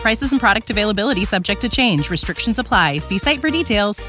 Prices 0.00 0.32
and 0.32 0.40
product 0.40 0.70
availability 0.70 1.26
subject 1.26 1.60
to 1.60 1.68
change. 1.68 2.08
Restrictions 2.08 2.58
apply. 2.58 2.98
See 3.00 3.18
site 3.18 3.38
for 3.38 3.50
details. 3.50 4.08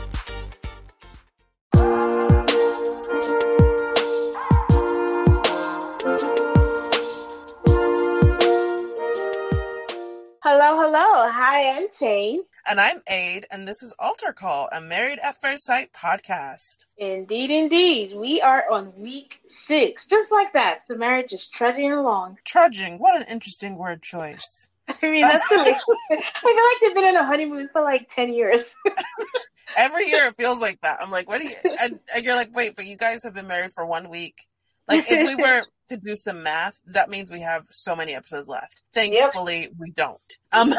Hello, 10.43 10.81
hello. 10.81 11.29
Hi, 11.29 11.71
I'm 11.75 11.89
Tane. 11.89 12.43
And 12.65 12.79
I'm 12.79 13.01
Aid, 13.09 13.47
and 13.51 13.67
this 13.67 13.83
is 13.83 13.93
Altar 13.99 14.31
Call, 14.31 14.69
a 14.71 14.79
Married 14.79 15.19
at 15.19 15.41
First 15.41 15.65
Sight 15.65 15.91
podcast. 15.91 16.85
Indeed, 16.95 17.51
indeed. 17.51 18.15
We 18.15 18.39
are 18.39 18.63
on 18.71 18.93
week 18.95 19.41
six. 19.47 20.07
Just 20.07 20.31
like 20.31 20.53
that. 20.53 20.83
The 20.87 20.95
marriage 20.95 21.33
is 21.33 21.49
trudging 21.49 21.91
along. 21.91 22.37
Trudging. 22.45 22.97
What 22.97 23.17
an 23.17 23.27
interesting 23.29 23.77
word 23.77 24.01
choice. 24.01 24.69
I 25.01 25.11
mean, 25.11 25.21
that's 25.21 25.47
the 25.49 25.57
way. 25.57 25.73
I 26.11 26.15
feel 26.15 26.55
like 26.55 26.81
they've 26.81 26.95
been 26.95 27.05
on 27.05 27.15
a 27.15 27.25
honeymoon 27.25 27.69
for 27.71 27.81
like 27.81 28.09
10 28.09 28.33
years. 28.33 28.75
Every 29.77 30.07
year 30.07 30.27
it 30.27 30.35
feels 30.35 30.59
like 30.59 30.79
that. 30.81 31.01
I'm 31.01 31.11
like, 31.11 31.27
what 31.27 31.41
do 31.41 31.47
you. 31.47 31.55
And, 31.79 31.99
and 32.13 32.25
you're 32.25 32.35
like, 32.35 32.55
wait, 32.55 32.75
but 32.75 32.85
you 32.85 32.97
guys 32.97 33.23
have 33.23 33.33
been 33.33 33.47
married 33.47 33.73
for 33.73 33.85
one 33.85 34.09
week. 34.09 34.47
Like, 34.87 35.09
if 35.09 35.27
we 35.27 35.41
were 35.41 35.63
to 35.89 35.97
do 35.97 36.15
some 36.15 36.43
math, 36.43 36.79
that 36.87 37.09
means 37.09 37.31
we 37.31 37.41
have 37.41 37.65
so 37.69 37.95
many 37.95 38.13
episodes 38.13 38.49
left. 38.49 38.81
Thankfully, 38.93 39.61
yep. 39.61 39.71
we 39.77 39.91
don't. 39.91 40.37
Um, 40.51 40.73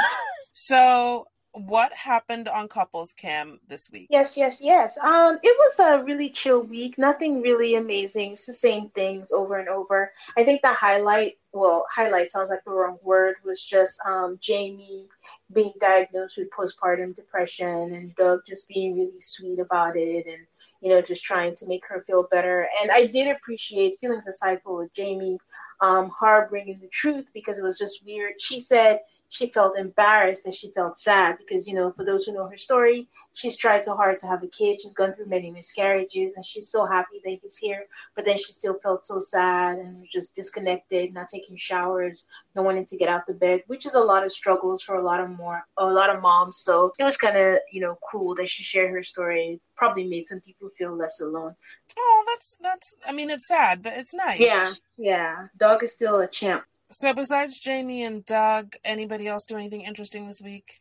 so 0.53 1.27
what 1.53 1.92
happened 1.92 2.48
on 2.48 2.67
couples 2.69 3.12
cam 3.12 3.61
this 3.69 3.91
week? 3.91 4.08
Yes 4.11 4.36
yes 4.36 4.61
yes. 4.61 4.97
Um 4.98 5.39
it 5.42 5.56
was 5.59 5.78
a 5.78 6.03
really 6.05 6.31
chill 6.31 6.62
week. 6.62 6.97
Nothing 6.98 7.42
really 7.42 7.75
amazing. 7.75 8.33
It's 8.33 8.47
the 8.47 8.55
same 8.55 8.89
things 8.91 9.33
over 9.33 9.59
and 9.59 9.69
over. 9.69 10.12
I 10.36 10.44
think 10.44 10.62
the 10.62 10.72
highlight 10.72 11.39
well 11.53 11.84
highlight 11.94 12.31
sounds 12.31 12.48
like 12.48 12.64
the 12.64 12.70
wrong 12.70 12.98
word 13.03 13.34
was 13.44 13.62
just 13.62 14.00
um 14.06 14.39
jamie 14.41 15.06
being 15.53 15.72
diagnosed 15.78 16.39
with 16.39 16.48
postpartum 16.50 17.14
depression 17.14 17.92
and 17.92 18.14
doug 18.16 18.41
just 18.47 18.66
being 18.69 18.97
really 18.98 19.20
sweet 19.20 19.59
about 19.59 19.94
it 19.94 20.27
and 20.27 20.47
you 20.81 20.89
know 20.89 21.03
just 21.03 21.22
trying 21.22 21.55
to 21.55 21.66
make 21.66 21.87
her 21.87 22.03
feel 22.06 22.27
better. 22.31 22.66
And 22.81 22.91
i 22.91 23.06
did 23.06 23.28
appreciate 23.28 24.00
feelings 24.00 24.27
aside 24.27 24.61
for 24.64 24.89
jamie 24.94 25.39
um 25.83 26.11
her 26.20 26.48
bringing 26.48 26.81
the 26.81 26.89
truth 26.89 27.27
because 27.34 27.59
it 27.59 27.64
was 27.64 27.78
just 27.78 28.05
weird. 28.06 28.41
She 28.41 28.59
said 28.59 29.00
she 29.32 29.47
felt 29.48 29.78
embarrassed 29.78 30.44
and 30.44 30.53
she 30.53 30.70
felt 30.72 31.00
sad 31.00 31.38
because, 31.38 31.66
you 31.66 31.72
know, 31.72 31.91
for 31.91 32.04
those 32.04 32.26
who 32.26 32.34
know 32.34 32.47
her 32.48 32.59
story, 32.59 33.09
she's 33.32 33.56
tried 33.56 33.82
so 33.82 33.97
hard 33.97 34.19
to 34.19 34.26
have 34.26 34.43
a 34.43 34.47
kid. 34.47 34.78
She's 34.78 34.93
gone 34.93 35.15
through 35.15 35.25
many 35.25 35.50
miscarriages 35.50 36.37
and 36.37 36.44
she's 36.44 36.69
so 36.69 36.84
happy 36.84 37.22
that 37.25 37.38
he's 37.41 37.56
here. 37.56 37.87
But 38.15 38.26
then 38.26 38.37
she 38.37 38.53
still 38.53 38.78
felt 38.82 39.06
so 39.06 39.22
sad 39.22 39.78
and 39.78 40.06
just 40.12 40.37
disconnected, 40.37 41.15
not 41.15 41.31
taking 41.31 41.56
showers, 41.56 42.26
no 42.54 42.60
wanting 42.60 42.84
to 42.84 42.97
get 42.98 43.09
out 43.09 43.26
the 43.26 43.32
bed, 43.32 43.62
which 43.69 43.87
is 43.87 43.94
a 43.94 44.00
lot 44.00 44.22
of 44.22 44.32
struggles 44.32 44.82
for 44.82 44.97
a 44.97 45.03
lot 45.03 45.19
of 45.19 45.31
more, 45.31 45.66
a 45.78 45.87
lot 45.87 46.15
of 46.15 46.21
moms. 46.21 46.59
So 46.59 46.92
it 46.98 47.04
was 47.04 47.16
kind 47.16 47.38
of, 47.38 47.56
you 47.72 47.81
know, 47.81 47.97
cool 48.10 48.34
that 48.34 48.50
she 48.50 48.65
shared 48.65 48.91
her 48.91 49.03
story. 49.03 49.59
Probably 49.76 50.04
made 50.04 50.28
some 50.28 50.41
people 50.41 50.69
feel 50.76 50.94
less 50.94 51.22
alone. 51.22 51.56
Oh, 51.97 52.25
that's, 52.26 52.59
that's, 52.60 52.94
I 53.06 53.12
mean, 53.12 53.31
it's 53.31 53.48
sad, 53.48 53.82
but 53.82 53.94
it's 53.97 54.12
nice. 54.12 54.38
Yeah. 54.38 54.75
Yeah. 54.98 55.47
Doug 55.56 55.82
is 55.82 55.92
still 55.94 56.21
a 56.21 56.28
champ. 56.28 56.65
So 56.92 57.14
besides 57.14 57.58
Jamie 57.58 58.04
and 58.04 58.25
Doug, 58.26 58.75
anybody 58.84 59.26
else 59.26 59.47
do 59.47 59.56
anything 59.56 59.80
interesting 59.80 60.26
this 60.26 60.42
week? 60.42 60.80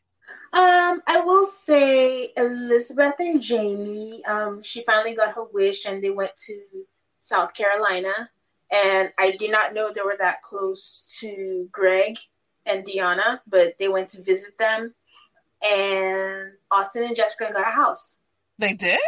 Um, 0.51 1.01
I 1.07 1.21
will 1.21 1.47
say 1.47 2.33
Elizabeth 2.35 3.15
and 3.19 3.41
Jamie. 3.41 4.21
Um, 4.25 4.61
she 4.61 4.83
finally 4.83 5.15
got 5.15 5.35
her 5.35 5.45
wish, 5.53 5.85
and 5.85 6.03
they 6.03 6.09
went 6.09 6.35
to 6.47 6.61
South 7.21 7.53
Carolina. 7.53 8.29
And 8.71 9.11
I 9.17 9.31
did 9.31 9.51
not 9.51 9.73
know 9.73 9.91
they 9.93 10.01
were 10.01 10.17
that 10.19 10.41
close 10.41 11.17
to 11.21 11.69
Greg 11.71 12.17
and 12.65 12.85
Deonna, 12.85 13.39
but 13.47 13.75
they 13.79 13.87
went 13.87 14.09
to 14.11 14.21
visit 14.21 14.57
them. 14.57 14.93
And 15.61 16.51
Austin 16.69 17.03
and 17.03 17.15
Jessica 17.15 17.53
got 17.53 17.67
a 17.67 17.71
house. 17.71 18.17
They 18.57 18.73
did? 18.73 18.99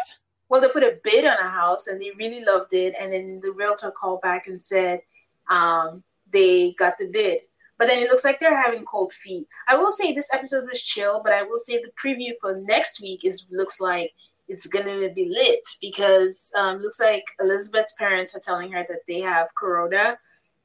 Well, 0.47 0.61
they 0.61 0.69
put 0.69 0.83
a 0.83 0.99
bid 1.03 1.25
on 1.25 1.37
a 1.37 1.49
house, 1.49 1.87
and 1.87 1.99
they 1.99 2.11
really 2.17 2.45
loved 2.45 2.73
it. 2.73 2.95
And 2.97 3.11
then 3.11 3.41
the 3.43 3.51
realtor 3.51 3.91
called 3.91 4.21
back 4.21 4.47
and 4.47 4.61
said, 4.61 5.01
um, 5.49 6.03
they 6.33 6.73
got 6.73 6.97
the 6.97 7.05
bid. 7.05 7.39
But 7.77 7.87
then 7.87 7.99
it 7.99 8.09
looks 8.09 8.23
like 8.23 8.39
they're 8.39 8.61
having 8.61 8.85
cold 8.85 9.13
feet. 9.13 9.47
I 9.67 9.75
will 9.75 9.91
say 9.91 10.13
this 10.13 10.29
episode 10.31 10.65
was 10.69 10.81
chill, 10.81 11.21
but 11.23 11.33
I 11.33 11.43
will 11.43 11.59
say 11.59 11.81
the 11.81 11.91
preview 12.01 12.33
for 12.39 12.55
next 12.55 13.01
week 13.01 13.21
is 13.23 13.45
looks 13.51 13.81
like 13.81 14.11
it's 14.47 14.67
gonna 14.67 15.09
be 15.09 15.25
lit 15.29 15.63
because 15.81 16.51
um, 16.55 16.79
looks 16.79 16.99
like 16.99 17.23
Elizabeth's 17.39 17.93
parents 17.93 18.35
are 18.35 18.39
telling 18.39 18.71
her 18.71 18.85
that 18.87 19.01
they 19.07 19.21
have 19.21 19.47
corona, 19.55 20.17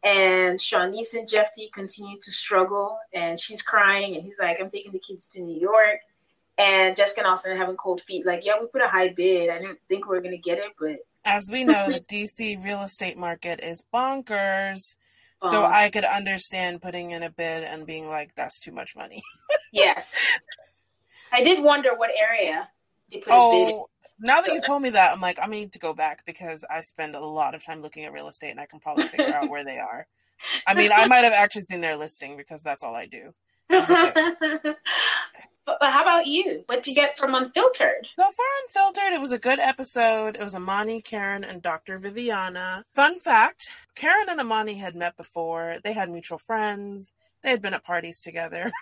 and 0.05 0.61
Shawniece 0.61 1.15
and 1.15 1.29
Jephte 1.29 1.73
continue 1.73 2.19
to 2.23 2.33
struggle, 2.33 2.99
and 3.13 3.41
she's 3.41 3.63
crying, 3.63 4.17
and 4.17 4.25
he's 4.25 4.39
like, 4.39 4.61
"I'm 4.61 4.71
taking 4.71 4.93
the 4.93 5.01
kids 5.01 5.29
to 5.31 5.43
New 5.43 5.59
York." 5.59 6.01
And 6.59 6.97
Jessica 6.97 7.21
and 7.21 7.29
Austin 7.29 7.57
having 7.57 7.77
cold 7.77 8.03
feet. 8.03 8.27
Like, 8.27 8.45
yeah, 8.45 8.55
we 8.61 8.67
put 8.67 8.83
a 8.83 8.89
high 8.89 9.11
bid. 9.11 9.49
I 9.49 9.59
didn't 9.59 9.79
think 9.87 10.07
we 10.07 10.17
were 10.17 10.23
gonna 10.23 10.37
get 10.37 10.59
it, 10.59 10.73
but 10.79 10.99
as 11.25 11.49
we 11.51 11.65
know, 11.73 11.91
the 11.91 12.01
DC 12.01 12.63
real 12.65 12.83
estate 12.83 13.17
market 13.17 13.61
is 13.63 13.85
bonkers. 13.95 14.97
So 15.43 15.65
um, 15.65 15.71
I 15.73 15.89
could 15.91 16.05
understand 16.05 16.83
putting 16.83 17.13
in 17.13 17.23
a 17.23 17.31
bid 17.31 17.65
and 17.65 17.87
being 17.87 18.09
like, 18.09 18.35
"That's 18.35 18.59
too 18.59 18.73
much 18.73 18.97
money." 18.97 19.23
yes, 19.73 20.15
I 21.33 21.43
did 21.43 21.63
wonder 21.63 21.95
what 21.95 22.11
area 22.19 22.69
you 23.09 23.21
put 23.21 23.33
oh, 23.33 23.89
now 24.21 24.41
that 24.41 24.53
you 24.53 24.61
told 24.61 24.83
me 24.83 24.91
that, 24.91 25.13
I'm 25.13 25.21
like, 25.21 25.39
I 25.41 25.47
need 25.47 25.73
to 25.73 25.79
go 25.79 25.95
back 25.95 26.25
because 26.27 26.65
I 26.69 26.81
spend 26.81 27.15
a 27.15 27.21
lot 27.21 27.55
of 27.55 27.65
time 27.65 27.83
looking 27.83 28.05
at 28.05 28.13
real 28.13 28.29
estate, 28.29 28.51
and 28.51 28.61
I 28.61 28.67
can 28.67 28.81
probably 28.81 29.07
figure 29.09 29.33
out 29.33 29.49
where 29.51 29.65
they 29.65 29.79
are. 29.79 30.07
I 30.67 30.75
mean, 30.75 30.91
I 30.95 31.07
might 31.07 31.25
have 31.25 31.33
actually 31.33 31.67
seen 31.71 31.81
their 31.81 31.97
listing 31.97 32.37
because 32.37 32.63
that's 32.63 32.83
all 32.83 32.95
I 32.95 33.07
do. 33.07 33.33
But, 35.69 35.77
but, 35.81 35.93
how 35.93 36.01
about 36.01 36.27
you? 36.27 36.63
What 36.65 36.83
did 36.83 36.87
you 36.87 36.95
get 36.95 37.19
from 37.19 37.35
Unfiltered? 37.35 38.09
So 38.19 38.23
far, 38.23 38.47
Unfiltered, 38.65 39.13
it 39.13 39.21
was 39.21 39.33
a 39.33 39.39
good 39.39 39.59
episode. 39.59 40.37
It 40.37 40.43
was 40.43 40.55
Amani, 40.55 41.03
Karen, 41.03 41.45
and 41.45 41.61
Dr. 41.61 41.99
Viviana. 41.99 42.85
Fun 42.95 43.21
fact 43.21 43.69
Karen 43.95 44.31
and 44.31 44.41
Amani 44.41 44.79
had 44.79 44.97
met 44.97 45.15
before, 45.19 45.77
they 45.85 45.93
had 45.93 46.09
mutual 46.09 46.39
friends, 46.39 47.13
they 47.43 47.51
had 47.51 47.61
been 47.61 47.75
at 47.75 47.85
parties 47.85 48.23
together. 48.23 48.73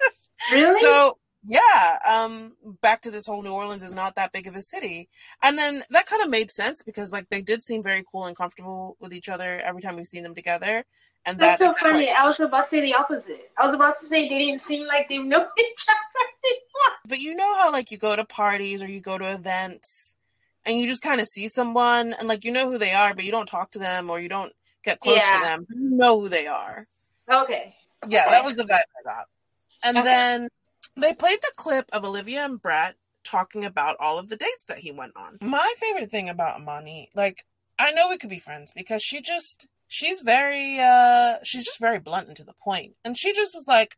really? 0.52 0.82
So, 0.82 1.16
yeah, 1.46 1.98
um, 2.08 2.52
back 2.80 3.02
to 3.02 3.10
this 3.10 3.26
whole 3.26 3.42
New 3.42 3.52
Orleans 3.52 3.82
is 3.82 3.92
not 3.92 4.14
that 4.16 4.32
big 4.32 4.46
of 4.46 4.56
a 4.56 4.62
city. 4.62 5.08
And 5.42 5.58
then 5.58 5.82
that 5.90 6.06
kind 6.06 6.22
of 6.22 6.30
made 6.30 6.50
sense 6.50 6.82
because, 6.82 7.12
like, 7.12 7.28
they 7.28 7.42
did 7.42 7.62
seem 7.62 7.82
very 7.82 8.04
cool 8.10 8.26
and 8.26 8.36
comfortable 8.36 8.96
with 9.00 9.12
each 9.12 9.28
other 9.28 9.60
every 9.60 9.82
time 9.82 9.96
we've 9.96 10.06
seen 10.06 10.22
them 10.22 10.34
together. 10.34 10.84
And 11.26 11.38
that's 11.38 11.60
that 11.60 11.76
so 11.76 11.90
funny. 11.90 12.10
I 12.10 12.26
was 12.26 12.40
about 12.40 12.64
to 12.64 12.68
say 12.68 12.80
the 12.80 12.94
opposite. 12.94 13.50
I 13.58 13.66
was 13.66 13.74
about 13.74 13.98
to 13.98 14.04
say 14.04 14.28
they 14.28 14.38
didn't 14.38 14.60
seem 14.60 14.86
like 14.86 15.08
they 15.08 15.18
know 15.18 15.46
each 15.58 15.86
other 15.88 16.26
anymore. 16.44 16.98
But 17.08 17.20
you 17.20 17.34
know 17.34 17.56
how 17.56 17.72
like 17.72 17.90
you 17.90 17.98
go 17.98 18.14
to 18.14 18.24
parties 18.24 18.82
or 18.82 18.88
you 18.88 19.00
go 19.00 19.16
to 19.16 19.32
events 19.32 20.16
and 20.66 20.78
you 20.78 20.86
just 20.86 21.02
kind 21.02 21.20
of 21.20 21.26
see 21.26 21.48
someone 21.48 22.14
and 22.14 22.28
like 22.28 22.44
you 22.44 22.52
know 22.52 22.70
who 22.70 22.78
they 22.78 22.92
are, 22.92 23.14
but 23.14 23.24
you 23.24 23.30
don't 23.30 23.46
talk 23.46 23.70
to 23.72 23.78
them 23.78 24.10
or 24.10 24.20
you 24.20 24.28
don't 24.28 24.52
get 24.82 25.00
close 25.00 25.16
yeah. 25.16 25.38
to 25.38 25.44
them. 25.44 25.66
You 25.70 25.96
know 25.96 26.20
who 26.20 26.28
they 26.28 26.46
are. 26.46 26.86
Okay. 27.30 27.74
Yeah, 28.06 28.22
okay. 28.22 28.30
that 28.30 28.44
was 28.44 28.56
the 28.56 28.64
vibe 28.64 28.72
I 28.72 29.02
got. 29.04 29.26
And 29.82 29.98
okay. 29.98 30.06
then 30.06 30.48
they 30.96 31.14
played 31.14 31.40
the 31.42 31.52
clip 31.56 31.88
of 31.92 32.04
Olivia 32.04 32.44
and 32.44 32.60
Brett 32.60 32.96
talking 33.24 33.64
about 33.64 33.96
all 33.98 34.18
of 34.18 34.28
the 34.28 34.36
dates 34.36 34.64
that 34.66 34.78
he 34.78 34.92
went 34.92 35.16
on. 35.16 35.38
My 35.40 35.74
favorite 35.78 36.10
thing 36.10 36.28
about 36.28 36.56
Amani, 36.56 37.10
like 37.14 37.44
I 37.78 37.90
know 37.92 38.08
we 38.08 38.18
could 38.18 38.30
be 38.30 38.38
friends 38.38 38.72
because 38.74 39.02
she 39.02 39.20
just 39.20 39.66
she's 39.88 40.20
very 40.20 40.78
uh 40.78 41.36
she's 41.42 41.64
just 41.64 41.80
very 41.80 41.98
blunt 41.98 42.28
and 42.28 42.36
to 42.36 42.44
the 42.44 42.54
point. 42.62 42.94
And 43.04 43.16
she 43.16 43.32
just 43.32 43.54
was 43.54 43.66
like, 43.66 43.96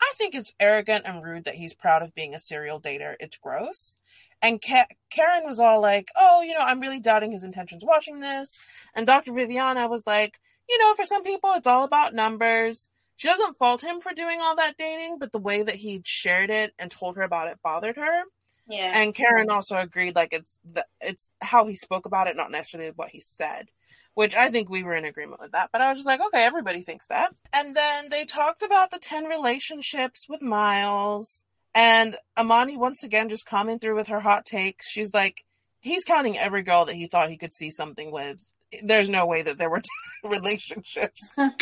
I 0.00 0.12
think 0.16 0.34
it's 0.34 0.52
arrogant 0.60 1.04
and 1.06 1.22
rude 1.22 1.44
that 1.44 1.56
he's 1.56 1.74
proud 1.74 2.02
of 2.02 2.14
being 2.14 2.34
a 2.34 2.40
serial 2.40 2.80
dater. 2.80 3.16
It's 3.20 3.36
gross. 3.36 3.96
And 4.40 4.62
Ka- 4.62 4.86
Karen 5.10 5.44
was 5.44 5.58
all 5.58 5.80
like, 5.80 6.10
"Oh, 6.14 6.42
you 6.42 6.54
know, 6.54 6.60
I'm 6.60 6.80
really 6.80 7.00
doubting 7.00 7.32
his 7.32 7.42
intentions 7.42 7.84
watching 7.84 8.20
this." 8.20 8.60
And 8.94 9.06
Dr. 9.06 9.32
Viviana 9.32 9.88
was 9.88 10.06
like, 10.06 10.38
"You 10.68 10.78
know, 10.78 10.94
for 10.94 11.04
some 11.04 11.24
people, 11.24 11.50
it's 11.54 11.66
all 11.66 11.82
about 11.82 12.14
numbers." 12.14 12.88
She 13.18 13.26
doesn't 13.26 13.56
fault 13.56 13.82
him 13.82 14.00
for 14.00 14.12
doing 14.14 14.38
all 14.40 14.54
that 14.56 14.76
dating, 14.76 15.18
but 15.18 15.32
the 15.32 15.40
way 15.40 15.64
that 15.64 15.74
he 15.74 16.00
shared 16.04 16.50
it 16.50 16.72
and 16.78 16.88
told 16.88 17.16
her 17.16 17.22
about 17.22 17.48
it 17.48 17.58
bothered 17.64 17.96
her. 17.96 18.22
Yeah. 18.68 18.92
And 18.94 19.12
Karen 19.12 19.50
also 19.50 19.76
agreed, 19.76 20.14
like 20.14 20.32
it's 20.32 20.60
the, 20.64 20.86
it's 21.00 21.32
how 21.40 21.66
he 21.66 21.74
spoke 21.74 22.06
about 22.06 22.28
it, 22.28 22.36
not 22.36 22.52
necessarily 22.52 22.92
what 22.94 23.08
he 23.08 23.18
said. 23.18 23.70
Which 24.14 24.36
I 24.36 24.50
think 24.50 24.70
we 24.70 24.84
were 24.84 24.94
in 24.94 25.04
agreement 25.04 25.40
with 25.40 25.50
that. 25.50 25.70
But 25.72 25.80
I 25.80 25.90
was 25.90 25.98
just 25.98 26.06
like, 26.06 26.20
okay, 26.20 26.44
everybody 26.44 26.82
thinks 26.82 27.08
that. 27.08 27.34
And 27.52 27.74
then 27.74 28.08
they 28.08 28.24
talked 28.24 28.62
about 28.62 28.92
the 28.92 29.00
10 29.00 29.24
relationships 29.24 30.26
with 30.28 30.40
Miles. 30.40 31.44
And 31.74 32.16
Amani 32.36 32.76
once 32.76 33.02
again 33.02 33.28
just 33.28 33.46
coming 33.46 33.80
through 33.80 33.96
with 33.96 34.08
her 34.08 34.20
hot 34.20 34.44
takes. 34.44 34.88
She's 34.88 35.12
like, 35.12 35.44
he's 35.80 36.04
counting 36.04 36.38
every 36.38 36.62
girl 36.62 36.84
that 36.84 36.94
he 36.94 37.08
thought 37.08 37.30
he 37.30 37.36
could 37.36 37.52
see 37.52 37.70
something 37.70 38.12
with. 38.12 38.38
There's 38.82 39.08
no 39.08 39.26
way 39.26 39.42
that 39.42 39.58
there 39.58 39.70
were 39.70 39.80
10 40.22 40.30
relationships. 40.32 41.32
so 41.36 41.42
I 41.42 41.52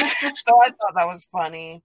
thought 0.47 0.95
that 0.97 1.07
was 1.07 1.27
funny. 1.31 1.83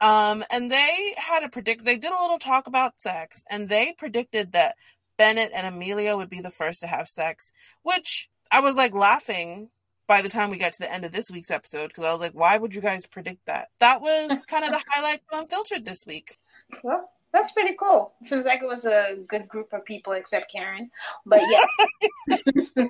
Um, 0.00 0.44
and 0.50 0.70
they 0.70 1.14
had 1.16 1.42
a 1.42 1.48
predict. 1.48 1.84
They 1.84 1.96
did 1.96 2.12
a 2.12 2.20
little 2.20 2.38
talk 2.38 2.66
about 2.66 3.00
sex, 3.00 3.42
and 3.48 3.68
they 3.68 3.94
predicted 3.96 4.52
that 4.52 4.76
Bennett 5.16 5.52
and 5.54 5.66
Amelia 5.66 6.16
would 6.16 6.28
be 6.28 6.40
the 6.40 6.50
first 6.50 6.80
to 6.80 6.86
have 6.86 7.08
sex, 7.08 7.50
which 7.82 8.28
I 8.50 8.60
was 8.60 8.76
like 8.76 8.94
laughing 8.94 9.70
by 10.06 10.22
the 10.22 10.28
time 10.28 10.50
we 10.50 10.58
got 10.58 10.72
to 10.74 10.78
the 10.80 10.92
end 10.92 11.04
of 11.04 11.12
this 11.12 11.30
week's 11.30 11.50
episode 11.50 11.88
because 11.88 12.04
I 12.04 12.12
was 12.12 12.20
like, 12.20 12.34
why 12.34 12.56
would 12.56 12.74
you 12.74 12.80
guys 12.80 13.06
predict 13.06 13.46
that? 13.46 13.68
That 13.80 14.00
was 14.00 14.42
kind 14.48 14.64
of 14.64 14.72
the 14.72 14.84
highlight 14.88 15.20
of 15.32 15.40
Unfiltered 15.40 15.84
this 15.84 16.04
week. 16.06 16.38
Well, 16.82 17.10
that's 17.32 17.52
pretty 17.52 17.76
cool. 17.78 18.12
Seems 18.24 18.44
like 18.44 18.62
it 18.62 18.66
was 18.66 18.84
a 18.84 19.16
good 19.26 19.48
group 19.48 19.72
of 19.72 19.84
people 19.84 20.12
except 20.12 20.52
Karen. 20.52 20.90
But 21.24 21.42
yeah. 21.48 22.86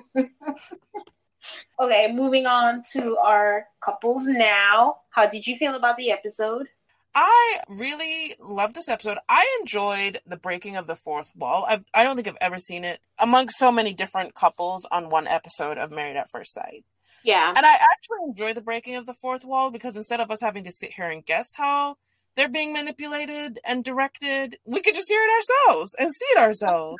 Okay, 1.79 2.11
moving 2.11 2.45
on 2.45 2.83
to 2.93 3.17
our 3.17 3.65
couples 3.81 4.25
now. 4.27 4.97
How 5.09 5.29
did 5.29 5.45
you 5.47 5.57
feel 5.57 5.75
about 5.75 5.97
the 5.97 6.11
episode? 6.11 6.67
I 7.15 7.61
really 7.67 8.35
loved 8.39 8.75
this 8.75 8.89
episode. 8.89 9.17
I 9.27 9.57
enjoyed 9.59 10.19
the 10.27 10.37
breaking 10.37 10.75
of 10.75 10.85
the 10.85 10.95
fourth 10.95 11.31
wall. 11.35 11.65
I've, 11.67 11.83
I 11.93 12.03
don't 12.03 12.15
think 12.15 12.27
I've 12.27 12.37
ever 12.39 12.59
seen 12.59 12.83
it 12.83 12.99
among 13.17 13.49
so 13.49 13.71
many 13.71 13.93
different 13.93 14.35
couples 14.35 14.85
on 14.91 15.09
one 15.09 15.25
episode 15.25 15.79
of 15.79 15.89
Married 15.89 16.15
at 16.15 16.29
First 16.29 16.53
Sight. 16.53 16.85
Yeah. 17.23 17.53
And 17.55 17.65
I 17.65 17.73
actually 17.73 18.19
enjoy 18.27 18.53
the 18.53 18.61
breaking 18.61 18.97
of 18.97 19.07
the 19.07 19.15
fourth 19.15 19.43
wall 19.43 19.71
because 19.71 19.97
instead 19.97 20.21
of 20.21 20.29
us 20.29 20.41
having 20.41 20.63
to 20.65 20.71
sit 20.71 20.93
here 20.93 21.09
and 21.09 21.25
guess 21.25 21.49
how 21.55 21.97
they're 22.35 22.49
being 22.49 22.71
manipulated 22.71 23.59
and 23.65 23.83
directed, 23.83 24.59
we 24.65 24.81
could 24.81 24.93
just 24.93 25.09
hear 25.09 25.21
it 25.21 25.31
ourselves 25.31 25.95
and 25.97 26.13
see 26.13 26.25
it 26.33 26.37
ourselves. 26.37 26.97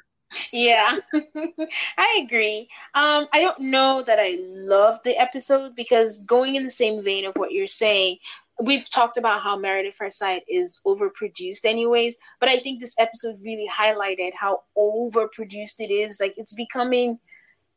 Yeah, 0.51 0.97
I 1.97 2.21
agree. 2.23 2.69
Um, 2.93 3.27
I 3.31 3.39
don't 3.41 3.59
know 3.59 4.03
that 4.05 4.19
I 4.19 4.37
love 4.39 4.99
the 5.03 5.17
episode 5.19 5.75
because 5.75 6.23
going 6.23 6.55
in 6.55 6.65
the 6.65 6.71
same 6.71 7.03
vein 7.03 7.25
of 7.25 7.33
what 7.35 7.51
you're 7.51 7.67
saying, 7.67 8.17
we've 8.61 8.89
talked 8.89 9.17
about 9.17 9.41
how 9.41 9.57
Married 9.57 9.85
at 9.87 9.95
First 9.95 10.19
Sight 10.19 10.43
is 10.47 10.79
overproduced, 10.85 11.65
anyways. 11.65 12.17
But 12.39 12.49
I 12.49 12.59
think 12.59 12.79
this 12.79 12.95
episode 12.99 13.37
really 13.43 13.69
highlighted 13.69 14.31
how 14.33 14.63
overproduced 14.77 15.79
it 15.79 15.91
is. 15.91 16.19
Like 16.19 16.33
it's 16.37 16.53
becoming 16.53 17.19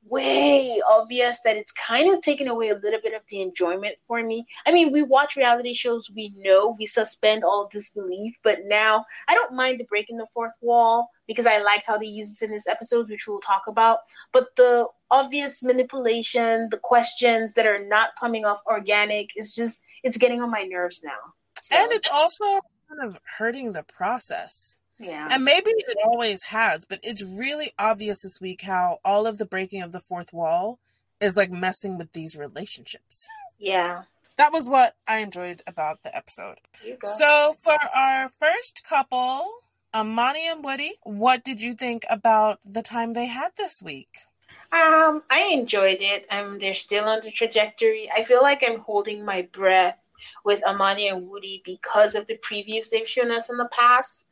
way 0.08 0.81
obvious 0.88 1.41
that 1.43 1.56
it's 1.56 1.73
kind 1.73 2.12
of 2.12 2.23
taken 2.23 2.49
away 2.49 2.70
a 2.70 2.75
little 2.75 3.00
bit 3.02 3.14
of 3.14 3.23
the 3.29 3.43
enjoyment 3.43 3.97
for 4.06 4.23
me. 4.23 4.47
I 4.67 4.73
mean, 4.73 4.93
we 4.93 5.02
watch 5.02 5.37
reality 5.37 5.75
shows, 5.75 6.11
we 6.14 6.35
know 6.37 6.76
we 6.79 6.87
suspend 6.87 7.44
all 7.44 7.69
disbelief, 7.73 8.37
but 8.43 8.61
now 8.64 9.05
I 9.29 9.35
don't 9.35 9.55
mind 9.55 9.81
the 9.81 9.85
breaking 9.85 10.17
the 10.17 10.26
fourth 10.32 10.55
wall 10.61 11.11
because 11.26 11.47
I 11.47 11.58
liked 11.58 11.87
how 11.87 11.99
they 11.99 12.06
use 12.06 12.31
this 12.31 12.43
in 12.43 12.50
this 12.50 12.67
episode, 12.67 13.08
which 13.08 13.26
we'll 13.29 13.41
talk 13.41 13.62
about. 13.69 14.00
But 14.32 14.47
the 14.56 14.87
obvious 15.11 15.62
manipulation, 15.62 16.69
the 16.70 16.79
questions 16.79 17.55
that 17.55 17.67
are 17.67 17.85
not 17.85 18.11
coming 18.19 18.44
off 18.44 18.61
organic, 18.67 19.31
is 19.37 19.55
just 19.55 19.85
it's 20.03 20.19
getting 20.19 20.43
on 20.43 20.50
my 20.50 20.62
nerves 20.62 21.03
now. 21.05 21.11
So. 21.62 21.76
And 21.76 21.93
it's 21.93 22.08
also 22.11 22.44
kind 22.88 23.08
of 23.08 23.20
hurting 23.38 23.73
the 23.73 23.85
process. 23.85 24.76
Yeah. 25.00 25.29
And 25.31 25.44
maybe 25.44 25.70
it 25.70 25.97
always 26.05 26.43
has, 26.44 26.85
but 26.85 27.00
it's 27.02 27.25
really 27.25 27.73
obvious 27.79 28.20
this 28.23 28.41
week 28.41 28.61
how 28.61 28.99
all 29.02 29.26
of 29.26 29.38
the 29.38 29.47
breaking 29.47 29.81
of 29.82 29.93
the 29.93 30.00
fourth 30.00 30.32
wall 30.32 30.79
is 31.20 31.37
like 31.37 31.50
messing 31.50 31.99
with 31.99 32.12
these 32.12 32.37
relationships. 32.37 33.26
Yeah. 33.62 34.05
That 34.38 34.55
was 34.55 34.70
what 34.70 34.97
I 35.06 35.19
enjoyed 35.19 35.61
about 35.67 36.02
the 36.02 36.17
episode. 36.17 36.56
So 37.19 37.56
for 37.62 37.76
our 37.94 38.31
first 38.31 38.82
couple, 38.88 39.50
Amani 39.93 40.49
and 40.49 40.64
Woody, 40.64 40.94
what 41.03 41.44
did 41.44 41.61
you 41.61 41.75
think 41.75 42.06
about 42.08 42.61
the 42.64 42.81
time 42.81 43.12
they 43.12 43.26
had 43.26 43.50
this 43.58 43.82
week? 43.82 44.08
Um, 44.73 45.23
I 45.29 45.50
enjoyed 45.53 45.99
it. 46.00 46.25
Um, 46.31 46.58
they're 46.58 46.73
still 46.73 47.05
on 47.05 47.20
the 47.23 47.31
trajectory. 47.31 48.11
I 48.11 48.25
feel 48.25 48.41
like 48.41 48.64
I'm 48.67 48.79
holding 48.79 49.26
my 49.26 49.43
breath 49.53 49.99
with 50.43 50.64
Amani 50.64 51.08
and 51.08 51.29
Woody 51.29 51.61
because 51.67 52.14
of 52.14 52.26
the 52.26 52.38
previews 52.38 52.88
they've 52.88 53.06
shown 53.06 53.31
us 53.31 53.50
in 53.50 53.58
the 53.58 53.69
past 53.70 54.25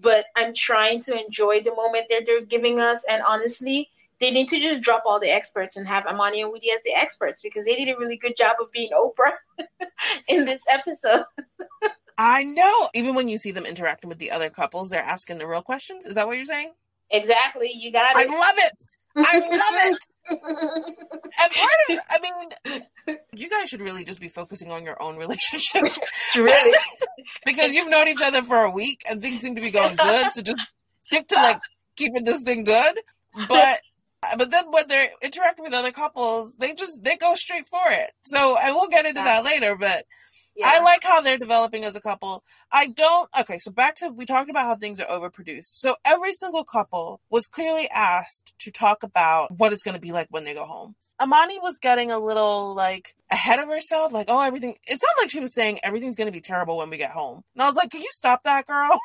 but 0.00 0.26
I'm 0.36 0.54
trying 0.54 1.00
to 1.02 1.18
enjoy 1.18 1.62
the 1.62 1.74
moment 1.74 2.06
that 2.10 2.22
they're 2.26 2.44
giving 2.44 2.80
us. 2.80 3.04
And 3.08 3.22
honestly, 3.22 3.88
they 4.20 4.30
need 4.30 4.48
to 4.50 4.60
just 4.60 4.82
drop 4.82 5.04
all 5.06 5.18
the 5.18 5.30
experts 5.30 5.76
and 5.76 5.86
have 5.88 6.06
Amani 6.06 6.42
and 6.42 6.50
Woody 6.50 6.70
as 6.70 6.82
the 6.84 6.92
experts 6.92 7.42
because 7.42 7.64
they 7.64 7.74
did 7.74 7.88
a 7.88 7.98
really 7.98 8.16
good 8.16 8.36
job 8.36 8.56
of 8.60 8.70
being 8.70 8.90
Oprah 8.92 9.32
in 10.28 10.44
this 10.44 10.64
episode. 10.68 11.24
I 12.18 12.44
know. 12.44 12.88
Even 12.94 13.14
when 13.14 13.28
you 13.28 13.38
see 13.38 13.50
them 13.50 13.64
interacting 13.64 14.08
with 14.08 14.18
the 14.18 14.30
other 14.30 14.50
couples, 14.50 14.90
they're 14.90 15.02
asking 15.02 15.38
the 15.38 15.46
real 15.46 15.62
questions. 15.62 16.04
Is 16.04 16.14
that 16.14 16.26
what 16.26 16.36
you're 16.36 16.44
saying? 16.44 16.72
Exactly. 17.10 17.72
You 17.74 17.90
got 17.90 18.20
it. 18.20 18.28
I 18.28 18.38
love 18.38 18.54
it. 18.58 18.72
I 19.16 19.38
love 19.38 19.92
it. 19.92 20.04
and 20.30 21.52
part 21.52 21.78
of 21.88 21.96
it, 21.96 22.00
I 22.08 22.18
mean, 22.22 23.18
you 23.34 23.50
guys 23.50 23.68
should 23.68 23.80
really 23.80 24.04
just 24.04 24.20
be 24.20 24.28
focusing 24.28 24.70
on 24.70 24.84
your 24.84 25.00
own 25.02 25.16
relationship. 25.16 25.82
really? 26.36 26.78
because 27.46 27.74
you've 27.74 27.90
known 27.90 28.08
each 28.08 28.22
other 28.22 28.42
for 28.42 28.58
a 28.58 28.70
week 28.70 29.02
and 29.08 29.20
things 29.20 29.40
seem 29.40 29.56
to 29.56 29.60
be 29.60 29.70
going 29.70 29.96
good. 29.96 30.32
So 30.32 30.42
just 30.42 30.56
stick 31.02 31.26
to 31.28 31.34
like 31.36 31.60
keeping 31.96 32.24
this 32.24 32.42
thing 32.42 32.64
good. 32.64 33.00
But 33.48 33.78
but 34.36 34.50
then 34.50 34.70
when 34.70 34.86
they're 34.88 35.10
interacting 35.22 35.64
with 35.64 35.74
other 35.74 35.92
couples, 35.92 36.54
they 36.56 36.74
just 36.74 37.02
they 37.02 37.16
go 37.16 37.34
straight 37.34 37.66
for 37.66 37.90
it. 37.90 38.10
So 38.24 38.56
I 38.62 38.72
will 38.72 38.88
get 38.88 39.06
into 39.06 39.22
that 39.22 39.44
later, 39.44 39.76
but 39.76 40.04
yeah. 40.56 40.72
I 40.74 40.82
like 40.82 41.02
how 41.02 41.20
they're 41.20 41.38
developing 41.38 41.84
as 41.84 41.96
a 41.96 42.00
couple. 42.00 42.42
I 42.72 42.88
don't. 42.88 43.28
Okay, 43.40 43.58
so 43.58 43.70
back 43.70 43.96
to 43.96 44.08
we 44.08 44.26
talked 44.26 44.50
about 44.50 44.64
how 44.64 44.76
things 44.76 45.00
are 45.00 45.06
overproduced. 45.06 45.74
So 45.74 45.96
every 46.04 46.32
single 46.32 46.64
couple 46.64 47.20
was 47.30 47.46
clearly 47.46 47.88
asked 47.88 48.52
to 48.60 48.70
talk 48.70 49.02
about 49.02 49.52
what 49.52 49.72
it's 49.72 49.82
going 49.82 49.94
to 49.94 50.00
be 50.00 50.12
like 50.12 50.28
when 50.30 50.44
they 50.44 50.54
go 50.54 50.64
home. 50.64 50.94
Amani 51.20 51.58
was 51.58 51.78
getting 51.78 52.10
a 52.10 52.18
little 52.18 52.74
like 52.74 53.14
ahead 53.30 53.58
of 53.58 53.68
herself, 53.68 54.12
like, 54.12 54.26
oh, 54.28 54.40
everything. 54.40 54.74
It 54.86 54.98
sounded 55.00 55.22
like 55.22 55.30
she 55.30 55.40
was 55.40 55.54
saying 55.54 55.80
everything's 55.82 56.16
going 56.16 56.28
to 56.28 56.32
be 56.32 56.40
terrible 56.40 56.78
when 56.78 56.90
we 56.90 56.96
get 56.96 57.10
home. 57.10 57.42
And 57.54 57.62
I 57.62 57.66
was 57.66 57.76
like, 57.76 57.90
can 57.90 58.00
you 58.00 58.08
stop 58.10 58.42
that, 58.44 58.66
girl? 58.66 58.98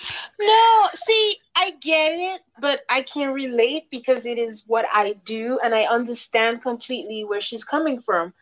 no, 0.40 0.88
see, 0.94 1.36
I 1.56 1.72
get 1.80 2.12
it, 2.12 2.40
but 2.60 2.80
I 2.88 3.02
can 3.02 3.32
relate 3.32 3.90
because 3.90 4.26
it 4.26 4.38
is 4.38 4.64
what 4.66 4.86
I 4.92 5.14
do 5.24 5.58
and 5.62 5.74
I 5.74 5.84
understand 5.84 6.62
completely 6.62 7.24
where 7.24 7.40
she's 7.40 7.64
coming 7.64 8.00
from. 8.00 8.32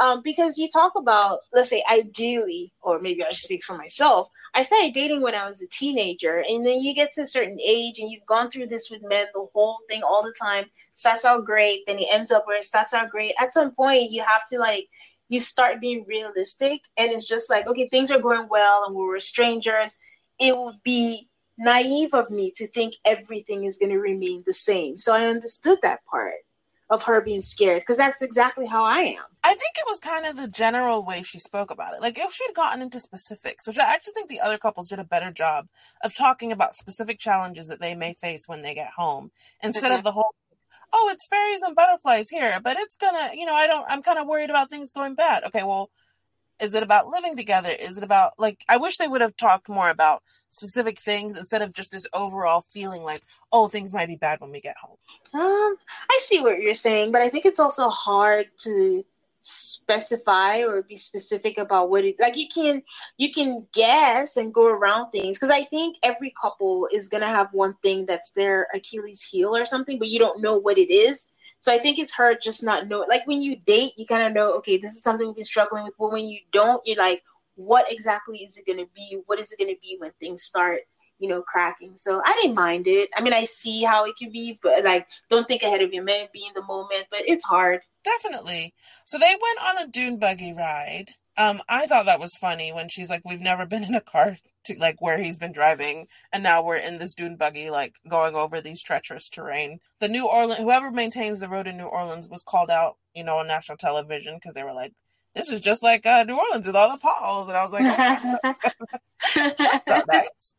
Um, 0.00 0.22
because 0.22 0.58
you 0.58 0.70
talk 0.70 0.92
about, 0.96 1.40
let's 1.52 1.70
say, 1.70 1.82
ideally, 1.90 2.72
or 2.82 3.00
maybe 3.00 3.24
I 3.24 3.32
speak 3.32 3.64
for 3.64 3.76
myself, 3.76 4.28
I 4.54 4.62
started 4.62 4.94
dating 4.94 5.22
when 5.22 5.34
I 5.34 5.48
was 5.48 5.60
a 5.60 5.66
teenager, 5.66 6.44
and 6.48 6.64
then 6.64 6.80
you 6.80 6.94
get 6.94 7.12
to 7.12 7.22
a 7.22 7.26
certain 7.26 7.58
age 7.60 7.98
and 7.98 8.10
you've 8.10 8.26
gone 8.26 8.50
through 8.50 8.68
this 8.68 8.90
with 8.90 9.02
men, 9.02 9.26
the 9.34 9.46
whole 9.52 9.78
thing 9.88 10.02
all 10.02 10.22
the 10.22 10.32
time. 10.32 10.66
Starts 10.94 11.24
out 11.24 11.44
great, 11.44 11.84
then 11.86 11.98
it 11.98 12.08
ends 12.10 12.32
up 12.32 12.46
where 12.46 12.58
it 12.58 12.64
starts 12.64 12.94
out 12.94 13.10
great. 13.10 13.34
At 13.40 13.52
some 13.52 13.72
point, 13.72 14.10
you 14.10 14.22
have 14.22 14.46
to 14.50 14.58
like, 14.58 14.88
you 15.28 15.40
start 15.40 15.80
being 15.80 16.04
realistic, 16.08 16.82
and 16.96 17.12
it's 17.12 17.26
just 17.26 17.50
like, 17.50 17.66
okay, 17.66 17.88
things 17.88 18.10
are 18.10 18.20
going 18.20 18.48
well, 18.48 18.84
and 18.86 18.94
we 18.94 19.02
were 19.02 19.20
strangers. 19.20 19.98
It 20.40 20.56
would 20.56 20.82
be 20.82 21.28
naive 21.58 22.14
of 22.14 22.30
me 22.30 22.52
to 22.52 22.68
think 22.68 22.94
everything 23.04 23.64
is 23.64 23.78
going 23.78 23.90
to 23.90 23.98
remain 23.98 24.42
the 24.46 24.54
same. 24.54 24.96
So 24.96 25.14
I 25.14 25.26
understood 25.26 25.78
that 25.82 26.04
part 26.04 26.34
of 26.90 27.02
her 27.02 27.20
being 27.20 27.40
scared 27.40 27.82
because 27.82 27.98
that's 27.98 28.22
exactly 28.22 28.66
how 28.66 28.84
I 28.84 29.00
am. 29.00 29.24
I 29.48 29.52
think 29.52 29.76
it 29.78 29.86
was 29.86 29.98
kind 29.98 30.26
of 30.26 30.36
the 30.36 30.46
general 30.46 31.06
way 31.06 31.22
she 31.22 31.38
spoke 31.38 31.70
about 31.70 31.94
it. 31.94 32.02
Like 32.02 32.18
if 32.18 32.34
she'd 32.34 32.54
gotten 32.54 32.82
into 32.82 33.00
specifics, 33.00 33.66
which 33.66 33.78
I 33.78 33.94
actually 33.94 34.12
think 34.12 34.28
the 34.28 34.40
other 34.40 34.58
couples 34.58 34.88
did 34.88 34.98
a 34.98 35.04
better 35.04 35.30
job 35.30 35.68
of 36.04 36.14
talking 36.14 36.52
about 36.52 36.76
specific 36.76 37.18
challenges 37.18 37.66
that 37.68 37.80
they 37.80 37.94
may 37.94 38.12
face 38.12 38.46
when 38.46 38.60
they 38.60 38.74
get 38.74 38.90
home 38.94 39.30
instead 39.62 39.92
of 39.92 40.04
the 40.04 40.12
whole 40.12 40.34
oh, 40.92 41.08
it's 41.10 41.26
fairies 41.26 41.62
and 41.62 41.74
butterflies 41.74 42.28
here, 42.28 42.60
but 42.62 42.76
it's 42.78 42.94
gonna, 42.94 43.30
you 43.32 43.46
know, 43.46 43.54
I 43.54 43.66
don't 43.66 43.86
I'm 43.88 44.02
kind 44.02 44.18
of 44.18 44.26
worried 44.26 44.50
about 44.50 44.68
things 44.68 44.92
going 44.92 45.14
bad. 45.14 45.44
Okay, 45.44 45.62
well, 45.62 45.88
is 46.60 46.74
it 46.74 46.82
about 46.82 47.08
living 47.08 47.34
together? 47.34 47.70
Is 47.70 47.96
it 47.96 48.04
about 48.04 48.32
like 48.36 48.62
I 48.68 48.76
wish 48.76 48.98
they 48.98 49.08
would 49.08 49.22
have 49.22 49.34
talked 49.34 49.70
more 49.70 49.88
about 49.88 50.22
specific 50.50 51.00
things 51.00 51.38
instead 51.38 51.62
of 51.62 51.72
just 51.72 51.90
this 51.90 52.06
overall 52.12 52.66
feeling 52.70 53.02
like, 53.02 53.22
oh, 53.50 53.68
things 53.68 53.94
might 53.94 54.08
be 54.08 54.16
bad 54.16 54.42
when 54.42 54.50
we 54.50 54.60
get 54.60 54.76
home. 54.78 54.96
Um, 55.32 55.76
I 56.10 56.18
see 56.20 56.40
what 56.40 56.60
you're 56.60 56.74
saying, 56.74 57.12
but 57.12 57.22
I 57.22 57.30
think 57.30 57.46
it's 57.46 57.60
also 57.60 57.88
hard 57.88 58.48
to 58.58 59.04
specify 59.42 60.58
or 60.62 60.82
be 60.82 60.96
specific 60.96 61.58
about 61.58 61.90
what 61.90 62.04
it 62.04 62.16
like 62.18 62.36
you 62.36 62.46
can 62.52 62.82
you 63.16 63.32
can 63.32 63.66
guess 63.72 64.36
and 64.36 64.52
go 64.52 64.66
around 64.66 65.10
things 65.10 65.38
because 65.38 65.50
i 65.50 65.64
think 65.64 65.96
every 66.02 66.32
couple 66.40 66.88
is 66.92 67.08
to 67.08 67.26
have 67.26 67.48
one 67.52 67.74
thing 67.82 68.04
that's 68.04 68.32
their 68.32 68.66
achilles 68.74 69.22
heel 69.22 69.54
or 69.56 69.64
something 69.64 69.98
but 69.98 70.08
you 70.08 70.18
don't 70.18 70.42
know 70.42 70.56
what 70.58 70.78
it 70.78 70.92
is. 70.92 71.28
So 71.60 71.72
i 71.72 71.78
think 71.78 71.98
it's 71.98 72.12
hard 72.12 72.38
just 72.42 72.62
not 72.62 72.88
know 72.88 73.06
like 73.08 73.26
when 73.26 73.40
you 73.40 73.56
date 73.56 73.92
you 73.96 74.06
kind 74.06 74.26
of 74.26 74.32
know 74.32 74.52
okay 74.58 74.78
this 74.78 74.94
is 74.94 75.02
something 75.02 75.26
we've 75.26 75.36
been 75.36 75.44
struggling 75.44 75.84
with 75.84 75.94
but 75.98 76.12
when 76.12 76.28
you 76.28 76.40
don't 76.52 76.82
you're 76.84 76.96
like 76.96 77.22
what 77.58 77.90
exactly 77.90 78.38
is 78.38 78.56
it 78.56 78.66
to 78.66 78.86
be? 78.94 79.18
What 79.26 79.40
is 79.40 79.52
it 79.52 79.58
to 79.58 79.74
be 79.82 79.96
when 79.98 80.12
things 80.20 80.44
start 80.44 80.82
you 81.18 81.28
know, 81.28 81.42
cracking. 81.42 81.92
So 81.96 82.22
I 82.24 82.32
didn't 82.40 82.54
mind 82.54 82.86
it. 82.86 83.10
I 83.16 83.22
mean, 83.22 83.32
I 83.32 83.44
see 83.44 83.82
how 83.82 84.04
it 84.04 84.16
can 84.16 84.30
be, 84.30 84.58
but 84.62 84.84
like, 84.84 85.06
don't 85.30 85.46
think 85.46 85.62
ahead 85.62 85.82
of 85.82 85.92
your 85.92 86.04
man, 86.04 86.28
be 86.32 86.44
in 86.46 86.54
the 86.54 86.66
moment. 86.66 87.06
But 87.10 87.20
it's 87.26 87.44
hard. 87.44 87.80
Definitely. 88.04 88.74
So 89.04 89.18
they 89.18 89.26
went 89.26 89.58
on 89.62 89.78
a 89.78 89.90
dune 89.90 90.18
buggy 90.18 90.52
ride. 90.52 91.10
Um, 91.36 91.60
I 91.68 91.86
thought 91.86 92.06
that 92.06 92.18
was 92.20 92.36
funny 92.36 92.72
when 92.72 92.88
she's 92.88 93.08
like, 93.08 93.22
"We've 93.24 93.40
never 93.40 93.64
been 93.64 93.84
in 93.84 93.94
a 93.94 94.00
car 94.00 94.38
to 94.64 94.78
like 94.78 95.00
where 95.00 95.18
he's 95.18 95.38
been 95.38 95.52
driving, 95.52 96.08
and 96.32 96.42
now 96.42 96.62
we're 96.62 96.76
in 96.76 96.98
this 96.98 97.14
dune 97.14 97.36
buggy, 97.36 97.70
like 97.70 97.94
going 98.08 98.34
over 98.34 98.60
these 98.60 98.82
treacherous 98.82 99.28
terrain." 99.28 99.78
The 100.00 100.08
New 100.08 100.26
Orleans, 100.26 100.58
whoever 100.58 100.90
maintains 100.90 101.38
the 101.38 101.48
road 101.48 101.68
in 101.68 101.76
New 101.76 101.86
Orleans, 101.86 102.28
was 102.28 102.42
called 102.42 102.70
out, 102.70 102.96
you 103.14 103.22
know, 103.22 103.38
on 103.38 103.46
national 103.46 103.78
television 103.78 104.34
because 104.34 104.54
they 104.54 104.64
were 104.64 104.72
like, 104.72 104.92
"This 105.34 105.48
is 105.50 105.60
just 105.60 105.80
like 105.82 106.04
uh, 106.06 106.24
New 106.24 106.36
Orleans 106.38 106.66
with 106.66 106.74
all 106.74 106.90
the 106.90 106.98
potholes," 106.98 107.48
and 107.48 107.56
I 107.56 107.64
was 107.64 107.72
like, 107.72 108.50
oh, 109.88 110.02
nice. 110.08 110.54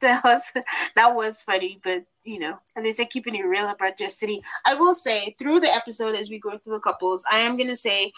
that 0.02 0.24
was 0.24 0.52
that 0.96 1.14
was 1.14 1.42
funny, 1.42 1.78
but 1.84 2.04
you 2.24 2.38
know, 2.38 2.58
and 2.74 2.84
they 2.84 2.92
said 2.92 3.10
keeping 3.10 3.34
it 3.34 3.42
real 3.42 3.68
about 3.68 3.98
Just 3.98 4.18
City. 4.18 4.42
I 4.64 4.74
will 4.74 4.94
say 4.94 5.34
through 5.38 5.60
the 5.60 5.72
episode 5.72 6.14
as 6.14 6.30
we 6.30 6.38
go 6.38 6.56
through 6.58 6.74
the 6.74 6.80
couples, 6.80 7.22
I 7.30 7.40
am 7.40 7.58
gonna 7.58 7.76
say 7.76 8.12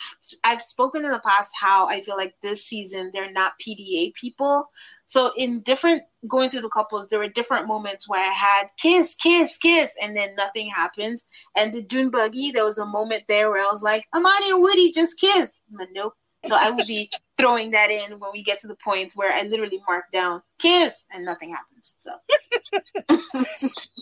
I've 0.45 0.63
spoken 0.63 1.05
in 1.05 1.11
the 1.11 1.21
past 1.21 1.51
how 1.61 1.89
I 1.89 2.01
feel 2.01 2.17
like 2.17 2.35
this 2.41 2.67
season 2.67 3.11
they're 3.13 3.33
not 3.33 3.55
PDA 3.61 4.15
people. 4.15 4.69
So 5.07 5.33
in 5.37 5.61
different 5.63 6.05
going 6.29 6.51
through 6.51 6.63
the 6.63 6.69
couples, 6.69 7.09
there 7.09 7.19
were 7.19 7.29
different 7.29 7.67
moments 7.67 8.09
where 8.09 8.25
I 8.25 8.33
had 8.33 8.69
kiss, 8.79 9.17
kiss, 9.17 9.59
kiss, 9.59 9.93
and 10.01 10.17
then 10.17 10.35
nothing 10.37 10.71
happens. 10.71 11.29
And 11.57 11.73
the 11.73 11.83
Dune 11.83 12.11
Buggy, 12.11 12.53
there 12.53 12.65
was 12.65 12.79
a 12.79 12.87
moment 12.87 13.25
there 13.29 13.51
where 13.51 13.61
I 13.61 13.73
was 13.73 13.83
like, 13.83 14.07
Amani 14.15 14.51
and 14.51 14.63
Woody 14.63 14.93
just 14.93 15.21
kiss. 15.21 15.61
But 15.71 15.89
nope, 15.93 16.15
so 16.45 16.55
I 16.55 16.71
will 16.71 16.87
be 16.87 17.11
throwing 17.39 17.73
that 17.73 17.91
in 17.91 18.19
when 18.19 18.31
we 18.33 18.43
get 18.43 18.61
to 18.61 18.67
the 18.67 18.77
points 18.77 19.17
where 19.17 19.33
I 19.33 19.43
literally 19.43 19.81
mark 19.87 20.07
down 20.13 20.43
kiss 20.59 21.07
and 21.13 21.25
nothing 21.25 21.55
happens. 21.55 21.97
So 21.99 23.69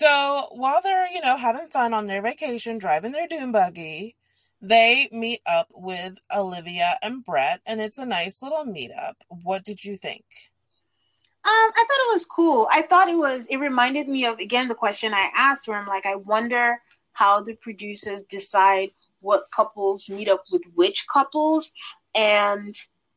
So 0.00 0.48
while 0.52 0.80
they're, 0.82 1.08
you 1.12 1.20
know, 1.20 1.36
having 1.36 1.68
fun 1.68 1.92
on 1.92 2.06
their 2.06 2.22
vacation, 2.22 2.78
driving 2.78 3.12
their 3.12 3.28
dune 3.28 3.52
buggy, 3.52 4.16
they 4.62 5.10
meet 5.12 5.42
up 5.44 5.68
with 5.74 6.16
Olivia 6.34 6.96
and 7.02 7.22
Brett, 7.22 7.60
and 7.66 7.82
it's 7.82 7.98
a 7.98 8.06
nice 8.06 8.40
little 8.40 8.64
meetup. 8.64 9.16
What 9.28 9.62
did 9.62 9.84
you 9.84 9.98
think? 9.98 10.24
Um, 11.44 11.50
I 11.52 11.84
thought 11.86 12.08
it 12.08 12.14
was 12.14 12.24
cool. 12.24 12.66
I 12.72 12.80
thought 12.80 13.10
it 13.10 13.18
was. 13.18 13.44
It 13.50 13.58
reminded 13.58 14.08
me 14.08 14.24
of 14.24 14.38
again 14.38 14.68
the 14.68 14.74
question 14.74 15.12
I 15.12 15.28
asked, 15.36 15.68
where 15.68 15.78
I'm 15.78 15.86
like, 15.86 16.06
I 16.06 16.16
wonder 16.16 16.80
how 17.12 17.42
the 17.42 17.52
producers 17.52 18.24
decide 18.24 18.92
what 19.20 19.50
couples 19.54 20.08
meet 20.08 20.28
up 20.28 20.44
with 20.50 20.62
which 20.74 21.06
couples. 21.12 21.72
And 22.14 22.76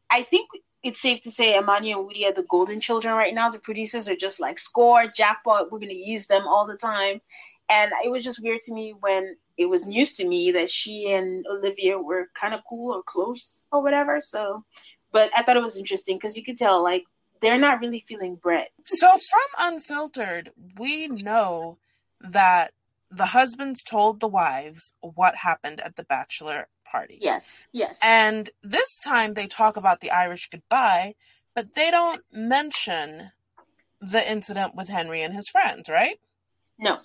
I 0.09 0.23
think 0.23 0.49
it's 0.83 1.01
safe 1.01 1.21
to 1.23 1.31
say 1.31 1.57
Amani 1.57 1.93
and 1.93 2.05
Woody 2.05 2.25
are 2.25 2.33
the 2.33 2.43
golden 2.43 2.79
children 2.79 3.15
right 3.15 3.33
now. 3.33 3.49
The 3.49 3.59
producers 3.59 4.09
are 4.09 4.15
just 4.15 4.39
like 4.39 4.59
score, 4.59 5.07
jackpot, 5.07 5.71
we're 5.71 5.79
gonna 5.79 5.93
use 5.93 6.27
them 6.27 6.45
all 6.47 6.67
the 6.67 6.77
time. 6.77 7.21
And 7.69 7.91
it 8.03 8.09
was 8.09 8.23
just 8.23 8.43
weird 8.43 8.61
to 8.63 8.73
me 8.73 8.93
when 8.99 9.35
it 9.57 9.65
was 9.65 9.85
news 9.85 10.15
to 10.17 10.27
me 10.27 10.51
that 10.51 10.69
she 10.69 11.11
and 11.11 11.45
Olivia 11.47 11.97
were 11.97 12.27
kind 12.33 12.53
of 12.53 12.61
cool 12.67 12.93
or 12.93 13.03
close 13.03 13.67
or 13.71 13.81
whatever. 13.81 14.19
So, 14.21 14.63
but 15.11 15.29
I 15.35 15.43
thought 15.43 15.57
it 15.57 15.63
was 15.63 15.77
interesting 15.77 16.17
because 16.17 16.35
you 16.35 16.43
could 16.43 16.57
tell 16.57 16.83
like 16.83 17.03
they're 17.41 17.57
not 17.57 17.79
really 17.79 18.03
feeling 18.07 18.35
Brett. 18.35 18.71
So 18.85 19.07
from 19.11 19.73
Unfiltered, 19.73 20.51
we 20.77 21.07
know 21.07 21.77
that 22.21 22.71
the 23.15 23.27
husbands 23.27 23.83
told 23.83 24.19
the 24.19 24.27
wives 24.27 24.93
what 25.01 25.35
happened 25.35 25.79
at 25.81 25.95
the 25.95 26.03
bachelor 26.03 26.67
party. 26.85 27.19
Yes, 27.21 27.57
yes. 27.71 27.97
And 28.01 28.49
this 28.63 28.99
time 28.99 29.33
they 29.33 29.47
talk 29.47 29.77
about 29.77 29.99
the 29.99 30.11
Irish 30.11 30.49
goodbye, 30.49 31.15
but 31.55 31.75
they 31.75 31.91
don't 31.91 32.23
mention 32.31 33.29
the 34.01 34.29
incident 34.29 34.75
with 34.75 34.89
Henry 34.89 35.21
and 35.21 35.33
his 35.33 35.47
friends, 35.47 35.89
right? 35.89 36.17
No. 36.79 36.99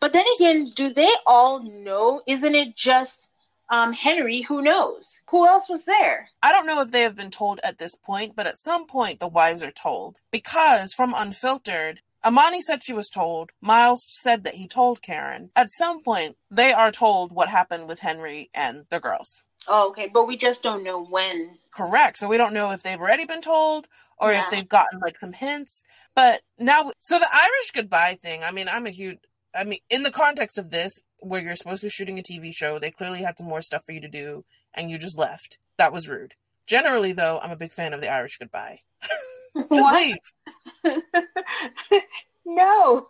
But 0.00 0.12
then 0.12 0.24
again, 0.36 0.72
do 0.74 0.92
they 0.92 1.10
all 1.26 1.62
know? 1.62 2.22
Isn't 2.26 2.54
it 2.54 2.76
just 2.76 3.28
um, 3.68 3.92
Henry 3.92 4.42
who 4.42 4.62
knows? 4.62 5.20
Who 5.30 5.46
else 5.46 5.68
was 5.68 5.84
there? 5.84 6.28
I 6.42 6.52
don't 6.52 6.66
know 6.66 6.80
if 6.80 6.90
they 6.90 7.02
have 7.02 7.16
been 7.16 7.30
told 7.30 7.60
at 7.62 7.78
this 7.78 7.94
point, 7.96 8.34
but 8.36 8.46
at 8.46 8.58
some 8.58 8.86
point 8.86 9.18
the 9.18 9.28
wives 9.28 9.62
are 9.62 9.72
told. 9.72 10.18
Because 10.30 10.94
from 10.94 11.14
Unfiltered, 11.16 12.00
Amani 12.24 12.60
said 12.60 12.82
she 12.82 12.92
was 12.92 13.08
told. 13.08 13.50
Miles 13.60 14.04
said 14.08 14.44
that 14.44 14.54
he 14.54 14.68
told 14.68 15.02
Karen. 15.02 15.50
At 15.56 15.70
some 15.70 16.02
point, 16.02 16.36
they 16.50 16.72
are 16.72 16.92
told 16.92 17.32
what 17.32 17.48
happened 17.48 17.88
with 17.88 18.00
Henry 18.00 18.50
and 18.54 18.84
the 18.90 19.00
girls. 19.00 19.44
Oh, 19.68 19.90
okay. 19.90 20.08
But 20.12 20.26
we 20.26 20.36
just 20.36 20.62
don't 20.62 20.84
know 20.84 21.04
when. 21.04 21.56
Correct. 21.70 22.18
So 22.18 22.28
we 22.28 22.36
don't 22.36 22.54
know 22.54 22.70
if 22.72 22.82
they've 22.82 23.00
already 23.00 23.24
been 23.24 23.42
told 23.42 23.88
or 24.18 24.32
yeah. 24.32 24.44
if 24.44 24.50
they've 24.50 24.68
gotten 24.68 25.00
like 25.00 25.16
some 25.16 25.32
hints. 25.32 25.84
But 26.14 26.42
now, 26.58 26.92
so 27.00 27.18
the 27.18 27.28
Irish 27.32 27.70
goodbye 27.72 28.18
thing, 28.20 28.42
I 28.42 28.52
mean, 28.52 28.68
I'm 28.68 28.86
a 28.86 28.90
huge, 28.90 29.18
I 29.54 29.64
mean, 29.64 29.80
in 29.90 30.02
the 30.02 30.10
context 30.10 30.58
of 30.58 30.70
this, 30.70 31.00
where 31.18 31.40
you're 31.40 31.54
supposed 31.54 31.80
to 31.80 31.86
be 31.86 31.90
shooting 31.90 32.18
a 32.18 32.22
TV 32.22 32.52
show, 32.54 32.78
they 32.78 32.90
clearly 32.90 33.22
had 33.22 33.38
some 33.38 33.48
more 33.48 33.62
stuff 33.62 33.84
for 33.84 33.92
you 33.92 34.00
to 34.00 34.08
do 34.08 34.44
and 34.74 34.90
you 34.90 34.98
just 34.98 35.18
left. 35.18 35.58
That 35.78 35.92
was 35.92 36.08
rude. 36.08 36.34
Generally, 36.66 37.12
though, 37.12 37.38
I'm 37.40 37.50
a 37.50 37.56
big 37.56 37.72
fan 37.72 37.92
of 37.92 38.00
the 38.00 38.12
Irish 38.12 38.38
goodbye. 38.38 38.80
just 39.54 39.92
leave. 40.84 40.94
no. 42.44 43.08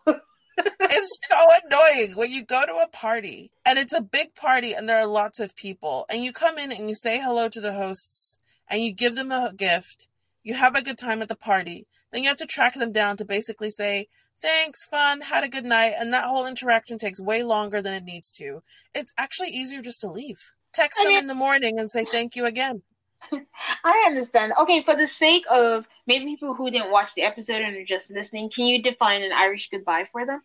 it's 0.56 1.18
so 1.28 1.36
annoying 1.64 2.16
when 2.16 2.30
you 2.30 2.44
go 2.44 2.64
to 2.66 2.74
a 2.74 2.88
party 2.88 3.50
and 3.64 3.78
it's 3.78 3.92
a 3.92 4.00
big 4.00 4.34
party 4.34 4.74
and 4.74 4.88
there 4.88 4.98
are 4.98 5.06
lots 5.06 5.40
of 5.40 5.56
people 5.56 6.04
and 6.10 6.22
you 6.22 6.32
come 6.32 6.58
in 6.58 6.70
and 6.70 6.88
you 6.88 6.94
say 6.94 7.18
hello 7.18 7.48
to 7.48 7.60
the 7.60 7.72
hosts 7.72 8.38
and 8.68 8.82
you 8.82 8.92
give 8.92 9.14
them 9.14 9.30
a 9.30 9.52
gift. 9.56 10.08
You 10.42 10.54
have 10.54 10.74
a 10.74 10.82
good 10.82 10.98
time 10.98 11.22
at 11.22 11.28
the 11.28 11.36
party. 11.36 11.86
Then 12.10 12.22
you 12.22 12.28
have 12.28 12.38
to 12.38 12.46
track 12.46 12.74
them 12.74 12.92
down 12.92 13.16
to 13.18 13.24
basically 13.24 13.70
say, 13.70 14.08
thanks, 14.40 14.84
fun, 14.84 15.20
had 15.20 15.44
a 15.44 15.48
good 15.48 15.64
night. 15.64 15.94
And 15.96 16.12
that 16.12 16.24
whole 16.24 16.46
interaction 16.46 16.98
takes 16.98 17.20
way 17.20 17.42
longer 17.42 17.80
than 17.80 17.94
it 17.94 18.04
needs 18.04 18.30
to. 18.32 18.62
It's 18.94 19.12
actually 19.16 19.50
easier 19.50 19.80
just 19.80 20.00
to 20.00 20.10
leave. 20.10 20.52
Text 20.72 20.98
them 21.02 21.12
in 21.12 21.26
the 21.26 21.34
morning 21.34 21.78
and 21.78 21.90
say 21.90 22.04
thank 22.04 22.34
you 22.34 22.46
again. 22.46 22.82
I 23.84 24.04
understand. 24.06 24.52
Okay, 24.58 24.82
for 24.82 24.96
the 24.96 25.06
sake 25.06 25.44
of 25.50 25.86
maybe 26.06 26.26
people 26.26 26.54
who 26.54 26.70
didn't 26.70 26.90
watch 26.90 27.14
the 27.14 27.22
episode 27.22 27.62
and 27.62 27.76
are 27.76 27.84
just 27.84 28.10
listening, 28.12 28.50
can 28.50 28.66
you 28.66 28.82
define 28.82 29.22
an 29.22 29.32
Irish 29.32 29.70
goodbye 29.70 30.06
for 30.10 30.26
them? 30.26 30.42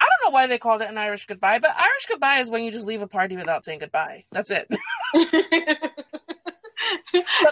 I 0.00 0.06
don't 0.06 0.30
know 0.30 0.34
why 0.34 0.46
they 0.46 0.58
called 0.58 0.82
it 0.82 0.90
an 0.90 0.98
Irish 0.98 1.26
goodbye, 1.26 1.58
but 1.58 1.70
Irish 1.70 2.06
goodbye 2.08 2.38
is 2.38 2.50
when 2.50 2.64
you 2.64 2.72
just 2.72 2.86
leave 2.86 3.02
a 3.02 3.06
party 3.06 3.36
without 3.36 3.64
saying 3.64 3.78
goodbye. 3.78 4.24
That's 4.32 4.50
it. 4.50 4.66
but 5.14 5.28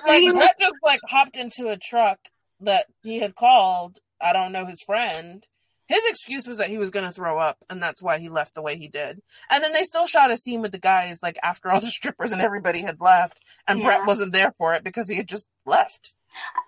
like 0.06 0.34
Brett 0.34 0.60
just 0.60 0.74
like 0.82 1.00
hopped 1.08 1.36
into 1.36 1.68
a 1.68 1.76
truck 1.76 2.18
that 2.60 2.86
he 3.02 3.20
had 3.20 3.34
called, 3.34 3.98
I 4.20 4.32
don't 4.32 4.52
know, 4.52 4.66
his 4.66 4.82
friend, 4.82 5.46
his 5.88 6.06
excuse 6.08 6.46
was 6.46 6.56
that 6.56 6.70
he 6.70 6.78
was 6.78 6.90
going 6.90 7.04
to 7.04 7.12
throw 7.12 7.38
up, 7.38 7.58
and 7.68 7.82
that's 7.82 8.02
why 8.02 8.18
he 8.18 8.28
left 8.28 8.54
the 8.54 8.62
way 8.62 8.76
he 8.76 8.88
did. 8.88 9.20
And 9.50 9.62
then 9.62 9.72
they 9.72 9.82
still 9.82 10.06
shot 10.06 10.30
a 10.30 10.36
scene 10.36 10.62
with 10.62 10.72
the 10.72 10.78
guys, 10.78 11.22
like 11.22 11.38
after 11.42 11.70
all 11.70 11.80
the 11.80 11.86
strippers 11.88 12.32
and 12.32 12.40
everybody 12.40 12.80
had 12.82 13.00
left, 13.00 13.42
and 13.66 13.78
yeah. 13.78 13.86
Brett 13.86 14.06
wasn't 14.06 14.32
there 14.32 14.52
for 14.52 14.74
it 14.74 14.84
because 14.84 15.08
he 15.08 15.16
had 15.16 15.28
just 15.28 15.48
left. 15.66 16.14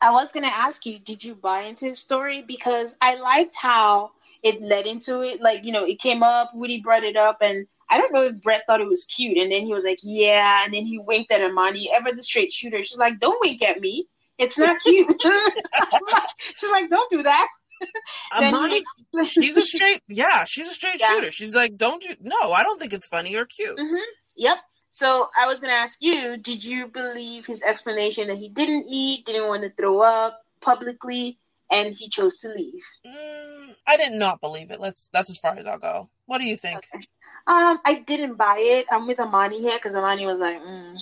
I 0.01 0.11
was 0.11 0.33
going 0.33 0.45
to 0.45 0.55
ask 0.55 0.85
you, 0.87 0.99
did 0.99 1.23
you 1.23 1.35
buy 1.35 1.63
into 1.63 1.87
his 1.87 1.99
story? 1.99 2.43
Because 2.43 2.97
I 3.01 3.17
liked 3.17 3.57
how 3.57 4.13
it 4.43 4.61
led 4.61 4.87
into 4.87 5.23
it. 5.23 5.41
Like, 5.41 5.65
you 5.65 5.73
know, 5.73 5.85
it 5.85 5.99
came 5.99 6.23
up, 6.23 6.51
Woody 6.55 6.81
brought 6.81 7.05
it 7.05 7.17
up, 7.17 7.39
and 7.41 7.67
I 7.91 7.99
don't 7.99 8.13
know 8.13 8.25
if 8.25 8.41
Brett 8.41 8.63
thought 8.67 8.81
it 8.81 8.89
was 8.89 9.05
cute. 9.05 9.39
And 9.39 9.51
then 9.51 9.65
he 9.65 9.73
was 9.73 9.85
like, 9.85 10.01
yeah. 10.03 10.65
And 10.65 10.73
then 10.73 10.87
he 10.87 10.99
winked 10.99 11.31
at 11.33 11.43
Amani, 11.43 11.91
ever 11.95 12.13
the 12.13 12.23
straight 12.23 12.53
shooter. 12.53 12.83
She's 12.85 12.99
like, 12.99 13.21
don't 13.21 13.39
wink 13.41 13.63
at 13.63 13.81
me. 13.81 14.07
It's 14.39 14.59
not 14.59 14.81
cute. 14.83 15.09
She's 16.55 16.71
like, 16.71 16.89
don't 16.91 17.11
do 17.11 17.23
that. 17.23 17.49
Amani, 18.37 18.83
she's 19.25 19.57
a 19.57 19.63
straight, 19.63 20.01
yeah, 20.09 20.45
she's 20.45 20.69
a 20.69 20.75
straight 20.75 21.01
yeah. 21.01 21.09
shooter. 21.09 21.31
She's 21.31 21.55
like, 21.55 21.77
don't 21.77 22.03
do, 22.03 22.15
no, 22.21 22.53
I 22.53 22.63
don't 22.63 22.79
think 22.79 22.93
it's 22.93 23.07
funny 23.07 23.37
or 23.37 23.45
cute. 23.45 23.77
Mm-hmm. 23.77 23.97
Yep. 24.37 24.59
So 24.95 25.29
I 25.37 25.49
was 25.49 25.61
gonna 25.61 25.73
ask 25.73 25.99
you, 26.01 26.37
did 26.37 26.63
you 26.63 26.87
believe 26.87 27.47
his 27.47 27.63
explanation 27.63 28.29
that 28.29 28.39
he 28.39 28.49
didn't 28.49 28.85
eat, 28.89 29.27
didn't 29.27 29.49
want 29.49 29.63
to 29.65 29.71
throw 29.71 29.99
up 30.03 30.41
publicly, 30.61 31.37
and 31.73 31.93
he 31.93 32.09
chose 32.09 32.39
to 32.39 32.49
leave? 32.51 32.81
Mm, 33.05 33.75
I 33.89 33.97
did 33.97 34.13
not 34.13 34.41
believe 34.41 34.71
it. 34.71 34.79
Let's. 34.79 35.09
That's 35.13 35.31
as 35.31 35.37
far 35.37 35.59
as 35.59 35.67
I'll 35.67 35.81
go. 35.81 36.09
What 36.27 36.39
do 36.39 36.45
you 36.45 36.57
think? 36.57 36.87
Okay. 36.95 37.09
Um, 37.49 37.81
I 37.85 38.05
didn't 38.07 38.37
buy 38.37 38.59
it. 38.61 38.87
I'm 38.89 39.09
with 39.09 39.19
Amani 39.19 39.61
here 39.61 39.77
because 39.77 39.97
Amani 39.97 40.27
was 40.27 40.39
like, 40.39 40.63
mm. 40.63 40.97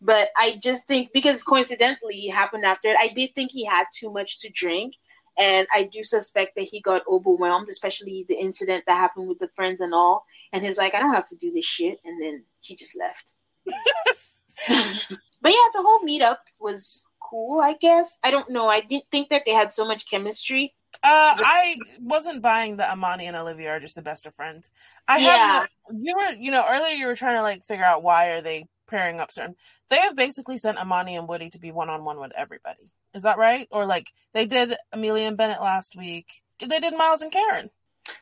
but 0.00 0.30
I 0.36 0.58
just 0.60 0.88
think 0.88 1.12
because 1.12 1.44
coincidentally 1.44 2.26
it 2.26 2.32
happened 2.32 2.64
after 2.64 2.88
it. 2.88 2.96
I 2.98 3.08
did 3.14 3.32
think 3.36 3.52
he 3.52 3.64
had 3.64 3.84
too 3.94 4.10
much 4.10 4.40
to 4.40 4.50
drink, 4.50 4.96
and 5.38 5.68
I 5.72 5.84
do 5.84 6.02
suspect 6.02 6.56
that 6.56 6.62
he 6.64 6.80
got 6.80 7.06
overwhelmed, 7.08 7.68
especially 7.68 8.26
the 8.28 8.34
incident 8.34 8.82
that 8.88 8.96
happened 8.96 9.28
with 9.28 9.38
the 9.38 9.50
friends 9.54 9.80
and 9.80 9.94
all. 9.94 10.26
And 10.52 10.64
he's 10.64 10.78
like, 10.78 10.94
I 10.94 11.00
don't 11.00 11.14
have 11.14 11.28
to 11.28 11.36
do 11.36 11.52
this 11.52 11.64
shit. 11.64 11.98
And 12.04 12.22
then 12.22 12.44
he 12.60 12.76
just 12.76 12.96
left. 12.98 13.34
but 13.66 15.52
yeah, 15.52 15.68
the 15.74 15.82
whole 15.82 16.00
meetup 16.00 16.38
was 16.60 17.06
cool. 17.20 17.60
I 17.60 17.74
guess 17.74 18.18
I 18.22 18.30
don't 18.30 18.50
know. 18.50 18.68
I 18.68 18.80
didn't 18.80 19.10
think 19.10 19.30
that 19.30 19.44
they 19.44 19.52
had 19.52 19.72
so 19.72 19.84
much 19.84 20.08
chemistry. 20.08 20.74
Uh, 21.02 21.36
I 21.38 21.76
wasn't 22.00 22.42
buying 22.42 22.78
that 22.78 22.90
Amani 22.90 23.26
and 23.26 23.36
Olivia 23.36 23.70
are 23.70 23.80
just 23.80 23.94
the 23.94 24.02
best 24.02 24.26
of 24.26 24.34
friends. 24.34 24.70
I 25.06 25.18
yeah. 25.18 25.28
have 25.36 25.68
you 25.92 26.14
were 26.16 26.34
you 26.38 26.50
know 26.50 26.64
earlier 26.68 26.94
you 26.94 27.06
were 27.06 27.16
trying 27.16 27.36
to 27.36 27.42
like 27.42 27.64
figure 27.64 27.84
out 27.84 28.02
why 28.02 28.28
are 28.28 28.40
they 28.40 28.66
pairing 28.86 29.20
up 29.20 29.30
certain. 29.30 29.56
They 29.90 29.98
have 29.98 30.16
basically 30.16 30.58
sent 30.58 30.78
Amani 30.78 31.16
and 31.16 31.28
Woody 31.28 31.50
to 31.50 31.58
be 31.58 31.72
one 31.72 31.90
on 31.90 32.04
one 32.04 32.20
with 32.20 32.32
everybody. 32.36 32.92
Is 33.14 33.22
that 33.22 33.38
right? 33.38 33.68
Or 33.70 33.86
like 33.86 34.12
they 34.32 34.46
did 34.46 34.74
Amelia 34.92 35.26
and 35.26 35.36
Bennett 35.36 35.60
last 35.60 35.96
week. 35.96 36.42
They 36.60 36.80
did 36.80 36.96
Miles 36.96 37.22
and 37.22 37.32
Karen. 37.32 37.68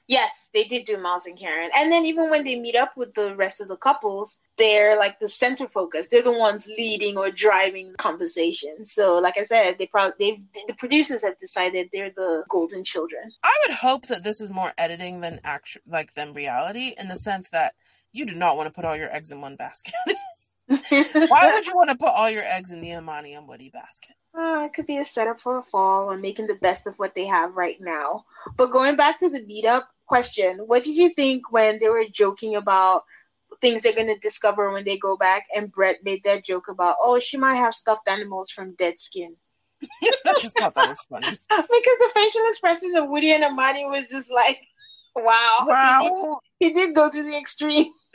Yes, 0.07 0.51
they 0.53 0.65
did 0.65 0.85
do 0.85 0.99
Miles 0.99 1.27
and 1.27 1.39
Karen. 1.39 1.71
And 1.75 1.91
then 1.91 2.05
even 2.05 2.31
when 2.31 2.45
they 2.45 2.57
meet 2.57 2.77
up 2.77 2.97
with 2.97 3.15
the 3.15 3.35
rest 3.35 3.61
of 3.61 3.69
the 3.69 3.77
couples, 3.77 4.39
they're 4.57 4.97
like 4.99 5.19
the 5.19 5.29
center 5.29 5.69
focus. 5.69 6.09
They're 6.09 6.23
the 6.23 6.33
ones 6.33 6.69
leading 6.79 7.17
or 7.17 7.31
driving 7.31 7.93
the 7.93 7.99
conversation. 7.99 8.85
So, 8.85 9.19
like 9.19 9.37
I 9.39 9.45
said, 9.45 9.77
they 9.79 9.87
probably 9.87 10.15
they 10.55 10.63
the 10.67 10.75
producers 10.75 11.23
have 11.23 11.39
decided 11.41 11.89
they're 11.93 12.13
the 12.15 12.45
golden 12.49 12.85
children. 12.85 13.33
I 13.43 13.53
would 13.67 13.77
hope 13.77 14.07
that 14.07 14.23
this 14.23 14.41
is 14.41 14.51
more 14.51 14.73
editing 14.79 15.21
than 15.21 15.41
actual 15.45 15.83
like 15.87 16.15
than 16.15 16.33
reality 16.33 16.95
in 16.99 17.09
the 17.09 17.17
sense 17.17 17.49
that 17.51 17.75
you 18.13 18.25
do 18.27 18.35
not 18.35 18.57
want 18.57 18.67
to 18.67 18.73
put 18.73 18.85
all 18.85 18.97
your 18.97 19.15
eggs 19.15 19.33
in 19.33 19.41
one 19.41 19.57
basket. 19.57 19.95
Why 20.91 21.53
would 21.55 21.67
you 21.67 21.75
want 21.75 21.91
to 21.91 21.97
put 21.97 22.09
all 22.09 22.31
your 22.31 22.45
eggs 22.45 22.73
in 22.73 22.81
the 22.81 22.95
Amani 22.95 23.35
and 23.35 23.49
Woody 23.49 23.71
basket? 23.71 24.15
Uh, 24.37 24.65
it 24.67 24.75
could 24.75 24.87
be 24.87 24.99
a 24.99 25.05
setup 25.05 25.41
for 25.41 25.59
a 25.59 25.63
fall 25.63 26.11
or 26.11 26.17
making 26.17 26.47
the 26.47 26.55
best 26.57 26.87
of 26.87 26.99
what 26.99 27.15
they 27.15 27.27
have 27.27 27.55
right 27.55 27.81
now. 27.81 28.25
But 28.57 28.73
going 28.73 28.97
back 28.97 29.19
to 29.19 29.29
the 29.29 29.41
meetup 29.41 29.85
question, 30.07 30.59
what 30.67 30.85
did 30.85 30.95
you 30.95 31.15
think 31.15 31.53
when 31.53 31.79
they 31.79 31.89
were 31.89 32.05
joking 32.11 32.57
about 32.57 33.05
things 33.61 33.83
they're 33.83 33.95
going 33.95 34.09
to 34.09 34.19
discover 34.19 34.73
when 34.73 34.85
they 34.85 34.99
go 34.99 35.17
back? 35.17 35.45
And 35.55 35.71
Brett 35.71 35.99
made 36.03 36.23
that 36.25 36.45
joke 36.45 36.69
about, 36.69 36.97
oh, 37.01 37.21
she 37.21 37.37
might 37.37 37.57
have 37.57 37.75
stuffed 37.75 38.09
animals 38.09 38.51
from 38.51 38.75
dead 38.75 38.99
skin. 38.99 39.37
I 40.03 40.35
just 40.41 40.59
thought 40.59 40.75
that 40.75 40.89
was 40.89 41.07
funny. 41.09 41.29
because 41.31 41.39
the 41.49 42.11
facial 42.15 42.49
expressions 42.49 42.97
of 42.97 43.09
Woody 43.09 43.33
and 43.33 43.45
Amani 43.45 43.87
was 43.87 44.09
just 44.09 44.33
like, 44.33 44.61
wow. 45.17 45.59
Wow. 45.67 46.41
He 46.59 46.69
did, 46.69 46.77
he 46.77 46.87
did 46.87 46.95
go 46.95 47.11
to 47.11 47.23
the 47.23 47.37
extreme. 47.37 47.93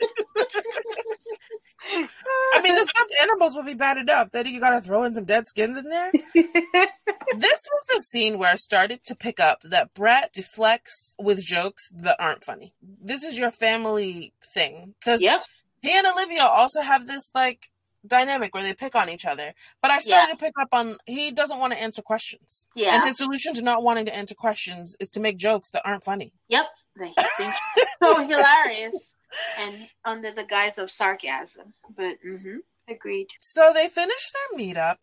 I 2.54 2.62
mean, 2.62 2.74
the 2.74 2.84
stuffed 2.84 3.14
animals 3.22 3.54
would 3.54 3.66
be 3.66 3.74
bad 3.74 3.96
enough. 3.96 4.30
Then 4.30 4.46
you 4.46 4.60
got 4.60 4.70
to 4.70 4.80
throw 4.80 5.04
in 5.04 5.14
some 5.14 5.24
dead 5.24 5.46
skins 5.46 5.76
in 5.76 5.88
there. 5.88 6.10
this 6.34 7.66
was 7.72 7.86
the 7.88 8.02
scene 8.02 8.38
where 8.38 8.50
I 8.52 8.56
started 8.56 9.04
to 9.06 9.14
pick 9.14 9.40
up 9.40 9.62
that 9.62 9.94
Brett 9.94 10.32
deflects 10.32 11.14
with 11.18 11.40
jokes 11.40 11.88
that 11.92 12.16
aren't 12.18 12.44
funny. 12.44 12.74
This 12.82 13.24
is 13.24 13.38
your 13.38 13.50
family 13.50 14.32
thing 14.54 14.94
because 14.98 15.22
yep. 15.22 15.40
he 15.80 15.96
and 15.96 16.06
Olivia 16.06 16.42
also 16.42 16.80
have 16.82 17.06
this 17.06 17.30
like 17.34 17.70
dynamic 18.06 18.54
where 18.54 18.62
they 18.62 18.74
pick 18.74 18.94
on 18.94 19.08
each 19.08 19.24
other. 19.24 19.52
But 19.82 19.90
I 19.90 20.00
started 20.00 20.28
yeah. 20.28 20.34
to 20.34 20.44
pick 20.44 20.54
up 20.60 20.68
on 20.72 20.98
he 21.06 21.30
doesn't 21.30 21.58
want 21.58 21.72
to 21.72 21.80
answer 21.80 22.02
questions. 22.02 22.66
Yeah. 22.74 22.96
And 22.96 23.04
his 23.04 23.16
solution 23.16 23.54
to 23.54 23.62
not 23.62 23.82
wanting 23.82 24.06
to 24.06 24.14
answer 24.14 24.34
questions 24.34 24.96
is 25.00 25.10
to 25.10 25.20
make 25.20 25.36
jokes 25.36 25.70
that 25.70 25.82
aren't 25.84 26.04
funny. 26.04 26.32
Yep. 26.48 26.64
They 27.00 27.14
think 27.36 27.54
so 28.02 28.22
hilarious 28.26 29.14
and 29.58 29.74
under 30.04 30.32
the 30.32 30.44
guise 30.44 30.78
of 30.78 30.90
sarcasm. 30.90 31.72
But 31.96 32.16
mm-hmm, 32.26 32.58
agreed. 32.88 33.28
So 33.38 33.72
they 33.74 33.88
finish 33.88 34.32
their 34.32 34.58
meetup, 34.58 34.96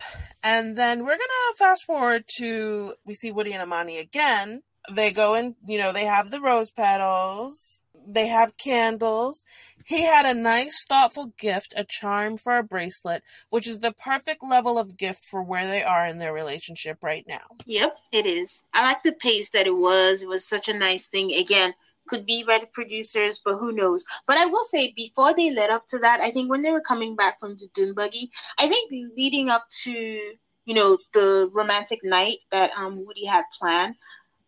and 0.43 0.77
then 0.77 0.99
we're 0.99 1.17
gonna 1.17 1.55
fast 1.57 1.85
forward 1.85 2.25
to 2.37 2.93
we 3.05 3.13
see 3.13 3.31
Woody 3.31 3.53
and 3.53 3.61
Amani 3.61 3.97
again. 3.97 4.61
They 4.91 5.11
go 5.11 5.33
and 5.33 5.55
you 5.65 5.77
know 5.77 5.91
they 5.91 6.05
have 6.05 6.31
the 6.31 6.41
rose 6.41 6.71
petals. 6.71 7.81
They 8.09 8.27
have 8.27 8.57
candles. 8.57 9.43
He 9.83 10.01
had 10.03 10.25
a 10.25 10.33
nice, 10.33 10.85
thoughtful 10.87 11.33
gift, 11.37 11.73
a 11.75 11.83
charm 11.83 12.37
for 12.37 12.57
a 12.57 12.63
bracelet, 12.63 13.23
which 13.49 13.67
is 13.67 13.79
the 13.79 13.93
perfect 13.93 14.43
level 14.43 14.77
of 14.77 14.97
gift 14.97 15.25
for 15.25 15.41
where 15.41 15.65
they 15.65 15.81
are 15.81 16.05
in 16.05 16.17
their 16.17 16.33
relationship 16.33 16.97
right 17.01 17.25
now. 17.27 17.55
Yep, 17.65 17.97
it 18.11 18.25
is. 18.25 18.63
I 18.73 18.83
like 18.83 19.03
the 19.03 19.13
pace 19.13 19.49
that 19.51 19.65
it 19.65 19.75
was. 19.75 20.23
It 20.23 20.27
was 20.27 20.45
such 20.45 20.67
a 20.67 20.73
nice 20.73 21.07
thing. 21.07 21.33
Again, 21.33 21.73
could 22.07 22.25
be 22.25 22.43
the 22.43 22.67
producers, 22.73 23.41
but 23.43 23.57
who 23.57 23.71
knows? 23.71 24.03
But 24.27 24.37
I 24.37 24.45
will 24.45 24.63
say, 24.65 24.93
before 24.95 25.35
they 25.35 25.51
led 25.51 25.69
up 25.69 25.85
to 25.87 25.99
that, 25.99 26.21
I 26.21 26.31
think 26.31 26.49
when 26.49 26.61
they 26.61 26.71
were 26.71 26.81
coming 26.81 27.15
back 27.15 27.39
from 27.39 27.55
the 27.55 27.67
dune 27.73 27.93
buggy, 27.93 28.31
I 28.57 28.67
think 28.67 28.91
leading 28.91 29.49
up 29.49 29.65
to 29.83 29.91
you 29.91 30.73
know 30.73 30.97
the 31.13 31.49
romantic 31.53 32.03
night 32.03 32.39
that 32.51 32.71
um, 32.77 33.05
Woody 33.05 33.25
had 33.25 33.43
planned, 33.57 33.95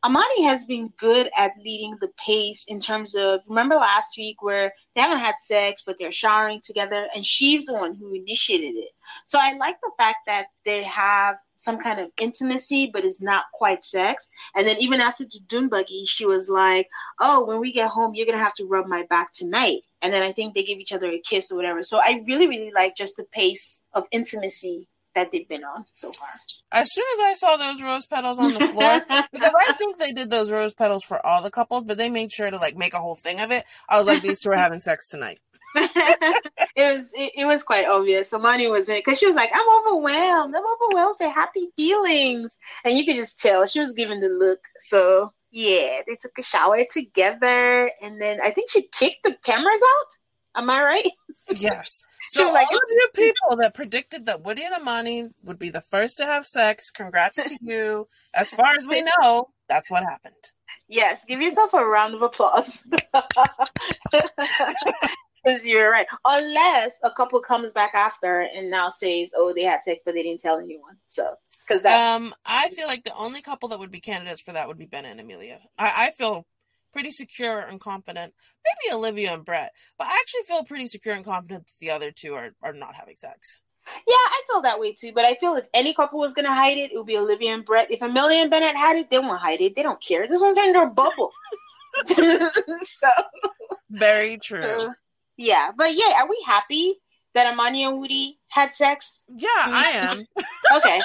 Amani 0.03 0.43
has 0.43 0.65
been 0.65 0.93
good 0.97 1.29
at 1.37 1.51
leading 1.63 1.97
the 1.99 2.09
pace 2.25 2.65
in 2.67 2.79
terms 2.79 3.15
of 3.15 3.41
remember 3.47 3.75
last 3.75 4.17
week 4.17 4.41
where 4.41 4.73
they 4.95 5.01
haven't 5.01 5.19
had 5.19 5.35
sex 5.41 5.83
but 5.85 5.97
they're 5.99 6.11
showering 6.11 6.61
together 6.63 7.07
and 7.13 7.25
she's 7.25 7.65
the 7.65 7.73
one 7.73 7.95
who 7.95 8.13
initiated 8.13 8.75
it. 8.75 8.91
So 9.25 9.39
I 9.39 9.53
like 9.53 9.79
the 9.81 9.91
fact 9.97 10.19
that 10.27 10.47
they 10.65 10.83
have 10.83 11.35
some 11.59 11.77
kind 11.77 11.99
of 11.99 12.09
intimacy 12.19 12.89
but 12.91 13.05
it's 13.05 13.21
not 13.21 13.45
quite 13.53 13.83
sex. 13.83 14.29
And 14.55 14.67
then 14.67 14.77
even 14.79 15.01
after 15.01 15.25
the 15.25 15.39
dune 15.47 15.69
buggy, 15.69 16.05
she 16.05 16.25
was 16.25 16.49
like, 16.49 16.87
"Oh, 17.19 17.45
when 17.45 17.59
we 17.59 17.71
get 17.71 17.89
home, 17.89 18.15
you're 18.15 18.25
gonna 18.25 18.43
have 18.43 18.53
to 18.55 18.65
rub 18.65 18.87
my 18.87 19.03
back 19.09 19.33
tonight." 19.33 19.81
And 20.01 20.13
then 20.13 20.23
I 20.23 20.31
think 20.31 20.53
they 20.53 20.63
give 20.63 20.79
each 20.79 20.93
other 20.93 21.07
a 21.07 21.19
kiss 21.19 21.51
or 21.51 21.55
whatever. 21.55 21.83
So 21.83 21.97
I 21.99 22.23
really 22.25 22.47
really 22.47 22.71
like 22.73 22.95
just 22.95 23.17
the 23.17 23.25
pace 23.25 23.83
of 23.93 24.05
intimacy 24.11 24.87
that 25.15 25.31
they've 25.31 25.47
been 25.47 25.63
on 25.63 25.85
so 25.93 26.11
far. 26.13 26.29
As 26.71 26.93
soon 26.93 27.05
as 27.15 27.19
I 27.19 27.33
saw 27.33 27.57
those 27.57 27.81
rose 27.81 28.05
petals 28.05 28.39
on 28.39 28.53
the 28.53 28.67
floor, 28.67 29.01
because 29.31 29.53
I 29.67 29.73
think 29.73 29.97
they 29.97 30.11
did 30.11 30.29
those 30.29 30.51
rose 30.51 30.73
petals 30.73 31.03
for 31.03 31.25
all 31.25 31.41
the 31.41 31.51
couples, 31.51 31.83
but 31.83 31.97
they 31.97 32.09
made 32.09 32.31
sure 32.31 32.49
to 32.49 32.57
like 32.57 32.77
make 32.77 32.93
a 32.93 32.99
whole 32.99 33.15
thing 33.15 33.39
of 33.39 33.51
it. 33.51 33.65
I 33.89 33.97
was 33.97 34.07
like, 34.07 34.21
these 34.21 34.39
two 34.39 34.51
are 34.51 34.55
having 34.55 34.79
sex 34.79 35.09
tonight. 35.09 35.39
it 35.75 36.95
was 36.95 37.13
it, 37.13 37.31
it, 37.35 37.45
was 37.45 37.63
quite 37.63 37.85
obvious. 37.85 38.33
Amani 38.33 38.67
was 38.67 38.89
in 38.89 38.97
it 38.97 39.05
because 39.05 39.19
she 39.19 39.27
was 39.27 39.35
like, 39.35 39.51
"I'm 39.53 39.79
overwhelmed. 39.79 40.55
I'm 40.55 40.63
overwhelmed 40.63 41.17
with 41.19 41.33
happy 41.33 41.71
feelings," 41.77 42.57
and 42.83 42.97
you 42.97 43.05
could 43.05 43.15
just 43.15 43.39
tell 43.39 43.65
she 43.65 43.79
was 43.79 43.93
giving 43.93 44.19
the 44.19 44.29
look. 44.29 44.59
So 44.79 45.31
yeah, 45.51 46.01
they 46.07 46.15
took 46.15 46.37
a 46.37 46.43
shower 46.43 46.83
together, 46.89 47.91
and 48.01 48.21
then 48.21 48.39
I 48.41 48.51
think 48.51 48.69
she 48.71 48.87
kicked 48.87 49.23
the 49.23 49.35
cameras 49.43 49.81
out. 49.81 50.61
Am 50.61 50.69
I 50.69 50.83
right? 50.83 51.11
Yes. 51.55 52.05
So 52.29 52.45
all 52.45 52.53
like, 52.53 52.67
of 52.67 52.79
you 52.91 53.07
people 53.15 53.57
that 53.59 53.73
predicted 53.73 54.27
that 54.27 54.43
Woody 54.43 54.63
and 54.63 54.75
Amani 54.75 55.29
would 55.43 55.57
be 55.57 55.71
the 55.71 55.81
first 55.81 56.17
to 56.17 56.25
have 56.25 56.45
sex, 56.45 56.91
congrats 56.91 57.43
to 57.43 57.57
you. 57.61 58.07
As 58.35 58.51
far 58.51 58.73
as 58.77 58.85
we 58.85 59.01
know, 59.01 59.49
that's 59.67 59.89
what 59.89 60.03
happened. 60.03 60.35
Yes, 60.87 61.25
give 61.25 61.41
yourself 61.41 61.73
a 61.73 61.83
round 61.83 62.13
of 62.13 62.21
applause. 62.21 62.85
Because 65.49 65.65
you're 65.67 65.91
right. 65.91 66.07
Unless 66.25 66.99
a 67.03 67.11
couple 67.11 67.41
comes 67.41 67.73
back 67.73 67.93
after 67.93 68.41
and 68.41 68.69
now 68.69 68.89
says, 68.89 69.31
"Oh, 69.35 69.53
they 69.53 69.63
had 69.63 69.83
sex, 69.83 70.01
but 70.05 70.13
they 70.13 70.23
didn't 70.23 70.41
tell 70.41 70.59
anyone." 70.59 70.97
So, 71.07 71.35
because 71.67 71.83
that, 71.83 71.99
um, 71.99 72.33
I 72.45 72.69
feel 72.69 72.87
like 72.87 73.03
the 73.03 73.15
only 73.15 73.41
couple 73.41 73.69
that 73.69 73.79
would 73.79 73.91
be 73.91 74.01
candidates 74.01 74.41
for 74.41 74.53
that 74.53 74.67
would 74.67 74.77
be 74.77 74.85
Ben 74.85 75.05
and 75.05 75.19
Amelia. 75.19 75.59
I, 75.77 76.07
I 76.07 76.11
feel 76.11 76.45
pretty 76.93 77.11
secure 77.11 77.59
and 77.59 77.79
confident. 77.79 78.33
Maybe 78.65 78.95
Olivia 78.95 79.33
and 79.33 79.45
Brett, 79.45 79.71
but 79.97 80.07
I 80.07 80.17
actually 80.19 80.43
feel 80.47 80.63
pretty 80.63 80.87
secure 80.87 81.15
and 81.15 81.25
confident 81.25 81.67
that 81.67 81.73
the 81.79 81.91
other 81.91 82.11
two 82.11 82.33
are, 82.33 82.51
are 82.61 82.73
not 82.73 82.95
having 82.95 83.15
sex. 83.15 83.59
Yeah, 84.07 84.15
I 84.15 84.41
feel 84.51 84.61
that 84.63 84.79
way 84.79 84.93
too. 84.93 85.11
But 85.13 85.25
I 85.25 85.35
feel 85.35 85.55
if 85.55 85.65
any 85.73 85.93
couple 85.93 86.19
was 86.19 86.33
gonna 86.33 86.53
hide 86.53 86.77
it, 86.77 86.91
it 86.91 86.97
would 86.97 87.07
be 87.07 87.17
Olivia 87.17 87.53
and 87.53 87.65
Brett. 87.65 87.91
If 87.91 88.01
Amelia 88.01 88.41
and 88.41 88.51
Bennett 88.51 88.75
had 88.75 88.97
it, 88.97 89.09
they 89.09 89.19
won't 89.19 89.41
hide 89.41 89.61
it. 89.61 89.75
They 89.75 89.83
don't 89.83 90.01
care. 90.01 90.27
This 90.27 90.41
one's 90.41 90.57
in 90.57 90.73
their 90.73 90.89
bubble. 90.89 91.31
so 92.07 93.09
very 93.89 94.37
true. 94.37 94.89
So, 95.39 95.45
yeah, 95.45 95.71
but 95.75 95.93
yeah, 95.93 96.21
are 96.21 96.29
we 96.29 96.43
happy 96.45 96.95
that 97.33 97.47
Amani 97.47 97.83
and 97.85 97.99
Woody 97.99 98.39
had 98.49 98.73
sex? 98.75 99.23
Yeah, 99.29 99.47
I 99.53 99.91
am. 99.95 100.25
okay. 100.75 101.01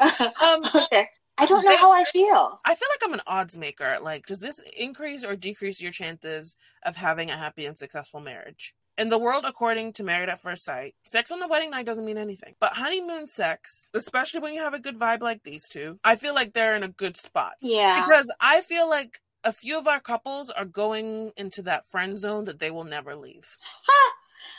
um, 0.00 0.62
okay. 0.84 1.08
I 1.38 1.46
don't 1.46 1.64
know 1.64 1.76
how 1.76 1.92
I 1.92 2.04
feel. 2.04 2.58
I 2.64 2.74
feel 2.74 2.88
like 2.94 3.00
I'm 3.04 3.14
an 3.14 3.20
odds 3.26 3.58
maker. 3.58 3.98
Like, 4.02 4.26
does 4.26 4.40
this 4.40 4.60
increase 4.76 5.22
or 5.22 5.36
decrease 5.36 5.80
your 5.80 5.92
chances 5.92 6.56
of 6.84 6.96
having 6.96 7.30
a 7.30 7.36
happy 7.36 7.66
and 7.66 7.76
successful 7.76 8.20
marriage? 8.20 8.74
In 8.98 9.10
the 9.10 9.18
world 9.18 9.44
according 9.46 9.92
to 9.94 10.04
Married 10.04 10.30
at 10.30 10.40
First 10.40 10.64
Sight, 10.64 10.94
sex 11.06 11.30
on 11.30 11.38
the 11.38 11.46
wedding 11.46 11.70
night 11.70 11.84
doesn't 11.84 12.06
mean 12.06 12.16
anything. 12.16 12.54
But 12.58 12.72
honeymoon 12.72 13.26
sex, 13.26 13.86
especially 13.92 14.40
when 14.40 14.54
you 14.54 14.62
have 14.62 14.72
a 14.72 14.80
good 14.80 14.98
vibe 14.98 15.20
like 15.20 15.42
these 15.42 15.68
two, 15.68 16.00
I 16.02 16.16
feel 16.16 16.34
like 16.34 16.54
they're 16.54 16.76
in 16.76 16.82
a 16.82 16.88
good 16.88 17.18
spot. 17.18 17.52
Yeah. 17.60 18.00
Because 18.00 18.26
I 18.40 18.62
feel 18.62 18.88
like 18.88 19.20
a 19.46 19.52
few 19.52 19.78
of 19.78 19.86
our 19.86 20.00
couples 20.00 20.50
are 20.50 20.64
going 20.64 21.32
into 21.36 21.62
that 21.62 21.86
friend 21.86 22.18
zone 22.18 22.44
that 22.44 22.58
they 22.58 22.70
will 22.70 22.84
never 22.84 23.14
leave. 23.14 23.56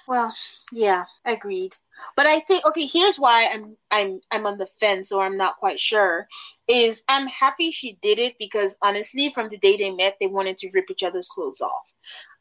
Well, 0.08 0.34
yeah, 0.72 1.04
agreed. 1.26 1.76
But 2.16 2.28
I 2.28 2.40
think 2.40 2.66
okay, 2.66 2.86
here's 2.86 3.20
why 3.20 3.48
I'm 3.48 3.76
I'm 3.92 4.22
I'm 4.32 4.46
on 4.46 4.58
the 4.58 4.68
fence 4.80 5.12
or 5.12 5.26
I'm 5.26 5.36
not 5.36 5.58
quite 5.58 5.82
sure. 5.82 6.28
Is 6.68 7.04
I'm 7.10 7.28
happy 7.28 7.72
she 7.72 7.98
did 8.02 8.18
it 8.18 8.36
because 8.40 8.78
honestly, 8.82 9.32
from 9.34 9.50
the 9.50 9.58
day 9.58 9.76
they 9.76 9.92
met, 9.92 10.16
they 10.20 10.28
wanted 10.28 10.58
to 10.60 10.70
rip 10.74 10.90
each 10.90 11.04
other's 11.04 11.28
clothes 11.28 11.60
off. 11.60 11.84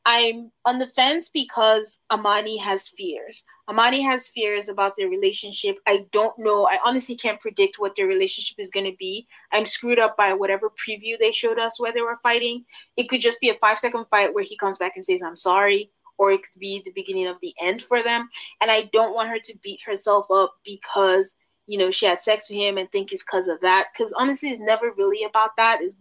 I'm 0.06 0.52
on 0.64 0.78
the 0.78 0.86
fence 0.94 1.28
because 1.28 1.98
Amani 2.12 2.56
has 2.58 2.88
fears. 2.88 3.44
Amani 3.68 4.00
has 4.02 4.28
fears 4.28 4.68
about 4.68 4.92
their 4.96 5.08
relationship. 5.08 5.78
I 5.84 6.06
don't 6.12 6.38
know. 6.38 6.64
I 6.68 6.78
honestly 6.86 7.16
can't 7.16 7.40
predict 7.40 7.80
what 7.80 7.96
their 7.96 8.06
relationship 8.06 8.54
is 8.60 8.70
going 8.70 8.86
to 8.86 8.96
be. 9.00 9.26
I'm 9.52 9.66
screwed 9.66 9.98
up 9.98 10.16
by 10.16 10.32
whatever 10.32 10.70
preview 10.70 11.18
they 11.18 11.32
showed 11.32 11.58
us 11.58 11.80
where 11.80 11.92
they 11.92 12.02
were 12.02 12.20
fighting. 12.22 12.64
It 12.96 13.08
could 13.08 13.20
just 13.20 13.40
be 13.40 13.50
a 13.50 13.58
five 13.60 13.80
second 13.80 14.06
fight 14.08 14.32
where 14.32 14.44
he 14.44 14.56
comes 14.56 14.78
back 14.78 14.92
and 14.94 15.04
says, 15.04 15.22
I'm 15.24 15.36
sorry 15.36 15.90
or 16.18 16.30
it 16.32 16.40
could 16.42 16.58
be 16.58 16.82
the 16.84 16.92
beginning 16.92 17.26
of 17.26 17.36
the 17.42 17.52
end 17.60 17.82
for 17.82 18.02
them. 18.02 18.28
And 18.60 18.70
I 18.70 18.88
don't 18.92 19.14
want 19.14 19.28
her 19.28 19.38
to 19.38 19.58
beat 19.62 19.80
herself 19.84 20.30
up 20.30 20.54
because 20.64 21.36
you 21.66 21.78
know 21.78 21.90
she 21.90 22.06
had 22.06 22.22
sex 22.22 22.48
with 22.48 22.58
him 22.58 22.78
and 22.78 22.90
think 22.90 23.12
it's 23.12 23.22
because 23.22 23.48
of 23.48 23.60
that. 23.60 23.88
Because 23.92 24.12
honestly, 24.12 24.50
it's 24.50 24.60
never 24.60 24.92
really 24.96 25.24
about 25.24 25.56
that. 25.56 25.80
It's 25.80 25.94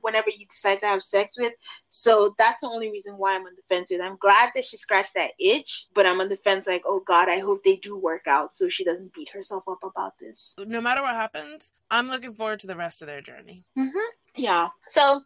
whenever 0.00 0.30
you 0.30 0.46
decide 0.46 0.80
to 0.80 0.86
have 0.86 1.02
sex 1.02 1.38
with. 1.38 1.52
So 1.88 2.34
that's 2.38 2.60
the 2.60 2.68
only 2.68 2.90
reason 2.90 3.14
why 3.16 3.34
I'm 3.34 3.42
on 3.42 3.54
the 3.56 3.74
fence 3.74 3.90
with. 3.90 4.00
I'm 4.00 4.16
glad 4.16 4.50
that 4.54 4.64
she 4.64 4.76
scratched 4.76 5.14
that 5.14 5.30
itch, 5.38 5.86
but 5.94 6.06
I'm 6.06 6.20
on 6.20 6.28
the 6.28 6.36
fence 6.36 6.66
like, 6.66 6.82
oh 6.86 7.02
God, 7.06 7.28
I 7.28 7.38
hope 7.38 7.62
they 7.64 7.76
do 7.76 7.96
work 7.96 8.26
out 8.26 8.56
so 8.56 8.68
she 8.68 8.84
doesn't 8.84 9.12
beat 9.14 9.28
herself 9.30 9.64
up 9.68 9.82
about 9.82 10.18
this. 10.18 10.54
No 10.58 10.80
matter 10.80 11.02
what 11.02 11.14
happens, 11.14 11.72
I'm 11.90 12.08
looking 12.08 12.34
forward 12.34 12.60
to 12.60 12.66
the 12.66 12.76
rest 12.76 13.02
of 13.02 13.08
their 13.08 13.20
journey. 13.20 13.64
Mm-hmm. 13.76 13.98
Yeah. 14.36 14.68
So 14.88 15.22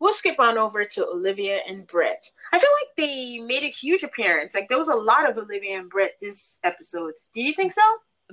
we'll 0.00 0.12
skip 0.12 0.40
on 0.40 0.58
over 0.58 0.84
to 0.84 1.06
Olivia 1.06 1.60
and 1.68 1.86
Brett. 1.86 2.24
I 2.52 2.58
feel 2.58 2.70
like 2.80 2.96
they 2.96 3.38
made 3.38 3.62
a 3.62 3.70
huge 3.70 4.02
appearance. 4.02 4.54
Like 4.54 4.68
there 4.68 4.78
was 4.78 4.88
a 4.88 4.94
lot 4.94 5.28
of 5.28 5.38
Olivia 5.38 5.78
and 5.78 5.88
Brett 5.88 6.12
this 6.20 6.58
episode. 6.64 7.14
Do 7.32 7.42
you 7.42 7.54
think 7.54 7.72
so? 7.72 7.82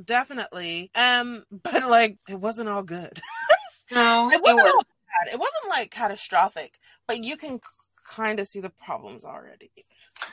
Definitely. 0.04 0.92
Um, 0.96 1.44
but 1.64 1.88
like 1.90 2.18
it 2.30 2.40
wasn't 2.40 2.70
all 2.70 2.84
good. 2.84 3.20
no, 3.92 4.30
it 4.32 4.42
wasn't 4.42 4.68
it 4.68 4.76
all 4.76 4.84
bad. 4.84 5.34
It 5.34 5.40
wasn't 5.40 5.70
like 5.70 5.92
catastrophic, 5.92 6.80
but 7.08 7.24
you 7.24 7.38
can 7.38 7.60
kind 8.08 8.40
of 8.40 8.48
see 8.48 8.60
the 8.60 8.70
problems 8.70 9.26
already. 9.26 9.72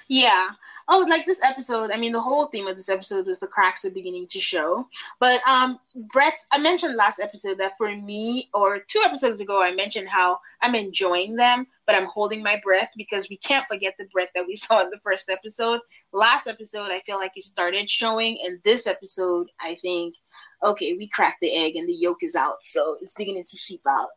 Yeah. 0.09 0.51
Oh, 0.88 0.98
like 1.09 1.27
this 1.27 1.42
episode. 1.42 1.90
I 1.90 1.96
mean, 1.96 2.12
the 2.12 2.20
whole 2.20 2.46
theme 2.46 2.66
of 2.66 2.77
this 2.77 2.88
episode 2.88 3.27
was 3.27 3.38
the 3.40 3.46
cracks 3.46 3.85
are 3.85 3.90
beginning 3.90 4.27
to 4.29 4.40
show. 4.40 4.87
But 5.20 5.40
um, 5.46 5.79
Brett, 6.12 6.37
I 6.51 6.59
mentioned 6.59 6.96
last 6.96 7.20
episode 7.20 7.59
that 7.59 7.72
for 7.79 7.94
me, 7.94 8.51
or 8.53 8.81
two 8.81 9.01
episodes 9.05 9.40
ago, 9.40 9.62
I 9.62 9.75
mentioned 9.75 10.09
how 10.09 10.38
I'm 10.61 10.75
enjoying 10.75 11.37
them, 11.37 11.66
but 11.87 11.94
I'm 11.94 12.07
holding 12.07 12.42
my 12.42 12.61
breath 12.64 12.90
because 12.96 13.29
we 13.29 13.38
can't 13.38 13.66
forget 13.68 13.94
the 13.98 14.07
Brett 14.12 14.31
that 14.35 14.46
we 14.46 14.57
saw 14.57 14.83
in 14.83 14.90
the 14.90 15.01
first 15.03 15.29
episode. 15.29 15.81
Last 16.12 16.46
episode, 16.46 16.90
I 16.90 17.01
feel 17.01 17.18
like 17.18 17.33
it 17.37 17.44
started 17.44 17.90
showing, 17.90 18.38
and 18.44 18.59
this 18.64 18.87
episode, 18.87 19.48
I 19.61 19.77
think, 19.81 20.14
okay, 20.62 20.94
we 20.94 21.09
cracked 21.09 21.40
the 21.40 21.55
egg 21.57 21.77
and 21.77 21.88
the 21.88 21.94
yolk 21.94 22.18
is 22.22 22.35
out, 22.35 22.59
so 22.62 22.96
it's 23.01 23.14
beginning 23.14 23.44
to 23.48 23.57
seep 23.57 23.81
out. 23.88 24.09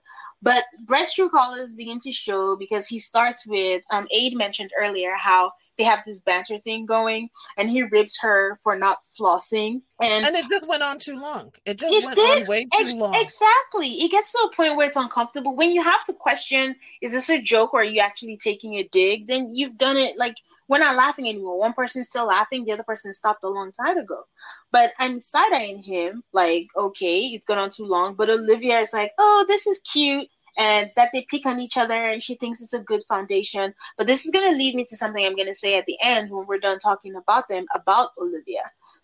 But 0.42 0.64
Brett's 0.86 1.14
true 1.14 1.30
colors 1.30 1.74
begin 1.74 2.00
to 2.00 2.12
show 2.12 2.56
because 2.56 2.86
he 2.86 3.00
starts 3.00 3.48
with 3.48 3.82
um, 3.92 4.08
Aid 4.14 4.36
mentioned 4.36 4.72
earlier 4.80 5.16
how 5.16 5.52
they 5.78 5.84
have 5.84 6.00
this 6.06 6.22
banter 6.22 6.60
thing 6.60 6.86
going, 6.86 7.30
and 7.58 7.70
he 7.70 7.84
ribs 7.84 8.18
her 8.22 8.60
for 8.64 8.78
not 8.78 9.00
flossing, 9.20 9.82
and 10.00 10.26
and 10.26 10.36
it 10.36 10.46
just 10.50 10.68
went 10.68 10.84
on 10.84 11.00
too 11.00 11.20
long. 11.20 11.52
It 11.66 11.80
just 11.80 11.94
it 11.94 12.06
went 12.06 12.16
did. 12.16 12.44
on 12.44 12.48
way 12.48 12.64
too 12.64 12.70
Ex- 12.80 12.94
long. 12.94 13.16
Exactly. 13.16 14.02
It 14.02 14.12
gets 14.12 14.32
to 14.34 14.38
a 14.40 14.56
point 14.56 14.76
where 14.76 14.88
it's 14.88 14.98
uncomfortable. 14.98 15.56
When 15.56 15.72
you 15.72 15.84
have 15.84 16.06
to 16.06 16.14
question, 16.14 16.76
is 17.02 17.12
this 17.12 17.30
a 17.30 17.42
joke 17.42 17.74
or 17.74 17.82
are 17.82 17.84
you 17.84 18.00
actually 18.00 18.38
taking 18.38 18.76
a 18.76 18.88
dig? 18.92 19.28
Then 19.28 19.56
you've 19.56 19.78
done 19.78 19.98
it 19.98 20.18
like 20.18 20.36
we're 20.68 20.80
not 20.80 20.96
laughing 20.96 21.28
anymore. 21.28 21.60
One 21.60 21.74
person's 21.74 22.10
still 22.10 22.28
laughing, 22.28 22.66
the 22.66 22.72
other 22.72 22.84
person 22.84 23.14
stopped 23.14 23.44
a 23.44 23.50
long 23.50 23.72
time 23.72 23.98
ago. 23.98 24.24
But 24.72 24.94
I'm 25.00 25.20
side 25.20 25.54
eyeing 25.54 25.82
him, 25.82 26.24
like, 26.34 26.68
okay, 26.76 27.20
it's 27.28 27.46
gone 27.46 27.60
on 27.60 27.70
too 27.70 27.86
long. 27.86 28.16
But 28.16 28.30
Olivia 28.30 28.80
is 28.80 28.94
like, 28.94 29.12
oh, 29.18 29.46
this 29.48 29.68
is 29.68 29.80
cute 29.92 30.28
and 30.58 30.90
that 30.96 31.10
they 31.14 31.26
pick 31.30 31.46
on 31.46 31.60
each 31.60 31.78
other 31.78 31.94
and 31.94 32.24
she 32.24 32.36
thinks 32.36 32.62
it's 32.62 32.74
a 32.74 32.80
good 32.80 33.04
foundation. 33.08 33.74
But 33.98 34.08
this 34.08 34.26
is 34.26 34.32
going 34.32 34.52
to 34.52 34.58
lead 34.58 34.76
me 34.76 34.86
to 34.90 34.98
something 34.98 35.24
I'm 35.26 35.36
going 35.36 35.48
to 35.48 35.56
say 35.56 35.78
at 35.78 35.86
the 35.86 35.98
end 36.02 36.32
when 36.32 36.46
we're 36.48 36.60
done 36.60 36.80
talking 36.80 37.16
about 37.16 37.48
them, 37.50 37.66
about 37.76 38.10
Olivia. 38.18 38.62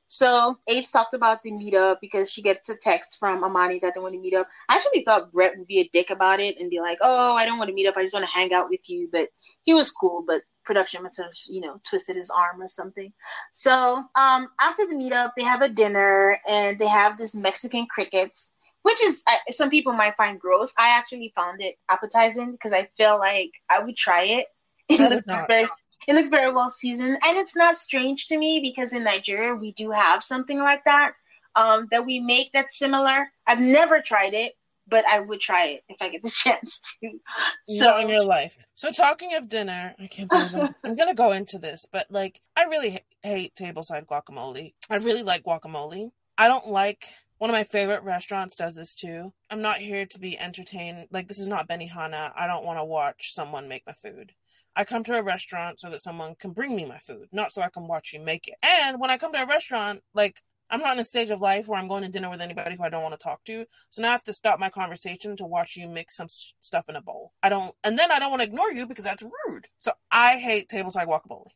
So 0.07 0.57
Aids 0.67 0.91
talked 0.91 1.13
about 1.13 1.41
the 1.41 1.51
meetup 1.51 1.97
because 2.01 2.29
she 2.29 2.41
gets 2.41 2.67
a 2.67 2.75
text 2.75 3.17
from 3.17 3.45
Amani 3.45 3.79
that 3.79 3.93
they 3.95 4.01
want 4.01 4.13
to 4.13 4.19
meet 4.19 4.33
up. 4.33 4.47
I 4.67 4.75
actually 4.75 5.05
thought 5.05 5.31
Brett 5.31 5.57
would 5.57 5.67
be 5.67 5.79
a 5.79 5.89
dick 5.93 6.09
about 6.09 6.41
it 6.41 6.57
and 6.59 6.69
be 6.69 6.81
like, 6.81 6.97
"Oh, 7.01 7.33
I 7.33 7.45
don't 7.45 7.57
want 7.57 7.69
to 7.69 7.73
meet 7.73 7.87
up. 7.87 7.95
I 7.95 8.03
just 8.03 8.13
want 8.13 8.25
to 8.25 8.31
hang 8.31 8.51
out 8.51 8.69
with 8.69 8.89
you." 8.89 9.07
But 9.09 9.29
he 9.63 9.73
was 9.73 9.89
cool. 9.89 10.25
But 10.27 10.41
production 10.63 11.03
must 11.03 11.17
have, 11.17 11.31
you 11.47 11.61
know, 11.61 11.79
twisted 11.83 12.15
his 12.15 12.29
arm 12.29 12.61
or 12.61 12.69
something. 12.69 13.11
So 13.53 14.03
um, 14.15 14.49
after 14.59 14.85
the 14.85 14.93
meetup, 14.93 15.31
they 15.35 15.43
have 15.43 15.61
a 15.61 15.69
dinner 15.69 16.39
and 16.47 16.77
they 16.77 16.87
have 16.87 17.17
this 17.17 17.35
Mexican 17.35 17.87
crickets 17.87 18.53
which 18.83 19.01
is 19.03 19.23
some 19.51 19.69
people 19.69 19.93
might 19.93 20.15
find 20.15 20.39
gross. 20.39 20.73
I 20.77 20.89
actually 20.89 21.31
found 21.35 21.61
it 21.61 21.75
appetizing 21.89 22.51
because 22.51 22.73
I 22.73 22.89
feel 22.97 23.19
like 23.19 23.51
I 23.69 23.83
would 23.83 23.95
try 23.95 24.23
it. 24.23 24.47
It 24.89 24.99
looks 24.99 25.23
very, 25.47 25.67
it 26.07 26.29
very 26.29 26.51
well 26.51 26.69
seasoned, 26.69 27.17
and 27.23 27.37
it's 27.37 27.55
not 27.55 27.77
strange 27.77 28.27
to 28.27 28.37
me 28.37 28.59
because 28.59 28.93
in 28.93 29.03
Nigeria 29.03 29.53
we 29.55 29.71
do 29.73 29.91
have 29.91 30.23
something 30.23 30.59
like 30.59 30.83
that 30.85 31.13
um, 31.55 31.87
that 31.91 32.05
we 32.05 32.19
make 32.19 32.51
that's 32.53 32.77
similar. 32.77 33.31
I've 33.47 33.59
never 33.59 34.01
tried 34.01 34.33
it, 34.33 34.53
but 34.87 35.05
I 35.05 35.19
would 35.19 35.39
try 35.39 35.67
it 35.67 35.83
if 35.89 35.97
I 36.01 36.09
get 36.09 36.23
the 36.23 36.29
chance 36.43 36.97
to. 37.01 37.19
So 37.67 37.85
Not 37.85 38.03
in 38.03 38.09
your 38.09 38.25
life. 38.25 38.57
So 38.75 38.91
talking 38.91 39.35
of 39.35 39.49
dinner, 39.49 39.95
I 39.99 40.07
can't 40.07 40.29
believe 40.29 40.53
I'm, 40.53 40.75
I'm 40.83 40.95
gonna 40.95 41.13
go 41.13 41.31
into 41.31 41.57
this, 41.57 41.85
but 41.91 42.07
like 42.09 42.41
I 42.55 42.63
really 42.63 42.99
hate 43.23 43.55
tableside 43.55 44.05
guacamole. 44.05 44.73
I 44.89 44.95
really 44.97 45.23
like 45.23 45.43
guacamole. 45.43 46.11
I 46.37 46.47
don't 46.47 46.69
like 46.69 47.07
one 47.41 47.49
of 47.49 47.55
my 47.55 47.63
favorite 47.63 48.03
restaurants 48.03 48.55
does 48.55 48.75
this 48.75 48.93
too. 48.93 49.33
I'm 49.49 49.63
not 49.63 49.77
here 49.77 50.05
to 50.05 50.19
be 50.19 50.37
entertained. 50.37 51.07
Like, 51.09 51.27
this 51.27 51.39
is 51.39 51.47
not 51.47 51.67
Benihana. 51.67 52.31
I 52.35 52.45
don't 52.45 52.63
want 52.63 52.77
to 52.77 52.83
watch 52.83 53.33
someone 53.33 53.67
make 53.67 53.81
my 53.87 53.93
food. 53.93 54.33
I 54.75 54.83
come 54.83 55.03
to 55.05 55.17
a 55.17 55.23
restaurant 55.23 55.79
so 55.79 55.89
that 55.89 56.03
someone 56.03 56.35
can 56.35 56.51
bring 56.51 56.75
me 56.75 56.85
my 56.85 56.99
food, 56.99 57.29
not 57.31 57.51
so 57.51 57.63
I 57.63 57.69
can 57.69 57.87
watch 57.87 58.13
you 58.13 58.21
make 58.21 58.47
it. 58.47 58.53
And 58.61 58.99
when 58.99 59.09
I 59.09 59.17
come 59.17 59.33
to 59.33 59.41
a 59.41 59.47
restaurant, 59.47 60.03
like, 60.13 60.43
I'm 60.71 60.79
not 60.79 60.93
in 60.93 60.99
a 60.99 61.05
stage 61.05 61.29
of 61.29 61.41
life 61.41 61.67
where 61.67 61.77
I'm 61.79 61.89
going 61.89 62.03
to 62.03 62.09
dinner 62.09 62.29
with 62.29 62.41
anybody 62.41 62.77
who 62.77 62.83
I 62.83 62.89
don't 62.89 63.03
want 63.03 63.13
to 63.13 63.23
talk 63.23 63.43
to. 63.45 63.65
So 63.89 64.01
now 64.01 64.09
I 64.09 64.11
have 64.13 64.23
to 64.23 64.33
stop 64.33 64.59
my 64.59 64.69
conversation 64.69 65.35
to 65.37 65.45
watch 65.45 65.75
you 65.75 65.89
mix 65.89 66.15
some 66.15 66.27
stuff 66.29 66.85
in 66.87 66.95
a 66.95 67.01
bowl. 67.01 67.33
I 67.43 67.49
don't, 67.49 67.73
and 67.83 67.99
then 67.99 68.11
I 68.11 68.19
don't 68.19 68.31
want 68.31 68.41
to 68.41 68.47
ignore 68.47 68.71
you 68.71 68.87
because 68.87 69.03
that's 69.03 69.21
rude. 69.21 69.67
So 69.77 69.91
I 70.11 70.37
hate 70.37 70.69
tableside 70.69 71.07
guacamole. 71.07 71.47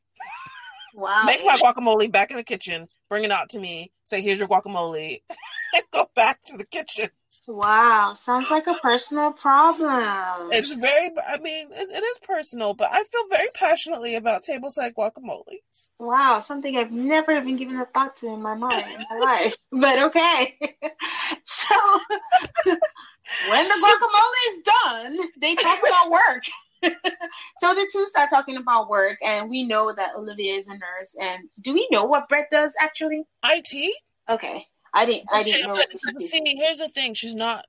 Wow. 0.93 1.23
Make 1.25 1.45
my 1.45 1.57
guacamole 1.57 2.11
back 2.11 2.31
in 2.31 2.37
the 2.37 2.43
kitchen, 2.43 2.87
bring 3.09 3.23
it 3.23 3.31
out 3.31 3.49
to 3.49 3.59
me, 3.59 3.91
say, 4.05 4.21
here's 4.21 4.39
your 4.39 4.47
guacamole, 4.47 5.21
and 5.73 5.83
go 5.91 6.05
back 6.15 6.41
to 6.45 6.57
the 6.57 6.65
kitchen. 6.65 7.09
Wow, 7.47 8.13
sounds 8.15 8.49
like 8.49 8.65
a 8.67 8.73
personal 8.75 9.31
problem. 9.31 10.49
It's 10.51 10.73
very, 10.73 11.11
I 11.27 11.37
mean, 11.37 11.67
it, 11.71 11.89
it 11.93 12.03
is 12.03 12.19
personal, 12.23 12.73
but 12.73 12.89
I 12.91 13.03
feel 13.03 13.27
very 13.29 13.49
passionately 13.53 14.15
about 14.15 14.43
tableside 14.43 14.93
guacamole. 14.97 15.43
Wow, 15.99 16.39
something 16.39 16.75
I've 16.75 16.91
never 16.91 17.37
even 17.37 17.55
given 17.55 17.77
a 17.79 17.85
thought 17.85 18.17
to 18.17 18.27
in 18.27 18.41
my 18.41 18.55
mind, 18.55 18.85
in 18.87 19.05
my 19.09 19.19
life. 19.19 19.55
But 19.71 19.99
okay. 20.05 20.57
so, 21.43 21.75
when 22.65 23.67
the 23.67 23.75
guacamole 23.75 24.49
is 24.49 24.59
done, 24.63 25.19
they 25.39 25.55
talk 25.55 25.79
about 25.87 26.09
work. 26.09 26.43
so 27.59 27.73
the 27.73 27.87
two 27.91 28.05
start 28.07 28.29
talking 28.29 28.57
about 28.57 28.89
work, 28.89 29.17
and 29.23 29.49
we 29.49 29.63
know 29.63 29.93
that 29.93 30.15
Olivia 30.15 30.55
is 30.55 30.67
a 30.67 30.73
nurse. 30.73 31.15
And 31.21 31.43
do 31.61 31.73
we 31.73 31.87
know 31.91 32.05
what 32.05 32.27
Brett 32.27 32.47
does 32.51 32.75
actually? 32.79 33.23
IT. 33.45 33.93
Okay, 34.29 34.65
I 34.95 35.05
didn't. 35.05 35.27
I 35.31 35.43
didn't 35.43 35.67
know. 35.67 35.79
See, 36.19 36.41
here's 36.57 36.77
the 36.77 36.89
thing: 36.89 37.13
she's 37.13 37.35
not. 37.35 37.65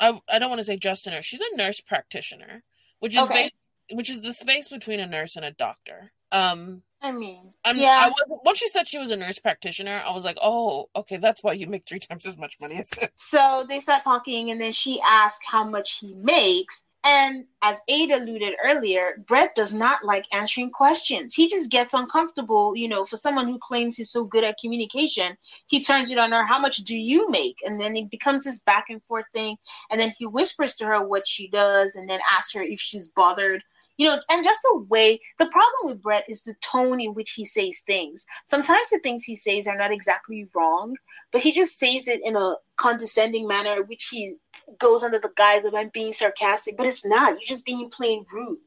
I 0.00 0.20
I 0.28 0.38
don't 0.38 0.50
want 0.50 0.58
to 0.58 0.64
say 0.66 0.76
just 0.76 1.06
a 1.06 1.10
nurse. 1.10 1.24
She's 1.24 1.40
a 1.40 1.56
nurse 1.56 1.80
practitioner, 1.80 2.62
which 2.98 3.16
is 3.16 3.22
okay. 3.22 3.52
which 3.92 4.10
is 4.10 4.20
the 4.20 4.34
space 4.34 4.68
between 4.68 5.00
a 5.00 5.06
nurse 5.06 5.36
and 5.36 5.44
a 5.44 5.52
doctor. 5.52 6.12
Um, 6.32 6.82
I 7.00 7.12
mean, 7.12 7.52
I'm, 7.64 7.76
yeah. 7.76 8.00
I 8.06 8.08
was, 8.08 8.40
once 8.44 8.58
she 8.58 8.68
said 8.68 8.88
she 8.88 8.98
was 8.98 9.12
a 9.12 9.16
nurse 9.16 9.38
practitioner, 9.38 10.02
I 10.04 10.10
was 10.10 10.24
like, 10.24 10.38
oh, 10.42 10.88
okay, 10.96 11.18
that's 11.18 11.44
why 11.44 11.52
you 11.52 11.68
make 11.68 11.86
three 11.86 12.00
times 12.00 12.26
as 12.26 12.36
much 12.36 12.56
money 12.60 12.76
as 12.76 12.92
him. 12.92 13.08
So 13.14 13.64
they 13.68 13.78
start 13.78 14.02
talking, 14.02 14.50
and 14.50 14.60
then 14.60 14.72
she 14.72 15.00
asks 15.06 15.44
how 15.46 15.62
much 15.62 16.00
he 16.00 16.14
makes, 16.14 16.84
and 17.04 17.44
as 17.62 17.80
Ada 17.88 18.16
alluded 18.16 18.54
earlier, 18.64 19.22
Brett 19.28 19.54
does 19.54 19.74
not 19.74 20.04
like 20.04 20.24
answering 20.32 20.70
questions. 20.70 21.34
He 21.34 21.48
just 21.50 21.70
gets 21.70 21.92
uncomfortable, 21.92 22.74
you 22.74 22.88
know, 22.88 23.04
for 23.04 23.18
someone 23.18 23.46
who 23.46 23.58
claims 23.58 23.96
he's 23.96 24.10
so 24.10 24.24
good 24.24 24.42
at 24.42 24.56
communication. 24.58 25.36
He 25.66 25.84
turns 25.84 26.10
it 26.10 26.18
on 26.18 26.32
her, 26.32 26.46
how 26.46 26.58
much 26.58 26.78
do 26.78 26.96
you 26.96 27.28
make? 27.30 27.56
And 27.64 27.78
then 27.78 27.94
it 27.94 28.10
becomes 28.10 28.44
this 28.44 28.62
back 28.62 28.86
and 28.88 29.02
forth 29.04 29.26
thing. 29.34 29.56
And 29.90 30.00
then 30.00 30.14
he 30.18 30.26
whispers 30.26 30.74
to 30.76 30.86
her 30.86 31.06
what 31.06 31.28
she 31.28 31.48
does 31.48 31.94
and 31.94 32.08
then 32.08 32.20
asks 32.32 32.54
her 32.54 32.62
if 32.62 32.80
she's 32.80 33.08
bothered 33.08 33.62
you 33.96 34.08
know, 34.08 34.18
and 34.28 34.44
just 34.44 34.60
the 34.62 34.80
way 34.88 35.20
the 35.38 35.46
problem 35.46 35.84
with 35.84 36.02
Brett 36.02 36.24
is 36.28 36.42
the 36.42 36.54
tone 36.60 37.00
in 37.00 37.14
which 37.14 37.32
he 37.32 37.44
says 37.44 37.80
things. 37.86 38.26
Sometimes 38.48 38.90
the 38.90 38.98
things 39.00 39.22
he 39.22 39.36
says 39.36 39.66
are 39.66 39.76
not 39.76 39.92
exactly 39.92 40.48
wrong, 40.54 40.96
but 41.32 41.42
he 41.42 41.52
just 41.52 41.78
says 41.78 42.08
it 42.08 42.20
in 42.24 42.34
a 42.36 42.54
condescending 42.76 43.46
manner, 43.46 43.82
which 43.82 44.08
he 44.10 44.36
goes 44.78 45.02
under 45.02 45.18
the 45.18 45.30
guise 45.36 45.64
of 45.64 45.74
I'm 45.74 45.90
being 45.92 46.12
sarcastic, 46.12 46.76
but 46.76 46.86
it's 46.86 47.04
not. 47.04 47.30
You're 47.32 47.46
just 47.46 47.64
being 47.64 47.90
plain 47.90 48.24
rude. 48.32 48.58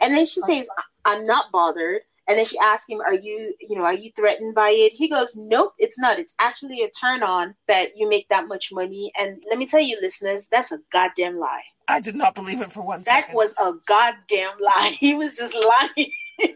And 0.00 0.14
then 0.14 0.26
she 0.26 0.40
oh. 0.42 0.46
says, 0.46 0.68
I'm 1.04 1.26
not 1.26 1.50
bothered. 1.52 2.02
And 2.28 2.36
then 2.36 2.44
she 2.44 2.58
asks 2.58 2.88
him, 2.88 3.00
"Are 3.00 3.14
you, 3.14 3.54
you 3.58 3.78
know, 3.78 3.84
are 3.84 3.94
you 3.94 4.12
threatened 4.14 4.54
by 4.54 4.68
it?" 4.68 4.92
He 4.92 5.08
goes, 5.08 5.34
"Nope, 5.34 5.72
it's 5.78 5.98
not. 5.98 6.18
It's 6.18 6.34
actually 6.38 6.82
a 6.82 6.90
turn 6.90 7.22
on 7.22 7.54
that 7.68 7.96
you 7.96 8.06
make 8.06 8.28
that 8.28 8.46
much 8.46 8.70
money." 8.70 9.10
And 9.18 9.42
let 9.48 9.58
me 9.58 9.64
tell 9.64 9.80
you, 9.80 9.98
listeners, 10.02 10.46
that's 10.46 10.70
a 10.70 10.78
goddamn 10.92 11.38
lie. 11.38 11.62
I 11.88 12.00
did 12.00 12.14
not 12.14 12.34
believe 12.34 12.60
it 12.60 12.70
for 12.70 12.82
one 12.82 13.00
that 13.04 13.22
second. 13.22 13.34
was 13.34 13.54
a 13.58 13.72
goddamn 13.86 14.58
lie. 14.60 14.96
He 15.00 15.14
was 15.14 15.36
just 15.36 15.54
lying. 15.54 16.12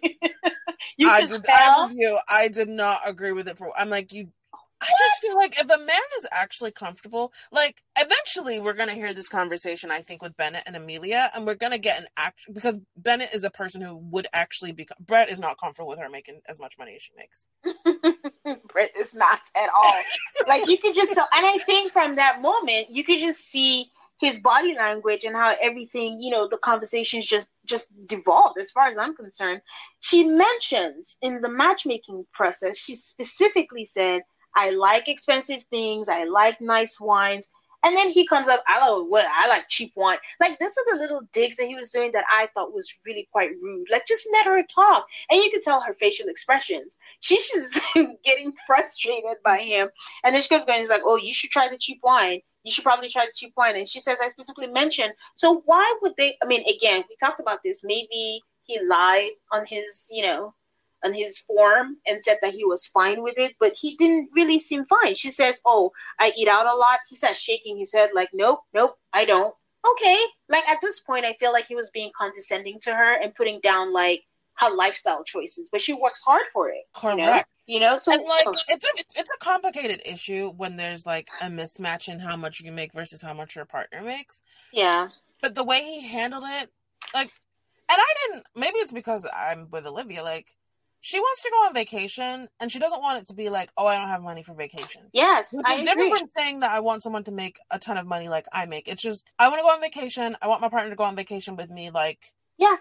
you 0.99 1.09
I 1.09 1.25
did. 1.25 1.43
Tell. 1.43 1.85
I, 1.85 1.93
you, 1.95 2.19
I 2.29 2.49
did 2.49 2.69
not 2.69 3.01
agree 3.07 3.33
with 3.33 3.49
it 3.49 3.57
for. 3.57 3.73
I'm 3.75 3.89
like 3.89 4.13
you. 4.13 4.29
I 4.83 4.87
just 4.99 5.21
feel 5.21 5.37
like 5.37 5.59
if 5.59 5.67
a 5.67 5.79
man 5.79 6.01
is 6.19 6.27
actually 6.33 6.73
comfortable, 6.73 7.33
like 7.53 7.83
eventually 7.99 8.59
we're 8.59 8.73
gonna 8.73 8.95
hear 8.95 9.15
this 9.15 9.29
conversation, 9.29 9.91
I 9.91 10.01
think, 10.01 10.23
with 10.23 10.37
Bennett 10.37 10.65
and 10.67 10.75
Amelia, 10.75 11.31
and 11.35 11.47
we're 11.47 11.55
gonna 11.55 11.79
get 11.79 12.01
an 12.01 12.07
act 12.17 12.47
because 12.53 12.79
Bennett 12.97 13.33
is 13.33 13.45
a 13.45 13.51
person 13.51 13.81
who 13.81 13.97
would 13.97 14.27
actually 14.33 14.73
be 14.73 14.87
Brett 15.01 15.31
is 15.31 15.39
not 15.39 15.57
comfortable 15.59 15.89
with 15.89 16.01
her 16.01 16.11
making 16.11 16.41
as 16.49 16.59
much 16.59 16.77
money 16.79 16.97
as 16.97 17.03
she 17.03 17.13
makes. 17.17 17.47
Brett 18.73 18.97
is 18.97 19.15
not 19.15 19.41
at 19.57 19.71
all. 19.75 20.01
like 20.49 20.69
you 20.69 20.79
could 20.79 20.95
just 20.95 21.15
so 21.15 21.23
and 21.33 21.47
I 21.47 21.59
think 21.59 21.93
from 21.93 22.17
that 22.17 22.43
moment 22.43 22.91
you 22.91 23.05
could 23.05 23.19
just 23.19 23.51
see 23.51 23.91
his 24.23 24.39
body 24.39 24.75
language 24.79 25.25
and 25.25 25.35
how 25.35 25.53
everything, 25.61 26.21
you 26.21 26.31
know, 26.31 26.49
the 26.49 26.57
conversations 26.57 27.27
just 27.27 27.51
just 27.67 27.91
devolved 28.07 28.59
as 28.59 28.71
far 28.71 28.87
as 28.87 28.97
I'm 28.97 29.17
concerned. 29.17 29.61
She 30.01 30.25
mentions 30.25 31.17
in 31.23 31.41
the 31.41 31.49
matchmaking 31.49 32.27
process, 32.33 32.79
she 32.79 32.95
specifically 32.95 33.85
said 33.85 34.23
I 34.55 34.71
like 34.71 35.09
expensive 35.09 35.63
things. 35.71 36.09
I 36.09 36.25
like 36.25 36.61
nice 36.61 37.01
wines. 37.01 37.51
And 37.85 37.97
then 37.97 38.11
he 38.11 38.27
comes 38.27 38.47
up, 38.47 38.63
I 38.69 38.79
like 38.79 39.11
what 39.11 39.27
I 39.27 39.49
like 39.49 39.69
cheap 39.69 39.93
wine. 39.97 40.19
Like 40.41 40.59
this 40.59 40.75
was 40.77 40.87
the 40.91 41.01
little 41.01 41.23
digs 41.33 41.57
that 41.57 41.67
he 41.67 41.75
was 41.75 41.91
doing 41.91 42.13
that 42.13 42.25
I 42.31 42.49
thought 42.55 42.73
was 42.73 42.89
really 43.05 43.29
quite 43.33 43.51
rude. 43.61 43.89
Like 43.91 44.07
just 44.07 44.29
let 44.33 44.47
her 44.47 44.63
talk. 44.63 45.07
And 45.31 45.43
you 45.43 45.51
could 45.51 45.63
tell 45.63 45.81
her 45.81 45.93
facial 45.95 46.29
expressions. 46.29 46.99
She's 47.21 47.49
just 47.49 47.81
getting 48.25 48.53
frustrated 48.67 49.39
by 49.45 49.59
him. 49.59 49.89
And 50.23 50.35
then 50.35 50.43
she 50.43 50.49
going, 50.49 50.65
he's 50.81 50.91
like, 50.91 51.03
Oh, 51.05 51.17
you 51.17 51.35
should 51.35 51.51
try 51.51 51.69
the 51.69 51.79
cheap 51.79 52.01
wine. 52.05 52.41
You 52.63 52.71
should 52.71 52.85
probably 52.85 53.11
try 53.11 53.27
the 53.27 53.33
cheap 53.35 53.53
wine. 53.57 53.75
And 53.75 53.89
she 53.89 53.99
says, 53.99 54.21
I 54.23 54.29
specifically 54.29 54.69
mentioned. 54.69 55.15
So 55.35 55.63
why 55.65 55.93
would 56.03 56.13
they 56.17 56.37
I 56.41 56.47
mean, 56.47 56.63
again, 56.63 57.03
we 57.09 57.17
talked 57.19 57.41
about 57.41 57.65
this. 57.65 57.83
Maybe 57.83 58.41
he 58.63 58.79
lied 58.87 59.31
on 59.51 59.67
his, 59.67 60.07
you 60.09 60.23
know, 60.23 60.55
on 61.05 61.13
his 61.13 61.39
form 61.39 61.97
and 62.07 62.23
said 62.25 62.39
that 62.43 62.55
he 62.55 62.65
was 62.65 62.87
fine 62.87 63.23
with 63.23 63.39
it, 63.39 63.55
but 63.59 63.73
he 63.75 63.97
didn't 63.97 64.31
really 64.35 64.61
seem 64.61 64.85
fine. 64.87 65.15
She 65.15 65.31
says, 65.31 65.61
"Oh, 65.65 65.93
I 66.19 66.33
eat 66.37 66.49
out 66.49 66.67
a 66.67 66.75
lot." 66.75 67.01
He 67.09 67.17
says, 67.17 67.37
shaking 67.37 67.79
his 67.79 67.93
head, 67.93 68.11
like, 68.15 68.31
"Nope, 68.33 68.61
nope, 68.73 68.97
I 69.13 69.25
don't." 69.25 69.55
Okay, 69.85 70.19
like 70.49 70.69
at 70.69 70.79
this 70.81 71.01
point, 71.01 71.25
I 71.25 71.35
feel 71.35 71.53
like 71.53 71.67
he 71.67 71.75
was 71.75 71.91
being 71.91 72.13
condescending 72.17 72.79
to 72.83 72.95
her 72.95 73.15
and 73.15 73.35
putting 73.35 73.61
down 73.61 73.93
like 73.93 74.23
her 74.57 74.71
lifestyle 74.71 75.25
choices, 75.25 75.69
but 75.73 75.81
she 75.81 75.93
works 75.93 76.23
hard 76.23 76.45
for 76.53 76.69
it. 76.69 76.85
Correct. 76.95 77.49
You 77.67 77.81
know, 77.81 77.87
you 77.87 77.93
know? 77.93 77.99
so 77.99 78.13
and 78.13 78.23
like 78.23 78.47
oh. 78.47 78.55
it's 78.69 78.85
a 78.85 79.05
it's 79.17 79.31
a 79.35 79.45
complicated 79.45 80.03
issue 80.05 80.53
when 80.57 80.77
there's 80.77 81.05
like 81.05 81.29
a 81.41 81.47
mismatch 81.47 82.09
in 82.09 82.19
how 82.19 82.37
much 82.37 82.61
you 82.61 82.71
make 82.73 82.93
versus 82.93 83.21
how 83.21 83.35
much 83.35 83.57
your 83.57 83.65
partner 83.65 84.03
makes. 84.03 84.43
Yeah. 84.73 85.09
But 85.41 85.55
the 85.57 85.65
way 85.65 85.83
he 85.83 86.07
handled 86.07 86.45
it, 86.47 86.71
like, 87.13 87.29
and 87.89 87.99
I 87.99 88.15
didn't. 88.27 88.47
Maybe 88.55 88.79
it's 88.79 88.93
because 88.93 89.27
I'm 89.37 89.69
with 89.71 89.87
Olivia. 89.87 90.23
Like, 90.23 90.55
she 91.05 91.19
wants 91.19 91.43
to 91.43 91.51
go 91.51 91.57
on 91.67 91.75
vacation 91.75 92.49
and 92.61 92.71
she 92.71 92.79
doesn't 92.79 93.01
want 93.01 93.21
it 93.21 93.27
to 93.27 93.35
be 93.35 93.51
like, 93.51 93.73
oh, 93.77 93.87
I 93.87 93.97
don't 93.97 94.07
have 94.07 94.23
money 94.23 94.45
for 94.45 94.55
vacation. 94.55 95.03
Yes. 95.13 95.49
Which 95.53 95.69
is 95.69 95.83
different 95.83 96.17
from 96.17 96.29
saying 96.37 96.61
that 96.61 96.71
I 96.71 96.79
want 96.79 97.03
someone 97.03 97.25
to 97.25 97.33
make 97.33 97.59
a 97.73 97.79
ton 97.81 97.99
of 97.99 98.07
money 98.07 98.29
like 98.29 98.47
I 98.53 98.67
make. 98.67 98.87
It's 98.87 99.03
just 99.03 99.29
I 99.37 99.49
want 99.49 99.59
to 99.59 99.65
go 99.65 99.71
on 99.71 99.81
vacation. 99.81 100.37
I 100.41 100.47
want 100.47 100.61
my 100.61 100.69
partner 100.69 100.91
to 100.91 100.97
go 100.97 101.03
on 101.03 101.17
vacation 101.17 101.57
with 101.57 101.71
me. 101.71 101.91
Like 101.91 102.33
Yeah. 102.57 102.77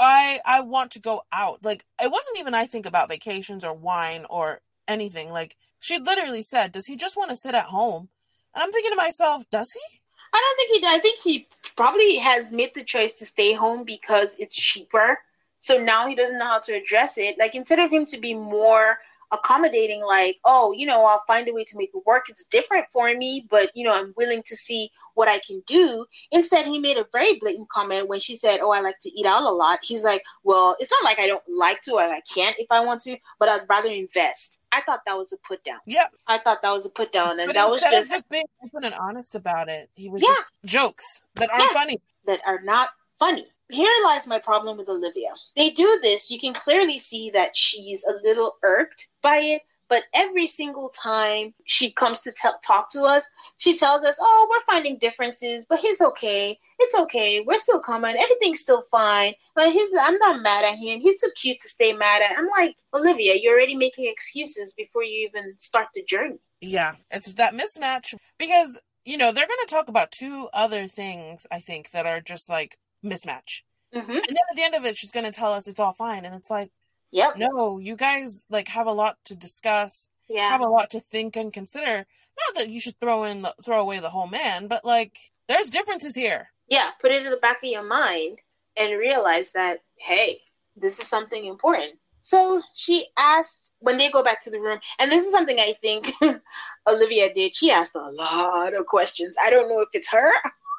I 0.00 0.40
I 0.44 0.62
want 0.62 0.90
to 0.92 1.00
go 1.00 1.22
out. 1.32 1.64
Like 1.64 1.84
it 2.02 2.10
wasn't 2.10 2.38
even 2.40 2.54
I 2.54 2.66
think 2.66 2.86
about 2.86 3.08
vacations 3.08 3.64
or 3.64 3.72
wine 3.72 4.26
or 4.28 4.60
anything. 4.88 5.30
Like 5.30 5.56
she 5.78 6.00
literally 6.00 6.42
said, 6.42 6.72
Does 6.72 6.86
he 6.86 6.96
just 6.96 7.16
want 7.16 7.30
to 7.30 7.36
sit 7.36 7.54
at 7.54 7.66
home? 7.66 8.08
And 8.52 8.64
I'm 8.64 8.72
thinking 8.72 8.90
to 8.90 8.96
myself, 8.96 9.44
does 9.50 9.70
he? 9.70 10.00
I 10.32 10.40
don't 10.40 10.56
think 10.56 10.74
he 10.74 10.80
does. 10.80 10.96
I 10.96 10.98
think 10.98 11.20
he 11.20 11.48
probably 11.76 12.16
has 12.16 12.50
made 12.50 12.74
the 12.74 12.82
choice 12.82 13.16
to 13.20 13.26
stay 13.26 13.52
home 13.52 13.84
because 13.84 14.36
it's 14.40 14.56
cheaper 14.56 15.18
so 15.64 15.78
now 15.78 16.06
he 16.06 16.14
doesn't 16.14 16.38
know 16.38 16.44
how 16.44 16.58
to 16.58 16.74
address 16.74 17.16
it. 17.16 17.38
Like 17.38 17.54
instead 17.54 17.78
of 17.78 17.90
him 17.90 18.04
to 18.06 18.20
be 18.20 18.34
more 18.34 18.98
accommodating, 19.32 20.02
like, 20.02 20.36
oh, 20.44 20.72
you 20.72 20.86
know, 20.86 21.06
I'll 21.06 21.22
find 21.26 21.48
a 21.48 21.54
way 21.54 21.64
to 21.64 21.78
make 21.78 21.88
it 21.94 22.02
work. 22.04 22.24
It's 22.28 22.44
different 22.48 22.84
for 22.92 23.10
me, 23.14 23.46
but 23.48 23.70
you 23.74 23.82
know, 23.82 23.94
I'm 23.94 24.12
willing 24.14 24.42
to 24.42 24.56
see 24.56 24.90
what 25.14 25.26
I 25.26 25.38
can 25.38 25.62
do. 25.66 26.04
Instead, 26.30 26.66
he 26.66 26.78
made 26.78 26.98
a 26.98 27.06
very 27.12 27.38
blatant 27.38 27.70
comment 27.70 28.08
when 28.08 28.20
she 28.20 28.36
said, 28.36 28.60
"Oh, 28.60 28.72
I 28.72 28.80
like 28.80 29.00
to 29.04 29.10
eat 29.18 29.24
out 29.24 29.42
a 29.42 29.48
lot." 29.48 29.78
He's 29.80 30.04
like, 30.04 30.22
"Well, 30.42 30.76
it's 30.78 30.90
not 30.90 31.02
like 31.02 31.18
I 31.18 31.26
don't 31.26 31.42
like 31.48 31.80
to 31.82 31.94
or 31.94 32.02
I 32.02 32.20
can't 32.20 32.54
if 32.58 32.66
I 32.70 32.80
want 32.80 33.00
to, 33.02 33.16
but 33.38 33.48
I'd 33.48 33.66
rather 33.66 33.88
invest." 33.88 34.60
I 34.70 34.82
thought 34.82 35.00
that 35.06 35.16
was 35.16 35.32
a 35.32 35.38
put 35.48 35.64
down. 35.64 35.78
Yep. 35.86 36.12
I 36.26 36.36
thought 36.36 36.60
that 36.60 36.72
was 36.72 36.84
a 36.84 36.90
put 36.90 37.10
down, 37.10 37.40
and 37.40 37.48
but 37.48 37.54
that 37.54 37.70
was 37.70 37.80
just, 37.80 38.10
just 38.10 38.28
being 38.28 38.44
open 38.62 38.84
and 38.84 38.94
honest 38.94 39.34
about 39.34 39.70
it. 39.70 39.88
He 39.94 40.10
was 40.10 40.20
yeah. 40.20 40.34
jokes 40.66 41.22
that 41.36 41.50
aren't 41.50 41.64
yeah. 41.64 41.72
funny, 41.72 41.96
that 42.26 42.40
are 42.46 42.60
not 42.60 42.90
funny 43.18 43.46
here 43.74 43.92
lies 44.04 44.26
my 44.26 44.38
problem 44.38 44.76
with 44.76 44.88
Olivia. 44.88 45.34
They 45.56 45.70
do 45.70 45.98
this, 46.02 46.30
you 46.30 46.40
can 46.40 46.54
clearly 46.54 46.98
see 46.98 47.30
that 47.30 47.56
she's 47.56 48.04
a 48.04 48.14
little 48.22 48.56
irked 48.62 49.08
by 49.22 49.38
it, 49.38 49.62
but 49.88 50.04
every 50.14 50.46
single 50.46 50.88
time 50.88 51.54
she 51.66 51.92
comes 51.92 52.22
to 52.22 52.32
t- 52.32 52.48
talk 52.64 52.90
to 52.92 53.02
us, 53.02 53.28
she 53.58 53.76
tells 53.76 54.02
us, 54.02 54.16
"Oh, 54.20 54.48
we're 54.50 54.72
finding 54.72 54.98
differences, 54.98 55.64
but 55.68 55.78
he's 55.78 56.00
okay. 56.00 56.58
It's 56.78 56.94
okay. 56.94 57.40
We're 57.40 57.58
still 57.58 57.80
coming. 57.80 58.16
Everything's 58.16 58.60
still 58.60 58.86
fine. 58.90 59.34
But 59.54 59.72
he's 59.72 59.92
I'm 59.94 60.18
not 60.18 60.42
mad 60.42 60.64
at 60.64 60.76
him. 60.76 61.00
He's 61.00 61.20
too 61.20 61.30
cute 61.36 61.60
to 61.60 61.68
stay 61.68 61.92
mad 61.92 62.22
at." 62.22 62.36
I'm 62.36 62.48
like, 62.48 62.76
"Olivia, 62.92 63.34
you're 63.34 63.54
already 63.54 63.76
making 63.76 64.06
excuses 64.06 64.74
before 64.74 65.04
you 65.04 65.28
even 65.28 65.54
start 65.58 65.88
the 65.94 66.02
journey." 66.04 66.38
Yeah, 66.60 66.94
it's 67.10 67.32
that 67.34 67.54
mismatch 67.54 68.14
because 68.38 68.78
you 69.04 69.18
know 69.18 69.32
they're 69.32 69.46
going 69.46 69.66
to 69.66 69.74
talk 69.74 69.88
about 69.88 70.12
two 70.12 70.48
other 70.54 70.88
things 70.88 71.46
I 71.50 71.60
think 71.60 71.90
that 71.90 72.06
are 72.06 72.20
just 72.20 72.48
like 72.48 72.78
mismatch. 73.04 73.62
Mm-hmm. 73.94 74.10
And 74.10 74.22
then 74.26 74.36
at 74.50 74.56
the 74.56 74.62
end 74.62 74.74
of 74.74 74.84
it, 74.84 74.96
she's 74.96 75.12
going 75.12 75.26
to 75.26 75.30
tell 75.30 75.52
us 75.52 75.68
it's 75.68 75.80
all 75.80 75.92
fine. 75.92 76.24
And 76.24 76.34
it's 76.34 76.50
like, 76.50 76.70
yep. 77.10 77.36
no, 77.36 77.78
you 77.78 77.96
guys 77.96 78.46
like 78.50 78.68
have 78.68 78.86
a 78.86 78.92
lot 78.92 79.16
to 79.26 79.36
discuss, 79.36 80.08
yeah. 80.28 80.48
have 80.48 80.60
a 80.60 80.68
lot 80.68 80.90
to 80.90 81.00
think 81.00 81.36
and 81.36 81.52
consider. 81.52 81.96
Not 81.96 82.56
that 82.56 82.70
you 82.70 82.80
should 82.80 82.98
throw 82.98 83.24
in 83.24 83.42
the, 83.42 83.54
throw 83.64 83.80
away 83.80 84.00
the 84.00 84.10
whole 84.10 84.26
man, 84.26 84.66
but 84.66 84.84
like 84.84 85.16
there's 85.46 85.70
differences 85.70 86.16
here. 86.16 86.48
Yeah, 86.68 86.90
put 87.00 87.12
it 87.12 87.24
in 87.24 87.30
the 87.30 87.36
back 87.36 87.58
of 87.62 87.70
your 87.70 87.84
mind 87.84 88.38
and 88.76 88.98
realize 88.98 89.52
that 89.52 89.78
hey, 89.98 90.40
this 90.76 90.98
is 90.98 91.06
something 91.06 91.44
important. 91.44 91.92
So 92.22 92.60
she 92.74 93.06
asked 93.16 93.70
when 93.80 93.98
they 93.98 94.10
go 94.10 94.24
back 94.24 94.40
to 94.42 94.50
the 94.50 94.60
room, 94.60 94.80
and 94.98 95.12
this 95.12 95.26
is 95.26 95.30
something 95.30 95.60
I 95.60 95.74
think 95.80 96.10
Olivia 96.88 97.32
did. 97.32 97.54
She 97.54 97.70
asked 97.70 97.94
a 97.94 98.10
lot 98.10 98.74
of 98.74 98.86
questions. 98.86 99.36
I 99.40 99.50
don't 99.50 99.68
know 99.68 99.80
if 99.80 99.90
it's 99.92 100.08
her 100.08 100.32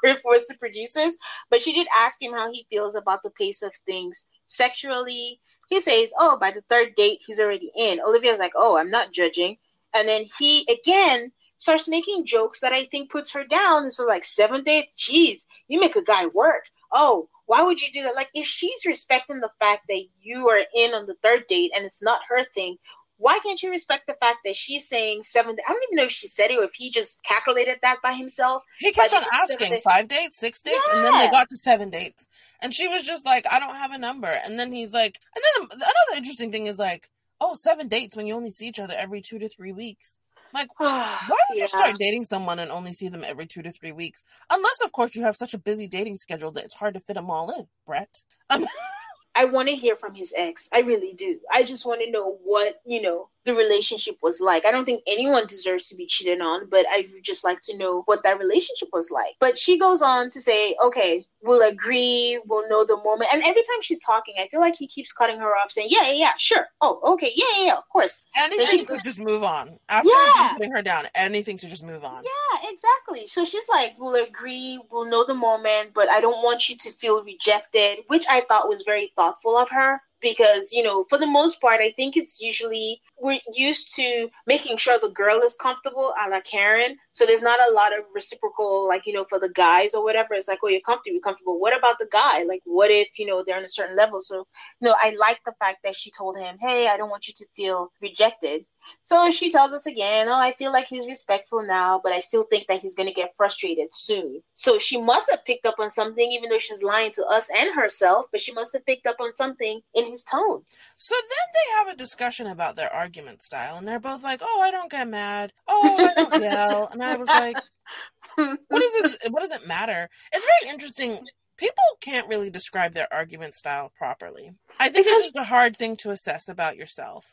was 0.04 0.46
the 0.46 0.56
producers. 0.56 1.16
But 1.50 1.62
she 1.62 1.74
did 1.74 1.88
ask 1.98 2.22
him 2.22 2.34
how 2.34 2.52
he 2.52 2.68
feels 2.70 2.96
about 2.96 3.24
the 3.24 3.32
pace 3.32 3.62
of 3.62 3.76
things 3.86 4.26
sexually. 4.48 5.40
He 5.70 5.80
says, 5.80 6.14
"Oh, 6.20 6.38
by 6.38 6.52
the 6.52 6.64
third 6.70 6.96
date, 6.96 7.22
he's 7.26 7.40
already 7.40 7.72
in." 7.76 8.00
Olivia's 8.00 8.40
like, 8.40 8.54
"Oh, 8.56 8.78
I'm 8.78 8.92
not 8.92 9.12
judging," 9.12 9.58
and 9.94 10.08
then 10.08 10.26
he 10.38 10.68
again 10.70 11.32
starts 11.58 11.88
making 11.88 12.26
jokes 12.26 12.60
that 12.60 12.74
I 12.74 12.86
think 12.86 13.10
puts 13.10 13.32
her 13.32 13.44
down. 13.44 13.84
And 13.84 13.94
so, 13.94 14.06
like, 14.06 14.26
seven 14.26 14.64
date, 14.64 14.90
geez, 14.98 15.46
you 15.68 15.80
make 15.80 15.96
a 15.96 16.04
guy 16.04 16.28
work. 16.28 16.66
Oh, 16.92 17.30
why 17.48 17.62
would 17.62 17.82
you 17.82 17.92
do 17.92 18.04
that? 18.04 18.16
Like, 18.16 18.30
if 18.34 18.46
she's 18.46 18.86
respecting 18.86 19.40
the 19.40 19.52
fact 19.60 19.84
that 19.88 20.04
you 20.22 20.50
are 20.50 20.64
in 20.76 20.94
on 20.94 21.06
the 21.06 21.16
third 21.24 21.48
date 21.48 21.72
and 21.76 21.86
it's 21.86 22.02
not 22.02 22.22
her 22.28 22.44
thing, 22.54 22.78
why 23.18 23.40
can't 23.40 23.62
you 23.62 23.72
respect 23.72 24.08
the 24.08 24.14
fact 24.14 24.40
that 24.46 24.56
she's 24.56 24.88
saying 24.88 25.24
seven? 25.24 25.56
I 25.66 25.72
don't 25.72 25.84
even 25.84 25.96
know 25.96 26.06
if 26.06 26.12
she 26.12 26.28
said 26.28 26.52
it 26.52 26.60
or 26.60 26.64
if 26.64 26.74
he 26.74 26.92
just 26.92 27.24
calculated 27.24 27.80
that 27.82 27.98
by 28.04 28.14
himself. 28.14 28.64
He 28.80 28.92
kept 28.92 29.14
on 29.14 29.24
asking 29.34 29.80
five 29.84 30.08
dates, 30.08 30.38
six 30.38 30.62
dates, 30.62 30.80
yeah. 30.88 30.98
and 30.98 31.06
then 31.06 31.18
they 31.20 31.30
got 31.30 31.48
to 31.50 31.56
seven 31.56 31.90
dates. 31.90 32.28
And 32.62 32.74
she 32.74 32.88
was 32.88 33.04
just 33.04 33.26
like, 33.26 33.46
I 33.50 33.60
don't 33.60 33.76
have 33.76 33.92
a 33.92 33.98
number. 33.98 34.28
And 34.28 34.60
then 34.60 34.72
he's 34.72 34.92
like, 34.92 35.20
and 35.36 35.44
then 35.70 35.78
another 35.78 36.18
interesting 36.18 36.52
thing 36.52 36.66
is 36.66 36.78
like, 36.78 37.10
oh, 37.40 37.56
seven 37.56 37.88
dates 37.88 38.16
when 38.16 38.28
you 38.28 38.36
only 38.36 38.50
see 38.50 38.68
each 38.68 38.80
other 38.80 38.96
every 38.98 39.22
two 39.22 39.40
to 39.40 39.48
three 39.48 39.72
weeks. 39.72 40.18
Like, 40.54 40.68
why 40.78 41.20
would 41.30 41.58
yeah. 41.58 41.64
you 41.64 41.68
start 41.68 41.96
dating 41.98 42.26
someone 42.26 42.60
and 42.60 42.72
only 42.72 42.94
see 42.94 43.08
them 43.08 43.24
every 43.26 43.46
two 43.46 43.62
to 43.62 43.72
three 43.72 43.92
weeks? 43.94 44.24
Unless, 44.50 44.82
of 44.84 44.92
course, 44.92 45.16
you 45.16 45.24
have 45.24 45.36
such 45.36 45.54
a 45.54 45.60
busy 45.60 45.88
dating 45.88 46.18
schedule 46.18 46.52
that 46.52 46.66
it's 46.66 46.76
hard 46.76 46.96
to 46.96 47.00
fit 47.00 47.16
them 47.16 47.30
all 47.30 47.50
in, 47.52 47.68
Brett. 47.86 48.24
Um, 48.50 48.66
I 49.36 49.46
want 49.46 49.68
to 49.68 49.76
hear 49.76 49.96
from 49.98 50.16
his 50.16 50.34
ex. 50.36 50.70
I 50.74 50.80
really 50.80 51.14
do. 51.14 51.40
I 51.52 51.64
just 51.64 51.86
want 51.86 52.02
to 52.02 52.10
know 52.12 52.40
what, 52.44 52.82
you 52.86 53.02
know, 53.02 53.30
the 53.46 53.54
relationship 53.54 54.18
was 54.22 54.40
like. 54.40 54.66
I 54.66 54.72
don't 54.72 54.86
think 54.86 55.04
anyone 55.08 55.48
deserves 55.48 55.88
to 55.90 55.96
be 55.96 56.08
cheated 56.08 56.42
on, 56.42 56.68
but 56.70 56.86
I 56.90 57.08
would 57.14 57.24
just 57.24 57.44
like 57.44 57.62
to 57.64 57.78
know 57.78 58.04
what 58.06 58.24
that 58.24 58.40
relationship 58.40 58.90
was 58.92 59.12
like. 59.12 59.36
But 59.40 59.58
she 59.58 59.80
goes 59.80 60.02
on 60.02 60.30
to 60.32 60.42
say, 60.42 60.76
okay, 60.84 61.26
we'll 61.46 61.62
agree, 61.62 62.40
we'll 62.48 62.68
know 62.68 62.84
the 62.86 62.98
moment. 62.98 63.30
And 63.32 63.44
every 63.44 63.62
time 63.62 63.82
she's 63.82 64.02
talking, 64.02 64.34
I 64.40 64.48
feel 64.48 64.60
like 64.60 64.76
he 64.76 64.88
keeps 64.88 65.12
cutting 65.12 65.40
her 65.40 65.56
off, 65.56 65.72
saying, 65.72 65.90
yeah, 65.92 66.04
yeah, 66.08 66.14
yeah, 66.14 66.32
sure. 66.38 66.66
Oh, 66.82 67.00
okay, 67.14 67.32
yeah, 67.36 67.46
yeah, 67.58 67.66
yeah 67.66 67.78
of 67.78 67.88
course. 67.90 68.18
Anything 68.38 68.86
to 68.88 68.98
just 68.98 69.20
move 69.20 69.44
on. 69.44 69.78
After 69.90 70.10
yeah. 70.10 70.54
putting 70.54 70.72
her 70.72 70.82
down, 70.82 71.06
anything 71.14 71.58
to 71.58 71.68
just 71.68 71.84
move 71.84 72.04
on. 72.04 72.24
Yeah, 72.24 72.70
exactly. 72.70 73.28
So 73.28 73.46
she's 73.46 73.68
like, 73.70 73.94
we'll 74.00 74.24
agree, 74.24 74.82
we'll 74.92 75.06
know 75.06 75.26
the 75.26 75.36
moment, 75.36 75.92
but 75.94 76.10
I 76.10 76.20
don't 76.20 76.44
want 76.44 76.68
you 76.68 76.78
to 76.78 76.92
feel 76.92 77.24
rejected, 77.24 78.00
which 78.08 78.26
I 78.30 78.42
thought 78.48 78.68
was 78.68 78.84
very 78.86 79.14
thoughtful 79.16 79.58
of 79.58 79.70
her 79.70 80.02
because 80.22 80.72
you 80.72 80.84
know 80.84 81.06
for 81.10 81.18
the 81.18 81.28
most 81.28 81.62
part 81.62 81.82
i 81.82 81.92
think 81.96 82.16
it's 82.18 82.42
usually 82.42 83.02
we're 83.20 83.40
used 83.54 83.94
to 83.96 84.30
making 84.48 84.78
sure 84.78 84.98
the 85.00 85.10
girl 85.10 85.42
is 85.42 85.56
comfortable 85.56 86.14
a 86.26 86.30
la 86.30 86.42
karen. 86.42 86.98
So 87.12 87.26
there's 87.26 87.42
not 87.42 87.60
a 87.70 87.74
lot 87.74 87.98
of 87.98 88.06
reciprocal 88.14 88.88
like 88.88 89.06
you 89.06 89.14
know 89.14 89.26
for 89.30 89.40
the 89.40 89.50
guys 89.50 89.94
or 89.94 90.04
whatever. 90.04 90.34
It's 90.34 90.48
like 90.48 90.60
oh 90.64 90.68
you're 90.68 90.82
comfortable 90.82 91.14
you're 91.14 91.22
comfortable. 91.22 91.60
What 91.60 91.78
about 91.78 91.98
the 92.00 92.08
guy? 92.12 92.44
Like 92.44 92.62
what 92.66 92.92
if 92.92 93.08
you 93.18 93.26
know 93.26 93.44
they're 93.46 93.58
on 93.58 93.66
a 93.66 93.70
certain 93.70 93.96
level? 93.96 94.22
So 94.22 94.46
you 94.82 94.88
know 94.88 94.96
i 95.02 95.16
like 95.20 95.40
the 95.46 95.54
fact 95.60 95.80
that 95.84 95.96
she 95.96 96.12
told 96.12 96.38
him 96.38 96.58
hey 96.60 96.88
i 96.88 96.98
don't 96.98 97.10
want 97.10 97.28
you 97.28 97.34
to 97.38 97.46
feel 97.56 97.92
rejected 98.02 98.66
so 99.04 99.30
she 99.32 99.52
tells 99.52 99.74
us 99.74 99.86
again, 99.86 100.28
oh, 100.28 100.36
I 100.36 100.54
feel 100.54 100.72
like 100.72 100.88
he's 100.88 101.08
respectful 101.08 101.66
now, 101.66 102.00
but 102.04 102.12
I 102.12 102.20
still 102.20 102.44
think 102.44 102.68
that 102.68 102.80
he's 102.80 102.96
going 102.96 103.08
to 103.08 103.14
get 103.14 103.34
frustrated 103.38 103.94
soon. 103.94 104.42
So 104.54 104.80
she 104.80 105.00
must 105.00 105.30
have 105.30 105.46
picked 105.46 105.66
up 105.66 105.76
on 105.80 105.92
something, 105.92 106.32
even 106.32 106.50
though 106.50 106.60
she's 106.60 106.82
lying 106.82 107.12
to 107.14 107.26
us 107.26 107.50
and 107.56 107.74
herself, 107.76 108.26
but 108.32 108.42
she 108.42 108.54
must 108.54 108.74
have 108.74 108.86
picked 108.86 109.08
up 109.08 109.18
on 109.20 109.34
something 109.36 109.82
in 109.94 110.10
his 110.10 110.24
tone. 110.24 110.64
So 110.98 111.16
then 111.16 111.48
they 111.54 111.78
have 111.78 111.88
a 111.94 111.98
discussion 111.98 112.48
about 112.48 112.76
their 112.76 112.92
argument 112.92 113.42
style, 113.42 113.78
and 113.78 113.88
they're 113.88 114.00
both 114.00 114.24
like, 114.24 114.42
oh, 114.44 114.62
I 114.62 114.72
don't 114.72 114.92
get 114.92 115.08
mad. 115.08 115.54
Oh, 115.68 115.98
I 116.00 116.14
don't 116.14 116.42
yell. 116.42 116.90
And 116.92 117.04
I 117.04 117.16
was 117.16 117.28
like, 117.28 117.58
what, 118.36 118.84
is 118.84 119.16
it, 119.24 119.32
what 119.32 119.42
does 119.42 119.52
it 119.52 119.68
matter? 119.68 120.10
It's 120.32 120.46
very 120.46 120.74
interesting. 120.74 121.20
People 121.58 121.84
can't 122.02 122.28
really 122.28 122.50
describe 122.50 122.94
their 122.94 123.12
argument 123.14 123.56
style 123.56 123.92
properly. 123.98 124.52
I 124.80 124.90
think 124.90 125.08
it's 125.08 125.28
just 125.28 125.36
a 125.36 125.44
hard 125.44 125.78
thing 125.78 125.96
to 125.98 126.12
assess 126.12 126.50
about 126.50 126.78
yourself. 126.78 127.26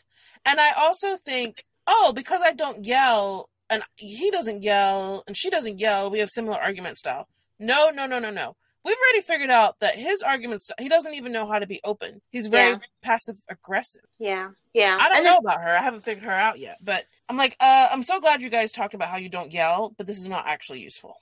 And 0.44 0.61
I 0.61 0.72
also 0.78 1.16
think, 1.16 1.64
oh, 1.87 2.12
because 2.14 2.40
I 2.42 2.52
don't 2.52 2.85
yell 2.85 3.48
and 3.68 3.82
he 3.96 4.30
doesn't 4.30 4.62
yell 4.62 5.24
and 5.26 5.37
she 5.37 5.50
doesn't 5.50 5.80
yell, 5.80 6.11
we 6.11 6.20
have 6.20 6.30
similar 6.30 6.56
argument 6.56 6.98
style. 6.98 7.26
No, 7.58 7.90
no, 7.90 8.06
no, 8.06 8.18
no, 8.18 8.30
no. 8.30 8.56
We've 8.85 8.96
already 8.96 9.22
figured 9.22 9.50
out 9.50 9.78
that 9.78 9.94
his 9.94 10.22
argument 10.22 10.62
style, 10.62 10.76
he 10.80 10.88
doesn't 10.88 11.14
even 11.14 11.30
know 11.30 11.46
how 11.46 11.61
to 11.61 11.68
be 11.68 11.80
open. 11.85 12.20
He's 12.30 12.48
very 12.48 12.72
yeah. 12.72 12.78
passive 13.00 13.37
aggressive. 13.48 14.02
Yeah, 14.18 14.50
yeah. 14.74 14.98
I 15.00 15.08
don't 15.08 15.18
and 15.18 15.24
know 15.24 15.35
then- 15.35 15.44
about 15.44 15.61
her. 15.62 15.70
I 15.70 15.82
haven't 15.82 16.04
figured 16.04 16.24
her 16.24 16.32
out 16.32 16.58
yet. 16.58 16.78
But 16.82 17.04
I'm 17.28 17.37
like, 17.37 17.56
uh, 17.61 17.88
I'm 17.92 18.02
so 18.02 18.20
glad 18.20 18.42
you 18.42 18.50
guys 18.50 18.72
talked 18.72 18.94
about 18.94 19.08
how 19.08 19.18
you 19.18 19.28
don't 19.28 19.52
yell, 19.52 19.94
but 19.96 20.08
this 20.08 20.18
is 20.18 20.26
not 20.26 20.48
actually 20.48 20.80
useful. 20.80 21.14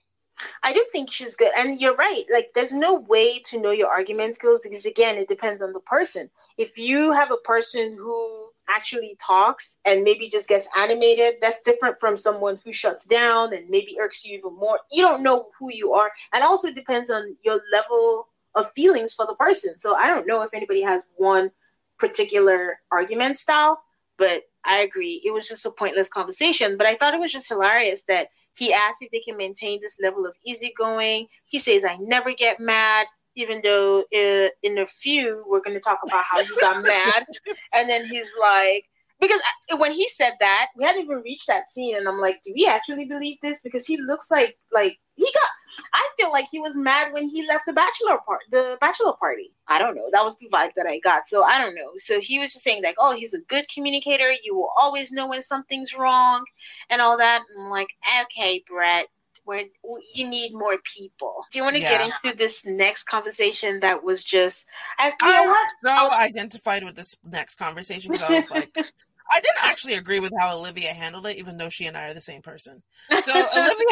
I 0.63 0.73
do 0.73 0.85
think 0.93 1.11
she's 1.11 1.37
good. 1.37 1.53
And 1.57 1.81
you're 1.81 1.97
right. 1.97 2.25
Like, 2.33 2.51
there's 2.55 2.73
no 2.73 2.95
way 2.95 3.41
to 3.47 3.61
know 3.61 3.71
your 3.71 3.89
argument 3.89 4.37
skills 4.37 4.61
because, 4.63 4.85
again, 4.87 5.17
it 5.17 5.29
depends 5.29 5.63
on 5.63 5.73
the 5.73 5.81
person. 5.81 6.31
If 6.59 6.79
you 6.79 7.13
have 7.13 7.31
a 7.31 7.37
person 7.39 7.97
who 7.99 8.49
actually 8.69 9.17
talks 9.25 9.79
and 9.85 10.05
maybe 10.05 10.29
just 10.29 10.49
gets 10.49 10.69
animated, 10.77 11.35
that's 11.41 11.63
different 11.63 11.99
from 11.99 12.17
someone 12.17 12.59
who 12.65 12.73
shuts 12.73 13.07
down 13.07 13.55
and 13.55 13.69
maybe 13.69 13.97
irks 14.01 14.25
you 14.25 14.39
even 14.39 14.55
more. 14.57 14.79
You 14.91 15.03
don't 15.03 15.23
know 15.23 15.49
who 15.59 15.73
you 15.73 15.93
are. 15.93 16.11
And 16.33 16.45
also 16.45 16.71
depends 16.73 17.11
on 17.11 17.37
your 17.45 17.61
level 17.73 18.29
of 18.55 18.73
feelings 18.75 19.15
for 19.15 19.27
the 19.27 19.35
person. 19.35 19.79
So 19.79 19.95
I 19.95 20.07
don't 20.07 20.27
know 20.27 20.43
if 20.43 20.55
anybody 20.55 20.83
has 20.83 21.07
one 21.17 21.51
particular 21.99 22.81
argument 22.91 23.39
style, 23.39 23.81
but 24.19 24.43
I 24.65 24.79
agree. 24.79 25.23
It 25.25 25.33
was 25.33 25.49
just 25.49 25.67
a 25.67 25.71
pointless 25.71 26.09
conversation. 26.09 26.77
But 26.77 26.87
I 26.87 26.97
thought 26.97 27.15
it 27.15 27.21
was 27.21 27.33
just 27.33 27.49
hilarious 27.49 28.05
that 28.09 28.29
he 28.55 28.73
asks 28.73 28.99
if 29.01 29.11
they 29.11 29.21
can 29.21 29.37
maintain 29.37 29.81
this 29.81 29.97
level 30.03 30.27
of 30.27 30.35
easygoing. 30.45 31.27
He 31.47 31.59
says, 31.59 31.85
I 31.85 31.97
never 32.01 32.33
get 32.33 32.61
mad 32.61 33.07
even 33.37 33.61
though 33.63 34.01
uh, 34.01 34.49
in 34.63 34.79
a 34.79 34.87
few 34.87 35.45
we're 35.47 35.61
going 35.61 35.77
to 35.77 35.81
talk 35.81 36.01
about 36.05 36.25
how 36.25 36.43
he 36.43 36.51
got 36.61 36.83
mad 36.83 37.27
and 37.73 37.89
then 37.89 38.05
he's 38.07 38.31
like 38.41 38.85
because 39.21 39.41
when 39.79 39.93
he 39.93 40.09
said 40.09 40.35
that 40.41 40.69
we 40.77 40.85
hadn't 40.85 41.03
even 41.03 41.19
reached 41.19 41.47
that 41.47 41.69
scene 41.71 41.97
and 41.97 42.09
i'm 42.09 42.21
like 42.21 42.41
do 42.45 42.53
we 42.55 42.67
actually 42.67 43.05
believe 43.05 43.37
this 43.43 43.61
because 43.63 43.87
he 43.87 43.97
looks 43.97 44.31
like 44.31 44.57
like 44.73 44.97
he 45.21 45.33
got 45.33 45.85
i 45.93 46.09
feel 46.17 46.31
like 46.31 46.47
he 46.51 46.59
was 46.59 46.75
mad 46.75 47.13
when 47.13 47.29
he 47.29 47.47
left 47.47 47.65
the 47.67 47.73
bachelor 47.73 48.19
part 48.27 48.41
the 48.51 48.77
bachelor 48.81 49.13
party 49.21 49.53
i 49.69 49.79
don't 49.79 49.95
know 49.95 50.09
that 50.13 50.25
was 50.25 50.37
the 50.39 50.49
vibe 50.49 50.71
that 50.75 50.87
i 50.87 50.99
got 51.01 51.29
so 51.29 51.43
i 51.45 51.59
don't 51.59 51.75
know 51.75 51.93
so 51.99 52.21
he 52.21 52.39
was 52.39 52.53
just 52.53 52.65
saying 52.65 52.83
like 52.83 52.97
oh 52.99 53.15
he's 53.15 53.35
a 53.35 53.41
good 53.49 53.65
communicator 53.73 54.33
you 54.43 54.55
will 54.55 54.71
always 54.77 55.13
know 55.13 55.29
when 55.29 55.43
something's 55.43 55.95
wrong 55.95 56.43
and 56.89 57.01
all 57.01 57.19
that 57.19 57.43
and 57.55 57.65
i'm 57.65 57.71
like 57.71 57.89
okay 58.25 58.65
brett 58.67 59.07
where 59.45 59.65
you 60.15 60.29
need 60.29 60.53
more 60.53 60.77
people. 60.85 61.45
Do 61.51 61.59
you 61.59 61.65
want 61.65 61.75
to 61.75 61.83
yeah. 61.83 61.99
get 61.99 62.13
into 62.25 62.39
this 62.39 62.65
next 62.65 63.05
conversation 63.05 63.81
that 63.81 64.05
was 64.05 64.23
just? 64.23 64.67
I, 64.97 65.13
I 65.21 65.47
was 65.47 65.69
so 65.83 66.05
was, 66.05 66.13
identified 66.13 66.85
with 66.85 66.95
this 66.95 67.17
next 67.25 67.57
conversation 67.57 68.13
because 68.13 68.31
I 68.31 68.35
was 68.35 68.51
like. 68.51 68.77
I 69.33 69.39
didn't 69.39 69.63
actually 69.63 69.95
agree 69.95 70.19
with 70.19 70.33
how 70.41 70.59
Olivia 70.59 70.93
handled 70.93 71.25
it, 71.25 71.37
even 71.37 71.57
though 71.57 71.69
she 71.69 71.87
and 71.87 71.97
I 71.97 72.09
are 72.09 72.15
the 72.15 72.21
same 72.21 72.43
person. 72.43 72.83
So 73.21 73.33
Olivia, 73.57 73.87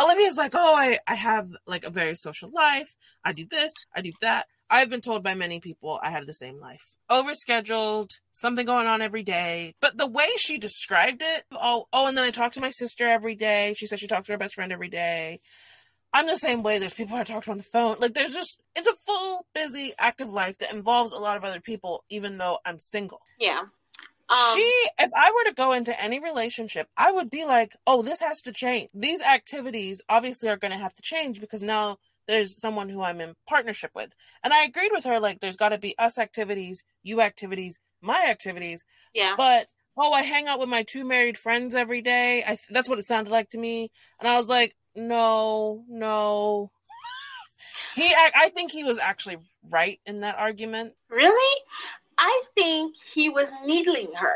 Olivia's 0.00 0.36
like, 0.36 0.54
"Oh, 0.54 0.74
I 0.74 0.98
I 1.06 1.14
have 1.14 1.48
like 1.66 1.84
a 1.84 1.90
very 1.90 2.14
social 2.16 2.50
life. 2.52 2.94
I 3.24 3.32
do 3.32 3.46
this, 3.46 3.72
I 3.94 4.00
do 4.00 4.12
that. 4.20 4.46
I've 4.70 4.90
been 4.90 5.00
told 5.00 5.22
by 5.22 5.34
many 5.34 5.60
people 5.60 5.98
I 6.02 6.10
have 6.10 6.26
the 6.26 6.34
same 6.34 6.60
life. 6.60 6.94
Overscheduled, 7.10 8.10
something 8.32 8.66
going 8.66 8.86
on 8.86 9.00
every 9.00 9.22
day. 9.22 9.74
But 9.80 9.96
the 9.96 10.06
way 10.06 10.28
she 10.36 10.58
described 10.58 11.22
it, 11.24 11.44
oh, 11.52 11.86
oh, 11.92 12.06
and 12.06 12.16
then 12.16 12.24
I 12.24 12.30
talk 12.30 12.52
to 12.52 12.60
my 12.60 12.70
sister 12.70 13.08
every 13.08 13.34
day. 13.34 13.74
She 13.76 13.86
said 13.86 13.98
she 13.98 14.06
talks 14.06 14.26
to 14.26 14.32
her 14.32 14.38
best 14.38 14.54
friend 14.54 14.72
every 14.72 14.88
day. 14.88 15.40
I'm 16.12 16.26
the 16.26 16.36
same 16.36 16.62
way. 16.62 16.78
There's 16.78 16.94
people 16.94 17.16
I 17.16 17.24
talk 17.24 17.44
to 17.44 17.50
on 17.50 17.58
the 17.58 17.62
phone. 17.62 17.96
Like 17.98 18.14
there's 18.14 18.32
just 18.34 18.60
it's 18.76 18.86
a 18.86 18.94
full, 19.06 19.46
busy, 19.54 19.92
active 19.98 20.30
life 20.30 20.58
that 20.58 20.72
involves 20.72 21.12
a 21.12 21.18
lot 21.18 21.36
of 21.36 21.44
other 21.44 21.60
people, 21.60 22.04
even 22.10 22.38
though 22.38 22.58
I'm 22.64 22.78
single. 22.78 23.20
Yeah. 23.38 23.62
Um, 24.30 24.56
she, 24.56 24.72
if 24.98 25.10
I 25.14 25.32
were 25.34 25.50
to 25.50 25.54
go 25.54 25.72
into 25.72 25.98
any 26.00 26.20
relationship, 26.20 26.88
I 26.96 27.12
would 27.12 27.30
be 27.30 27.44
like, 27.44 27.74
oh, 27.86 28.02
this 28.02 28.20
has 28.20 28.42
to 28.42 28.52
change. 28.52 28.90
These 28.92 29.22
activities 29.22 30.02
obviously 30.08 30.50
are 30.50 30.58
going 30.58 30.72
to 30.72 30.78
have 30.78 30.92
to 30.94 31.02
change 31.02 31.40
because 31.40 31.62
now 31.62 31.96
there's 32.26 32.60
someone 32.60 32.90
who 32.90 33.02
I'm 33.02 33.20
in 33.20 33.34
partnership 33.48 33.90
with. 33.94 34.14
And 34.44 34.52
I 34.52 34.64
agreed 34.64 34.90
with 34.92 35.04
her, 35.04 35.18
like, 35.18 35.40
there's 35.40 35.56
got 35.56 35.70
to 35.70 35.78
be 35.78 35.96
us 35.98 36.18
activities, 36.18 36.84
you 37.02 37.22
activities, 37.22 37.80
my 38.02 38.26
activities. 38.28 38.84
Yeah. 39.14 39.34
But, 39.36 39.66
oh, 39.96 40.12
I 40.12 40.22
hang 40.22 40.46
out 40.46 40.60
with 40.60 40.68
my 40.68 40.82
two 40.82 41.04
married 41.04 41.38
friends 41.38 41.74
every 41.74 42.02
day. 42.02 42.44
I, 42.46 42.58
that's 42.68 42.88
what 42.88 42.98
it 42.98 43.06
sounded 43.06 43.30
like 43.30 43.48
to 43.50 43.58
me. 43.58 43.90
And 44.20 44.28
I 44.28 44.36
was 44.36 44.46
like, 44.46 44.76
no, 44.94 45.84
no. 45.88 46.70
he, 47.94 48.04
I, 48.04 48.30
I 48.36 48.48
think 48.50 48.72
he 48.72 48.84
was 48.84 48.98
actually 48.98 49.38
right 49.70 49.98
in 50.04 50.20
that 50.20 50.36
argument. 50.36 50.92
Really? 51.08 51.62
I 52.20 52.42
think 52.56 52.96
he 53.14 53.28
was 53.28 53.52
needling 53.64 54.12
her 54.14 54.34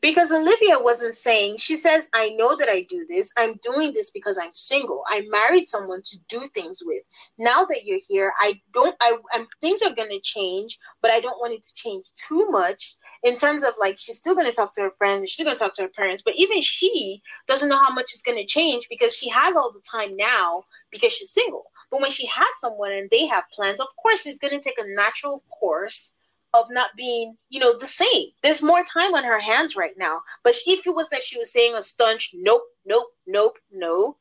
because 0.00 0.32
Olivia 0.32 0.76
wasn't 0.80 1.14
saying, 1.14 1.58
she 1.58 1.76
says, 1.76 2.08
I 2.12 2.30
know 2.30 2.56
that 2.56 2.68
I 2.68 2.82
do 2.90 3.06
this. 3.08 3.30
I'm 3.36 3.54
doing 3.62 3.92
this 3.92 4.10
because 4.10 4.36
I'm 4.36 4.52
single. 4.52 5.04
I 5.06 5.22
married 5.28 5.68
someone 5.68 6.02
to 6.02 6.18
do 6.28 6.48
things 6.48 6.82
with. 6.84 7.04
Now 7.38 7.64
that 7.66 7.84
you're 7.84 8.00
here, 8.08 8.32
I 8.40 8.60
don't, 8.74 8.96
I, 9.00 9.16
I'm, 9.32 9.46
things 9.60 9.80
are 9.80 9.94
going 9.94 10.10
to 10.10 10.20
change, 10.20 10.80
but 11.02 11.12
I 11.12 11.20
don't 11.20 11.38
want 11.38 11.54
it 11.54 11.62
to 11.62 11.74
change 11.76 12.06
too 12.16 12.48
much 12.50 12.96
in 13.22 13.36
terms 13.36 13.62
of 13.62 13.74
like, 13.78 13.96
she's 13.96 14.16
still 14.16 14.34
going 14.34 14.50
to 14.50 14.56
talk 14.56 14.72
to 14.74 14.82
her 14.82 14.92
friends, 14.98 15.30
she's 15.30 15.44
going 15.44 15.56
to 15.56 15.62
talk 15.62 15.74
to 15.74 15.82
her 15.82 15.88
parents, 15.88 16.24
but 16.24 16.34
even 16.34 16.60
she 16.60 17.22
doesn't 17.46 17.68
know 17.68 17.78
how 17.78 17.94
much 17.94 18.12
is 18.12 18.22
going 18.22 18.38
to 18.38 18.46
change 18.46 18.88
because 18.90 19.14
she 19.14 19.28
has 19.28 19.54
all 19.54 19.70
the 19.70 19.82
time 19.88 20.16
now 20.16 20.64
because 20.90 21.12
she's 21.12 21.30
single. 21.30 21.70
But 21.92 22.00
when 22.00 22.10
she 22.10 22.26
has 22.26 22.48
someone 22.60 22.90
and 22.90 23.08
they 23.10 23.26
have 23.26 23.44
plans, 23.52 23.78
of 23.78 23.88
course, 24.02 24.26
it's 24.26 24.40
going 24.40 24.52
to 24.52 24.60
take 24.60 24.78
a 24.78 24.94
natural 24.96 25.44
course 25.50 26.12
of 26.54 26.66
not 26.70 26.90
being, 26.96 27.36
you 27.48 27.60
know, 27.60 27.78
the 27.78 27.86
same. 27.86 28.28
There's 28.42 28.62
more 28.62 28.84
time 28.84 29.14
on 29.14 29.24
her 29.24 29.40
hands 29.40 29.76
right 29.76 29.96
now. 29.96 30.20
But 30.42 30.56
if 30.66 30.86
it 30.86 30.94
was 30.94 31.08
that 31.10 31.22
she 31.22 31.38
was 31.38 31.52
saying 31.52 31.74
a 31.74 31.82
staunch 31.82 32.30
nope, 32.34 32.62
nope, 32.84 33.06
nope, 33.26 33.56
no, 33.70 34.16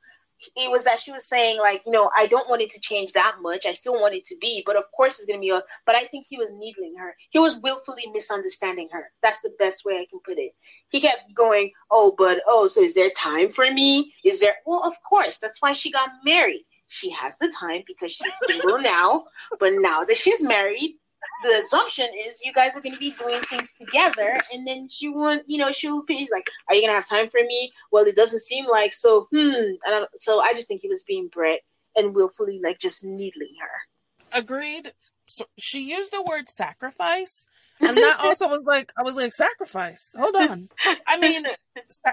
it 0.55 0.71
was 0.71 0.83
that 0.85 0.99
she 0.99 1.11
was 1.11 1.27
saying 1.27 1.59
like, 1.59 1.81
you 1.85 1.91
know, 1.91 2.09
I 2.15 2.27
don't 2.27 2.49
want 2.49 2.61
it 2.61 2.69
to 2.71 2.79
change 2.79 3.13
that 3.13 3.35
much. 3.41 3.65
I 3.65 3.73
still 3.73 3.99
want 3.99 4.15
it 4.15 4.25
to 4.27 4.35
be, 4.39 4.63
but 4.65 4.75
of 4.75 4.83
course 4.95 5.19
it's 5.19 5.25
gonna 5.27 5.39
be 5.39 5.49
a. 5.49 5.61
But 5.85 5.95
I 5.95 6.07
think 6.07 6.27
he 6.29 6.37
was 6.37 6.51
needling 6.53 6.95
her. 6.97 7.15
He 7.29 7.39
was 7.39 7.59
willfully 7.59 8.05
misunderstanding 8.13 8.89
her. 8.91 9.11
That's 9.21 9.41
the 9.41 9.53
best 9.59 9.85
way 9.85 9.95
I 9.95 10.05
can 10.09 10.19
put 10.23 10.37
it. 10.37 10.53
He 10.89 11.01
kept 11.01 11.33
going, 11.33 11.71
oh, 11.91 12.13
but 12.17 12.41
oh, 12.47 12.67
so 12.67 12.81
is 12.81 12.93
there 12.93 13.11
time 13.11 13.51
for 13.51 13.69
me? 13.71 14.13
Is 14.23 14.39
there? 14.39 14.55
Well, 14.65 14.83
of 14.83 14.93
course. 15.07 15.39
That's 15.39 15.61
why 15.61 15.73
she 15.73 15.91
got 15.91 16.09
married. 16.23 16.65
She 16.87 17.11
has 17.11 17.37
the 17.37 17.53
time 17.57 17.83
because 17.85 18.11
she's 18.11 18.33
single 18.47 18.79
now. 18.81 19.25
But 19.59 19.73
now 19.75 20.03
that 20.05 20.17
she's 20.17 20.41
married, 20.41 20.95
the 21.43 21.59
assumption 21.59 22.07
is 22.27 22.41
you 22.43 22.53
guys 22.53 22.75
are 22.75 22.81
going 22.81 22.93
to 22.93 22.99
be 22.99 23.15
doing 23.19 23.41
things 23.43 23.71
together, 23.71 24.37
and 24.53 24.67
then 24.67 24.87
she 24.89 25.09
won't, 25.09 25.43
you 25.47 25.57
know, 25.57 25.71
she'll 25.71 26.05
be 26.05 26.27
like, 26.31 26.47
"Are 26.67 26.75
you 26.75 26.81
going 26.81 26.91
to 26.91 26.95
have 26.95 27.09
time 27.09 27.29
for 27.29 27.41
me?" 27.41 27.71
Well, 27.91 28.05
it 28.05 28.15
doesn't 28.15 28.41
seem 28.41 28.67
like 28.67 28.93
so. 28.93 29.27
Hmm. 29.31 29.73
I, 29.85 30.05
so 30.17 30.39
I 30.39 30.53
just 30.53 30.67
think 30.67 30.81
he 30.81 30.89
was 30.89 31.03
being 31.03 31.27
Brett 31.27 31.61
and 31.95 32.15
willfully 32.15 32.59
like 32.63 32.79
just 32.79 33.03
needling 33.03 33.55
her. 33.61 34.39
Agreed. 34.39 34.93
So 35.27 35.45
she 35.57 35.89
used 35.91 36.11
the 36.11 36.23
word 36.23 36.47
sacrifice, 36.47 37.45
and 37.79 37.97
that 37.97 38.17
also 38.19 38.47
was 38.47 38.61
like 38.65 38.91
I 38.97 39.03
was 39.03 39.15
like 39.15 39.33
sacrifice. 39.33 40.11
Hold 40.17 40.35
on. 40.35 40.69
I 41.07 41.19
mean, 41.19 41.43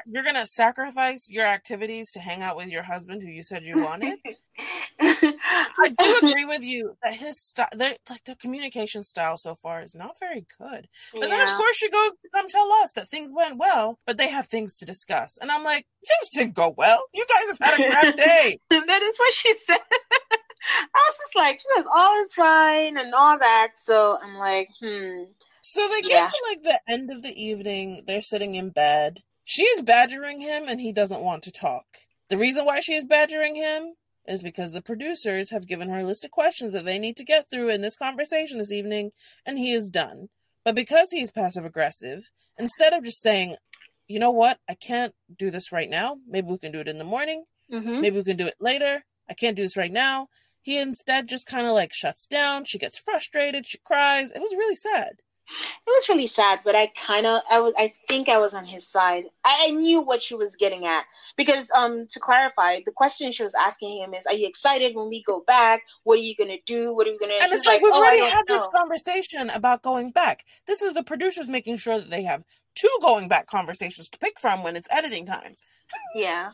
you're 0.06 0.24
gonna 0.24 0.46
sacrifice 0.46 1.28
your 1.30 1.46
activities 1.46 2.12
to 2.12 2.20
hang 2.20 2.42
out 2.42 2.56
with 2.56 2.68
your 2.68 2.82
husband 2.82 3.22
who 3.22 3.28
you 3.28 3.42
said 3.42 3.64
you 3.64 3.78
wanted. 3.82 4.18
I 5.78 5.94
do 5.98 6.18
agree 6.18 6.44
with 6.44 6.62
you 6.62 6.96
that 7.02 7.14
his 7.14 7.40
style, 7.40 7.68
like 7.78 8.24
the 8.24 8.36
communication 8.36 9.02
style 9.02 9.36
so 9.36 9.54
far 9.54 9.82
is 9.82 9.94
not 9.94 10.18
very 10.18 10.46
good. 10.58 10.88
But 11.12 11.22
yeah. 11.22 11.28
then, 11.28 11.48
of 11.48 11.56
course, 11.56 11.76
she 11.76 11.90
goes 11.90 12.10
to 12.10 12.28
come 12.34 12.48
tell 12.48 12.70
us 12.82 12.92
that 12.92 13.08
things 13.08 13.32
went 13.34 13.58
well, 13.58 13.98
but 14.06 14.16
they 14.18 14.28
have 14.28 14.46
things 14.46 14.78
to 14.78 14.86
discuss. 14.86 15.38
And 15.40 15.50
I'm 15.50 15.64
like, 15.64 15.86
things 16.06 16.30
didn't 16.32 16.54
go 16.54 16.74
well. 16.76 17.02
You 17.14 17.26
guys 17.28 17.58
have 17.58 17.70
had 17.70 17.80
a 17.80 17.90
crap 17.90 18.16
day. 18.16 18.58
that 18.70 19.02
is 19.02 19.16
what 19.18 19.32
she 19.32 19.54
said. 19.54 19.78
I 20.94 20.98
was 21.08 21.18
just 21.18 21.36
like, 21.36 21.60
she 21.60 21.66
says, 21.76 21.86
all 21.94 22.22
is 22.24 22.34
fine 22.34 22.96
and 22.96 23.14
all 23.14 23.38
that. 23.38 23.72
So 23.74 24.18
I'm 24.20 24.34
like, 24.34 24.68
hmm. 24.80 25.24
So 25.68 25.88
they 25.88 26.00
get 26.00 26.10
yeah. 26.12 26.26
to 26.26 26.42
like 26.48 26.62
the 26.62 26.80
end 26.92 27.10
of 27.10 27.22
the 27.22 27.42
evening. 27.42 28.04
They're 28.06 28.22
sitting 28.22 28.54
in 28.54 28.70
bed. 28.70 29.24
She's 29.42 29.82
badgering 29.82 30.40
him 30.40 30.68
and 30.68 30.80
he 30.80 30.92
doesn't 30.92 31.22
want 31.22 31.42
to 31.42 31.50
talk. 31.50 31.84
The 32.28 32.36
reason 32.36 32.64
why 32.64 32.78
she 32.78 32.94
is 32.94 33.04
badgering 33.04 33.56
him 33.56 33.94
is 34.28 34.42
because 34.42 34.70
the 34.70 34.80
producers 34.80 35.50
have 35.50 35.66
given 35.66 35.88
her 35.88 35.98
a 35.98 36.04
list 36.04 36.24
of 36.24 36.30
questions 36.30 36.72
that 36.72 36.84
they 36.84 37.00
need 37.00 37.16
to 37.16 37.24
get 37.24 37.50
through 37.50 37.70
in 37.70 37.80
this 37.80 37.96
conversation 37.96 38.58
this 38.58 38.70
evening, 38.70 39.10
and 39.44 39.58
he 39.58 39.72
is 39.72 39.90
done. 39.90 40.28
But 40.64 40.76
because 40.76 41.10
he's 41.10 41.32
passive 41.32 41.64
aggressive, 41.64 42.30
instead 42.56 42.92
of 42.92 43.02
just 43.02 43.20
saying, 43.20 43.56
you 44.06 44.20
know 44.20 44.30
what, 44.30 44.58
I 44.68 44.74
can't 44.74 45.14
do 45.36 45.50
this 45.50 45.72
right 45.72 45.90
now, 45.90 46.16
maybe 46.28 46.46
we 46.46 46.58
can 46.58 46.70
do 46.70 46.80
it 46.80 46.88
in 46.88 46.98
the 46.98 47.04
morning, 47.04 47.44
mm-hmm. 47.72 48.00
maybe 48.00 48.18
we 48.18 48.24
can 48.24 48.36
do 48.36 48.46
it 48.46 48.56
later, 48.60 49.04
I 49.28 49.34
can't 49.34 49.56
do 49.56 49.62
this 49.62 49.76
right 49.76 49.92
now, 49.92 50.28
he 50.62 50.78
instead 50.78 51.28
just 51.28 51.46
kind 51.46 51.66
of 51.66 51.74
like 51.74 51.92
shuts 51.92 52.26
down. 52.26 52.64
She 52.64 52.78
gets 52.78 52.98
frustrated, 52.98 53.66
she 53.66 53.78
cries. 53.78 54.32
It 54.32 54.40
was 54.40 54.52
really 54.52 54.74
sad. 54.74 55.16
It 55.48 55.90
was 55.90 56.08
really 56.08 56.26
sad, 56.26 56.60
but 56.64 56.74
I 56.74 56.88
kind 56.88 57.26
of, 57.26 57.42
I 57.50 57.60
was, 57.60 57.72
I 57.78 57.92
think 58.08 58.28
I 58.28 58.38
was 58.38 58.54
on 58.54 58.64
his 58.64 58.86
side. 58.86 59.24
I, 59.44 59.66
I, 59.68 59.70
knew 59.70 60.00
what 60.00 60.22
she 60.22 60.34
was 60.34 60.56
getting 60.56 60.86
at 60.86 61.04
because, 61.36 61.70
um, 61.70 62.08
to 62.10 62.18
clarify, 62.18 62.80
the 62.84 62.90
question 62.90 63.30
she 63.30 63.44
was 63.44 63.54
asking 63.54 64.02
him 64.02 64.12
is, 64.12 64.26
"Are 64.26 64.34
you 64.34 64.48
excited 64.48 64.96
when 64.96 65.08
we 65.08 65.22
go 65.22 65.44
back? 65.46 65.82
What 66.02 66.18
are 66.18 66.22
you 66.22 66.34
gonna 66.36 66.58
do? 66.66 66.92
What 66.94 67.06
are 67.06 67.12
we 67.12 67.18
gonna?" 67.18 67.34
And 67.40 67.52
it's 67.52 67.64
like, 67.64 67.76
like, 67.76 67.82
we've 67.82 67.92
oh, 67.94 67.98
already 67.98 68.22
had 68.22 68.44
know. 68.48 68.56
this 68.56 68.66
conversation 68.76 69.50
about 69.50 69.82
going 69.82 70.10
back. 70.10 70.44
This 70.66 70.82
is 70.82 70.94
the 70.94 71.04
producers 71.04 71.48
making 71.48 71.76
sure 71.76 71.98
that 71.98 72.10
they 72.10 72.24
have 72.24 72.42
two 72.74 72.90
going 73.00 73.28
back 73.28 73.46
conversations 73.46 74.08
to 74.10 74.18
pick 74.18 74.40
from 74.40 74.64
when 74.64 74.74
it's 74.74 74.88
editing 74.90 75.26
time. 75.26 75.54
yeah. 76.14 76.50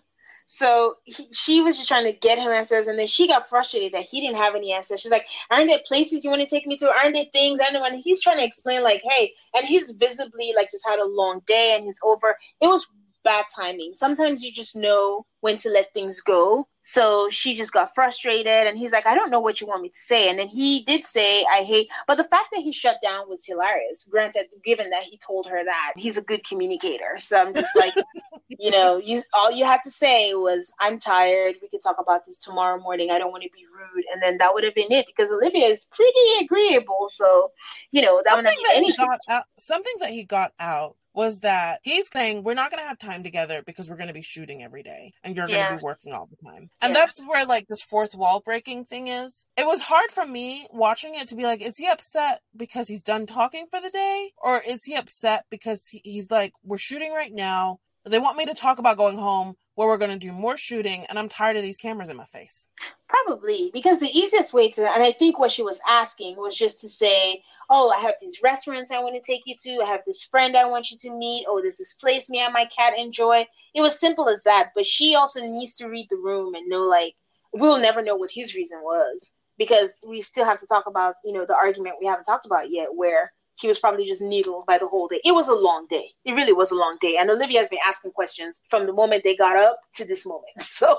So 0.47 0.97
he, 1.05 1.29
she 1.33 1.61
was 1.61 1.77
just 1.77 1.89
trying 1.89 2.05
to 2.05 2.13
get 2.13 2.39
him 2.39 2.51
answers, 2.51 2.89
and 2.89 2.99
then 2.99 3.07
she 3.07 3.29
got 3.29 3.49
frustrated 3.49 3.93
that 3.93 4.03
he 4.03 4.21
didn't 4.21 4.37
have 4.37 4.55
any 4.55 4.73
answers. 4.73 5.01
She's 5.01 5.11
like, 5.11 5.27
"Aren't 5.51 5.69
there 5.69 5.81
places 5.87 6.25
you 6.25 6.31
want 6.31 6.41
to 6.41 6.47
take 6.47 6.67
me 6.67 6.77
to? 6.79 6.89
Aren't 6.89 7.15
there 7.15 7.27
things 7.33 7.61
I 7.61 7.71
know?" 7.71 7.85
And 7.85 8.01
he's 8.01 8.23
trying 8.23 8.39
to 8.39 8.45
explain, 8.45 8.83
like, 8.83 9.03
"Hey," 9.05 9.33
and 9.55 9.67
he's 9.67 9.93
visibly 9.93 10.53
like 10.55 10.71
just 10.71 10.87
had 10.87 10.99
a 10.99 11.07
long 11.07 11.41
day, 11.47 11.75
and 11.77 11.85
he's 11.85 12.01
over. 12.05 12.37
It 12.61 12.67
was 12.67 12.87
bad 13.25 13.45
timing. 13.55 13.95
Sometimes 13.95 14.43
you 14.43 14.53
just 14.53 14.77
know 14.77 15.27
when 15.43 15.59
to 15.59 15.69
let 15.69 15.93
things 15.93 16.21
go. 16.21 16.69
So 16.85 17.29
she 17.31 17.57
just 17.57 17.73
got 17.73 17.95
frustrated 17.97 18.67
and 18.67 18.79
he's 18.79 18.93
like, 18.93 19.07
I 19.07 19.15
don't 19.15 19.31
know 19.31 19.41
what 19.41 19.61
you 19.61 19.67
want 19.67 19.83
me 19.83 19.89
to 19.89 19.99
say. 19.99 20.31
And 20.31 20.39
then 20.39 20.47
he 20.47 20.85
did 20.85 21.05
say, 21.05 21.45
I 21.45 21.63
hate, 21.63 21.89
but 22.07 22.15
the 22.17 22.25
fact 22.25 22.49
that 22.53 22.61
he 22.61 22.71
shut 22.71 22.97
down 23.03 23.29
was 23.29 23.45
hilarious. 23.45 24.07
Granted, 24.09 24.47
given 24.65 24.91
that 24.91 25.03
he 25.03 25.19
told 25.19 25.49
her 25.49 25.65
that 25.65 25.93
he's 25.97 26.17
a 26.17 26.23
good 26.23 26.47
communicator. 26.47 27.19
So 27.19 27.41
I'm 27.41 27.55
just 27.55 27.75
like, 27.77 27.93
you 28.49 28.71
know, 28.71 28.99
you, 28.99 29.21
all 29.35 29.51
you 29.51 29.65
had 29.65 29.81
to 29.85 29.91
say 29.91 30.35
was, 30.35 30.73
I'm 30.81 31.01
tired. 31.01 31.57
We 31.61 31.69
could 31.69 31.83
talk 31.83 31.97
about 32.01 32.25
this 32.25 32.39
tomorrow 32.39 32.81
morning. 32.81 33.11
I 33.11 33.19
don't 33.19 33.33
want 33.33 33.43
to 33.43 33.51
be 33.53 33.65
rude. 33.67 34.05
And 34.13 34.23
then 34.23 34.39
that 34.39 34.55
would 34.55 34.63
have 34.63 34.77
been 34.77 34.93
it 34.93 35.07
because 35.07 35.33
Olivia 35.33 35.67
is 35.67 35.87
pretty 35.93 36.45
agreeable. 36.45 37.11
So, 37.13 37.51
you 37.91 38.03
know, 38.03 38.23
that 38.25 38.35
something 38.35 38.45
would 38.45 38.67
have 38.67 38.75
been 38.75 38.85
anything. 38.85 39.09
Out, 39.29 39.45
something 39.59 39.95
that 40.01 40.11
he 40.11 40.23
got 40.23 40.53
out 40.61 40.97
was 41.15 41.41
that 41.41 41.81
he's 41.83 42.11
saying 42.11 42.43
we're 42.43 42.55
not 42.55 42.71
going 42.71 42.83
to 42.83 42.89
have 42.89 42.99
time 42.99 43.23
together 43.23 43.63
because 43.67 43.89
we're 43.89 43.97
going 43.97 44.09
to 44.09 44.15
be 44.15 44.23
shooting 44.23 44.63
every 44.63 44.83
day 44.83 45.13
and 45.23 45.32
you're 45.37 45.49
yeah. 45.49 45.69
going 45.69 45.79
to 45.79 45.79
be 45.79 45.85
working 45.85 46.13
all 46.13 46.29
the 46.31 46.49
time. 46.49 46.71
And 46.81 46.95
yeah. 46.95 47.01
that's 47.01 47.21
where 47.21 47.47
like 47.47 47.69
this 47.69 47.83
fourth 47.83 48.15
wall 48.15 48.41
breaking 48.45 48.85
thing 48.85 49.09
is. 49.09 49.47
It 49.57 49.67
was 49.67 49.81
hard 49.81 50.11
for 50.11 50.27
me 50.27 50.67
watching 50.71 51.15
it 51.15 51.29
to 51.29 51.37
be 51.37 51.45
like, 51.45 51.63
is 51.63 51.77
he 51.77 51.89
upset 51.89 52.41
because 52.57 52.89
he's 52.89 53.03
done 53.03 53.27
talking 53.27 53.67
for 53.71 53.81
the 53.81 53.91
day? 53.91 54.33
Or 54.43 54.61
is 54.67 54.85
he 54.85 54.95
upset 54.97 55.45
because 55.51 55.87
he's 55.89 56.31
like, 56.31 56.53
we're 56.65 56.79
shooting 56.79 57.13
right 57.13 57.33
now. 57.33 57.79
They 58.05 58.19
want 58.19 58.37
me 58.37 58.47
to 58.47 58.55
talk 58.55 58.79
about 58.79 58.97
going 58.97 59.19
home 59.19 59.55
where 59.75 59.89
we're 59.89 59.99
going 59.99 60.11
to 60.11 60.19
do 60.19 60.33
more 60.33 60.57
shooting 60.57 61.05
and 61.09 61.19
I'm 61.19 61.29
tired 61.29 61.57
of 61.57 61.63
these 61.63 61.77
cameras 61.77 62.11
in 62.11 62.17
my 62.17 62.27
face. 62.27 62.67
Probably 63.09 63.71
because 63.73 64.01
the 64.01 64.19
easiest 64.19 64.53
way 64.53 64.71
to, 64.73 64.91
and 64.91 65.03
I 65.03 65.13
think 65.13 65.39
what 65.39 65.53
she 65.53 65.63
was 65.63 65.81
asking 65.89 66.37
was 66.37 66.57
just 66.57 66.81
to 66.81 66.89
say, 66.89 67.43
oh, 67.71 67.91
I 67.91 68.01
have 68.01 68.15
these 68.21 68.43
restaurants 68.43 68.91
I 68.91 69.01
want 69.01 69.15
to 69.15 69.33
take 69.33 69.43
you 69.47 69.55
to. 69.61 69.83
I 69.83 69.89
have 69.89 70.01
this 70.07 70.25
friend 70.25 70.57
I 70.57 70.67
want 70.67 70.91
you 70.91 70.99
to 70.99 71.17
meet. 71.17 71.47
Oh, 71.49 71.61
there's 71.63 71.79
this 71.79 71.95
place 71.95 72.29
me 72.29 72.41
and 72.41 72.53
my 72.53 72.67
cat 72.67 72.95
enjoy. 72.99 73.47
It 73.75 73.81
was 73.81 73.99
simple 73.99 74.29
as 74.29 74.43
that. 74.43 74.73
But 74.75 74.87
she 74.87 75.15
also 75.15 75.41
needs 75.41 75.75
to 75.77 75.89
read 75.89 76.07
the 76.11 76.17
room 76.17 76.55
and 76.55 76.69
know, 76.69 76.83
like, 76.83 77.15
we'll 77.53 77.79
never 77.79 78.03
know 78.03 78.17
what 78.17 78.31
his 78.33 78.55
reason 78.55 78.81
was 78.83 79.33
because 79.59 79.97
we 80.07 80.21
still 80.21 80.45
have 80.45 80.59
to 80.59 80.67
talk 80.67 80.87
about, 80.87 81.17
you 81.25 81.33
know, 81.33 81.47
the 81.47 81.55
argument 81.55 81.97
we 82.01 82.07
haven't 82.07 82.25
talked 82.25 82.47
about 82.47 82.71
yet 82.71 82.89
where 82.95 83.33
he 83.57 83.69
was 83.69 83.79
probably 83.79 84.07
just 84.07 84.23
needled 84.23 84.67
by 84.67 84.79
the 84.79 84.87
whole 84.87 85.09
day. 85.09 85.21
It 85.25 85.33
was 85.33 85.49
a 85.49 85.55
long 85.55 85.87
day. 85.89 86.11
It 86.25 86.33
really 86.33 86.53
was 86.53 86.71
a 86.71 86.75
long 86.75 86.99
day. 87.01 87.17
And 87.19 87.31
Olivia 87.31 87.61
has 87.61 87.69
been 87.69 87.79
asking 87.87 88.13
questions 88.13 88.61
from 88.69 88.87
the 88.87 88.93
moment 88.93 89.23
they 89.25 89.37
got 89.37 89.57
up 89.57 89.79
to 89.97 90.05
this 90.05 90.27
moment. 90.27 90.53
So 90.63 90.99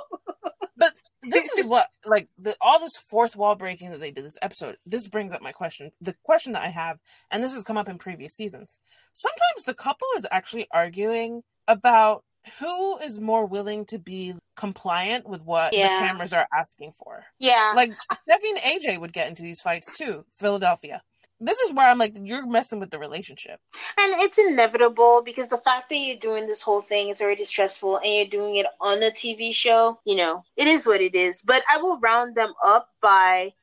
But 0.77 0.93
this 1.23 1.49
is 1.57 1.65
what 1.65 1.87
like 2.05 2.29
the 2.37 2.55
all 2.61 2.79
this 2.79 2.97
fourth 3.09 3.35
wall 3.35 3.55
breaking 3.55 3.91
that 3.91 3.99
they 3.99 4.11
did 4.11 4.25
this 4.25 4.37
episode, 4.41 4.77
this 4.85 5.07
brings 5.07 5.33
up 5.33 5.41
my 5.41 5.51
question. 5.51 5.91
The 6.01 6.15
question 6.23 6.53
that 6.53 6.63
I 6.63 6.69
have, 6.69 6.99
and 7.31 7.43
this 7.43 7.53
has 7.53 7.63
come 7.63 7.77
up 7.77 7.89
in 7.89 7.97
previous 7.97 8.33
seasons. 8.33 8.79
Sometimes 9.13 9.65
the 9.65 9.73
couple 9.73 10.07
is 10.17 10.25
actually 10.31 10.67
arguing 10.71 11.43
about 11.67 12.23
who 12.59 12.97
is 12.97 13.19
more 13.19 13.45
willing 13.45 13.85
to 13.85 13.99
be 13.99 14.33
compliant 14.55 15.27
with 15.27 15.43
what 15.43 15.73
yeah. 15.73 15.99
the 15.99 16.07
cameras 16.07 16.33
are 16.33 16.47
asking 16.53 16.93
for. 16.97 17.23
Yeah. 17.39 17.73
Like 17.75 17.91
Steffi 18.11 18.49
and 18.49 18.59
AJ 18.59 18.99
would 18.99 19.13
get 19.13 19.29
into 19.29 19.43
these 19.43 19.61
fights 19.61 19.97
too, 19.97 20.25
Philadelphia 20.37 21.01
this 21.39 21.59
is 21.59 21.73
where 21.73 21.89
I'm 21.89 21.97
like, 21.97 22.15
you're 22.21 22.45
messing 22.45 22.79
with 22.79 22.89
the 22.89 22.99
relationship. 22.99 23.59
And 23.97 24.21
it's 24.21 24.37
inevitable 24.37 25.23
because 25.25 25.49
the 25.49 25.57
fact 25.57 25.89
that 25.89 25.97
you're 25.97 26.17
doing 26.17 26.47
this 26.47 26.61
whole 26.61 26.81
thing 26.81 27.09
is 27.09 27.21
already 27.21 27.45
stressful 27.45 27.97
and 27.97 28.13
you're 28.13 28.25
doing 28.25 28.55
it 28.57 28.65
on 28.79 29.03
a 29.03 29.11
TV 29.11 29.53
show, 29.53 29.99
you 30.05 30.15
know, 30.15 30.43
it 30.55 30.67
is 30.67 30.85
what 30.85 31.01
it 31.01 31.15
is. 31.15 31.41
But 31.41 31.63
I 31.69 31.77
will 31.77 31.99
round 31.99 32.35
them 32.35 32.53
up 32.63 32.89
by 33.01 33.53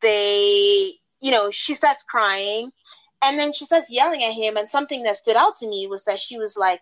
they, 0.00 0.94
you 1.20 1.30
know, 1.30 1.50
she 1.50 1.74
starts 1.74 2.02
crying 2.02 2.70
and 3.22 3.38
then 3.38 3.52
she 3.52 3.64
starts 3.64 3.90
yelling 3.90 4.22
at 4.22 4.32
him. 4.32 4.56
And 4.56 4.70
something 4.70 5.02
that 5.04 5.16
stood 5.16 5.36
out 5.36 5.56
to 5.56 5.68
me 5.68 5.86
was 5.86 6.04
that 6.04 6.20
she 6.20 6.38
was 6.38 6.56
like, 6.56 6.80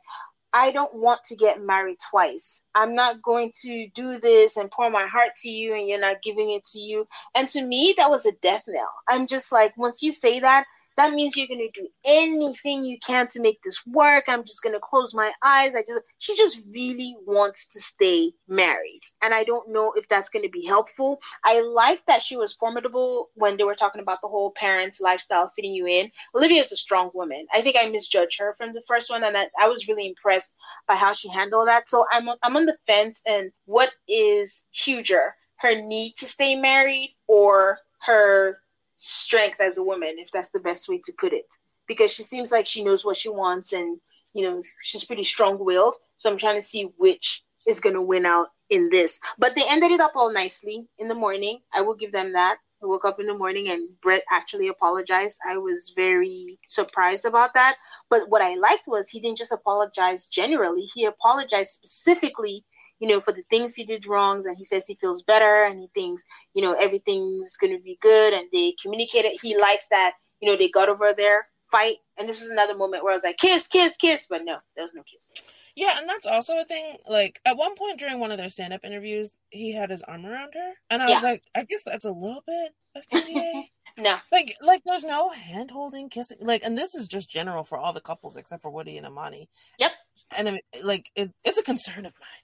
I 0.54 0.70
don't 0.70 0.94
want 0.94 1.24
to 1.24 1.36
get 1.36 1.62
married 1.62 1.98
twice. 2.10 2.60
I'm 2.74 2.94
not 2.94 3.22
going 3.22 3.52
to 3.62 3.88
do 3.94 4.20
this 4.20 4.56
and 4.56 4.70
pour 4.70 4.90
my 4.90 5.06
heart 5.06 5.30
to 5.42 5.50
you 5.50 5.74
and 5.74 5.88
you're 5.88 6.00
not 6.00 6.22
giving 6.22 6.52
it 6.52 6.64
to 6.66 6.78
you. 6.78 7.06
And 7.34 7.48
to 7.50 7.62
me, 7.62 7.94
that 7.96 8.10
was 8.10 8.26
a 8.26 8.32
death 8.42 8.64
knell. 8.66 8.92
I'm 9.08 9.26
just 9.26 9.50
like, 9.52 9.76
once 9.76 10.02
you 10.02 10.12
say 10.12 10.40
that, 10.40 10.66
that 10.96 11.12
means 11.12 11.36
you're 11.36 11.46
to 11.60 11.80
do 11.80 11.88
anything 12.04 12.84
you 12.84 12.98
can 13.00 13.28
to 13.28 13.40
make 13.40 13.62
this 13.62 13.78
work. 13.86 14.24
I'm 14.28 14.44
just 14.44 14.62
to 14.74 14.80
close 14.80 15.14
my 15.14 15.32
eyes. 15.42 15.74
I 15.74 15.82
just, 15.82 16.00
she 16.18 16.36
just 16.36 16.60
really 16.72 17.16
wants 17.26 17.68
to 17.70 17.80
stay 17.80 18.32
married. 18.48 19.00
And 19.22 19.32
I 19.32 19.44
don't 19.44 19.70
know 19.70 19.92
if 19.96 20.08
that's 20.08 20.28
to 20.44 20.50
be 20.50 20.64
helpful. 20.64 21.20
I 21.44 21.60
like 21.60 22.04
that 22.06 22.22
she 22.22 22.36
was 22.36 22.54
formidable 22.54 23.30
when 23.34 23.56
they 23.56 23.64
were 23.64 23.74
talking 23.74 24.02
about 24.02 24.20
the 24.22 24.28
whole 24.28 24.52
parents' 24.52 25.00
lifestyle 25.00 25.52
fitting 25.56 25.72
you 25.74 25.86
in. 25.86 26.10
Olivia's 26.34 26.72
a 26.72 26.76
strong 26.76 27.10
woman. 27.14 27.46
I 27.52 27.62
think 27.62 27.76
I 27.78 27.88
misjudged 27.88 28.38
her 28.40 28.54
from 28.56 28.72
the 28.72 28.82
first 28.86 29.10
one, 29.10 29.24
and 29.24 29.36
I, 29.36 29.46
I 29.60 29.68
was 29.68 29.88
really 29.88 30.06
impressed 30.06 30.54
by 30.86 30.96
how 30.96 31.14
she 31.14 31.28
handled 31.28 31.68
that. 31.68 31.88
So 31.88 32.06
I'm, 32.12 32.28
I'm 32.42 32.56
on 32.56 32.66
the 32.66 32.76
fence. 32.86 33.22
And 33.26 33.50
what 33.66 33.90
is 34.08 34.64
huger, 34.72 35.34
her 35.56 35.80
need 35.80 36.14
to 36.18 36.26
stay 36.26 36.54
married 36.54 37.16
or 37.28 37.78
her 38.04 38.58
strength 39.02 39.60
as 39.60 39.78
a 39.78 39.82
woman, 39.82 40.14
if 40.18 40.30
that's 40.30 40.50
the 40.50 40.60
best 40.60 40.88
way 40.88 41.00
to 41.04 41.12
put 41.18 41.32
it. 41.32 41.46
Because 41.88 42.12
she 42.12 42.22
seems 42.22 42.52
like 42.52 42.66
she 42.66 42.84
knows 42.84 43.04
what 43.04 43.16
she 43.16 43.28
wants 43.28 43.72
and, 43.72 43.98
you 44.32 44.48
know, 44.48 44.62
she's 44.84 45.04
pretty 45.04 45.24
strong 45.24 45.58
willed. 45.58 45.96
So 46.16 46.30
I'm 46.30 46.38
trying 46.38 46.60
to 46.60 46.66
see 46.66 46.84
which 46.96 47.42
is 47.66 47.80
going 47.80 47.94
to 47.94 48.02
win 48.02 48.24
out 48.24 48.48
in 48.70 48.88
this. 48.90 49.18
But 49.38 49.54
they 49.56 49.64
ended 49.68 49.90
it 49.90 50.00
up 50.00 50.12
all 50.14 50.32
nicely 50.32 50.86
in 50.98 51.08
the 51.08 51.14
morning. 51.14 51.60
I 51.74 51.80
will 51.80 51.96
give 51.96 52.12
them 52.12 52.32
that. 52.32 52.58
I 52.82 52.86
woke 52.86 53.04
up 53.04 53.20
in 53.20 53.26
the 53.26 53.36
morning 53.36 53.68
and 53.68 53.88
Brett 54.00 54.24
actually 54.30 54.68
apologized. 54.68 55.38
I 55.48 55.56
was 55.56 55.92
very 55.94 56.58
surprised 56.66 57.24
about 57.24 57.54
that. 57.54 57.76
But 58.08 58.28
what 58.28 58.42
I 58.42 58.54
liked 58.54 58.86
was 58.86 59.08
he 59.08 59.20
didn't 59.20 59.38
just 59.38 59.52
apologize 59.52 60.26
generally, 60.28 60.88
he 60.94 61.04
apologized 61.04 61.72
specifically 61.72 62.64
you 63.02 63.08
know, 63.08 63.20
for 63.20 63.32
the 63.32 63.42
things 63.50 63.74
he 63.74 63.84
did 63.84 64.06
wrongs, 64.06 64.46
and 64.46 64.56
he 64.56 64.62
says 64.62 64.86
he 64.86 64.94
feels 64.94 65.24
better, 65.24 65.64
and 65.64 65.80
he 65.80 65.88
thinks, 65.92 66.22
you 66.54 66.62
know, 66.62 66.74
everything's 66.74 67.56
going 67.56 67.76
to 67.76 67.82
be 67.82 67.98
good, 68.00 68.32
and 68.32 68.46
they 68.52 68.76
communicated. 68.80 69.32
He 69.42 69.58
likes 69.58 69.88
that, 69.90 70.12
you 70.40 70.48
know, 70.48 70.56
they 70.56 70.68
got 70.68 70.88
over 70.88 71.12
their 71.12 71.48
fight, 71.72 71.96
and 72.16 72.28
this 72.28 72.40
was 72.40 72.50
another 72.50 72.76
moment 72.76 73.02
where 73.02 73.10
I 73.12 73.16
was 73.16 73.24
like, 73.24 73.38
kiss, 73.38 73.66
kiss, 73.66 73.96
kiss, 73.96 74.28
but 74.30 74.44
no, 74.44 74.58
there 74.76 74.84
was 74.84 74.94
no 74.94 75.02
kiss. 75.02 75.32
Yeah, 75.74 75.98
and 75.98 76.08
that's 76.08 76.26
also 76.26 76.60
a 76.60 76.64
thing. 76.64 76.98
Like 77.08 77.40
at 77.44 77.56
one 77.56 77.74
point 77.74 77.98
during 77.98 78.20
one 78.20 78.30
of 78.30 78.38
their 78.38 78.50
stand-up 78.50 78.84
interviews, 78.84 79.32
he 79.50 79.72
had 79.72 79.90
his 79.90 80.02
arm 80.02 80.24
around 80.24 80.52
her, 80.54 80.72
and 80.88 81.02
I 81.02 81.08
yeah. 81.08 81.14
was 81.14 81.24
like, 81.24 81.42
I 81.56 81.64
guess 81.64 81.82
that's 81.84 82.04
a 82.04 82.12
little 82.12 82.44
bit 82.46 82.72
of 82.94 83.02
PDA. 83.08 83.64
no, 83.98 84.16
like 84.30 84.54
like 84.62 84.82
there's 84.84 85.02
no 85.02 85.30
hand 85.30 85.72
holding, 85.72 86.08
kissing, 86.08 86.36
like, 86.40 86.62
and 86.62 86.78
this 86.78 86.94
is 86.94 87.08
just 87.08 87.30
general 87.30 87.64
for 87.64 87.78
all 87.78 87.92
the 87.92 88.00
couples 88.00 88.36
except 88.36 88.62
for 88.62 88.70
Woody 88.70 88.96
and 88.96 89.06
Amani. 89.06 89.48
Yep. 89.78 89.90
And 90.38 90.60
like 90.84 91.10
it, 91.16 91.32
it's 91.42 91.58
a 91.58 91.64
concern 91.64 92.06
of 92.06 92.14
mine. 92.20 92.41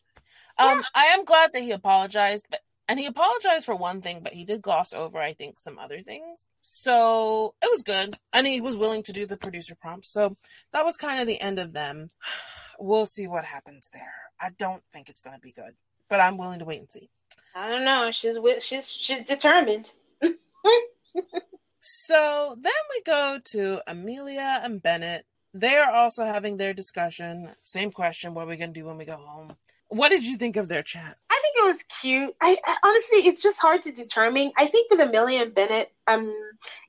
Um, 0.58 0.84
I 0.94 1.06
am 1.06 1.24
glad 1.24 1.52
that 1.52 1.62
he 1.62 1.72
apologized, 1.72 2.46
but 2.50 2.60
and 2.88 2.98
he 2.98 3.06
apologized 3.06 3.66
for 3.66 3.76
one 3.76 4.00
thing, 4.00 4.20
but 4.22 4.32
he 4.32 4.44
did 4.44 4.62
gloss 4.62 4.92
over, 4.92 5.18
I 5.18 5.34
think, 5.34 5.58
some 5.58 5.78
other 5.78 6.02
things. 6.02 6.40
So 6.62 7.54
it 7.62 7.68
was 7.70 7.82
good, 7.82 8.16
and 8.32 8.46
he 8.46 8.60
was 8.60 8.76
willing 8.76 9.02
to 9.04 9.12
do 9.12 9.26
the 9.26 9.36
producer 9.36 9.74
prompts. 9.74 10.10
So 10.10 10.36
that 10.72 10.84
was 10.84 10.96
kind 10.96 11.20
of 11.20 11.26
the 11.26 11.40
end 11.40 11.58
of 11.58 11.72
them. 11.72 12.10
We'll 12.80 13.06
see 13.06 13.26
what 13.26 13.44
happens 13.44 13.90
there. 13.92 14.14
I 14.40 14.50
don't 14.56 14.84
think 14.92 15.08
it's 15.08 15.18
going 15.18 15.34
to 15.34 15.42
be 15.42 15.50
good, 15.50 15.72
but 16.08 16.20
I'm 16.20 16.38
willing 16.38 16.60
to 16.60 16.64
wait 16.64 16.78
and 16.78 16.88
see. 16.88 17.10
I 17.52 17.68
don't 17.68 17.84
know. 17.84 18.12
She's 18.12 18.36
she's 18.60 18.88
she's 18.88 19.24
determined. 19.24 19.90
So 21.80 22.54
then 22.60 22.72
we 22.90 23.02
go 23.02 23.38
to 23.52 23.80
Amelia 23.86 24.60
and 24.62 24.82
Bennett. 24.82 25.24
They 25.54 25.74
are 25.76 25.90
also 25.90 26.26
having 26.26 26.58
their 26.58 26.74
discussion. 26.74 27.48
Same 27.62 27.90
question: 27.92 28.34
What 28.34 28.44
are 28.44 28.50
we 28.50 28.58
gonna 28.58 28.72
do 28.72 28.84
when 28.84 28.98
we 28.98 29.06
go 29.06 29.16
home? 29.16 29.56
What 29.88 30.10
did 30.10 30.26
you 30.26 30.36
think 30.36 30.56
of 30.56 30.68
their 30.68 30.82
chat? 30.82 31.16
I 31.30 31.40
think 31.42 31.64
it 31.64 31.66
was 31.66 31.82
cute. 32.00 32.34
I, 32.40 32.58
I 32.64 32.76
honestly, 32.84 33.18
it's 33.18 33.42
just 33.42 33.58
hard 33.58 33.82
to 33.84 33.92
determine. 33.92 34.52
I 34.56 34.66
think 34.66 34.90
with 34.90 35.00
Amelia 35.00 35.42
and 35.42 35.54
Bennett, 35.54 35.92
um, 36.06 36.34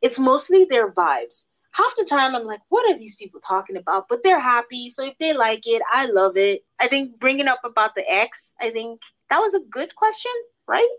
it's 0.01 0.19
mostly 0.19 0.65
their 0.65 0.91
vibes. 0.91 1.45
Half 1.71 1.93
the 1.97 2.05
time, 2.05 2.35
I'm 2.35 2.45
like, 2.45 2.61
what 2.69 2.89
are 2.89 2.97
these 2.97 3.15
people 3.15 3.39
talking 3.39 3.77
about? 3.77 4.07
But 4.09 4.19
they're 4.23 4.39
happy, 4.39 4.89
so 4.89 5.05
if 5.05 5.13
they 5.19 5.33
like 5.33 5.65
it, 5.65 5.81
I 5.93 6.07
love 6.07 6.35
it. 6.35 6.65
I 6.79 6.87
think 6.87 7.19
bringing 7.19 7.47
up 7.47 7.61
about 7.63 7.95
the 7.95 8.09
ex, 8.11 8.55
I 8.59 8.71
think 8.71 8.99
that 9.29 9.39
was 9.39 9.53
a 9.53 9.59
good 9.69 9.95
question, 9.95 10.31
right? 10.67 10.89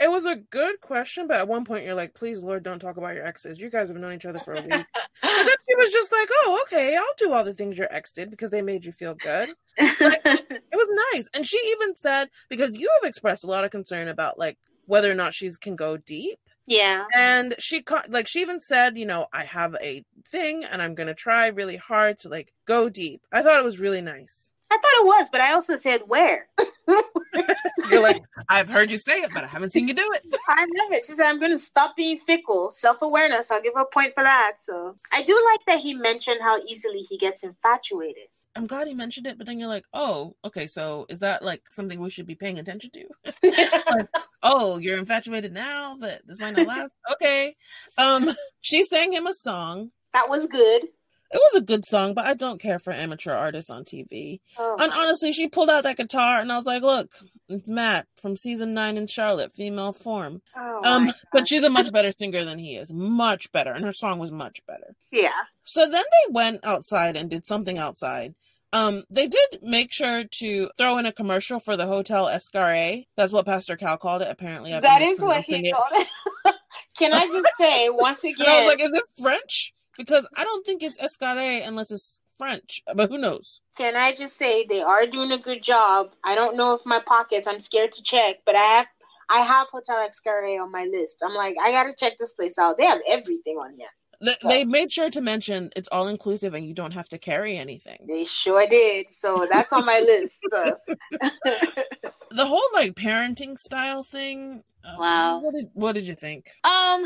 It 0.00 0.10
was 0.10 0.26
a 0.26 0.36
good 0.36 0.80
question, 0.80 1.26
but 1.26 1.38
at 1.38 1.48
one 1.48 1.64
point 1.64 1.84
you're 1.84 1.94
like, 1.94 2.14
please, 2.14 2.42
Lord, 2.42 2.62
don't 2.62 2.78
talk 2.78 2.96
about 2.96 3.14
your 3.14 3.26
exes. 3.26 3.58
You 3.58 3.70
guys 3.70 3.88
have 3.88 3.98
known 3.98 4.14
each 4.14 4.26
other 4.26 4.38
for 4.40 4.54
a 4.54 4.60
week. 4.60 4.70
but 4.70 4.86
then 5.22 5.46
she 5.68 5.74
was 5.76 5.90
just 5.92 6.12
like, 6.12 6.28
oh, 6.30 6.60
okay, 6.66 6.96
I'll 6.96 7.04
do 7.18 7.32
all 7.32 7.44
the 7.44 7.54
things 7.54 7.78
your 7.78 7.92
ex 7.92 8.12
did 8.12 8.30
because 8.30 8.50
they 8.50 8.62
made 8.62 8.84
you 8.84 8.92
feel 8.92 9.14
good. 9.14 9.50
Like, 9.78 10.22
it 10.24 10.62
was 10.72 10.88
nice. 11.14 11.28
And 11.34 11.46
she 11.46 11.58
even 11.72 11.94
said, 11.94 12.28
because 12.48 12.76
you 12.76 12.90
have 13.00 13.08
expressed 13.08 13.44
a 13.44 13.48
lot 13.48 13.64
of 13.64 13.70
concern 13.70 14.08
about 14.08 14.38
like 14.38 14.58
whether 14.86 15.10
or 15.10 15.14
not 15.14 15.34
she 15.34 15.50
can 15.60 15.76
go 15.76 15.96
deep. 15.96 16.38
Yeah. 16.66 17.04
And 17.14 17.54
she 17.58 17.84
like 18.08 18.26
she 18.26 18.40
even 18.40 18.60
said, 18.60 18.98
you 18.98 19.06
know, 19.06 19.26
I 19.32 19.44
have 19.44 19.76
a 19.80 20.04
thing 20.28 20.64
and 20.70 20.82
I'm 20.82 20.94
going 20.94 21.06
to 21.06 21.14
try 21.14 21.46
really 21.48 21.76
hard 21.76 22.18
to 22.20 22.28
like 22.28 22.52
go 22.66 22.88
deep. 22.88 23.22
I 23.32 23.42
thought 23.42 23.60
it 23.60 23.64
was 23.64 23.78
really 23.78 24.00
nice. 24.00 24.45
I 24.70 24.78
thought 24.78 25.00
it 25.00 25.06
was, 25.06 25.28
but 25.30 25.40
I 25.40 25.52
also 25.52 25.76
said 25.76 26.02
where. 26.06 26.48
You're 27.90 28.02
like, 28.02 28.22
I've 28.48 28.68
heard 28.68 28.90
you 28.90 28.96
say 28.96 29.18
it, 29.20 29.30
but 29.32 29.44
I 29.44 29.46
haven't 29.46 29.72
seen 29.72 29.86
you 29.86 29.94
do 29.94 30.10
it. 30.14 30.36
I 30.48 30.62
love 30.62 30.92
it. 30.92 31.06
She 31.06 31.14
said, 31.14 31.26
I'm 31.26 31.38
going 31.38 31.52
to 31.52 31.58
stop 31.58 31.96
being 31.96 32.18
fickle. 32.18 32.70
Self 32.70 33.02
awareness. 33.02 33.50
I'll 33.50 33.62
give 33.62 33.74
her 33.74 33.82
a 33.82 33.86
point 33.86 34.14
for 34.14 34.24
that. 34.24 34.54
So 34.58 34.96
I 35.12 35.22
do 35.22 35.38
like 35.52 35.60
that 35.66 35.80
he 35.80 35.94
mentioned 35.94 36.40
how 36.40 36.58
easily 36.62 37.06
he 37.08 37.16
gets 37.16 37.44
infatuated. 37.44 38.28
I'm 38.56 38.66
glad 38.66 38.88
he 38.88 38.94
mentioned 38.94 39.26
it, 39.26 39.36
but 39.36 39.46
then 39.46 39.58
you're 39.58 39.68
like, 39.68 39.84
oh, 39.92 40.34
okay, 40.42 40.66
so 40.66 41.04
is 41.10 41.18
that 41.18 41.44
like 41.44 41.62
something 41.70 42.00
we 42.00 42.08
should 42.08 42.26
be 42.26 42.34
paying 42.34 42.58
attention 42.58 42.90
to? 42.92 43.04
like, 43.90 44.08
oh, 44.42 44.78
you're 44.78 44.98
infatuated 44.98 45.52
now, 45.52 45.96
but 46.00 46.22
this 46.26 46.40
might 46.40 46.56
not 46.56 46.66
last. 46.66 46.90
Okay. 47.12 47.54
Um, 47.98 48.30
she 48.62 48.82
sang 48.82 49.12
him 49.12 49.26
a 49.26 49.34
song. 49.34 49.90
That 50.14 50.30
was 50.30 50.46
good. 50.46 50.88
It 51.30 51.36
was 51.38 51.54
a 51.60 51.64
good 51.64 51.84
song, 51.86 52.14
but 52.14 52.24
I 52.26 52.34
don't 52.34 52.60
care 52.60 52.78
for 52.78 52.92
amateur 52.92 53.32
artists 53.32 53.70
on 53.70 53.84
TV. 53.84 54.40
Oh, 54.58 54.76
and 54.78 54.92
honestly, 54.92 55.32
she 55.32 55.48
pulled 55.48 55.70
out 55.70 55.82
that 55.82 55.96
guitar, 55.96 56.40
and 56.40 56.52
I 56.52 56.56
was 56.56 56.66
like, 56.66 56.82
"Look, 56.82 57.10
it's 57.48 57.68
Matt 57.68 58.06
from 58.20 58.36
season 58.36 58.74
nine 58.74 58.96
in 58.96 59.06
Charlotte, 59.06 59.52
female 59.52 59.92
form." 59.92 60.40
Oh, 60.56 60.80
um, 60.84 61.10
but 61.32 61.48
she's 61.48 61.62
a 61.62 61.70
much 61.70 61.92
better 61.92 62.12
singer 62.12 62.44
than 62.44 62.58
he 62.58 62.76
is, 62.76 62.92
much 62.92 63.50
better, 63.52 63.72
and 63.72 63.84
her 63.84 63.92
song 63.92 64.18
was 64.18 64.30
much 64.30 64.60
better. 64.66 64.94
Yeah. 65.10 65.30
So 65.64 65.80
then 65.80 65.92
they 65.92 66.32
went 66.32 66.64
outside 66.64 67.16
and 67.16 67.28
did 67.28 67.44
something 67.44 67.78
outside. 67.78 68.34
Um, 68.72 69.04
they 69.10 69.26
did 69.26 69.58
make 69.62 69.92
sure 69.92 70.24
to 70.24 70.70
throw 70.76 70.98
in 70.98 71.06
a 71.06 71.12
commercial 71.12 71.60
for 71.60 71.76
the 71.76 71.86
Hotel 71.86 72.26
Escarre. 72.26 73.06
That's 73.16 73.32
what 73.32 73.46
Pastor 73.46 73.76
Cal 73.76 73.96
called 73.96 74.22
it. 74.22 74.28
Apparently, 74.30 74.74
I've 74.74 74.82
that 74.82 75.02
is 75.02 75.20
what 75.20 75.44
he 75.44 75.68
it. 75.68 75.72
called 75.72 75.92
it. 75.92 76.54
Can 76.98 77.12
I 77.12 77.26
just 77.26 77.48
say 77.58 77.88
once 77.90 78.22
again? 78.24 78.46
I 78.48 78.60
was 78.60 78.66
like, 78.68 78.82
"Is 78.82 78.92
it 78.92 79.04
French?" 79.20 79.72
Because 79.96 80.26
I 80.36 80.44
don't 80.44 80.64
think 80.64 80.82
it's 80.82 81.00
escarre 81.00 81.66
unless 81.66 81.90
it's 81.90 82.20
French, 82.38 82.82
but 82.94 83.10
who 83.10 83.18
knows? 83.18 83.60
Can 83.76 83.96
I 83.96 84.14
just 84.14 84.36
say 84.36 84.66
they 84.66 84.82
are 84.82 85.06
doing 85.06 85.32
a 85.32 85.38
good 85.38 85.62
job? 85.62 86.12
I 86.24 86.34
don't 86.34 86.56
know 86.56 86.74
if 86.74 86.82
my 86.84 87.00
pockets. 87.00 87.46
I'm 87.46 87.60
scared 87.60 87.92
to 87.92 88.02
check, 88.02 88.36
but 88.44 88.54
I 88.54 88.78
have 88.78 88.86
I 89.28 89.40
have 89.40 89.68
Hotel 89.68 90.08
Escarre 90.08 90.62
on 90.62 90.70
my 90.70 90.84
list. 90.84 91.22
I'm 91.24 91.34
like, 91.34 91.56
I 91.62 91.72
gotta 91.72 91.94
check 91.94 92.18
this 92.18 92.32
place 92.32 92.58
out. 92.58 92.78
They 92.78 92.86
have 92.86 93.00
everything 93.08 93.56
on 93.56 93.74
here. 93.76 93.88
The, 94.20 94.36
so. 94.40 94.48
They 94.48 94.64
made 94.64 94.90
sure 94.90 95.10
to 95.10 95.20
mention 95.20 95.70
it's 95.76 95.88
all 95.92 96.08
inclusive 96.08 96.54
and 96.54 96.66
you 96.66 96.74
don't 96.74 96.92
have 96.92 97.08
to 97.10 97.18
carry 97.18 97.56
anything. 97.56 97.98
They 98.08 98.24
sure 98.24 98.66
did. 98.68 99.06
So 99.10 99.46
that's 99.50 99.72
on 99.72 99.84
my 99.84 100.00
list. 100.00 100.38
the 100.50 102.46
whole 102.46 102.62
like 102.72 102.94
parenting 102.94 103.58
style 103.58 104.02
thing. 104.02 104.62
Uh, 104.84 104.96
wow. 104.98 105.40
What 105.40 105.54
did, 105.54 105.70
what 105.74 105.92
did 105.92 106.04
you 106.04 106.14
think? 106.14 106.50
Um, 106.64 107.04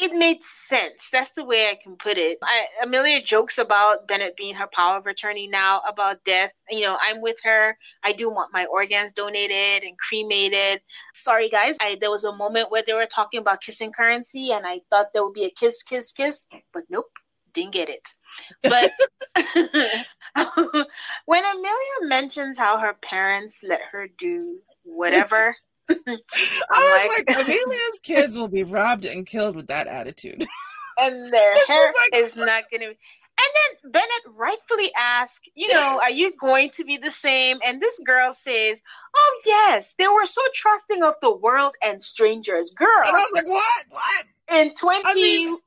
it 0.00 0.12
made 0.12 0.44
sense. 0.44 1.08
That's 1.12 1.32
the 1.32 1.44
way 1.44 1.68
I 1.68 1.78
can 1.82 1.96
put 1.96 2.16
it. 2.16 2.38
I, 2.42 2.66
Amelia 2.82 3.22
jokes 3.22 3.58
about 3.58 4.08
Bennett 4.08 4.36
being 4.36 4.54
her 4.54 4.68
power 4.72 4.96
of 4.96 5.06
attorney 5.06 5.46
now 5.46 5.82
about 5.88 6.24
death. 6.24 6.52
You 6.68 6.82
know, 6.82 6.96
I'm 7.00 7.20
with 7.20 7.36
her. 7.44 7.76
I 8.02 8.12
do 8.12 8.30
want 8.30 8.52
my 8.52 8.66
organs 8.66 9.12
donated 9.12 9.82
and 9.82 9.96
cremated. 9.98 10.80
Sorry, 11.14 11.48
guys. 11.48 11.76
I, 11.80 11.96
there 12.00 12.10
was 12.10 12.24
a 12.24 12.32
moment 12.32 12.70
where 12.70 12.82
they 12.86 12.94
were 12.94 13.06
talking 13.06 13.40
about 13.40 13.60
kissing 13.62 13.92
currency, 13.92 14.52
and 14.52 14.66
I 14.66 14.80
thought 14.90 15.08
there 15.12 15.24
would 15.24 15.34
be 15.34 15.44
a 15.44 15.50
kiss, 15.50 15.82
kiss, 15.82 16.12
kiss, 16.12 16.46
but 16.72 16.84
nope, 16.88 17.10
didn't 17.54 17.72
get 17.72 17.88
it. 17.88 18.08
But 18.62 18.92
when 21.26 21.44
Amelia 21.44 22.00
mentions 22.02 22.58
how 22.58 22.78
her 22.78 22.94
parents 23.02 23.62
let 23.66 23.80
her 23.92 24.08
do 24.18 24.60
whatever. 24.84 25.56
I 26.06 26.12
was 26.12 26.62
oh 26.72 27.08
like, 27.16 27.36
like 27.36 27.46
Amelia's 27.46 28.00
kids 28.02 28.36
will 28.36 28.48
be 28.48 28.64
robbed 28.64 29.04
and 29.04 29.26
killed 29.26 29.56
with 29.56 29.68
that 29.68 29.86
attitude. 29.86 30.44
and 30.98 31.32
their 31.32 31.52
hair 31.68 31.86
like, 32.12 32.22
is 32.22 32.36
not 32.36 32.64
going 32.70 32.80
to. 32.82 32.88
be. 32.88 32.98
And 33.42 33.82
then 33.82 33.92
Bennett 33.92 34.36
rightfully 34.36 34.92
asks, 34.94 35.48
you 35.54 35.72
know, 35.72 35.98
are 36.02 36.10
you 36.10 36.36
going 36.38 36.70
to 36.72 36.84
be 36.84 36.98
the 36.98 37.10
same? 37.10 37.58
And 37.64 37.80
this 37.80 37.98
girl 38.04 38.34
says, 38.34 38.82
oh, 39.16 39.40
yes, 39.46 39.94
they 39.98 40.06
were 40.08 40.26
so 40.26 40.42
trusting 40.54 41.02
of 41.02 41.14
the 41.22 41.34
world 41.34 41.74
and 41.82 42.02
strangers. 42.02 42.74
Girl. 42.74 42.88
And 42.98 43.08
I 43.08 43.12
was 43.12 43.32
like, 43.34 43.46
what? 43.46 43.84
What? 43.88 44.26
In 44.60 44.74
20. 44.74 45.02
I 45.06 45.14
mean... 45.14 45.58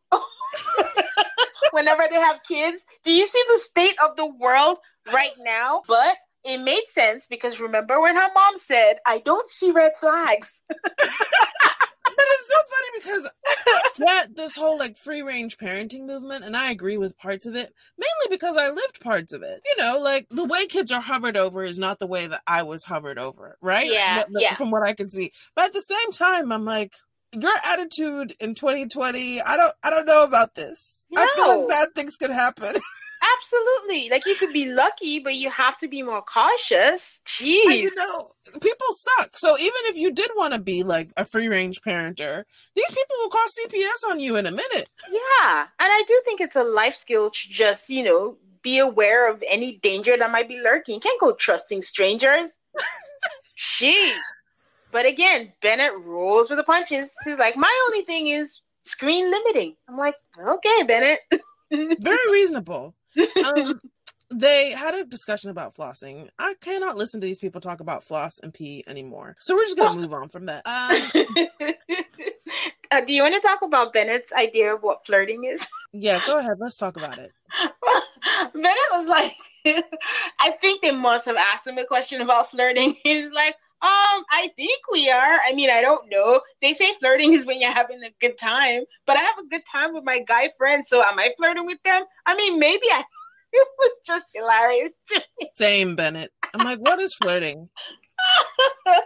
whenever 1.71 2.03
they 2.11 2.19
have 2.19 2.43
kids, 2.47 2.85
do 3.03 3.11
you 3.11 3.25
see 3.25 3.43
the 3.51 3.57
state 3.57 3.95
of 4.03 4.15
the 4.17 4.27
world 4.27 4.77
right 5.11 5.33
now? 5.39 5.81
But 5.87 6.15
it 6.43 6.59
made 6.59 6.87
sense 6.87 7.27
because 7.27 7.59
remember 7.59 7.99
when 8.01 8.15
her 8.15 8.33
mom 8.33 8.57
said, 8.57 8.97
I 9.05 9.19
don't 9.19 9.49
see 9.49 9.71
red 9.71 9.93
flags. 9.99 10.61
but 10.67 12.25
it's 12.29 12.47
so 12.47 12.55
funny 12.69 12.87
because 12.95 13.31
that 13.99 14.27
this 14.35 14.55
whole 14.55 14.77
like 14.77 14.97
free 14.97 15.21
range 15.21 15.57
parenting 15.57 16.05
movement, 16.05 16.43
and 16.43 16.55
I 16.55 16.71
agree 16.71 16.97
with 16.97 17.17
parts 17.17 17.45
of 17.45 17.55
it, 17.55 17.73
mainly 17.97 18.35
because 18.35 18.57
I 18.57 18.69
lived 18.69 18.99
parts 19.01 19.33
of 19.33 19.41
it. 19.43 19.61
You 19.65 19.83
know, 19.83 19.99
like 19.99 20.27
the 20.29 20.45
way 20.45 20.65
kids 20.65 20.91
are 20.91 21.01
hovered 21.01 21.37
over 21.37 21.63
is 21.63 21.79
not 21.79 21.99
the 21.99 22.07
way 22.07 22.27
that 22.27 22.41
I 22.45 22.63
was 22.63 22.83
hovered 22.83 23.17
over, 23.17 23.57
right? 23.61 23.91
Yeah, 23.91 24.23
but, 24.29 24.41
yeah. 24.41 24.55
From 24.55 24.71
what 24.71 24.83
I 24.83 24.93
can 24.93 25.09
see, 25.09 25.31
but 25.55 25.65
at 25.65 25.73
the 25.73 25.81
same 25.81 26.11
time, 26.11 26.51
I'm 26.51 26.65
like, 26.65 26.93
your 27.33 27.53
attitude 27.71 28.33
in 28.39 28.55
2020, 28.55 29.41
I 29.41 29.57
don't, 29.57 29.73
I 29.83 29.89
don't 29.89 30.05
know 30.05 30.23
about 30.23 30.55
this. 30.55 31.03
No. 31.09 31.21
I 31.21 31.33
feel 31.35 31.59
like 31.59 31.69
bad 31.69 31.87
things 31.95 32.15
could 32.17 32.31
happen. 32.31 32.73
Absolutely. 33.23 34.09
Like 34.09 34.25
you 34.25 34.35
could 34.35 34.51
be 34.51 34.65
lucky, 34.65 35.19
but 35.19 35.35
you 35.35 35.49
have 35.49 35.77
to 35.79 35.87
be 35.87 36.03
more 36.03 36.21
cautious. 36.21 37.21
Jeez. 37.25 37.63
And, 37.65 37.75
you 37.75 37.95
know, 37.95 38.27
people 38.59 38.87
suck. 38.89 39.37
So 39.37 39.57
even 39.57 39.79
if 39.85 39.97
you 39.97 40.11
did 40.11 40.31
want 40.35 40.53
to 40.53 40.61
be 40.61 40.83
like 40.83 41.09
a 41.15 41.23
free 41.23 41.47
range 41.47 41.81
parenter, 41.81 42.43
these 42.75 42.89
people 42.89 43.15
will 43.19 43.29
call 43.29 43.45
CPS 43.45 44.11
on 44.11 44.19
you 44.19 44.35
in 44.35 44.45
a 44.45 44.51
minute. 44.51 44.89
Yeah. 45.09 45.65
And 45.79 45.91
I 45.91 46.03
do 46.07 46.21
think 46.25 46.41
it's 46.41 46.55
a 46.55 46.63
life 46.63 46.95
skill 46.95 47.29
to 47.29 47.49
just, 47.49 47.89
you 47.89 48.03
know, 48.03 48.37
be 48.61 48.79
aware 48.79 49.29
of 49.29 49.43
any 49.47 49.77
danger 49.77 50.17
that 50.17 50.31
might 50.31 50.47
be 50.47 50.59
lurking. 50.61 50.95
You 50.95 51.01
can't 51.01 51.19
go 51.19 51.33
trusting 51.33 51.81
strangers. 51.83 52.59
Jeez. 53.79 54.17
But 54.91 55.05
again, 55.05 55.53
Bennett 55.61 55.93
rolls 55.97 56.49
with 56.49 56.59
the 56.59 56.63
punches. 56.63 57.13
He's 57.25 57.37
like, 57.37 57.55
my 57.55 57.73
only 57.87 58.05
thing 58.05 58.27
is 58.27 58.59
screen 58.83 59.31
limiting. 59.31 59.75
I'm 59.87 59.97
like, 59.97 60.15
okay, 60.39 60.83
Bennett. 60.83 61.19
Very 61.71 62.31
reasonable 62.31 62.93
um, 63.45 63.79
they 64.33 64.71
had 64.71 64.95
a 64.95 65.05
discussion 65.05 65.49
about 65.49 65.75
flossing. 65.75 66.29
I 66.39 66.55
cannot 66.61 66.97
listen 66.97 67.21
to 67.21 67.27
these 67.27 67.39
people 67.39 67.61
talk 67.61 67.79
about 67.79 68.03
floss 68.03 68.39
and 68.39 68.53
pee 68.53 68.83
anymore. 68.87 69.35
So 69.39 69.55
we're 69.55 69.65
just 69.65 69.77
gonna 69.77 69.99
move 69.99 70.13
on 70.13 70.29
from 70.29 70.47
that. 70.47 70.63
Um, 72.93 73.01
uh, 73.01 73.05
do 73.05 73.13
you 73.13 73.23
want 73.23 73.33
to 73.33 73.41
talk 73.41 73.63
about 73.63 73.91
Bennett's 73.91 74.31
idea 74.33 74.75
of 74.75 74.83
what 74.83 75.03
flirting 75.03 75.45
is? 75.45 75.65
yeah, 75.93 76.21
go 76.27 76.37
ahead. 76.37 76.57
Let's 76.59 76.77
talk 76.77 76.95
about 76.95 77.17
it. 77.17 77.31
Bennett 78.53 78.77
was 78.91 79.07
like, 79.07 79.35
I 80.39 80.51
think 80.61 80.81
they 80.81 80.91
must 80.91 81.25
have 81.25 81.35
asked 81.35 81.65
him 81.65 81.77
a 81.79 81.85
question 81.85 82.21
about 82.21 82.51
flirting. 82.51 82.95
He's 83.03 83.31
like, 83.31 83.55
um, 83.83 84.23
I 84.31 84.49
think 84.55 84.79
we 84.93 85.09
are. 85.09 85.39
I 85.45 85.53
mean, 85.53 85.69
I 85.69 85.81
don't 85.81 86.09
know. 86.09 86.39
They 86.61 86.73
say 86.73 86.93
flirting 87.01 87.33
is 87.33 87.45
when 87.45 87.59
you're 87.59 87.73
having 87.73 88.01
a 88.01 88.13
good 88.21 88.37
time, 88.37 88.83
but 89.05 89.17
I 89.17 89.19
have 89.19 89.37
a 89.43 89.47
good 89.49 89.63
time 89.69 89.93
with 89.93 90.05
my 90.05 90.21
guy 90.25 90.51
friends, 90.57 90.87
so 90.87 91.03
am 91.03 91.19
I 91.19 91.33
flirting 91.37 91.65
with 91.65 91.79
them? 91.83 92.03
I 92.25 92.33
mean, 92.35 92.59
maybe 92.59 92.85
I. 92.89 93.03
It 93.55 93.67
was 93.77 93.99
just 94.03 94.25
hilarious. 94.33 94.95
Same, 95.53 95.95
Bennett. 95.95 96.31
I'm 96.55 96.65
like, 96.65 96.79
what 96.79 96.99
is 96.99 97.13
flirting? 97.21 97.69
flirting, 98.83 99.05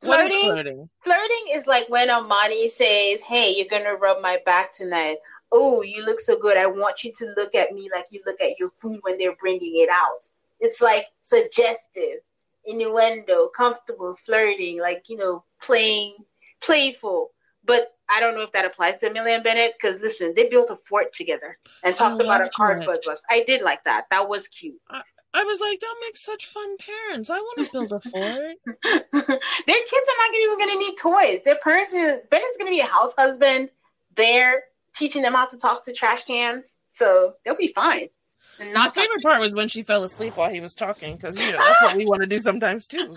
what 0.00 0.20
is 0.22 0.42
flirting? 0.42 0.90
Flirting 1.04 1.46
is 1.52 1.68
like 1.68 1.88
when 1.88 2.10
Amani 2.10 2.68
says, 2.68 3.20
"Hey, 3.20 3.54
you're 3.54 3.68
gonna 3.70 3.94
rub 3.94 4.20
my 4.20 4.40
back 4.44 4.72
tonight." 4.72 5.18
Oh, 5.52 5.82
you 5.82 6.04
look 6.04 6.20
so 6.20 6.36
good. 6.36 6.56
I 6.56 6.66
want 6.66 7.04
you 7.04 7.12
to 7.16 7.32
look 7.36 7.54
at 7.54 7.70
me 7.70 7.88
like 7.94 8.06
you 8.10 8.22
look 8.26 8.40
at 8.40 8.58
your 8.58 8.70
food 8.70 8.98
when 9.02 9.18
they're 9.18 9.36
bringing 9.36 9.76
it 9.76 9.88
out. 9.88 10.26
It's 10.58 10.80
like 10.80 11.06
suggestive 11.20 12.22
innuendo, 12.66 13.50
comfortable, 13.56 14.16
flirting, 14.24 14.80
like, 14.80 15.04
you 15.08 15.16
know, 15.16 15.44
playing, 15.62 16.16
playful. 16.60 17.30
but 17.64 17.88
I 18.08 18.20
don't 18.20 18.34
know 18.34 18.42
if 18.42 18.52
that 18.52 18.66
applies 18.66 18.98
to 18.98 19.10
Amelia 19.10 19.34
and 19.34 19.44
Bennett 19.44 19.74
because 19.80 20.00
listen, 20.00 20.34
they 20.36 20.48
built 20.48 20.70
a 20.70 20.78
fort 20.88 21.14
together 21.14 21.58
and 21.82 21.96
talked 21.96 22.20
about 22.20 22.42
a 22.42 22.50
card 22.54 22.84
bus. 22.84 23.22
I 23.30 23.44
did 23.46 23.62
like 23.62 23.82
that. 23.84 24.04
That 24.10 24.28
was 24.28 24.48
cute. 24.48 24.80
I, 24.90 25.02
I 25.32 25.42
was 25.42 25.58
like, 25.60 25.80
that 25.80 25.96
makes 26.02 26.24
such 26.24 26.46
fun 26.46 26.76
parents. 26.76 27.28
I 27.28 27.38
want 27.38 27.66
to 27.66 27.72
build 27.72 27.92
a 27.92 28.00
fort. 28.00 28.56
Their 29.12 29.22
kids 29.22 30.08
are 30.08 30.18
not 30.18 30.34
even 30.34 30.58
going 30.58 30.70
to 30.70 30.78
need 30.78 30.96
toys. 30.96 31.42
Their 31.42 31.58
parents, 31.62 31.92
is, 31.92 32.20
Bennett's 32.30 32.56
going 32.56 32.70
to 32.70 32.76
be 32.76 32.80
a 32.80 32.86
house 32.86 33.16
husband. 33.16 33.70
They're 34.14 34.62
teaching 34.94 35.22
them 35.22 35.34
how 35.34 35.46
to 35.46 35.58
talk 35.58 35.84
to 35.86 35.92
trash 35.92 36.24
cans, 36.24 36.76
so 36.86 37.32
they'll 37.44 37.56
be 37.56 37.72
fine. 37.72 38.10
My 38.58 38.88
favorite 38.90 39.22
part 39.22 39.40
was 39.40 39.54
when 39.54 39.68
she 39.68 39.82
fell 39.82 40.04
asleep 40.04 40.36
while 40.36 40.50
he 40.50 40.60
was 40.60 40.74
talking 40.74 41.16
because 41.16 41.38
you 41.38 41.50
know 41.50 41.58
that's 41.58 41.82
what 41.82 41.96
we 41.96 42.06
want 42.06 42.22
to 42.22 42.28
do 42.28 42.38
sometimes 42.38 42.86
too. 42.86 43.16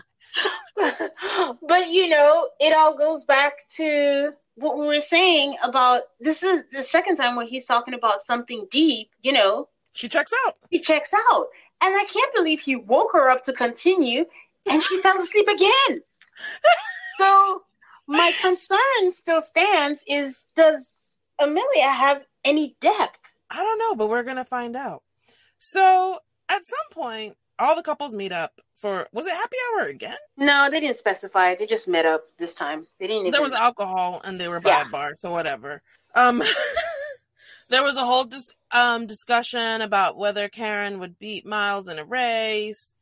but 0.75 1.89
you 1.89 2.09
know, 2.09 2.49
it 2.59 2.75
all 2.75 2.97
goes 2.97 3.23
back 3.23 3.67
to 3.77 4.31
what 4.55 4.77
we 4.77 4.85
were 4.85 5.01
saying 5.01 5.55
about 5.63 6.03
this 6.19 6.43
is 6.43 6.63
the 6.71 6.83
second 6.83 7.15
time 7.15 7.35
where 7.35 7.45
he's 7.45 7.65
talking 7.65 7.93
about 7.93 8.21
something 8.21 8.67
deep, 8.71 9.09
you 9.21 9.31
know. 9.31 9.67
She 9.93 10.09
checks 10.09 10.31
out. 10.45 10.55
He 10.69 10.79
checks 10.79 11.13
out. 11.31 11.47
And 11.81 11.95
I 11.95 12.05
can't 12.05 12.33
believe 12.33 12.59
he 12.59 12.75
woke 12.75 13.11
her 13.13 13.29
up 13.29 13.43
to 13.45 13.53
continue 13.53 14.25
and 14.65 14.81
she 14.81 14.99
fell 15.01 15.17
asleep 15.17 15.47
again. 15.47 16.01
so 17.17 17.61
my 18.07 18.31
concern 18.41 19.11
still 19.11 19.41
stands 19.41 20.03
is 20.07 20.47
does 20.55 21.15
Amelia 21.39 21.87
have 21.87 22.23
any 22.43 22.75
depth? 22.81 23.19
I 23.49 23.57
don't 23.57 23.79
know, 23.79 23.95
but 23.95 24.09
we're 24.09 24.23
gonna 24.23 24.45
find 24.45 24.75
out. 24.75 25.03
So 25.59 26.19
at 26.49 26.65
some 26.65 26.91
point, 26.91 27.35
all 27.59 27.75
the 27.75 27.83
couples 27.83 28.13
meet 28.13 28.31
up 28.31 28.53
for 28.75 29.07
was 29.11 29.25
it 29.25 29.33
happy 29.33 29.57
hour 29.75 29.87
again? 29.87 30.17
No, 30.37 30.69
they 30.69 30.79
didn't 30.79 30.97
specify. 30.97 31.55
They 31.55 31.65
just 31.65 31.87
met 31.87 32.05
up 32.05 32.25
this 32.37 32.53
time. 32.53 32.85
They 32.99 33.07
didn't. 33.07 33.21
Even... 33.21 33.31
There 33.31 33.41
was 33.41 33.53
alcohol 33.53 34.21
and 34.23 34.39
they 34.39 34.47
were 34.47 34.59
by 34.59 34.69
yeah. 34.69 34.87
a 34.87 34.89
bar, 34.89 35.15
so 35.17 35.31
whatever. 35.31 35.81
Um, 36.15 36.41
there 37.69 37.83
was 37.83 37.97
a 37.97 38.05
whole 38.05 38.25
dis- 38.25 38.53
um 38.71 39.07
discussion 39.07 39.81
about 39.81 40.17
whether 40.17 40.49
Karen 40.49 40.99
would 40.99 41.17
beat 41.17 41.45
Miles 41.45 41.87
in 41.87 41.99
a 41.99 42.05
race. 42.05 42.93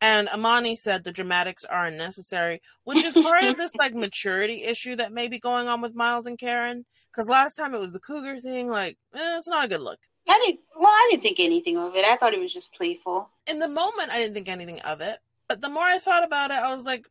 And 0.00 0.28
Amani 0.28 0.76
said 0.76 1.02
the 1.02 1.10
dramatics 1.10 1.64
are 1.64 1.86
unnecessary, 1.86 2.62
which 2.84 3.04
is 3.04 3.14
part 3.14 3.42
of 3.44 3.56
this 3.56 3.74
like 3.74 3.94
maturity 3.96 4.62
issue 4.62 4.94
that 4.96 5.12
may 5.12 5.26
be 5.26 5.40
going 5.40 5.66
on 5.66 5.80
with 5.80 5.94
Miles 5.94 6.26
and 6.26 6.38
Karen. 6.38 6.86
Because 7.10 7.28
last 7.28 7.56
time 7.56 7.74
it 7.74 7.80
was 7.80 7.90
the 7.90 7.98
cougar 7.98 8.38
thing, 8.38 8.68
like 8.68 8.96
eh, 9.14 9.36
it's 9.38 9.48
not 9.48 9.64
a 9.64 9.68
good 9.68 9.80
look. 9.80 9.98
I 10.28 10.42
didn't. 10.44 10.60
Well, 10.76 10.90
I 10.90 11.08
didn't 11.10 11.22
think 11.22 11.40
anything 11.40 11.76
of 11.78 11.96
it. 11.96 12.04
I 12.04 12.16
thought 12.16 12.34
it 12.34 12.40
was 12.40 12.52
just 12.52 12.72
playful. 12.72 13.28
In 13.46 13.58
the 13.58 13.68
moment, 13.68 14.10
I 14.10 14.18
didn't 14.18 14.34
think 14.34 14.48
anything 14.48 14.80
of 14.80 15.00
it. 15.00 15.18
But 15.48 15.62
the 15.62 15.70
more 15.70 15.84
I 15.84 15.98
thought 15.98 16.24
about 16.24 16.50
it, 16.50 16.58
I 16.58 16.74
was 16.74 16.84
like, 16.84 17.06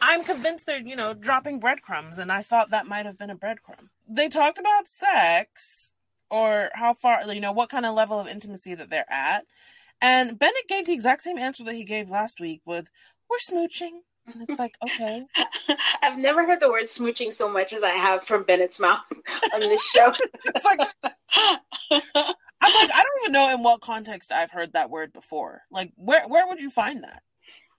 I'm 0.00 0.22
convinced 0.22 0.66
they're, 0.66 0.80
you 0.80 0.94
know, 0.94 1.14
dropping 1.14 1.58
breadcrumbs, 1.58 2.18
and 2.18 2.30
I 2.30 2.42
thought 2.42 2.70
that 2.70 2.86
might 2.86 3.06
have 3.06 3.18
been 3.18 3.30
a 3.30 3.36
breadcrumb. 3.36 3.88
They 4.08 4.28
talked 4.28 4.58
about 4.58 4.86
sex 4.86 5.92
or 6.30 6.70
how 6.74 6.94
far, 6.94 7.22
you 7.32 7.40
know, 7.40 7.52
what 7.52 7.70
kind 7.70 7.86
of 7.86 7.94
level 7.94 8.20
of 8.20 8.28
intimacy 8.28 8.74
that 8.74 8.90
they're 8.90 9.10
at. 9.10 9.46
And 10.00 10.38
Bennett 10.38 10.68
gave 10.68 10.86
the 10.86 10.92
exact 10.92 11.22
same 11.22 11.38
answer 11.38 11.64
that 11.64 11.74
he 11.74 11.84
gave 11.84 12.10
last 12.10 12.40
week 12.40 12.60
with, 12.64 12.88
we're 13.28 13.38
smooching. 13.38 14.00
And 14.26 14.48
it's 14.48 14.58
like, 14.58 14.76
okay. 14.84 15.24
I've 16.02 16.18
never 16.18 16.46
heard 16.46 16.60
the 16.60 16.70
word 16.70 16.84
smooching 16.84 17.32
so 17.32 17.48
much 17.48 17.72
as 17.72 17.82
I 17.82 17.90
have 17.90 18.24
from 18.24 18.44
Bennett's 18.44 18.78
mouth 18.78 19.10
on 19.54 19.60
this 19.60 19.82
show. 19.82 20.12
it's 20.44 20.64
like 20.64 21.16
I'm 22.60 22.74
like, 22.74 22.90
I 22.92 23.02
don't 23.02 23.22
even 23.22 23.32
know 23.32 23.54
in 23.54 23.62
what 23.62 23.80
context 23.80 24.32
I've 24.32 24.50
heard 24.50 24.72
that 24.72 24.90
word 24.90 25.12
before. 25.12 25.62
Like, 25.70 25.92
where 25.96 26.26
where 26.28 26.46
would 26.46 26.60
you 26.60 26.70
find 26.70 27.04
that? 27.04 27.22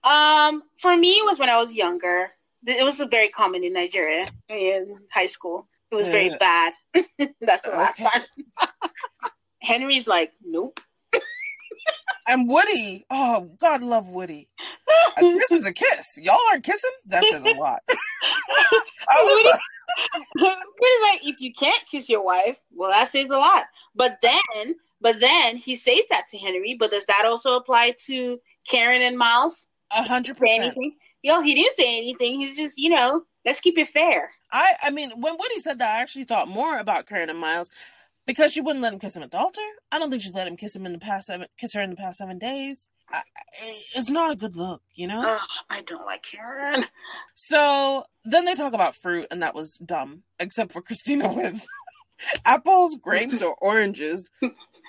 Um, 0.02 0.62
for 0.80 0.96
me, 0.96 1.10
it 1.10 1.24
was 1.24 1.38
when 1.38 1.50
I 1.50 1.58
was 1.58 1.74
younger. 1.74 2.30
It 2.66 2.84
was 2.84 3.02
very 3.10 3.28
common 3.30 3.64
in 3.64 3.72
Nigeria 3.72 4.26
in 4.48 4.98
high 5.12 5.26
school. 5.26 5.68
It 5.90 5.94
was 5.94 6.06
very 6.08 6.30
bad. 6.38 6.72
That's 7.40 7.62
the 7.62 7.70
last 7.70 7.98
time. 7.98 8.22
Henry's 9.62 10.06
like, 10.06 10.32
nope. 10.44 10.80
And 12.30 12.48
Woody, 12.48 13.04
oh 13.10 13.50
God, 13.60 13.82
love 13.82 14.08
Woody. 14.08 14.48
Uh, 14.88 15.20
this 15.20 15.50
is 15.50 15.66
a 15.66 15.72
kiss. 15.72 16.18
Y'all 16.18 16.36
aren't 16.50 16.64
kissing. 16.64 16.90
That 17.06 17.24
says 17.24 17.44
a 17.44 17.50
lot. 17.50 17.82
I 17.90 19.22
was 19.22 19.58
Woody, 20.36 20.56
Woody's 20.80 21.02
like, 21.02 21.26
if 21.26 21.40
you 21.40 21.52
can't 21.52 21.82
kiss 21.90 22.08
your 22.08 22.22
wife, 22.22 22.56
well, 22.74 22.90
that 22.90 23.10
says 23.10 23.30
a 23.30 23.36
lot. 23.36 23.64
But 23.94 24.18
then, 24.22 24.76
but 25.00 25.20
then 25.20 25.56
he 25.56 25.76
says 25.76 26.02
that 26.10 26.28
to 26.30 26.38
Henry. 26.38 26.76
But 26.78 26.92
does 26.92 27.06
that 27.06 27.24
also 27.24 27.56
apply 27.56 27.96
to 28.06 28.38
Karen 28.68 29.02
and 29.02 29.18
Miles? 29.18 29.68
A 29.92 30.02
hundred 30.02 30.38
percent. 30.38 30.76
Yo, 31.22 31.40
he 31.40 31.54
didn't 31.54 31.74
say 31.74 31.98
anything. 31.98 32.40
He's 32.40 32.56
just, 32.56 32.78
you 32.78 32.90
know, 32.90 33.22
let's 33.44 33.60
keep 33.60 33.76
it 33.76 33.88
fair. 33.88 34.30
I, 34.52 34.74
I 34.84 34.90
mean, 34.90 35.10
when 35.20 35.36
Woody 35.38 35.58
said 35.58 35.80
that, 35.80 35.96
I 35.96 36.00
actually 36.00 36.24
thought 36.24 36.48
more 36.48 36.78
about 36.78 37.06
Karen 37.06 37.28
and 37.28 37.38
Miles 37.38 37.70
because 38.26 38.52
she 38.52 38.60
wouldn't 38.60 38.82
let 38.82 38.92
him 38.92 38.98
kiss 38.98 39.16
him 39.16 39.22
at 39.22 39.30
the 39.30 39.38
altar. 39.38 39.60
I 39.90 39.98
don't 39.98 40.10
think 40.10 40.22
she's 40.22 40.34
let 40.34 40.46
him 40.46 40.56
kiss 40.56 40.74
him 40.74 40.86
in 40.86 40.92
the 40.92 40.98
past 40.98 41.26
seven, 41.26 41.46
kiss 41.58 41.74
her 41.74 41.80
in 41.80 41.90
the 41.90 41.96
past 41.96 42.18
seven 42.18 42.38
days. 42.38 42.90
I, 43.12 43.22
it's 43.96 44.10
not 44.10 44.32
a 44.32 44.36
good 44.36 44.56
look, 44.56 44.82
you 44.94 45.08
know. 45.08 45.38
I 45.68 45.82
don't 45.82 46.06
like 46.06 46.22
Karen. 46.22 46.84
So 47.34 48.04
then 48.24 48.44
they 48.44 48.54
talk 48.54 48.72
about 48.72 48.94
fruit, 48.94 49.26
and 49.30 49.42
that 49.42 49.54
was 49.54 49.76
dumb, 49.78 50.22
except 50.38 50.72
for 50.72 50.82
Christina 50.82 51.32
with 51.32 51.64
apples, 52.44 52.96
grapes, 52.96 53.42
or 53.42 53.56
oranges. 53.60 54.28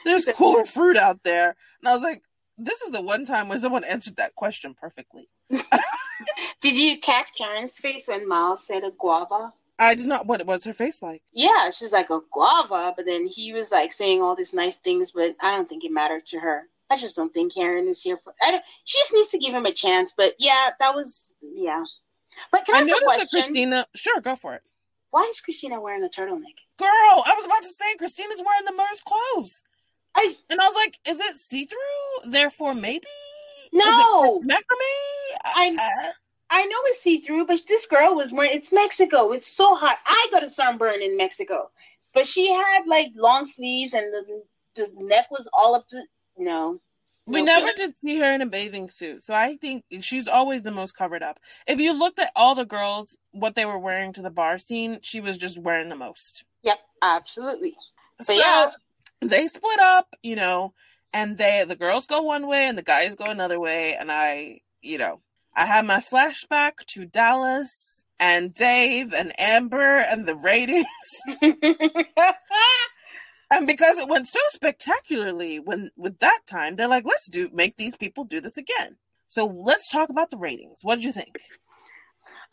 There's 0.06 0.26
cooler 0.36 0.66
fruit 0.66 0.98
out 0.98 1.24
there. 1.24 1.56
And 1.82 1.90
I 1.90 1.94
was 1.94 2.04
like, 2.04 2.22
this 2.58 2.82
is 2.82 2.92
the 2.92 3.02
one 3.02 3.26
time 3.26 3.50
where 3.50 3.58
someone 3.58 3.84
answered 3.84 4.18
that 4.18 4.36
question 4.36 4.76
perfectly. 4.80 5.30
did 5.50 6.76
you 6.76 7.00
catch 7.00 7.30
Karen's 7.38 7.74
face 7.74 8.08
when 8.08 8.28
Miles 8.28 8.66
said 8.66 8.84
a 8.84 8.92
guava? 8.92 9.54
I 9.80 9.96
did 9.96 10.08
not. 10.08 10.28
What 10.28 10.46
was 10.46 10.64
her 10.66 10.74
face 10.74 11.02
like? 11.02 11.24
Yeah, 11.34 11.70
she's 11.72 11.92
like 11.92 12.10
a 12.10 12.20
guava, 12.32 12.94
but 12.96 13.06
then 13.06 13.26
he 13.26 13.54
was 13.54 13.72
like 13.72 13.94
saying 13.94 14.22
all 14.22 14.36
these 14.36 14.54
nice 14.54 14.78
things, 14.78 15.12
but 15.12 15.36
I 15.42 15.52
don't 15.52 15.68
think 15.68 15.84
it 15.84 15.92
mattered 15.92 16.26
to 16.28 16.40
her. 16.40 16.64
I 16.90 16.98
just 16.98 17.16
don't 17.16 17.34
think 17.34 17.54
Karen 17.54 17.88
is 17.88 18.02
here 18.02 18.18
for. 18.18 18.34
I 18.42 18.52
don't. 18.52 18.64
She 18.84 19.00
just 19.00 19.14
needs 19.14 19.30
to 19.30 19.40
give 19.40 19.54
him 19.54 19.66
a 19.66 19.74
chance. 19.74 20.14
But 20.16 20.36
yeah, 20.40 20.72
that 20.80 20.94
was 20.94 21.32
yeah. 21.42 21.84
But 22.52 22.66
can 22.66 22.76
I, 22.76 22.80
I 22.80 22.82
ask 22.82 22.90
a 22.90 23.04
question? 23.04 23.42
Christina, 23.42 23.88
sure, 23.96 24.22
go 24.22 24.36
for 24.36 24.56
it. 24.56 24.62
Why 25.12 25.28
is 25.30 25.42
Christina 25.42 25.82
wearing 25.82 26.04
a 26.04 26.10
turtleneck? 26.10 26.58
Girl, 26.78 26.90
I 26.90 27.34
was 27.36 27.46
about 27.46 27.64
to 27.64 27.70
say 27.70 27.96
Christina's 27.98 28.42
wearing 28.46 28.66
the 28.66 28.74
Mer's 28.74 29.02
clothes. 29.06 29.64
I 30.16 30.36
and 30.50 30.60
I 30.60 30.66
was 30.66 30.76
like, 30.76 31.00
is 31.08 31.20
it 31.20 31.38
see 31.38 31.66
through? 31.66 32.32
Therefore, 32.32 32.74
maybe 32.74 33.08
no 33.74 34.40
macrame. 34.42 35.38
I 35.44 35.76
uh, 35.80 36.12
I 36.52 36.66
know 36.66 36.78
it's 36.86 37.02
see 37.02 37.22
through, 37.22 37.48
but 37.48 37.62
this 37.68 37.86
girl 37.86 38.14
was 38.16 38.34
wearing. 38.34 38.58
It's 38.58 38.74
Mexico. 38.74 39.32
It's 39.32 39.48
so 39.48 39.74
hot. 39.74 39.98
I 40.06 40.28
got 40.32 40.44
a 40.44 40.50
sunburn 40.50 41.02
in 41.02 41.16
Mexico, 41.16 41.72
but 42.14 42.28
she 42.28 42.52
had 42.52 42.82
like 42.86 43.12
long 43.16 43.46
sleeves 43.46 43.94
and 43.94 44.14
the 44.14 44.44
the 44.76 44.90
neck 44.98 45.32
was 45.32 45.50
all 45.54 45.76
up 45.76 45.88
to 45.90 46.04
no. 46.38 46.82
We 47.26 47.42
never 47.42 47.72
did 47.74 47.94
see 48.00 48.20
her 48.20 48.34
in 48.34 48.42
a 48.42 48.48
bathing 48.48 48.90
suit, 48.90 49.24
so 49.24 49.34
I 49.34 49.56
think 49.56 49.86
she's 50.02 50.28
always 50.28 50.64
the 50.64 50.72
most 50.72 50.98
covered 50.98 51.24
up. 51.24 51.40
If 51.68 51.80
you 51.80 51.98
looked 51.98 52.20
at 52.20 52.32
all 52.36 52.56
the 52.56 52.66
girls, 52.66 53.16
what 53.32 53.56
they 53.56 53.66
were 53.66 53.78
wearing 53.78 54.12
to 54.14 54.22
the 54.22 54.32
bar 54.32 54.58
scene, 54.58 55.00
she 55.04 55.22
was 55.22 55.38
just 55.38 55.58
wearing 55.58 55.88
the 55.88 55.96
most. 55.96 56.44
Yep, 56.64 56.80
absolutely. 57.02 57.76
But 58.18 58.28
so 58.28 58.34
yeah, 58.34 58.72
they 59.22 59.48
split 59.48 59.80
up, 59.80 60.14
you 60.24 60.36
know, 60.36 60.74
and 61.14 61.38
they 61.38 61.64
the 61.66 61.76
girls 61.76 62.08
go 62.08 62.24
one 62.24 62.48
way 62.48 62.68
and 62.68 62.78
the 62.78 62.84
guys 62.84 63.16
go 63.16 63.26
another 63.26 63.60
way, 63.60 63.96
and 63.98 64.12
I, 64.12 64.60
you 64.82 64.98
know, 64.98 65.22
I 65.56 65.66
had 65.66 65.86
my 65.86 66.00
flashback 66.00 66.86
to 66.88 67.06
Dallas 67.06 68.04
and 68.20 68.54
Dave 68.54 69.14
and 69.14 69.34
Amber 69.38 69.98
and 69.98 70.28
the 70.28 70.36
ratings. 70.36 70.86
and 71.42 71.58
because 73.68 73.98
it 73.98 74.10
went 74.10 74.28
so 74.28 74.40
spectacularly 74.50 75.60
when 75.60 75.92
with 75.98 76.20
that 76.20 76.40
time, 76.50 76.76
they're 76.76 76.88
like, 76.88 77.06
let's 77.06 77.30
do 77.30 77.50
make 77.54 77.76
these 77.78 77.96
people 77.96 78.24
do 78.24 78.40
this 78.40 78.58
again. 78.58 78.96
So 79.28 79.46
let's 79.46 79.92
talk 79.92 80.10
about 80.10 80.30
the 80.30 80.38
ratings. 80.38 80.80
What 80.84 80.96
did 80.96 81.06
you 81.06 81.14
think? 81.14 81.38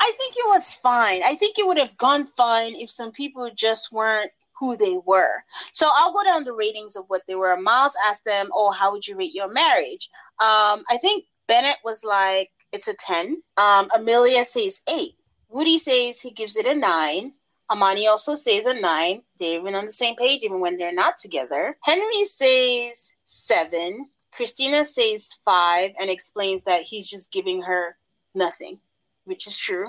I 0.01 0.13
think 0.17 0.35
it 0.37 0.49
was 0.49 0.75
fine. 0.75 1.23
I 1.23 1.37
think 1.37 1.59
it 1.59 1.67
would 1.67 1.79
have 1.79 1.97
gone 1.99 2.29
fine 2.37 2.75
if 2.77 2.91
some 2.91 3.13
people 3.13 3.51
just 3.55 3.93
weren't 3.93 4.31
who 4.59 4.77
they 4.77 4.97
were. 5.05 5.43
So 5.73 5.89
I'll 5.93 6.13
go 6.13 6.25
down 6.25 6.45
the 6.45 6.53
ratings 6.53 6.97
of 6.97 7.05
what 7.09 7.23
they 7.29 7.35
were. 7.35 7.57
Miles 7.57 7.97
asked 8.05 8.25
them, 8.25 8.51
"Oh, 8.53 8.71
how 8.71 8.93
would 8.93 9.07
you 9.07 9.17
rate 9.17 9.35
your 9.35 9.49
marriage?" 9.49 10.09
Um, 10.41 10.85
I 10.89 10.99
think 11.01 11.25
Bennett 11.47 11.79
was 11.85 12.05
like, 12.05 12.51
"It's 12.73 12.89
a 12.89 12.95
10." 12.95 13.43
Um, 13.57 13.91
Amelia 13.95 14.45
says 14.45 14.83
eight. 14.89 15.17
Woody 15.49 15.79
says 15.79 16.21
he 16.21 16.31
gives 16.31 16.57
it 16.57 16.67
a 16.67 16.75
nine. 16.75 17.33
Amani 17.71 18.07
also 18.07 18.35
says 18.35 18.67
a 18.67 18.75
nine. 18.75 19.23
They're 19.39 19.61
even 19.61 19.75
on 19.75 19.85
the 19.85 19.93
same 19.93 20.17
page, 20.17 20.43
even 20.43 20.61
when 20.61 20.77
they're 20.77 20.93
not 20.93 21.19
together. 21.19 21.77
Henry 21.83 22.25
says 22.25 23.11
seven. 23.25 24.09
Christina 24.33 24.85
says 24.85 25.31
five 25.45 25.93
and 26.01 26.11
explains 26.11 26.65
that 26.65 26.83
he's 26.83 27.09
just 27.09 27.33
giving 27.33 27.63
her 27.63 27.97
nothing, 28.35 28.79
which 29.25 29.47
is 29.47 29.57
true. 29.57 29.89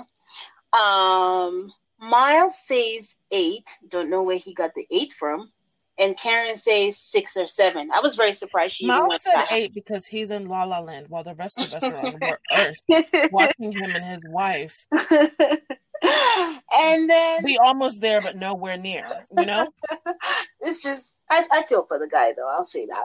Um, 0.72 1.72
Miles 1.98 2.58
says 2.66 3.16
eight. 3.30 3.68
Don't 3.88 4.10
know 4.10 4.22
where 4.22 4.38
he 4.38 4.54
got 4.54 4.74
the 4.74 4.86
eight 4.90 5.12
from. 5.18 5.52
And 6.00 6.16
Karen 6.16 6.56
says 6.56 6.96
six 6.98 7.36
or 7.36 7.46
seven. 7.46 7.90
I 7.92 8.00
was 8.00 8.16
very 8.16 8.32
surprised 8.32 8.76
she 8.76 8.86
Miles 8.86 9.22
said 9.22 9.44
eight 9.50 9.74
because 9.74 10.06
he's 10.06 10.30
in 10.30 10.46
La 10.46 10.64
La 10.64 10.80
Land 10.80 11.06
while 11.10 11.22
the 11.22 11.34
rest 11.34 11.60
of 11.60 11.70
us 11.74 11.84
are 11.84 11.98
on 11.98 12.18
Earth 12.52 13.30
watching 13.30 13.72
him 13.72 13.90
and 13.90 14.04
his 14.04 14.22
wife. 14.26 14.86
and 16.72 17.10
then 17.10 17.42
we 17.44 17.58
almost 17.58 18.00
there 18.00 18.22
but 18.22 18.36
nowhere 18.36 18.78
near. 18.78 19.04
You 19.36 19.44
know, 19.44 19.68
it's 20.60 20.82
just 20.82 21.16
I, 21.30 21.44
I 21.52 21.66
feel 21.66 21.84
for 21.84 21.98
the 21.98 22.08
guy 22.08 22.32
though. 22.34 22.48
I'll 22.48 22.64
say 22.64 22.86
that. 22.86 23.04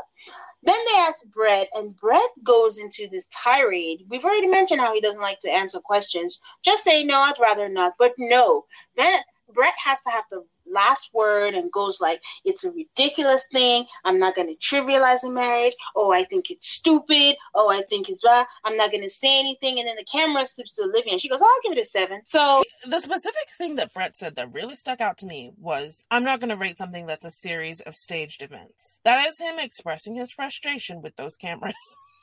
Then 0.64 0.76
they 0.91 1.00
ask 1.00 1.24
Brett, 1.26 1.68
and 1.76 1.96
Brett 1.96 2.30
goes 2.43 2.80
into 2.80 3.08
this 3.12 3.28
tirade. 3.32 4.06
We've 4.10 4.26
already 4.26 4.48
mentioned 4.48 4.80
how 4.80 4.93
he 4.93 5.02
doesn't 5.02 5.22
like 5.22 5.41
to 5.41 5.52
answer 5.52 5.80
questions. 5.80 6.39
Just 6.64 6.84
say 6.84 7.04
no, 7.04 7.20
I'd 7.20 7.39
rather 7.39 7.70
not. 7.70 7.93
But 8.00 8.14
no, 8.18 8.66
then 8.98 9.20
Brett 9.54 9.74
has 9.84 10.02
to 10.02 10.10
have 10.10 10.26
the 10.32 10.46
last 10.66 11.10
word 11.14 11.54
and 11.54 11.72
goes 11.72 12.02
like, 12.02 12.22
"It's 12.43 12.64
a 12.64 12.72
ridiculous 12.72 13.46
thing. 13.52 13.86
I'm 14.04 14.20
not 14.20 14.36
going 14.36 14.48
to 14.48 14.56
trivialize 14.56 15.24
a 15.24 15.30
marriage. 15.30 15.76
Oh, 15.96 16.12
I 16.12 16.26
think 16.26 16.50
it's 16.50 16.68
stupid. 16.68 17.36
Oh, 17.54 17.70
I 17.70 17.84
think 17.84 18.10
it's 18.10 18.22
blah. 18.22 18.46
I'm 18.64 18.78
not 18.78 18.91
going 18.91 19.04
to 19.04 19.10
say 19.10 19.39
anything." 19.39 19.80
And 19.80 19.88
then 19.88 19.96
the 19.96 20.06
camera 20.06 20.46
slips 20.46 20.74
to 20.74 20.84
Olivia, 20.84 21.14
and 21.14 21.22
she 21.22 21.30
goes, 21.30 21.41
"Oh, 21.41 21.46
I'll 21.46 21.70
give 21.70 21.78
it 21.78 21.82
a 21.82 21.86
seven. 21.86 22.22
So 22.26 22.64
the 22.88 23.00
specific 23.00 23.50
thing 23.58 23.76
that 23.76 23.93
Brett 23.93 24.18
said 24.18 24.36
that 24.36 24.54
really 24.54 24.76
stuck 24.76 25.02
out 25.02 25.18
to 25.20 25.26
me 25.26 25.52
was, 25.58 26.06
"I'm 26.12 26.24
not 26.24 26.39
going 26.39 26.50
to 26.50 26.58
rate 26.58 26.78
something 26.78 27.06
that's 27.06 27.26
a 27.26 27.32
series 27.32 27.82
of 27.82 27.96
staged 27.96 28.41
events." 28.41 29.00
That 29.04 29.26
is 29.26 29.39
him 29.39 29.60
expressing 29.60 30.16
his 30.16 30.32
frustration 30.32 31.02
with 31.02 31.16
those 31.16 31.36
cameras. 31.36 31.76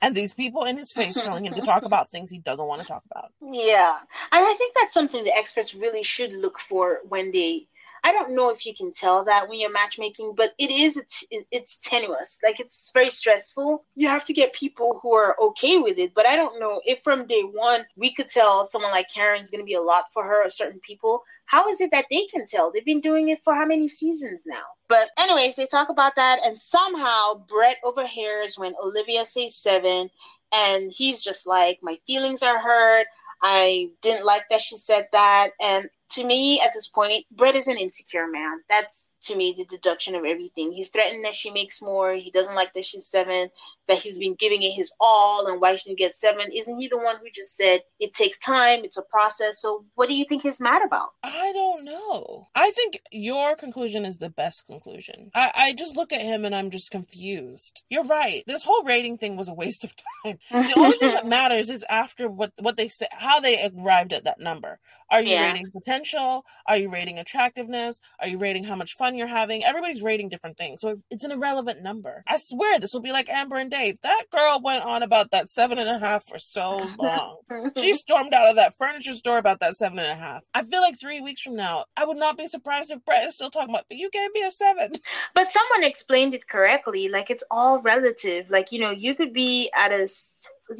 and 0.00 0.14
these 0.14 0.34
people 0.34 0.64
in 0.64 0.76
his 0.76 0.92
face 0.92 1.14
telling 1.14 1.46
him 1.46 1.54
to 1.54 1.62
talk 1.62 1.82
about 1.84 2.10
things 2.10 2.30
he 2.30 2.38
doesn't 2.38 2.66
want 2.66 2.82
to 2.82 2.88
talk 2.88 3.02
about. 3.10 3.32
Yeah. 3.40 3.98
And 4.32 4.44
I 4.44 4.54
think 4.54 4.74
that's 4.74 4.94
something 4.94 5.24
the 5.24 5.36
experts 5.36 5.74
really 5.74 6.02
should 6.02 6.32
look 6.32 6.58
for 6.58 7.00
when 7.08 7.32
they 7.32 7.68
I 8.04 8.10
don't 8.10 8.34
know 8.34 8.50
if 8.50 8.66
you 8.66 8.74
can 8.74 8.92
tell 8.92 9.24
that 9.24 9.48
when 9.48 9.60
you're 9.60 9.72
matchmaking, 9.72 10.34
but 10.36 10.54
it 10.58 10.70
is 10.70 10.96
it's, 10.96 11.24
it's 11.30 11.78
tenuous. 11.78 12.40
Like 12.42 12.58
it's 12.58 12.90
very 12.92 13.10
stressful. 13.10 13.84
You 13.94 14.08
have 14.08 14.24
to 14.24 14.32
get 14.32 14.52
people 14.52 14.98
who 15.00 15.14
are 15.14 15.36
okay 15.40 15.78
with 15.78 15.98
it. 15.98 16.12
But 16.14 16.26
I 16.26 16.34
don't 16.34 16.58
know 16.58 16.80
if 16.84 17.00
from 17.04 17.26
day 17.26 17.42
one 17.42 17.84
we 17.96 18.12
could 18.12 18.28
tell 18.28 18.66
someone 18.66 18.90
like 18.90 19.06
Karen's 19.12 19.50
going 19.50 19.60
to 19.60 19.66
be 19.66 19.74
a 19.74 19.80
lot 19.80 20.06
for 20.12 20.24
her 20.24 20.44
or 20.44 20.50
certain 20.50 20.80
people. 20.80 21.22
How 21.52 21.68
is 21.68 21.82
it 21.82 21.90
that 21.90 22.06
they 22.10 22.24
can 22.24 22.46
tell? 22.46 22.72
They've 22.72 22.82
been 22.82 23.02
doing 23.02 23.28
it 23.28 23.44
for 23.44 23.54
how 23.54 23.66
many 23.66 23.86
seasons 23.86 24.44
now? 24.46 24.64
But 24.88 25.10
anyways, 25.18 25.54
they 25.56 25.66
talk 25.66 25.90
about 25.90 26.16
that, 26.16 26.40
and 26.42 26.58
somehow 26.58 27.44
Brett 27.46 27.76
overhears 27.84 28.58
when 28.58 28.74
Olivia 28.82 29.26
says 29.26 29.54
seven, 29.54 30.08
and 30.50 30.90
he's 30.90 31.22
just 31.22 31.46
like, 31.46 31.78
"My 31.82 31.98
feelings 32.06 32.42
are 32.42 32.58
hurt." 32.58 33.06
I 33.42 33.90
didn't 34.00 34.24
like 34.24 34.48
that 34.48 34.62
she 34.62 34.76
said 34.78 35.08
that. 35.12 35.50
And 35.60 35.90
to 36.12 36.24
me, 36.24 36.60
at 36.60 36.74
this 36.74 36.88
point, 36.88 37.24
Brett 37.30 37.56
is 37.56 37.68
an 37.68 37.78
insecure 37.78 38.28
man. 38.28 38.60
That's 38.68 39.14
to 39.24 39.36
me 39.36 39.54
the 39.56 39.64
deduction 39.64 40.14
of 40.14 40.24
everything. 40.24 40.72
He's 40.72 40.88
threatened 40.88 41.24
that 41.24 41.34
she 41.34 41.50
makes 41.50 41.80
more. 41.80 42.12
He 42.12 42.30
doesn't 42.30 42.54
like 42.54 42.74
that 42.74 42.84
she's 42.84 43.06
seven, 43.06 43.48
that 43.88 43.98
he's 43.98 44.18
been 44.18 44.34
giving 44.34 44.62
it 44.62 44.72
his 44.72 44.92
all, 45.00 45.46
and 45.46 45.60
why 45.60 45.76
she 45.76 45.88
didn't 45.88 45.98
get 45.98 46.14
seven. 46.14 46.48
Isn't 46.52 46.78
he 46.78 46.88
the 46.88 46.98
one 46.98 47.16
who 47.16 47.30
just 47.32 47.56
said 47.56 47.80
it 47.98 48.14
takes 48.14 48.38
time, 48.38 48.84
it's 48.84 48.96
a 48.96 49.02
process? 49.02 49.60
So 49.60 49.84
what 49.94 50.08
do 50.08 50.14
you 50.14 50.24
think 50.28 50.42
he's 50.42 50.60
mad 50.60 50.82
about? 50.84 51.10
I 51.22 51.52
don't 51.52 51.84
know. 51.84 52.48
I 52.54 52.70
think 52.72 53.00
your 53.10 53.56
conclusion 53.56 54.04
is 54.04 54.18
the 54.18 54.30
best 54.30 54.66
conclusion. 54.66 55.30
I, 55.34 55.52
I 55.54 55.74
just 55.74 55.96
look 55.96 56.12
at 56.12 56.20
him 56.20 56.44
and 56.44 56.54
I'm 56.54 56.70
just 56.70 56.90
confused. 56.90 57.84
You're 57.88 58.04
right. 58.04 58.42
This 58.46 58.64
whole 58.64 58.84
rating 58.84 59.18
thing 59.18 59.36
was 59.36 59.48
a 59.48 59.54
waste 59.54 59.84
of 59.84 59.94
time. 60.24 60.38
The 60.50 60.74
only 60.76 60.98
thing 60.98 61.14
that 61.14 61.26
matters 61.26 61.70
is 61.70 61.84
after 61.88 62.28
what 62.28 62.52
what 62.58 62.76
they 62.76 62.88
say, 62.88 63.06
how 63.12 63.40
they 63.40 63.70
arrived 63.74 64.12
at 64.12 64.24
that 64.24 64.40
number. 64.40 64.78
Are 65.10 65.22
you 65.22 65.30
yeah. 65.30 65.52
rating 65.52 65.70
potential? 65.70 66.01
Are 66.04 66.76
you 66.76 66.90
rating 66.90 67.18
attractiveness? 67.18 68.00
Are 68.18 68.28
you 68.28 68.38
rating 68.38 68.64
how 68.64 68.76
much 68.76 68.94
fun 68.94 69.14
you're 69.14 69.26
having? 69.26 69.64
Everybody's 69.64 70.02
rating 70.02 70.28
different 70.28 70.56
things. 70.56 70.80
So 70.80 70.96
it's 71.10 71.24
an 71.24 71.32
irrelevant 71.32 71.82
number. 71.82 72.22
I 72.26 72.38
swear 72.38 72.78
this 72.78 72.92
will 72.92 73.00
be 73.00 73.12
like 73.12 73.28
Amber 73.28 73.56
and 73.56 73.70
Dave. 73.70 73.98
That 74.02 74.24
girl 74.30 74.60
went 74.62 74.84
on 74.84 75.02
about 75.02 75.30
that 75.30 75.50
seven 75.50 75.78
and 75.78 75.88
a 75.88 75.98
half 75.98 76.24
for 76.26 76.38
so 76.38 76.88
long. 76.98 77.38
she 77.76 77.94
stormed 77.94 78.32
out 78.32 78.50
of 78.50 78.56
that 78.56 78.76
furniture 78.78 79.12
store 79.12 79.38
about 79.38 79.60
that 79.60 79.74
seven 79.74 79.98
and 79.98 80.08
a 80.08 80.14
half. 80.14 80.42
I 80.54 80.64
feel 80.64 80.80
like 80.80 80.98
three 80.98 81.20
weeks 81.20 81.42
from 81.42 81.56
now, 81.56 81.84
I 81.96 82.04
would 82.04 82.16
not 82.16 82.36
be 82.36 82.46
surprised 82.46 82.90
if 82.90 83.04
Brett 83.04 83.24
is 83.24 83.34
still 83.34 83.50
talking 83.50 83.74
about, 83.74 83.86
but 83.88 83.98
you 83.98 84.10
gave 84.10 84.32
me 84.32 84.42
a 84.42 84.50
seven. 84.50 84.92
But 85.34 85.50
someone 85.50 85.88
explained 85.88 86.34
it 86.34 86.46
correctly. 86.46 87.08
Like 87.08 87.30
it's 87.30 87.44
all 87.50 87.80
relative. 87.80 88.50
Like, 88.50 88.72
you 88.72 88.80
know, 88.80 88.90
you 88.90 89.14
could 89.14 89.32
be 89.32 89.70
at 89.74 89.90
a 89.92 90.08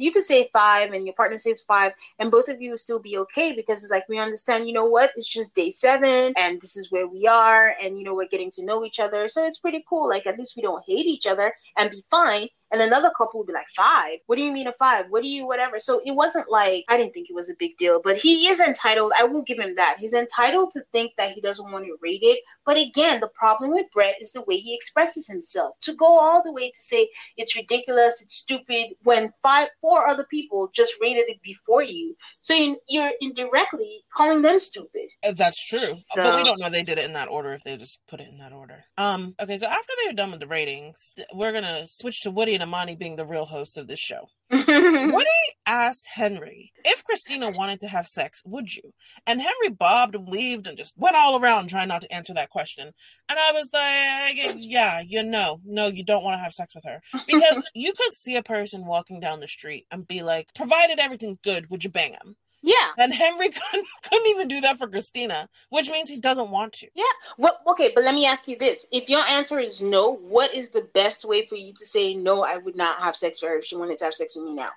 you 0.01 0.11
could 0.11 0.23
say 0.23 0.49
five 0.53 0.91
and 0.93 1.05
your 1.05 1.15
partner 1.15 1.37
says 1.37 1.61
five 1.61 1.93
and 2.19 2.31
both 2.31 2.49
of 2.49 2.61
you 2.61 2.77
still 2.77 2.99
be 2.99 3.17
okay 3.17 3.53
because 3.53 3.83
it's 3.83 3.91
like 3.91 4.07
we 4.09 4.17
understand 4.17 4.67
you 4.67 4.73
know 4.73 4.85
what 4.85 5.11
it's 5.15 5.27
just 5.27 5.55
day 5.55 5.71
seven 5.71 6.33
and 6.37 6.61
this 6.61 6.75
is 6.75 6.91
where 6.91 7.07
we 7.07 7.27
are 7.27 7.75
and 7.81 7.97
you 7.97 8.03
know 8.03 8.13
we're 8.13 8.27
getting 8.27 8.51
to 8.51 8.63
know 8.63 8.85
each 8.85 8.99
other 8.99 9.27
so 9.27 9.45
it's 9.45 9.59
pretty 9.59 9.83
cool 9.87 10.07
like 10.07 10.25
at 10.27 10.37
least 10.37 10.55
we 10.55 10.61
don't 10.61 10.83
hate 10.85 11.05
each 11.05 11.25
other 11.25 11.53
and 11.77 11.91
be 11.91 12.03
fine 12.09 12.47
and 12.73 12.81
another 12.81 13.11
couple 13.15 13.39
would 13.39 13.47
be 13.47 13.53
like, 13.53 13.69
five? 13.75 14.17
What 14.25 14.35
do 14.35 14.41
you 14.41 14.51
mean 14.51 14.65
a 14.65 14.73
five? 14.73 15.05
What 15.09 15.21
do 15.21 15.29
you, 15.29 15.45
whatever? 15.45 15.79
So 15.79 16.01
it 16.03 16.11
wasn't 16.11 16.49
like, 16.49 16.83
I 16.89 16.97
didn't 16.97 17.13
think 17.13 17.29
it 17.29 17.35
was 17.35 17.51
a 17.51 17.55
big 17.59 17.77
deal, 17.77 18.01
but 18.03 18.17
he 18.17 18.47
is 18.47 18.59
entitled. 18.59 19.11
I 19.15 19.25
will 19.25 19.43
give 19.43 19.59
him 19.59 19.75
that. 19.75 19.97
He's 19.99 20.15
entitled 20.15 20.71
to 20.71 20.83
think 20.91 21.11
that 21.19 21.33
he 21.33 21.39
doesn't 21.39 21.71
want 21.71 21.85
to 21.85 21.95
rate 22.01 22.23
it. 22.23 22.39
But 22.65 22.77
again, 22.77 23.19
the 23.19 23.27
problem 23.27 23.71
with 23.71 23.87
Brett 23.93 24.15
is 24.21 24.31
the 24.31 24.41
way 24.43 24.57
he 24.57 24.73
expresses 24.73 25.27
himself. 25.27 25.75
To 25.81 25.93
go 25.93 26.17
all 26.17 26.41
the 26.43 26.51
way 26.51 26.71
to 26.71 26.81
say 26.81 27.09
it's 27.37 27.55
ridiculous, 27.55 28.21
it's 28.21 28.37
stupid, 28.37 28.95
when 29.03 29.31
five, 29.41 29.69
four 29.81 30.07
other 30.07 30.25
people 30.29 30.69
just 30.73 30.93
rated 31.01 31.25
it 31.27 31.41
before 31.41 31.83
you. 31.83 32.15
So 32.41 32.53
you're 32.87 33.11
indirectly 33.21 34.03
calling 34.13 34.41
them 34.41 34.59
stupid. 34.59 35.09
Uh, 35.23 35.33
that's 35.33 35.63
true. 35.65 35.97
So, 36.13 36.23
but 36.23 36.35
we 36.35 36.43
don't 36.43 36.59
know 36.59 36.69
they 36.69 36.83
did 36.83 36.97
it 36.97 37.05
in 37.05 37.13
that 37.13 37.29
order 37.29 37.53
if 37.53 37.63
they 37.63 37.77
just 37.77 37.99
put 38.07 38.21
it 38.21 38.27
in 38.29 38.37
that 38.39 38.53
order. 38.53 38.83
Um. 38.97 39.35
Okay, 39.39 39.57
so 39.57 39.67
after 39.67 39.93
they're 40.03 40.13
done 40.13 40.31
with 40.31 40.39
the 40.39 40.47
ratings, 40.47 41.13
we're 41.33 41.51
gonna 41.51 41.87
switch 41.87 42.21
to 42.21 42.31
Woody 42.31 42.53
and 42.53 42.63
Amani 42.63 42.95
being 42.95 43.15
the 43.15 43.25
real 43.25 43.45
hosts 43.45 43.77
of 43.77 43.87
this 43.87 43.99
show. 43.99 44.27
Woody 44.51 45.25
asked 45.65 46.07
Henry 46.07 46.71
if 46.85 47.03
Christina 47.03 47.49
wanted 47.49 47.81
to 47.81 47.87
have 47.87 48.07
sex, 48.07 48.41
would 48.45 48.73
you? 48.73 48.93
And 49.25 49.41
Henry 49.41 49.69
bobbed 49.69 50.15
and 50.15 50.27
weaved 50.27 50.67
and 50.67 50.77
just 50.77 50.93
went 50.97 51.15
all 51.15 51.41
around 51.41 51.69
trying 51.69 51.87
not 51.87 52.01
to 52.01 52.13
answer 52.13 52.33
that 52.33 52.49
question. 52.49 52.91
And 53.29 53.39
I 53.39 53.51
was 53.51 53.69
like, 53.73 54.55
yeah, 54.57 55.01
you 55.01 55.23
know, 55.23 55.59
no, 55.65 55.87
you 55.87 56.03
don't 56.03 56.23
want 56.23 56.35
to 56.35 56.43
have 56.43 56.53
sex 56.53 56.75
with 56.75 56.83
her. 56.85 57.01
Because 57.27 57.63
you 57.73 57.93
could 57.93 58.13
see 58.13 58.35
a 58.35 58.43
person 58.43 58.85
walking 58.85 59.19
down 59.19 59.39
the 59.39 59.47
street 59.47 59.85
and 59.91 60.07
be 60.07 60.21
like, 60.23 60.53
provided 60.53 60.99
everything's 60.99 61.39
good, 61.43 61.69
would 61.69 61.83
you 61.83 61.89
bang 61.89 62.11
him? 62.11 62.35
Yeah. 62.63 62.91
And 62.97 63.13
Henry 63.13 63.49
couldn't, 63.71 63.87
couldn't 64.09 64.27
even 64.27 64.47
do 64.47 64.61
that 64.61 64.77
for 64.77 64.87
Christina, 64.87 65.49
which 65.69 65.89
means 65.89 66.09
he 66.09 66.19
doesn't 66.19 66.49
want 66.49 66.73
to. 66.73 66.87
Yeah. 66.95 67.03
Well, 67.37 67.59
okay, 67.67 67.91
but 67.93 68.03
let 68.05 68.15
me 68.15 68.25
ask 68.25 68.47
you 68.47 68.57
this. 68.57 68.85
If 68.91 69.09
your 69.09 69.21
answer 69.21 69.59
is 69.59 69.81
no, 69.81 70.15
what 70.15 70.55
is 70.55 70.71
the 70.71 70.87
best 70.93 71.25
way 71.25 71.45
for 71.45 71.55
you 71.55 71.73
to 71.73 71.85
say, 71.85 72.15
no, 72.15 72.43
I 72.43 72.57
would 72.57 72.75
not 72.75 72.99
have 72.99 73.15
sex 73.15 73.41
with 73.41 73.51
her 73.51 73.57
if 73.57 73.65
she 73.65 73.75
wanted 73.75 73.99
to 73.99 74.05
have 74.05 74.13
sex 74.13 74.35
with 74.35 74.45
me 74.45 74.53
now? 74.53 74.69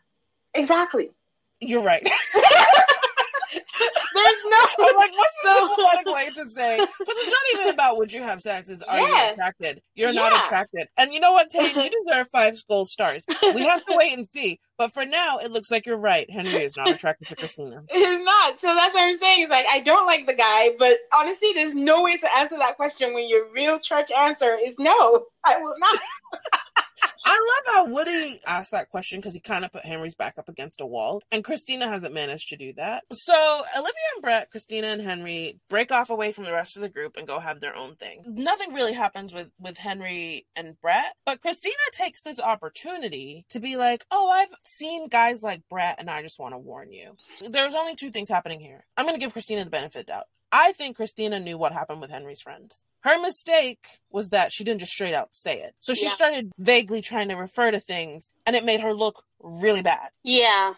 Exactly. 0.53 1.11
You're 1.61 1.83
right. 1.83 2.03
There's 3.53 4.43
no. 4.45 4.59
I'm 4.87 4.97
like, 4.97 5.13
what's 5.13 5.43
the 5.43 5.55
so... 5.55 5.69
diplomatic 5.69 6.07
way 6.07 6.31
to 6.35 6.49
say? 6.49 6.79
But 6.79 6.89
it's 7.09 7.27
not 7.27 7.61
even 7.61 7.75
about 7.75 7.97
would 7.99 8.13
you 8.13 8.23
have 8.23 8.41
sex. 8.41 8.69
Is 8.69 8.83
are 8.83 8.99
yeah. 8.99 9.27
you 9.27 9.33
attracted? 9.33 9.83
You're 9.95 10.11
yeah. 10.11 10.29
not 10.29 10.45
attracted. 10.45 10.89
And 10.97 11.13
you 11.13 11.21
know 11.21 11.33
what, 11.33 11.51
Tate? 11.51 11.77
You 11.77 11.91
deserve 12.07 12.29
five 12.31 12.55
gold 12.69 12.89
stars. 12.89 13.25
We 13.43 13.63
have 13.63 13.85
to 13.87 13.97
wait 13.97 14.17
and 14.17 14.27
see. 14.31 14.61
But 14.79 14.93
for 14.93 15.07
now, 15.07 15.39
it 15.39 15.51
looks 15.51 15.71
like 15.71 15.87
you're 15.87 15.97
right. 15.97 16.31
Henry 16.31 16.63
is 16.63 16.77
not 16.77 16.91
attracted 16.91 17.29
to 17.31 17.37
Christina. 17.37 17.83
He's 17.91 18.25
not. 18.25 18.61
So 18.61 18.75
that's 18.75 18.93
what 18.93 19.05
I'm 19.05 19.17
saying. 19.17 19.43
It's 19.43 19.51
like 19.51 19.67
I 19.71 19.81
don't 19.81 20.07
like 20.07 20.27
the 20.27 20.35
guy, 20.35 20.71
but 20.79 20.99
honestly, 21.15 21.53
there's 21.55 21.75
no 21.75 22.03
way 22.03 22.19
to 22.19 22.37
answer 22.37 22.59
that 22.59 22.77
question 22.77 23.15
when 23.15 23.29
your 23.29 23.47
real 23.53 23.79
church 23.79 24.11
answer 24.11 24.57
is 24.63 24.79
no. 24.79 25.27
I 25.45 25.59
will 25.59 25.75
not. 25.79 26.01
I 27.03 27.63
love 27.67 27.75
how 27.75 27.95
Woody 27.95 28.35
asked 28.47 28.71
that 28.71 28.89
question 28.89 29.19
because 29.19 29.35
he 29.35 29.41
kind 29.41 29.65
of 29.65 29.73
put 29.73 29.85
Henry's 29.85 30.15
back 30.15 30.35
up 30.39 30.49
against 30.49 30.81
a 30.81 30.87
wall, 30.87 31.23
and 31.31 31.45
Christina 31.45 31.89
hasn't 31.89 32.15
managed 32.15 32.49
to 32.51 32.57
do 32.57 32.73
that. 32.75 33.05
So 33.13 33.35
Olivia 33.35 33.93
and 34.15 34.23
Brett, 34.23 34.51
Christina 34.51 34.89
and 34.89 35.03
Henry 35.03 35.59
break 35.69 35.93
off 35.93 36.11
away 36.11 36.33
from 36.33 36.45
the 36.45 36.53
rest 36.53 36.77
of 36.77 36.83
the 36.83 36.89
group 36.89 37.17
and 37.17 37.27
go 37.27 37.41
have 37.41 37.61
their 37.61 37.75
own 37.75 37.97
thing. 37.97 38.23
Nothing 38.27 38.75
really 38.75 38.93
happens 38.93 39.35
with 39.35 39.49
with 39.59 39.77
Henry 39.77 40.47
and 40.55 40.81
Brett, 40.81 41.15
but 41.25 41.41
Christina 41.41 41.75
takes 41.93 42.23
this 42.23 42.41
opportunity 42.41 43.45
to 43.51 43.61
be 43.61 43.77
like, 43.77 44.05
"Oh, 44.11 44.31
I've 44.31 44.55
seen 44.65 45.09
guys 45.09 45.43
like 45.43 45.63
Brett, 45.69 45.97
and 45.99 46.11
I 46.11 46.23
just 46.23 46.39
want 46.39 46.55
to 46.55 46.59
warn 46.59 46.93
you." 46.93 47.17
There's 47.49 47.75
only 47.75 47.97
two 47.97 48.11
things 48.11 48.29
happening 48.29 48.61
here. 48.61 48.85
I'm 48.97 49.07
going 49.07 49.17
to 49.17 49.25
give 49.25 49.33
Christina 49.33 49.65
the 49.65 49.71
benefit 49.71 50.01
of 50.01 50.07
doubt. 50.07 50.27
I 50.53 50.73
think 50.73 50.97
Christina 50.97 51.41
knew 51.41 51.59
what 51.59 51.73
happened 51.73 52.01
with 52.01 52.11
Henry's 52.11 52.41
friends. 52.41 52.83
Her 53.01 53.21
mistake 53.21 53.87
was 54.11 54.31
that 54.31 54.53
she 54.53 54.65
didn't 54.65 54.81
just 54.81 54.93
straight 54.93 55.15
out 55.15 55.33
say 55.33 55.59
it. 55.61 55.75
So 55.79 55.95
she 55.95 56.07
yeah. 56.07 56.15
started 56.15 56.51
vaguely 56.59 57.03
trying 57.03 57.29
to 57.29 57.37
refer 57.37 57.71
to 57.71 57.81
things, 57.81 58.29
and 58.45 58.57
it 58.57 58.65
made 58.65 58.81
her 58.81 58.95
look 58.95 59.23
really 59.41 59.83
bad. 59.83 60.11
Yeah. 60.23 60.75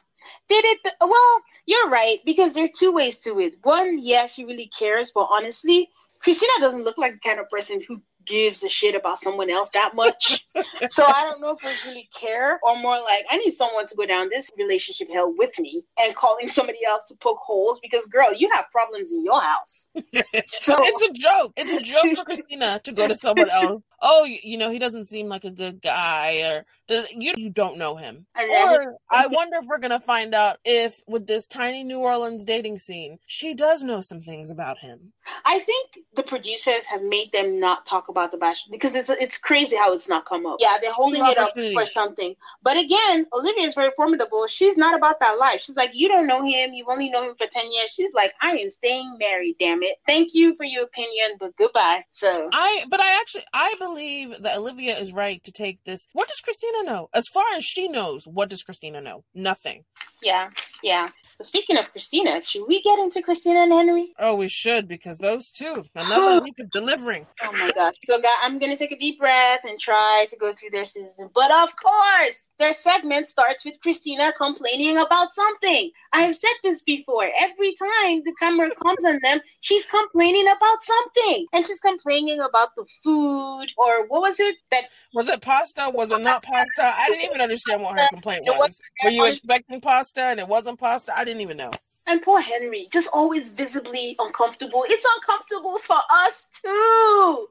Did 0.48 0.64
it? 0.64 0.78
Th- 0.82 0.94
well, 1.00 1.42
you're 1.64 1.88
right, 1.88 2.18
because 2.26 2.54
there 2.54 2.64
are 2.64 2.70
two 2.74 2.92
ways 2.92 3.18
to 3.20 3.38
it. 3.40 3.54
One, 3.62 3.98
yeah, 3.98 4.26
she 4.26 4.44
really 4.44 4.68
cares, 4.68 5.10
but 5.14 5.28
honestly, 5.30 5.88
Christina 6.20 6.52
doesn't 6.60 6.84
look 6.84 6.98
like 6.98 7.14
the 7.14 7.28
kind 7.28 7.40
of 7.40 7.48
person 7.48 7.82
who 7.86 8.02
gives 8.29 8.62
a 8.62 8.68
shit 8.68 8.95
about 8.95 9.18
someone 9.18 9.51
else 9.51 9.70
that 9.70 9.95
much. 9.95 10.47
so 10.91 11.05
I 11.05 11.22
don't 11.22 11.41
know 11.41 11.51
if 11.51 11.64
it's 11.64 11.85
really 11.85 12.09
care 12.18 12.59
or 12.62 12.79
more 12.79 12.99
like 13.01 13.24
I 13.31 13.37
need 13.39 13.53
someone 13.53 13.87
to 13.87 13.97
go 13.97 14.07
down 14.07 14.29
this 14.29 14.51
relationship 14.57 15.09
hell 15.12 15.35
with 15.37 15.59
me 15.59 15.83
and 16.01 16.14
calling 16.14 16.49
somebody 16.49 16.79
else 16.87 17.05
to 17.09 17.16
poke 17.16 17.39
holes 17.43 17.81
because 17.81 18.07
girl, 18.07 18.33
you 18.35 18.49
have 18.53 18.66
problems 18.70 19.12
in 19.12 19.24
your 19.24 19.41
house. 19.41 19.89
so 19.95 20.76
it's 20.79 21.03
a 21.03 21.12
joke. 21.12 21.53
It's 21.57 21.72
a 21.72 21.81
joke 21.81 22.16
for 22.16 22.24
Christina 22.24 22.81
to 22.85 22.93
go 22.93 23.09
to 23.09 23.14
someone 23.14 23.51
else. 23.53 23.83
Oh, 24.01 24.24
you, 24.24 24.39
you 24.43 24.59
know, 24.59 24.70
he 24.70 24.79
doesn't 24.79 25.07
seem 25.07 25.29
like 25.29 25.45
a 25.45 25.51
good 25.51 25.83
guy, 25.83 26.43
or 26.43 26.66
Uh, 26.91 27.03
you 27.14 27.34
you 27.36 27.51
don't 27.51 27.76
know 27.76 27.97
him. 27.97 28.26
Or 28.36 28.97
I 29.11 29.26
wonder 29.30 29.59
if 29.59 29.66
we're 29.66 29.78
gonna 29.78 30.01
find 30.01 30.34
out 30.34 30.59
if 30.64 31.03
with 31.07 31.26
this 31.26 31.47
tiny 31.47 31.84
New 31.84 31.99
Orleans 31.99 32.45
dating 32.45 32.78
scene, 32.78 33.18
she 33.26 33.55
does 33.55 33.82
know 33.82 34.01
some 34.01 34.20
things 34.20 34.51
about 34.51 34.78
him. 34.78 35.12
I 35.45 35.59
think 35.59 35.91
the 36.16 36.22
producers 36.22 36.84
have 36.86 37.03
made 37.03 37.30
them 37.32 37.61
not 37.61 37.84
talk 37.86 38.09
about 38.09 38.32
the 38.32 38.39
Bachelor 38.39 38.72
because 38.72 38.95
it's 38.95 39.11
it's 39.11 39.36
crazy 39.39 39.76
how 39.76 39.93
it's 39.93 40.09
not 40.09 40.24
come 40.24 40.47
up. 40.47 40.57
Yeah, 40.61 40.78
they're 40.80 40.93
holding 40.93 41.24
it 41.26 41.36
up 41.39 41.51
for 41.74 41.84
something. 41.84 42.34
But 42.62 42.78
again, 42.78 43.26
Olivia 43.32 43.66
is 43.66 43.74
very 43.74 43.91
formidable. 43.97 44.47
She's 44.49 44.76
not 44.76 44.97
about 44.97 45.20
that 45.20 45.39
life. 45.39 45.61
She's 45.62 45.76
like, 45.76 45.91
you 45.93 46.09
don't 46.09 46.26
know 46.26 46.43
him. 46.45 46.72
You've 46.72 46.89
only 46.89 47.11
known 47.11 47.30
him 47.30 47.36
for 47.36 47.47
ten 47.47 47.70
years. 47.70 47.91
She's 47.91 48.14
like, 48.14 48.32
I 48.41 48.53
am 48.53 48.70
staying 48.70 49.16
married. 49.18 49.57
Damn 49.61 49.82
it. 49.82 49.97
Thank 50.07 50.34
you 50.34 50.57
for 50.57 50.64
your 50.64 50.84
opinion, 50.84 51.36
but 51.39 51.55
goodbye. 51.57 52.05
So 52.11 52.49
I, 52.53 52.84
but 52.89 53.01
I 53.01 53.20
actually, 53.20 53.45
I 53.53 53.74
believe 53.78 54.43
that 54.43 54.57
Olivia 54.57 54.97
is 54.99 55.12
right 55.12 55.43
to 55.45 55.53
take 55.53 55.84
this. 55.84 56.07
What 56.12 56.28
does 56.28 56.41
Christina 56.41 56.78
know? 56.83 57.09
As 57.14 57.26
far 57.29 57.45
as 57.57 57.64
she 57.64 57.89
knows, 57.89 58.26
what 58.26 58.49
does 58.49 58.62
Christina 58.62 59.01
know? 59.01 59.24
Nothing. 59.35 59.85
Yeah, 60.22 60.51
yeah. 60.83 61.09
Speaking 61.43 61.76
of 61.76 61.91
Christina, 61.93 62.43
should 62.43 62.66
we 62.66 62.83
get 62.83 62.99
into 62.99 63.22
Christina 63.22 63.61
and 63.61 63.72
Henry? 63.72 64.12
Oh, 64.18 64.35
we 64.35 64.49
should 64.49 64.89
because 64.89 65.18
those 65.18 65.51
two, 65.51 65.85
another 65.95 66.41
week 66.45 66.59
of 66.59 66.70
delivering. 66.70 67.26
Oh 67.43 67.53
my 67.53 67.70
gosh! 67.72 67.95
So, 68.05 68.20
guys, 68.20 68.33
I'm 68.43 68.59
gonna 68.59 68.76
take 68.76 68.93
a 68.93 68.99
deep 68.99 69.18
breath 69.18 69.61
and 69.64 69.79
try 69.79 70.26
to 70.31 70.37
go 70.37 70.53
through 70.55 70.70
their 70.70 70.85
season. 70.85 71.31
But 71.35 71.53
of 71.53 71.70
course, 71.76 72.51
their 72.59 72.74
segment 72.74 73.26
starts 73.26 73.64
with 73.64 73.81
Christina 73.81 74.33
complaining 74.37 74.99
about 74.99 75.33
something. 75.33 75.91
I've 76.12 76.36
said 76.36 76.54
this 76.62 76.82
before. 76.82 77.28
Every 77.38 77.74
time 77.74 78.22
the 78.24 78.32
camera 78.38 78.70
comes 78.82 79.04
on 79.04 79.18
them, 79.22 79.40
she's 79.61 79.84
complaining 79.86 80.46
about 80.48 80.82
something, 80.82 81.46
and 81.52 81.66
she's 81.66 81.80
complaining 81.80 82.40
about 82.40 82.70
the 82.76 82.86
food 83.04 83.66
or 83.76 84.06
what 84.09 84.22
was 84.22 84.40
it 84.40 84.56
that 84.70 84.84
was 85.14 85.28
it 85.28 85.40
pasta? 85.40 85.90
Was 85.92 86.11
it 86.11 86.20
not 86.20 86.42
pasta? 86.42 86.82
I 86.82 87.06
didn't 87.09 87.24
even 87.24 87.40
understand 87.40 87.82
what 87.82 87.98
her 87.98 88.09
complaint 88.09 88.42
was. 88.46 88.80
Were 89.04 89.11
you 89.11 89.24
expecting 89.26 89.80
pasta 89.80 90.22
and 90.22 90.40
it 90.40 90.48
wasn't 90.48 90.78
pasta? 90.78 91.12
I 91.16 91.24
didn't 91.24 91.42
even 91.42 91.56
know. 91.56 91.72
And 92.09 92.22
poor 92.22 92.40
Henry, 92.40 92.88
just 92.90 93.11
always 93.12 93.50
visibly 93.50 94.16
uncomfortable. 94.18 94.86
It's 94.88 95.04
uncomfortable 95.16 95.78
for 95.78 95.98
us 96.11 96.48
too. 96.62 97.48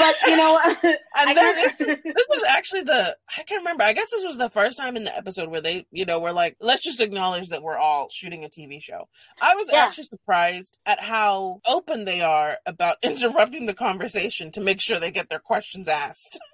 But 0.00 0.16
you 0.26 0.36
know, 0.36 0.60
and 0.82 1.36
then 1.36 1.54
this 1.78 2.26
was 2.28 2.42
actually 2.48 2.82
the 2.82 3.16
I 3.38 3.42
can't 3.44 3.60
remember. 3.60 3.84
I 3.84 3.92
guess 3.92 4.10
this 4.10 4.24
was 4.24 4.36
the 4.36 4.50
first 4.50 4.78
time 4.78 4.96
in 4.96 5.04
the 5.04 5.16
episode 5.16 5.48
where 5.48 5.60
they, 5.60 5.86
you 5.92 6.06
know, 6.06 6.18
were 6.18 6.32
like, 6.32 6.56
let's 6.60 6.82
just 6.82 7.00
acknowledge 7.00 7.50
that 7.50 7.62
we're 7.62 7.78
all 7.78 8.08
shooting 8.10 8.44
a 8.44 8.48
TV 8.48 8.82
show. 8.82 9.08
I 9.40 9.54
was 9.54 9.68
yeah. 9.70 9.84
actually 9.84 10.04
surprised 10.04 10.76
at 10.84 10.98
how 10.98 11.60
open 11.64 12.04
they 12.04 12.20
are 12.20 12.58
about 12.66 12.96
interrupting 13.02 13.66
the 13.66 13.74
conversation 13.74 14.50
to 14.52 14.60
make 14.60 14.80
sure 14.80 14.98
they 14.98 15.12
get 15.12 15.28
their 15.28 15.38
questions 15.38 15.86
asked. 15.86 16.40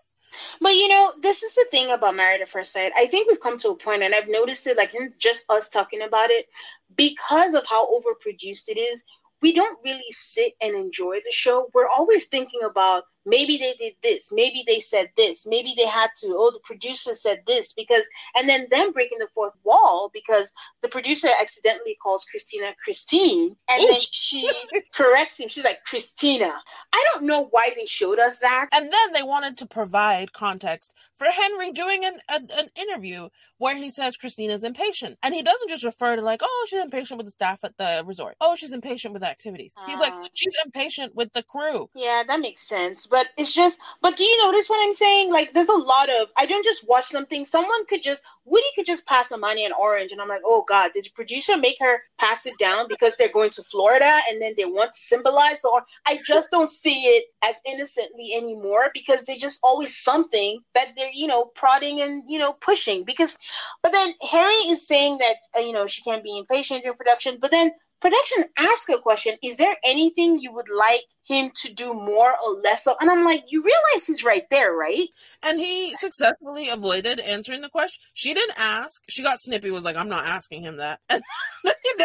But 0.61 0.75
you 0.75 0.89
know, 0.89 1.13
this 1.23 1.43
is 1.43 1.55
the 1.55 1.65
thing 1.71 1.91
about 1.91 2.15
Married 2.17 2.43
at 2.43 2.49
First 2.49 2.73
Sight. 2.73 2.93
I 2.97 3.07
think 3.07 3.29
we've 3.29 3.41
come 3.41 3.59
to 3.59 3.71
a 3.71 3.77
point, 3.77 4.03
and 4.03 4.15
I've 4.15 4.29
noticed 4.29 4.67
it, 4.67 4.77
like 4.77 4.95
in 4.95 5.15
just 5.19 5.49
us 5.49 5.69
talking 5.71 6.03
about 6.03 6.31
it, 6.31 6.47
because 6.95 7.55
of 7.55 7.65
how 7.67 7.89
overproduced 7.89 8.69
it 8.69 8.79
is, 8.79 9.03
we 9.43 9.53
don't 9.53 9.79
really 9.85 10.11
sit 10.11 10.53
and 10.61 10.75
enjoy 10.75 11.17
the 11.25 11.33
show. 11.33 11.69
We're 11.75 11.89
always 11.89 12.27
thinking 12.29 12.61
about 12.63 13.05
maybe 13.27 13.59
they 13.59 13.75
did 13.75 13.95
this, 14.03 14.33
maybe 14.33 14.65
they 14.67 14.81
said 14.81 15.11
this, 15.17 15.47
maybe 15.47 15.75
they 15.77 15.87
had 15.87 16.11
to, 16.19 16.29
oh, 16.29 16.51
the 16.51 16.61
producer 16.65 17.15
said 17.15 17.43
this, 17.47 17.73
because, 17.73 18.07
and 18.35 18.49
then 18.49 18.67
them 18.71 18.93
breaking 18.93 19.19
the 19.19 19.29
fourth 19.35 19.55
wall 19.65 20.11
because 20.15 20.53
the 20.83 20.89
producer 20.89 21.29
accidentally 21.39 21.97
calls 22.03 22.25
Christina 22.25 22.73
Christine, 22.83 23.57
and 23.69 23.83
Ooh. 23.83 23.87
then 23.89 24.01
she 24.01 24.49
corrects 24.95 25.39
him. 25.39 25.49
She's 25.49 25.65
like, 25.65 25.85
Christina. 25.85 26.53
I 26.93 27.05
don't 27.13 27.25
know 27.25 27.49
why 27.51 27.71
they 27.77 27.87
showed 27.87 28.19
us 28.19 28.39
that. 28.39 28.69
And 28.73 28.87
then 28.93 29.13
they 29.13 29.23
wanted 29.23 29.59
to 29.59 29.67
provide 29.67 30.33
context 30.33 30.95
for 31.17 31.27
Henry 31.27 31.73
doing 31.73 32.05
an, 32.05 32.19
an 32.29 32.69
interview 32.77 33.29
where 33.59 33.77
he 33.77 33.91
says 33.91 34.17
Christina's 34.17 34.65
impatient. 34.65 35.19
And 35.23 35.35
he 35.35 35.43
doesn't 35.43 35.69
just 35.69 35.85
refer 35.85 36.17
to 36.17 36.23
like, 36.23 36.41
oh, 36.43 36.67
she's 36.69 36.83
impatient 36.83 37.19
with 37.19 37.27
the 37.27 37.33
staff 37.33 37.65
at 37.65 37.77
the 37.77 38.05
resort. 38.07 38.37
Oh, 38.41 38.55
she's 38.57 38.73
impatient 38.73 39.15
with 39.15 39.23
activities. 39.23 39.73
Uh, 39.77 39.87
He's 39.87 39.99
like, 39.99 40.13
ah. 40.15 40.29
she's 40.35 40.55
impatient 40.65 41.15
with 41.15 41.33
the 41.33 41.43
crew. 41.43 41.89
Yeah, 41.95 42.23
that 42.27 42.41
makes 42.41 42.67
sense. 42.67 43.07
But 43.07 43.16
but 43.17 43.29
it's 43.39 43.55
just 43.55 43.81
but 44.03 44.15
do 44.15 44.25
you 44.25 44.37
notice 44.45 44.69
what 44.69 44.87
i'm 44.87 44.93
saying? 44.93 45.33
Like 45.33 45.55
there's 45.55 45.71
a 45.71 45.85
lot 45.95 46.11
of 46.11 46.29
i 46.37 46.45
don't 46.45 46.65
just 46.71 46.87
watch 46.87 47.07
something. 47.07 47.47
Someone 47.47 47.87
could 47.87 48.03
just 48.03 48.23
woody 48.47 48.67
could 48.75 48.87
just 48.87 49.07
pass 49.07 49.33
Amani 49.33 49.65
an 49.67 49.73
orange 49.79 50.13
and 50.13 50.21
i'm 50.21 50.29
like 50.29 50.43
oh 50.45 50.65
god 50.69 50.93
did 50.95 51.05
the 51.05 51.11
producer 51.11 51.57
make 51.57 51.77
her 51.81 52.01
pass 52.19 52.47
it 52.47 52.57
down 52.59 52.87
because 52.89 53.17
they're 53.17 53.33
going 53.33 53.51
to 53.51 53.63
florida 53.65 54.21
and 54.31 54.41
then 54.41 54.55
they 54.57 54.65
want 54.65 54.95
to 54.95 55.01
symbolize 55.01 55.61
the 55.61 55.81
i 56.07 56.19
just 56.25 56.51
don't 56.51 56.71
see 56.71 57.07
it 57.07 57.25
as 57.43 57.57
innocently 57.67 58.33
anymore 58.35 58.89
because 58.95 59.25
they 59.25 59.37
just 59.37 59.59
always 59.63 59.97
something 59.97 60.61
that 60.75 60.89
they're 60.97 61.11
you 61.13 61.27
know 61.27 61.47
prodding 61.57 62.01
and 62.01 62.23
you 62.29 62.39
know 62.39 62.53
pushing 62.55 63.05
because 63.05 63.37
but 63.83 63.93
then 63.93 64.15
harry 64.23 64.55
is 64.73 64.87
saying 64.87 65.19
that 65.19 65.37
uh, 65.57 65.61
you 65.61 65.73
know 65.73 65.87
she 65.87 66.03
can't 66.03 66.23
be 66.23 66.39
impatient 66.39 66.83
during 66.83 66.97
production 66.97 67.39
but 67.41 67.51
then 67.51 67.73
production 68.01 68.45
ask 68.59 68.89
a 68.91 68.99
question 68.99 69.37
is 69.43 69.57
there 69.57 69.77
anything 69.85 70.39
you 70.39 70.53
would 70.53 70.69
like 70.69 71.05
him 71.25 71.51
to 71.55 71.73
do 71.73 71.95
more 71.95 72.35
or 72.45 72.61
less 72.63 72.87
of 72.87 72.97
and 73.01 73.11
i'm 73.11 73.25
like 73.25 73.45
you 73.49 73.63
realize 73.63 74.07
he's 74.07 74.25
right 74.25 74.45
there 74.51 74.75
right 74.75 75.09
and 75.45 75.59
he 75.59 75.95
successfully 75.97 76.69
avoided 76.69 77.21
answering 77.21 77.63
the 77.63 77.69
question 77.69 78.03
she 78.15 78.35
didn't 78.35 78.59
ask 78.59 79.03
she 79.09 79.23
got 79.23 79.39
snippy 79.39 79.71
was 79.71 79.85
like 79.85 79.97
i'm 79.97 80.09
not 80.09 80.27
asking 80.27 80.63
him 80.63 80.77
that 80.77 81.01
and 81.09 81.23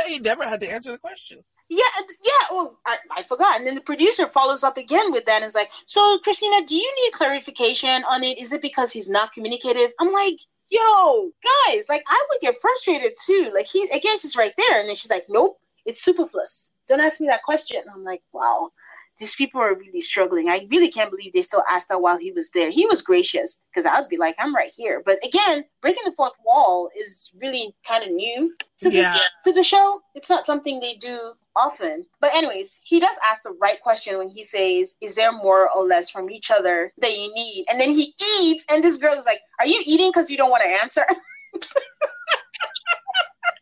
he 0.07 0.19
never 0.19 0.43
had 0.43 0.61
to 0.61 0.71
answer 0.71 0.91
the 0.91 0.97
question 0.97 1.43
yeah, 1.71 1.85
yeah. 2.21 2.47
Oh, 2.51 2.75
I, 2.85 2.97
I 3.15 3.23
forgot. 3.23 3.55
And 3.55 3.65
then 3.65 3.75
the 3.75 3.81
producer 3.81 4.27
follows 4.27 4.61
up 4.61 4.75
again 4.75 5.13
with 5.13 5.23
that 5.23 5.37
and 5.37 5.45
is 5.45 5.55
like, 5.55 5.69
"So, 5.85 6.19
Christina, 6.21 6.65
do 6.67 6.75
you 6.75 6.95
need 7.01 7.13
clarification 7.13 8.03
on 8.09 8.25
it? 8.25 8.39
Is 8.39 8.51
it 8.51 8.61
because 8.61 8.91
he's 8.91 9.07
not 9.07 9.31
communicative?" 9.31 9.91
I'm 9.97 10.11
like, 10.11 10.35
"Yo, 10.69 11.31
guys, 11.69 11.85
like 11.87 12.03
I 12.09 12.25
would 12.29 12.41
get 12.41 12.59
frustrated 12.59 13.13
too. 13.25 13.51
Like 13.53 13.67
he 13.67 13.87
again, 13.93 14.19
she's 14.19 14.35
right 14.35 14.53
there, 14.57 14.81
and 14.81 14.89
then 14.89 14.97
she's 14.97 15.09
like, 15.09 15.27
"Nope, 15.29 15.60
it's 15.85 16.03
superfluous. 16.03 16.71
Don't 16.89 16.99
ask 16.99 17.19
me 17.21 17.27
that 17.27 17.43
question. 17.43 17.81
I'm 17.93 18.03
like, 18.03 18.21
wow, 18.33 18.69
these 19.17 19.35
people 19.35 19.61
are 19.61 19.75
really 19.75 20.01
struggling. 20.01 20.49
I 20.49 20.67
really 20.69 20.91
can't 20.91 21.11
believe 21.11 21.33
they 21.33 21.41
still 21.41 21.63
asked 21.69 21.89
that 21.89 22.01
while 22.01 22.17
he 22.17 22.31
was 22.31 22.49
there. 22.49 22.71
He 22.71 22.85
was 22.85 23.01
gracious 23.01 23.61
because 23.71 23.85
I'd 23.85 24.09
be 24.09 24.17
like, 24.17 24.35
I'm 24.39 24.55
right 24.55 24.71
here. 24.75 25.01
But 25.05 25.19
again, 25.25 25.63
breaking 25.81 26.03
the 26.05 26.13
fourth 26.13 26.33
wall 26.45 26.89
is 26.99 27.31
really 27.39 27.75
kind 27.87 28.03
of 28.03 28.11
new 28.11 28.53
to 28.81 28.89
the, 28.89 28.97
yeah. 28.97 29.17
to 29.45 29.53
the 29.53 29.63
show. 29.63 30.01
It's 30.15 30.29
not 30.29 30.45
something 30.45 30.79
they 30.79 30.95
do 30.95 31.33
often. 31.55 32.05
But 32.19 32.33
anyways, 32.33 32.81
he 32.83 32.99
does 32.99 33.15
ask 33.25 33.43
the 33.43 33.55
right 33.61 33.81
question 33.81 34.17
when 34.17 34.29
he 34.29 34.43
says, 34.43 34.95
"Is 35.01 35.15
there 35.15 35.31
more 35.31 35.69
or 35.69 35.85
less 35.85 36.09
from 36.09 36.29
each 36.29 36.49
other 36.49 36.91
that 36.97 37.17
you 37.17 37.33
need?" 37.33 37.65
And 37.69 37.79
then 37.79 37.91
he 37.91 38.15
eats, 38.39 38.65
and 38.69 38.83
this 38.83 38.97
girl 38.97 39.13
is 39.13 39.25
like, 39.25 39.39
"Are 39.59 39.67
you 39.67 39.81
eating 39.85 40.09
because 40.09 40.31
you 40.31 40.37
don't 40.37 40.49
want 40.49 40.63
to 40.63 40.69
answer?" 40.69 41.05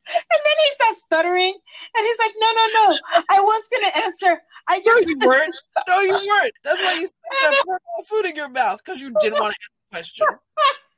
And 0.09 0.39
then 0.45 0.55
he 0.65 0.71
starts 0.71 0.99
stuttering, 1.01 1.53
and 1.95 2.05
he's 2.05 2.19
like, 2.19 2.33
"No, 2.37 2.47
no, 2.51 2.65
no! 2.73 2.97
I 3.29 3.39
was 3.39 3.69
gonna 3.71 4.05
answer. 4.05 4.41
I 4.67 4.79
just 4.79 5.05
no, 5.05 5.09
you 5.09 5.17
weren't. 5.19 5.55
No, 5.87 5.99
you 6.01 6.13
weren't. 6.13 6.53
That's 6.63 6.81
why 6.81 6.93
you 6.93 7.07
stuck 7.41 7.65
that 7.65 8.07
food 8.07 8.25
in 8.25 8.35
your 8.35 8.49
mouth 8.49 8.81
because 8.83 9.01
you 9.01 9.13
didn't 9.19 9.39
want 9.39 9.55
to 9.55 9.97
answer 9.97 10.11
the 10.25 10.25
question." 10.25 10.27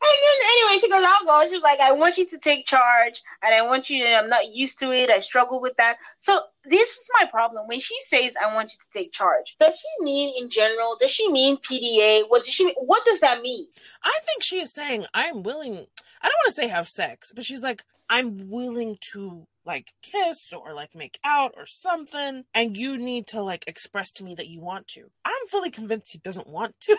And 0.00 0.10
then 0.22 0.50
anyway, 0.50 0.78
she 0.80 0.88
goes, 0.88 1.04
I'll 1.04 1.24
go. 1.26 1.50
She's 1.50 1.62
like, 1.62 1.80
I 1.80 1.90
want 1.92 2.18
you 2.18 2.26
to 2.28 2.38
take 2.38 2.66
charge 2.66 3.20
and 3.42 3.52
I 3.52 3.62
want 3.62 3.90
you 3.90 4.04
to, 4.04 4.14
I'm 4.14 4.28
not 4.28 4.54
used 4.54 4.78
to 4.78 4.92
it. 4.92 5.10
I 5.10 5.18
struggle 5.18 5.60
with 5.60 5.76
that. 5.76 5.96
So 6.20 6.40
this 6.64 6.90
is 6.90 7.08
my 7.20 7.28
problem. 7.28 7.66
When 7.66 7.80
she 7.80 7.96
says, 8.02 8.34
I 8.40 8.54
want 8.54 8.72
you 8.72 8.78
to 8.78 8.90
take 8.92 9.12
charge, 9.12 9.56
does 9.58 9.76
she 9.76 10.04
mean 10.04 10.40
in 10.40 10.50
general? 10.50 10.96
Does 11.00 11.10
she 11.10 11.30
mean 11.32 11.56
PDA? 11.56 12.22
What 12.28 12.44
does 12.44 12.54
she? 12.54 12.72
What 12.78 13.04
does 13.06 13.20
that 13.20 13.42
mean? 13.42 13.66
I 14.04 14.18
think 14.24 14.44
she 14.44 14.60
is 14.60 14.72
saying, 14.72 15.06
I'm 15.14 15.42
willing, 15.42 15.72
I 15.74 15.74
don't 16.28 16.38
want 16.44 16.46
to 16.46 16.52
say 16.52 16.68
have 16.68 16.88
sex, 16.88 17.32
but 17.34 17.44
she's 17.44 17.62
like, 17.62 17.82
I'm 18.08 18.48
willing 18.50 18.98
to 19.12 19.46
like 19.68 19.92
kiss 20.00 20.52
or 20.52 20.72
like 20.74 20.94
make 20.94 21.18
out 21.24 21.52
or 21.54 21.66
something 21.66 22.44
and 22.54 22.76
you 22.76 22.96
need 22.96 23.26
to 23.26 23.42
like 23.42 23.64
express 23.66 24.10
to 24.10 24.24
me 24.24 24.34
that 24.34 24.48
you 24.48 24.60
want 24.60 24.88
to 24.88 25.10
i'm 25.28 25.48
fully 25.48 25.70
convinced 25.70 26.12
he 26.12 26.18
doesn't 26.18 26.46
want 26.46 26.74
to. 26.80 26.96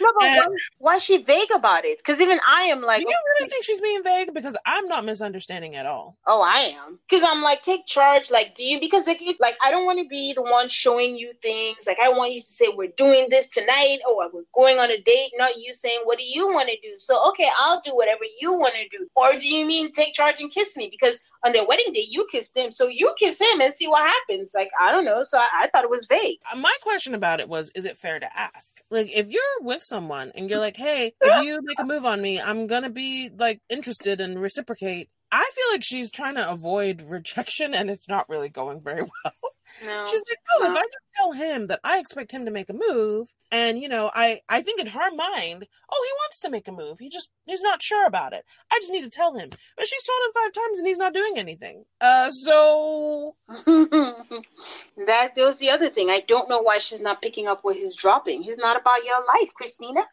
No 0.00 0.12
but 0.14 0.24
and, 0.24 0.36
why, 0.36 0.56
why, 0.78 0.96
is 0.96 1.02
she 1.02 1.22
vague 1.22 1.50
about 1.54 1.84
it? 1.84 1.98
Because 1.98 2.20
even 2.20 2.38
i 2.48 2.62
am 2.64 2.82
like 2.82 3.00
do 3.00 3.06
you 3.08 3.18
really 3.38 3.48
think 3.48 3.64
she's 3.64 3.80
being 3.80 4.02
vague? 4.02 4.34
Because 4.34 4.56
i'm 4.66 4.86
not 4.88 5.04
misunderstanding 5.04 5.74
at 5.76 5.86
all. 5.86 6.18
Oh 6.26 6.40
i 6.40 6.74
am. 6.76 6.98
Because 7.08 7.26
i'm 7.28 7.42
like 7.42 7.62
take 7.62 7.86
charge 7.86 8.30
like 8.30 8.54
do 8.54 8.64
you 8.64 8.78
because 8.80 9.06
like, 9.06 9.20
like 9.40 9.54
i 9.64 9.70
don't 9.70 9.86
want 9.86 9.98
to 9.98 10.08
be 10.08 10.32
the 10.34 10.42
one 10.42 10.68
showing 10.68 11.16
you 11.16 11.32
things. 11.42 11.78
Like 11.86 11.98
i 12.02 12.08
want 12.08 12.32
you 12.32 12.40
to 12.40 12.46
say 12.46 12.66
we're 12.74 12.92
doing 12.96 13.28
this 13.30 13.48
tonight. 13.50 14.00
Or 14.08 14.30
we're 14.32 14.42
going 14.54 14.78
on 14.78 14.90
a 14.90 15.00
date 15.00 15.32
not 15.36 15.56
you 15.56 15.74
saying 15.74 16.00
what 16.04 16.18
do 16.18 16.24
you 16.24 16.48
want 16.48 16.68
to 16.68 16.76
do? 16.82 16.94
So 16.98 17.28
okay 17.30 17.48
i'll 17.58 17.80
do 17.84 17.94
whatever 17.94 18.24
you 18.40 18.52
want 18.52 18.74
to 18.74 18.96
do. 18.96 19.08
Or 19.16 19.32
do 19.32 19.46
you 19.46 19.64
mean 19.64 19.92
take 19.92 20.14
charge 20.14 20.40
and 20.40 20.50
kiss 20.52 20.76
me? 20.76 20.88
Because 20.90 21.20
on 21.44 21.52
their 21.52 21.66
wedding 21.66 21.92
day 21.92 22.06
you 22.08 22.26
kissed 22.30 22.56
him, 22.56 22.72
so 22.72 22.88
you 22.88 23.14
kiss 23.18 23.40
him 23.40 23.60
and 23.60 23.72
see 23.72 23.88
what 23.88 24.02
happens. 24.02 24.52
Like 24.54 24.70
I 24.80 24.90
don't 24.90 25.04
know. 25.04 25.24
So 25.24 25.38
I, 25.38 25.48
I 25.54 25.70
thought 25.70 25.84
it 25.84 25.90
was 25.90 26.06
vague. 26.06 26.38
Uh, 26.52 26.56
my 26.56 26.74
question 26.82 27.14
about 27.14 27.40
it 27.40 27.48
was: 27.48 27.59
Is 27.74 27.84
it 27.84 27.98
fair 27.98 28.18
to 28.18 28.38
ask? 28.38 28.80
Like, 28.90 29.10
if 29.14 29.28
you're 29.28 29.60
with 29.60 29.84
someone 29.84 30.32
and 30.34 30.48
you're 30.48 30.58
like, 30.58 30.76
"Hey, 30.76 31.12
if 31.20 31.44
you 31.44 31.60
make 31.62 31.78
a 31.78 31.84
move 31.84 32.06
on 32.06 32.22
me, 32.22 32.40
I'm 32.40 32.66
gonna 32.66 32.90
be 32.90 33.28
like 33.36 33.60
interested 33.68 34.20
and 34.20 34.40
reciprocate." 34.40 35.10
I 35.30 35.48
feel 35.54 35.74
like 35.74 35.84
she's 35.84 36.10
trying 36.10 36.36
to 36.36 36.50
avoid 36.50 37.02
rejection, 37.02 37.74
and 37.74 37.90
it's 37.90 38.08
not 38.08 38.28
really 38.28 38.48
going 38.48 38.80
very 38.80 39.02
well. 39.02 39.32
No, 39.84 40.06
She's 40.06 40.22
like, 40.28 40.38
oh, 40.56 40.64
no. 40.64 40.72
if 40.72 40.76
I 40.76 40.82
just 40.82 40.98
tell 41.16 41.32
him 41.32 41.66
that 41.68 41.80
I 41.84 41.98
expect 41.98 42.32
him 42.32 42.44
to 42.44 42.50
make 42.50 42.68
a 42.68 42.74
move, 42.74 43.28
and 43.50 43.78
you 43.78 43.88
know, 43.88 44.10
I 44.14 44.40
I 44.48 44.62
think 44.62 44.80
in 44.80 44.86
her 44.86 45.14
mind, 45.14 45.66
oh, 45.90 46.06
he 46.06 46.12
wants 46.22 46.40
to 46.40 46.50
make 46.50 46.68
a 46.68 46.72
move. 46.72 46.98
He 46.98 47.08
just 47.08 47.30
he's 47.46 47.62
not 47.62 47.82
sure 47.82 48.06
about 48.06 48.32
it. 48.32 48.44
I 48.72 48.78
just 48.78 48.92
need 48.92 49.04
to 49.04 49.10
tell 49.10 49.34
him. 49.34 49.50
But 49.76 49.86
she's 49.88 50.02
told 50.02 50.18
him 50.26 50.32
five 50.42 50.52
times, 50.52 50.78
and 50.78 50.86
he's 50.88 50.98
not 50.98 51.14
doing 51.14 51.34
anything. 51.36 51.84
Uh, 52.00 52.30
so 52.30 53.36
that 55.06 55.32
was 55.36 55.58
the 55.58 55.70
other 55.70 55.90
thing. 55.90 56.10
I 56.10 56.22
don't 56.26 56.48
know 56.48 56.62
why 56.62 56.78
she's 56.78 57.00
not 57.00 57.22
picking 57.22 57.46
up 57.48 57.60
what 57.62 57.76
he's 57.76 57.94
dropping. 57.94 58.42
He's 58.42 58.58
not 58.58 58.80
about 58.80 59.04
your 59.04 59.18
life, 59.26 59.52
Christina 59.54 60.04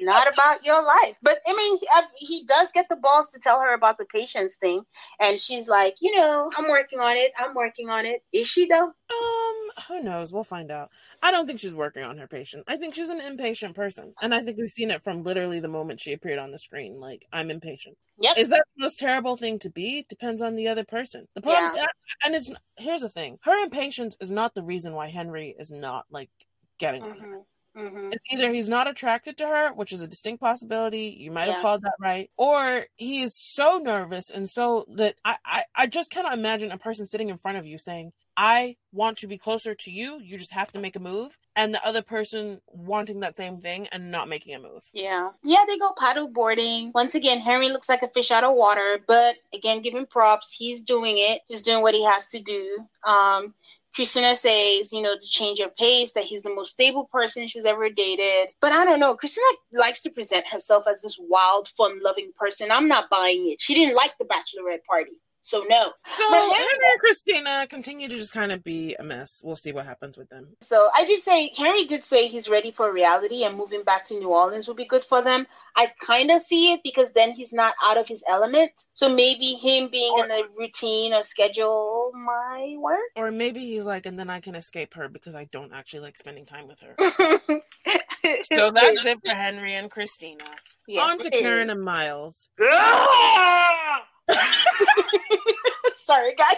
not 0.00 0.32
about 0.32 0.64
your 0.64 0.82
life. 0.82 1.16
But 1.22 1.38
I 1.46 1.54
mean, 1.54 1.78
he 2.16 2.44
does 2.46 2.72
get 2.72 2.88
the 2.88 2.96
balls 2.96 3.30
to 3.30 3.40
tell 3.40 3.60
her 3.60 3.74
about 3.74 3.98
the 3.98 4.04
patience 4.04 4.56
thing, 4.56 4.84
and 5.20 5.40
she's 5.40 5.68
like, 5.68 5.96
you 6.00 6.16
know, 6.16 6.50
I'm 6.56 6.68
working 6.68 7.00
on 7.00 7.16
it. 7.16 7.32
I'm 7.38 7.54
working 7.54 7.90
on 7.90 8.06
it. 8.06 8.22
Is 8.32 8.48
she 8.48 8.66
though? 8.66 8.84
Um, 8.84 9.84
who 9.88 10.02
knows? 10.02 10.32
We'll 10.32 10.44
find 10.44 10.70
out. 10.70 10.90
I 11.22 11.30
don't 11.30 11.46
think 11.46 11.60
she's 11.60 11.74
working 11.74 12.02
on 12.02 12.18
her 12.18 12.26
patient. 12.26 12.64
I 12.66 12.76
think 12.76 12.94
she's 12.94 13.08
an 13.08 13.20
impatient 13.20 13.74
person, 13.74 14.14
and 14.22 14.34
I 14.34 14.42
think 14.42 14.58
we've 14.58 14.70
seen 14.70 14.90
it 14.90 15.02
from 15.02 15.22
literally 15.22 15.60
the 15.60 15.68
moment 15.68 16.00
she 16.00 16.12
appeared 16.12 16.38
on 16.38 16.50
the 16.50 16.58
screen. 16.58 17.00
Like, 17.00 17.26
I'm 17.32 17.50
impatient. 17.50 17.96
Yep. 18.18 18.38
Is 18.38 18.48
that 18.50 18.64
the 18.76 18.82
most 18.82 18.98
terrible 18.98 19.36
thing 19.36 19.58
to 19.60 19.70
be? 19.70 20.04
Depends 20.08 20.42
on 20.42 20.56
the 20.56 20.68
other 20.68 20.84
person. 20.84 21.26
The 21.34 21.40
problem, 21.40 21.72
yeah. 21.76 21.86
and 22.24 22.34
it's 22.34 22.50
here's 22.76 23.00
the 23.00 23.08
thing: 23.08 23.38
her 23.42 23.62
impatience 23.62 24.16
is 24.20 24.30
not 24.30 24.54
the 24.54 24.62
reason 24.62 24.92
why 24.92 25.08
Henry 25.08 25.54
is 25.58 25.70
not 25.70 26.06
like 26.10 26.30
getting 26.78 27.02
mm-hmm. 27.02 27.24
on 27.24 27.30
her. 27.30 27.40
Mm-hmm. 27.76 28.10
It's 28.12 28.32
either 28.32 28.50
he's 28.50 28.68
not 28.68 28.86
attracted 28.86 29.38
to 29.38 29.46
her, 29.46 29.72
which 29.72 29.92
is 29.92 30.00
a 30.00 30.06
distinct 30.06 30.40
possibility. 30.42 31.16
You 31.18 31.30
might 31.30 31.46
yeah. 31.46 31.54
have 31.54 31.62
called 31.62 31.82
that 31.82 31.94
right, 31.98 32.30
or 32.36 32.86
he 32.96 33.22
is 33.22 33.34
so 33.36 33.78
nervous 33.78 34.30
and 34.30 34.48
so 34.48 34.84
that 34.96 35.14
I, 35.24 35.36
I 35.44 35.64
I 35.74 35.86
just 35.86 36.10
cannot 36.10 36.34
imagine 36.34 36.70
a 36.70 36.78
person 36.78 37.06
sitting 37.06 37.30
in 37.30 37.38
front 37.38 37.58
of 37.58 37.66
you 37.66 37.78
saying, 37.78 38.12
"I 38.36 38.76
want 38.92 39.18
to 39.18 39.26
be 39.26 39.38
closer 39.38 39.74
to 39.74 39.90
you. 39.90 40.20
You 40.20 40.36
just 40.36 40.52
have 40.52 40.70
to 40.72 40.78
make 40.78 40.96
a 40.96 41.00
move," 41.00 41.38
and 41.56 41.72
the 41.72 41.86
other 41.86 42.02
person 42.02 42.60
wanting 42.66 43.20
that 43.20 43.36
same 43.36 43.58
thing 43.58 43.88
and 43.90 44.10
not 44.10 44.28
making 44.28 44.54
a 44.54 44.60
move. 44.60 44.82
Yeah, 44.92 45.30
yeah, 45.42 45.64
they 45.66 45.78
go 45.78 45.94
paddle 45.96 46.28
boarding. 46.28 46.92
Once 46.94 47.14
again, 47.14 47.40
Henry 47.40 47.70
looks 47.70 47.88
like 47.88 48.02
a 48.02 48.08
fish 48.08 48.30
out 48.30 48.44
of 48.44 48.54
water, 48.54 48.98
but 49.06 49.36
again, 49.54 49.80
give 49.80 49.94
him 49.94 50.06
props. 50.06 50.52
He's 50.52 50.82
doing 50.82 51.16
it. 51.18 51.40
He's 51.46 51.62
doing 51.62 51.80
what 51.80 51.94
he 51.94 52.04
has 52.04 52.26
to 52.26 52.40
do. 52.40 52.86
Um, 53.02 53.54
Christina 53.94 54.34
says, 54.34 54.92
you 54.92 55.02
know, 55.02 55.14
to 55.14 55.26
change 55.26 55.58
her 55.60 55.68
pace, 55.68 56.12
that 56.12 56.24
he's 56.24 56.42
the 56.42 56.54
most 56.54 56.72
stable 56.72 57.04
person 57.12 57.46
she's 57.46 57.66
ever 57.66 57.90
dated. 57.90 58.48
But 58.60 58.72
I 58.72 58.84
don't 58.84 59.00
know. 59.00 59.16
Christina 59.16 59.46
likes 59.72 60.00
to 60.02 60.10
present 60.10 60.46
herself 60.46 60.84
as 60.90 61.02
this 61.02 61.18
wild, 61.20 61.68
fun 61.76 62.02
loving 62.02 62.32
person. 62.38 62.70
I'm 62.70 62.88
not 62.88 63.10
buying 63.10 63.50
it. 63.50 63.60
She 63.60 63.74
didn't 63.74 63.96
like 63.96 64.16
the 64.18 64.24
bachelorette 64.24 64.84
party. 64.88 65.20
So 65.42 65.64
no. 65.68 65.92
So 66.16 66.30
Henry, 66.30 66.54
Henry 66.54 66.90
and 66.92 67.00
Christina 67.00 67.66
continue 67.68 68.08
to 68.08 68.14
just 68.14 68.32
kind 68.32 68.52
of 68.52 68.62
be 68.62 68.94
a 68.98 69.02
mess. 69.02 69.42
We'll 69.44 69.56
see 69.56 69.72
what 69.72 69.84
happens 69.84 70.16
with 70.16 70.28
them. 70.28 70.54
So 70.62 70.88
I 70.94 71.04
did 71.04 71.20
say 71.20 71.50
Henry 71.56 71.84
did 71.84 72.04
say 72.04 72.28
he's 72.28 72.48
ready 72.48 72.70
for 72.70 72.92
reality 72.92 73.42
and 73.42 73.56
moving 73.56 73.82
back 73.82 74.04
to 74.06 74.18
New 74.18 74.28
Orleans 74.28 74.68
will 74.68 74.76
be 74.76 74.86
good 74.86 75.04
for 75.04 75.20
them. 75.20 75.48
I 75.74 75.88
kind 76.00 76.30
of 76.30 76.42
see 76.42 76.72
it 76.72 76.80
because 76.84 77.12
then 77.12 77.32
he's 77.32 77.52
not 77.52 77.74
out 77.82 77.98
of 77.98 78.06
his 78.06 78.22
element. 78.28 78.70
So 78.92 79.08
maybe 79.08 79.54
him 79.54 79.88
being 79.90 80.12
or, 80.16 80.24
in 80.26 80.30
a 80.30 80.42
routine 80.56 81.12
or 81.12 81.24
schedule 81.24 82.12
might 82.14 82.76
work. 82.78 83.00
Or 83.16 83.32
maybe 83.32 83.60
he's 83.60 83.84
like, 83.84 84.06
and 84.06 84.16
then 84.16 84.30
I 84.30 84.40
can 84.40 84.54
escape 84.54 84.94
her 84.94 85.08
because 85.08 85.34
I 85.34 85.46
don't 85.46 85.72
actually 85.72 86.00
like 86.00 86.16
spending 86.16 86.46
time 86.46 86.68
with 86.68 86.80
her. 86.80 86.94
so 88.52 88.70
that's 88.70 89.04
it 89.04 89.18
for 89.26 89.34
Henry 89.34 89.74
and 89.74 89.90
Christina. 89.90 90.44
Yes, 90.86 91.08
On 91.08 91.18
to 91.18 91.30
Karen 91.30 91.68
is. 91.68 91.72
and 91.72 91.82
Miles. 91.82 92.48
Ah! 92.60 94.02
Sorry, 95.94 96.34
guys. 96.34 96.56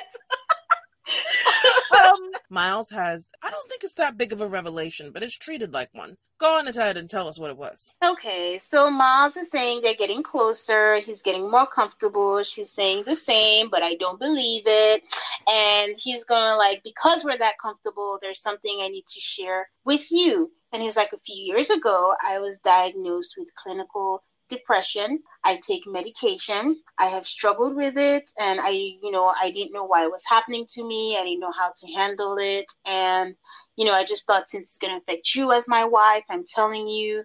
um, 2.04 2.30
Miles 2.50 2.90
has, 2.90 3.30
I 3.42 3.50
don't 3.50 3.68
think 3.68 3.84
it's 3.84 3.92
that 3.94 4.16
big 4.16 4.32
of 4.32 4.40
a 4.40 4.46
revelation, 4.46 5.10
but 5.12 5.22
it's 5.22 5.36
treated 5.36 5.72
like 5.72 5.90
one. 5.92 6.16
Go 6.38 6.58
on 6.58 6.66
ahead 6.66 6.96
and 6.96 7.08
tell 7.08 7.28
us 7.28 7.38
what 7.38 7.50
it 7.50 7.56
was. 7.56 7.92
Okay, 8.04 8.58
so 8.60 8.90
Miles 8.90 9.36
is 9.36 9.50
saying 9.50 9.80
they're 9.80 9.94
getting 9.94 10.22
closer. 10.22 10.96
He's 10.96 11.22
getting 11.22 11.50
more 11.50 11.66
comfortable. 11.66 12.42
She's 12.42 12.70
saying 12.70 13.04
the 13.06 13.16
same, 13.16 13.70
but 13.70 13.82
I 13.82 13.94
don't 13.94 14.18
believe 14.18 14.64
it. 14.66 15.02
And 15.46 15.94
he's 15.96 16.24
going 16.24 16.56
like, 16.58 16.82
because 16.82 17.24
we're 17.24 17.38
that 17.38 17.58
comfortable, 17.62 18.18
there's 18.20 18.42
something 18.42 18.80
I 18.82 18.88
need 18.88 19.06
to 19.06 19.20
share 19.20 19.68
with 19.84 20.10
you. 20.10 20.50
And 20.72 20.82
he's 20.82 20.96
like, 20.96 21.12
a 21.12 21.18
few 21.24 21.36
years 21.36 21.70
ago, 21.70 22.14
I 22.26 22.40
was 22.40 22.58
diagnosed 22.58 23.36
with 23.38 23.54
clinical 23.54 24.24
depression. 24.49 25.20
I 25.45 25.61
take 25.66 25.82
medication. 25.86 26.80
I 26.99 27.09
have 27.09 27.26
struggled 27.26 27.76
with 27.76 27.97
it 27.97 28.30
and 28.38 28.61
I, 28.61 28.70
you 28.70 29.11
know, 29.11 29.26
I 29.26 29.51
didn't 29.51 29.72
know 29.72 29.84
why 29.84 30.05
it 30.05 30.11
was 30.11 30.24
happening 30.26 30.66
to 30.70 30.86
me. 30.86 31.16
I 31.18 31.24
didn't 31.24 31.40
know 31.40 31.53
how 31.53 31.72
to 31.76 31.92
handle 31.92 32.36
it. 32.38 32.66
And, 32.86 33.34
you 33.76 33.84
know, 33.84 33.92
I 33.92 34.05
just 34.05 34.26
thought 34.26 34.51
since 34.51 34.70
it's 34.70 34.78
going 34.78 34.92
to 34.92 35.03
affect 35.03 35.34
you 35.34 35.53
as 35.53 35.68
my 35.68 35.84
wife, 35.84 36.24
I'm 36.30 36.45
telling 36.47 36.88
you. 36.88 37.24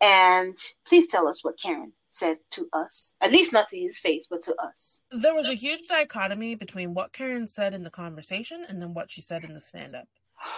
And 0.00 0.56
please 0.86 1.08
tell 1.08 1.28
us 1.28 1.44
what 1.44 1.60
Karen 1.60 1.92
said 2.08 2.38
to 2.52 2.68
us. 2.72 3.14
At 3.20 3.32
least 3.32 3.52
not 3.52 3.68
to 3.68 3.78
his 3.78 3.98
face, 3.98 4.26
but 4.28 4.42
to 4.42 4.54
us. 4.56 5.00
There 5.10 5.34
was 5.34 5.48
a 5.48 5.54
huge 5.54 5.86
dichotomy 5.88 6.56
between 6.56 6.94
what 6.94 7.12
Karen 7.12 7.46
said 7.46 7.72
in 7.72 7.84
the 7.84 7.90
conversation 7.90 8.66
and 8.68 8.82
then 8.82 8.94
what 8.94 9.10
she 9.10 9.20
said 9.20 9.44
in 9.44 9.54
the 9.54 9.60
stand 9.60 9.94
up. 9.94 10.08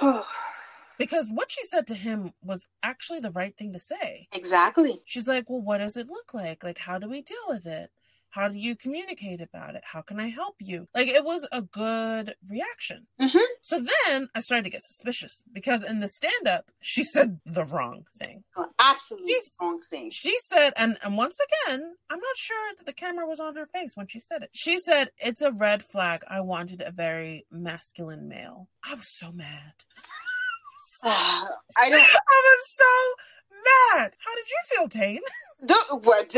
because 0.99 1.28
what 1.30 1.51
she 1.51 1.64
said 1.64 1.86
to 1.88 1.95
him 1.95 2.32
was 2.42 2.66
actually 2.82 3.20
the 3.20 3.30
right 3.30 3.57
thing 3.57 3.72
to 3.72 3.80
say. 3.80 4.28
Exactly. 4.32 5.03
She's 5.05 5.26
like, 5.26 5.49
Well, 5.49 5.62
what 5.62 5.78
does 5.78 5.97
it 5.97 6.09
look 6.09 6.34
like? 6.34 6.64
Like, 6.64 6.78
how 6.78 6.99
do 6.99 7.09
we 7.09 7.22
deal 7.22 7.36
with 7.49 7.66
it? 7.66 7.90
How 8.34 8.49
do 8.49 8.59
you 8.59 8.74
communicate 8.74 9.40
about 9.40 9.76
it? 9.76 9.82
How 9.84 10.03
can 10.03 10.18
I 10.18 10.26
help 10.26 10.57
you? 10.59 10.88
Like, 10.92 11.07
it 11.07 11.24
was 11.24 11.47
a 11.53 11.62
good 11.62 12.34
reaction. 12.51 13.07
Mm-hmm. 13.20 13.38
So 13.62 13.78
then 13.78 14.28
I 14.34 14.40
started 14.40 14.64
to 14.64 14.70
get 14.70 14.82
suspicious 14.82 15.45
because 15.53 15.84
in 15.84 16.01
the 16.01 16.09
stand 16.09 16.49
up, 16.49 16.64
she 16.80 17.05
said 17.05 17.38
the 17.47 17.64
wrong 17.64 18.07
thing. 18.18 18.42
Oh, 18.57 18.66
absolutely 18.80 19.34
She's, 19.34 19.53
wrong 19.61 19.80
thing. 19.88 20.11
She 20.11 20.36
said, 20.49 20.72
and, 20.76 20.99
and 21.05 21.16
once 21.16 21.38
again, 21.38 21.95
I'm 22.11 22.18
not 22.18 22.36
sure 22.36 22.72
that 22.76 22.86
the 22.86 22.92
camera 22.92 23.24
was 23.24 23.38
on 23.38 23.55
her 23.55 23.66
face 23.66 23.92
when 23.95 24.09
she 24.09 24.18
said 24.18 24.42
it. 24.42 24.51
She 24.53 24.80
said, 24.80 25.11
It's 25.18 25.40
a 25.40 25.53
red 25.53 25.84
flag. 25.84 26.24
I 26.28 26.40
wanted 26.40 26.82
a 26.82 26.90
very 26.90 27.47
masculine 27.53 28.26
male. 28.26 28.68
I 28.84 28.97
was 28.97 29.16
so 29.16 29.30
mad. 29.30 29.74
I 31.05 31.88
don't. 31.88 32.01
I 32.01 32.42
was 32.45 32.64
so 32.66 33.14
mad. 33.64 34.12
How 34.18 34.34
did 34.34 34.47
you 34.49 34.76
feel, 34.76 34.88
Tane? 34.88 35.20
The, 35.66 35.78
what, 36.03 36.30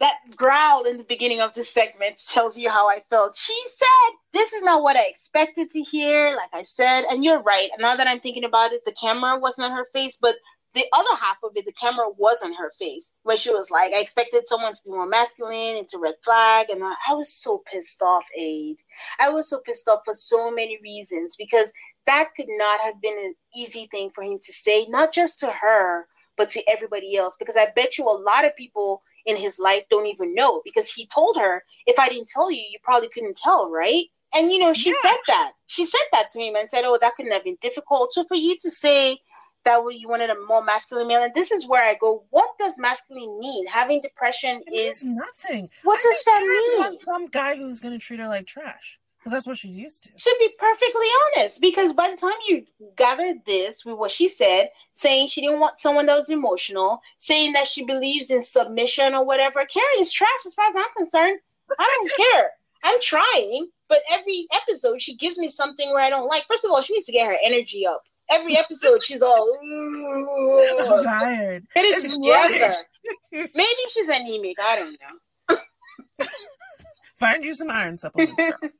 that 0.00 0.16
growl 0.34 0.86
in 0.86 0.96
the 0.96 1.04
beginning 1.04 1.40
of 1.40 1.54
the 1.54 1.62
segment 1.62 2.16
tells 2.28 2.58
you 2.58 2.68
how 2.68 2.88
I 2.88 3.04
felt. 3.10 3.36
She 3.36 3.56
said, 3.66 4.16
This 4.32 4.52
is 4.52 4.64
not 4.64 4.82
what 4.82 4.96
I 4.96 5.04
expected 5.04 5.70
to 5.70 5.82
hear, 5.82 6.34
like 6.34 6.50
I 6.52 6.62
said. 6.62 7.04
And 7.08 7.22
you're 7.22 7.42
right. 7.42 7.70
Now 7.78 7.94
that 7.94 8.08
I'm 8.08 8.18
thinking 8.18 8.42
about 8.42 8.72
it, 8.72 8.84
the 8.84 8.96
camera 9.00 9.38
wasn't 9.38 9.66
on 9.66 9.76
her 9.76 9.86
face, 9.92 10.18
but 10.20 10.34
the 10.74 10.84
other 10.92 11.14
half 11.20 11.36
of 11.44 11.52
it, 11.54 11.66
the 11.66 11.72
camera 11.72 12.06
was 12.16 12.40
on 12.42 12.54
her 12.54 12.72
face, 12.78 13.12
where 13.22 13.36
she 13.36 13.50
was 13.50 13.70
like, 13.70 13.92
I 13.92 14.00
expected 14.00 14.48
someone 14.48 14.72
to 14.74 14.80
be 14.84 14.90
more 14.90 15.06
masculine, 15.06 15.76
into 15.76 15.98
red 15.98 16.14
flag. 16.24 16.70
And 16.70 16.82
I, 16.82 16.94
I 17.10 17.14
was 17.14 17.32
so 17.32 17.62
pissed 17.70 18.00
off, 18.02 18.24
Aid. 18.36 18.78
I 19.20 19.28
was 19.28 19.48
so 19.50 19.60
pissed 19.60 19.86
off 19.86 20.00
for 20.04 20.14
so 20.14 20.50
many 20.50 20.78
reasons 20.82 21.36
because 21.38 21.72
that 22.06 22.30
could 22.36 22.46
not 22.48 22.80
have 22.80 23.00
been 23.00 23.16
an 23.18 23.34
easy 23.54 23.88
thing 23.90 24.10
for 24.14 24.22
him 24.22 24.38
to 24.42 24.52
say, 24.52 24.86
not 24.86 25.12
just 25.12 25.40
to 25.40 25.50
her, 25.50 26.06
but 26.36 26.50
to 26.50 26.62
everybody 26.68 27.16
else. 27.16 27.36
Because 27.38 27.56
I 27.56 27.68
bet 27.74 27.98
you 27.98 28.04
a 28.04 28.10
lot 28.10 28.44
of 28.44 28.56
people 28.56 29.02
in 29.26 29.36
his 29.36 29.58
life 29.58 29.84
don't 29.90 30.06
even 30.06 30.34
know 30.34 30.62
because 30.64 30.88
he 30.90 31.06
told 31.06 31.36
her, 31.36 31.62
if 31.86 31.98
I 31.98 32.08
didn't 32.08 32.28
tell 32.28 32.50
you, 32.50 32.58
you 32.58 32.78
probably 32.82 33.08
couldn't 33.08 33.36
tell, 33.36 33.70
right? 33.70 34.06
And 34.34 34.50
you 34.50 34.58
know, 34.58 34.72
she 34.72 34.90
yeah. 34.90 34.96
said 35.02 35.18
that. 35.28 35.52
She 35.66 35.84
said 35.84 36.00
that 36.12 36.30
to 36.32 36.40
him 36.40 36.56
and 36.56 36.68
said, 36.68 36.84
Oh, 36.84 36.98
that 37.00 37.14
couldn't 37.16 37.32
have 37.32 37.44
been 37.44 37.58
difficult. 37.60 38.14
So 38.14 38.24
for 38.24 38.34
you 38.34 38.56
to 38.62 38.70
say 38.70 39.18
that 39.64 39.80
you 39.92 40.08
wanted 40.08 40.30
a 40.30 40.40
more 40.48 40.64
masculine 40.64 41.08
male, 41.08 41.22
and 41.22 41.34
this 41.34 41.52
is 41.52 41.66
where 41.66 41.84
I 41.86 41.96
go, 42.00 42.24
what 42.30 42.48
does 42.58 42.78
masculine 42.78 43.38
mean? 43.38 43.66
Having 43.66 44.02
depression 44.02 44.62
it 44.66 44.74
is 44.74 45.02
nothing. 45.02 45.68
What 45.84 45.98
I 45.98 46.02
does 46.02 46.22
that 46.24 46.88
mean? 46.90 46.98
Some 47.04 47.26
guy 47.28 47.56
who's 47.56 47.80
gonna 47.80 47.98
treat 47.98 48.20
her 48.20 48.28
like 48.28 48.46
trash. 48.46 48.98
Because 49.22 49.32
that's 49.34 49.46
what 49.46 49.56
she's 49.56 49.78
used 49.78 50.02
to. 50.02 50.08
Should 50.16 50.38
be 50.40 50.50
perfectly 50.58 51.06
honest, 51.36 51.60
because 51.60 51.92
by 51.92 52.10
the 52.10 52.16
time 52.16 52.32
you 52.48 52.66
gathered 52.96 53.44
this 53.46 53.84
with 53.84 53.96
what 53.96 54.10
she 54.10 54.28
said, 54.28 54.70
saying 54.94 55.28
she 55.28 55.40
didn't 55.40 55.60
want 55.60 55.80
someone 55.80 56.06
that 56.06 56.18
was 56.18 56.28
emotional, 56.28 57.00
saying 57.18 57.52
that 57.52 57.68
she 57.68 57.84
believes 57.84 58.30
in 58.30 58.42
submission 58.42 59.14
or 59.14 59.24
whatever, 59.24 59.64
Karen 59.64 60.00
is 60.00 60.10
trash 60.10 60.28
as 60.44 60.54
far 60.54 60.66
as 60.68 60.74
I'm 60.76 60.92
concerned. 60.96 61.38
I 61.78 61.96
don't 61.96 62.12
care. 62.32 62.50
I'm 62.82 63.00
trying, 63.00 63.68
but 63.88 64.00
every 64.10 64.48
episode 64.52 65.00
she 65.00 65.14
gives 65.14 65.38
me 65.38 65.48
something 65.48 65.90
where 65.90 66.02
I 66.02 66.10
don't 66.10 66.26
like. 66.26 66.44
First 66.48 66.64
of 66.64 66.72
all, 66.72 66.82
she 66.82 66.94
needs 66.94 67.06
to 67.06 67.12
get 67.12 67.28
her 67.28 67.36
energy 67.44 67.86
up. 67.86 68.02
Every 68.28 68.56
episode, 68.56 69.04
she's 69.04 69.22
all. 69.22 69.56
I'm 69.62 71.00
tired. 71.02 71.64
It 71.76 72.10
together. 72.10 72.76
Maybe 73.54 73.82
she's 73.92 74.08
anemic. 74.08 74.56
I 74.60 74.76
don't 74.76 74.98
know. 75.00 75.56
Find 77.22 77.44
you 77.44 77.54
some 77.54 77.70
iron 77.70 78.00
supplements, 78.00 78.34
girl. 78.42 78.70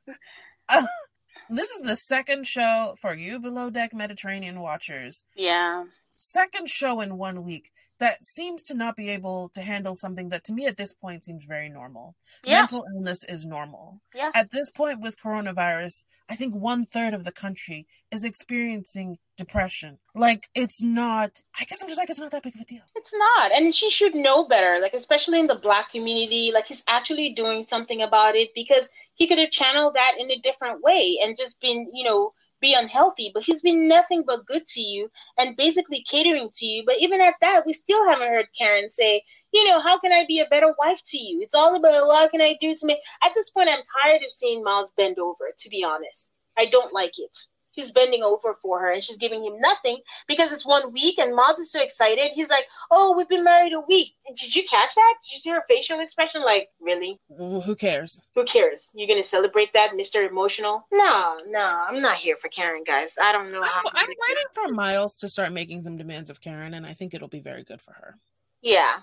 uh, 0.67 0.83
this 1.49 1.71
is 1.71 1.81
the 1.81 1.95
second 1.95 2.45
show 2.45 2.93
for 2.99 3.13
you 3.13 3.39
below 3.39 3.69
deck 3.69 3.93
Mediterranean 3.93 4.59
watchers. 4.59 5.23
Yeah. 5.33 5.85
Second 6.11 6.67
show 6.67 6.99
in 6.99 7.17
one 7.17 7.43
week 7.45 7.71
that 8.03 8.25
seems 8.25 8.61
to 8.61 8.73
not 8.73 8.97
be 8.97 9.07
able 9.07 9.47
to 9.47 9.61
handle 9.61 9.95
something 9.95 10.27
that 10.27 10.43
to 10.43 10.51
me 10.51 10.65
at 10.65 10.75
this 10.75 10.91
point 10.91 11.23
seems 11.23 11.45
very 11.45 11.69
normal. 11.69 12.15
Yeah. 12.43 12.59
Mental 12.59 12.85
illness 12.93 13.23
is 13.23 13.45
normal. 13.45 14.01
Yeah. 14.13 14.29
At 14.35 14.51
this 14.51 14.69
point 14.69 14.99
with 14.99 15.17
coronavirus, 15.17 16.03
I 16.27 16.35
think 16.35 16.53
one 16.53 16.85
third 16.85 17.13
of 17.13 17.23
the 17.23 17.31
country 17.31 17.87
is 18.11 18.25
experiencing 18.25 19.19
depression. 19.37 19.99
Like 20.13 20.49
it's 20.53 20.81
not 20.81 21.31
I 21.57 21.63
guess 21.63 21.81
I'm 21.81 21.87
just 21.87 21.97
like 21.97 22.09
it's 22.09 22.19
not 22.19 22.31
that 22.31 22.43
big 22.43 22.55
of 22.55 22.61
a 22.61 22.65
deal. 22.65 22.81
It's 22.93 23.13
not. 23.13 23.53
And 23.53 23.73
she 23.73 23.89
should 23.89 24.15
know 24.15 24.49
better, 24.49 24.81
like 24.81 24.93
especially 24.93 25.39
in 25.39 25.47
the 25.47 25.55
black 25.55 25.91
community. 25.91 26.51
Like 26.53 26.67
he's 26.67 26.83
actually 26.89 27.33
doing 27.33 27.63
something 27.63 28.01
about 28.01 28.35
it 28.35 28.49
because 28.53 28.89
he 29.13 29.29
could 29.29 29.37
have 29.37 29.51
channeled 29.51 29.95
that 29.95 30.15
in 30.19 30.29
a 30.29 30.39
different 30.39 30.83
way 30.83 31.19
and 31.23 31.37
just 31.37 31.61
been, 31.61 31.89
you 31.93 32.03
know, 32.03 32.33
be 32.63 32.73
unhealthy, 32.73 33.29
but 33.33 33.43
he's 33.43 33.61
been 33.61 33.87
nothing 33.87 34.23
but 34.25 34.47
good 34.47 34.65
to 34.69 34.81
you 34.81 35.09
and 35.37 35.55
basically 35.55 36.03
catering 36.09 36.49
to 36.55 36.65
you. 36.65 36.83
But 36.85 36.97
even 36.97 37.21
at 37.21 37.35
that, 37.41 37.65
we 37.67 37.73
still 37.73 38.03
haven't 38.09 38.29
heard 38.29 38.47
Karen 38.57 38.89
say, 38.89 39.21
you 39.51 39.67
know, 39.67 39.79
how 39.79 39.99
can 39.99 40.11
I 40.11 40.25
be 40.27 40.39
a 40.39 40.47
better 40.49 40.73
wife 40.79 41.01
to 41.07 41.17
you? 41.17 41.41
It's 41.41 41.53
all 41.53 41.75
about 41.75 42.07
what 42.07 42.31
can 42.31 42.41
I 42.41 42.57
do 42.59 42.73
to 42.75 42.85
make. 42.87 42.99
At 43.21 43.33
this 43.35 43.51
point, 43.51 43.69
I'm 43.69 43.83
tired 44.01 44.23
of 44.23 44.31
seeing 44.31 44.63
Miles 44.63 44.93
bend 44.97 45.19
over. 45.19 45.51
To 45.59 45.69
be 45.69 45.83
honest, 45.83 46.31
I 46.57 46.65
don't 46.65 46.93
like 46.93 47.13
it 47.19 47.37
he's 47.73 47.91
bending 47.91 48.23
over 48.23 48.57
for 48.61 48.79
her 48.79 48.91
and 48.91 49.03
she's 49.03 49.17
giving 49.17 49.43
him 49.43 49.59
nothing 49.59 49.99
because 50.27 50.51
it's 50.51 50.65
one 50.65 50.91
week 50.93 51.19
and 51.19 51.35
Miles 51.35 51.59
is 51.59 51.71
so 51.71 51.81
excited. 51.81 52.31
He's 52.33 52.49
like, 52.49 52.65
Oh, 52.89 53.15
we've 53.15 53.27
been 53.27 53.43
married 53.43 53.73
a 53.73 53.81
week. 53.81 54.13
Did 54.27 54.55
you 54.55 54.63
catch 54.69 54.95
that? 54.95 55.15
Did 55.23 55.33
you 55.33 55.39
see 55.39 55.49
her 55.49 55.63
facial 55.67 55.99
expression? 55.99 56.43
Like, 56.43 56.69
really? 56.79 57.19
who 57.37 57.75
cares? 57.75 58.21
Who 58.35 58.45
cares? 58.45 58.91
You're 58.95 59.07
gonna 59.07 59.23
celebrate 59.23 59.73
that, 59.73 59.91
Mr. 59.91 60.27
Emotional? 60.27 60.87
No, 60.91 61.37
no, 61.47 61.59
I'm 61.59 62.01
not 62.01 62.17
here 62.17 62.37
for 62.39 62.47
Karen, 62.47 62.83
guys. 62.85 63.15
I 63.21 63.31
don't 63.31 63.51
know 63.51 63.61
I'm, 63.61 63.69
I'm, 63.87 63.93
I'm 63.95 64.07
waiting 64.29 64.43
for 64.53 64.67
Miles 64.69 65.15
to 65.17 65.29
start 65.29 65.51
making 65.51 65.83
some 65.83 65.97
demands 65.97 66.29
of 66.29 66.39
Karen, 66.41 66.73
and 66.73 66.85
I 66.85 66.93
think 66.93 67.13
it'll 67.13 67.27
be 67.27 67.41
very 67.41 67.63
good 67.63 67.81
for 67.81 67.91
her. 67.93 68.17
Yeah. 68.61 68.95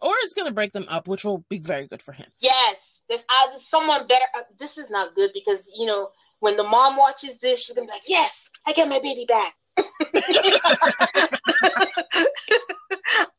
Or 0.00 0.12
it's 0.22 0.34
gonna 0.34 0.52
break 0.52 0.72
them 0.72 0.86
up, 0.88 1.08
which 1.08 1.24
will 1.24 1.44
be 1.48 1.58
very 1.58 1.86
good 1.86 2.02
for 2.02 2.12
him. 2.12 2.26
Yes, 2.40 3.02
there's, 3.08 3.24
uh, 3.28 3.58
someone 3.58 4.06
better. 4.06 4.24
Uh, 4.36 4.42
this 4.58 4.76
is 4.76 4.90
not 4.90 5.14
good 5.14 5.30
because 5.32 5.70
you 5.76 5.86
know 5.86 6.10
when 6.44 6.58
the 6.58 6.62
mom 6.62 6.98
watches 6.98 7.38
this, 7.38 7.64
she's 7.64 7.74
gonna 7.74 7.86
be 7.86 7.92
like, 7.92 8.02
"Yes, 8.06 8.50
I 8.66 8.74
get 8.74 8.86
my 8.86 9.00
baby 9.00 9.24
back." 9.26 9.54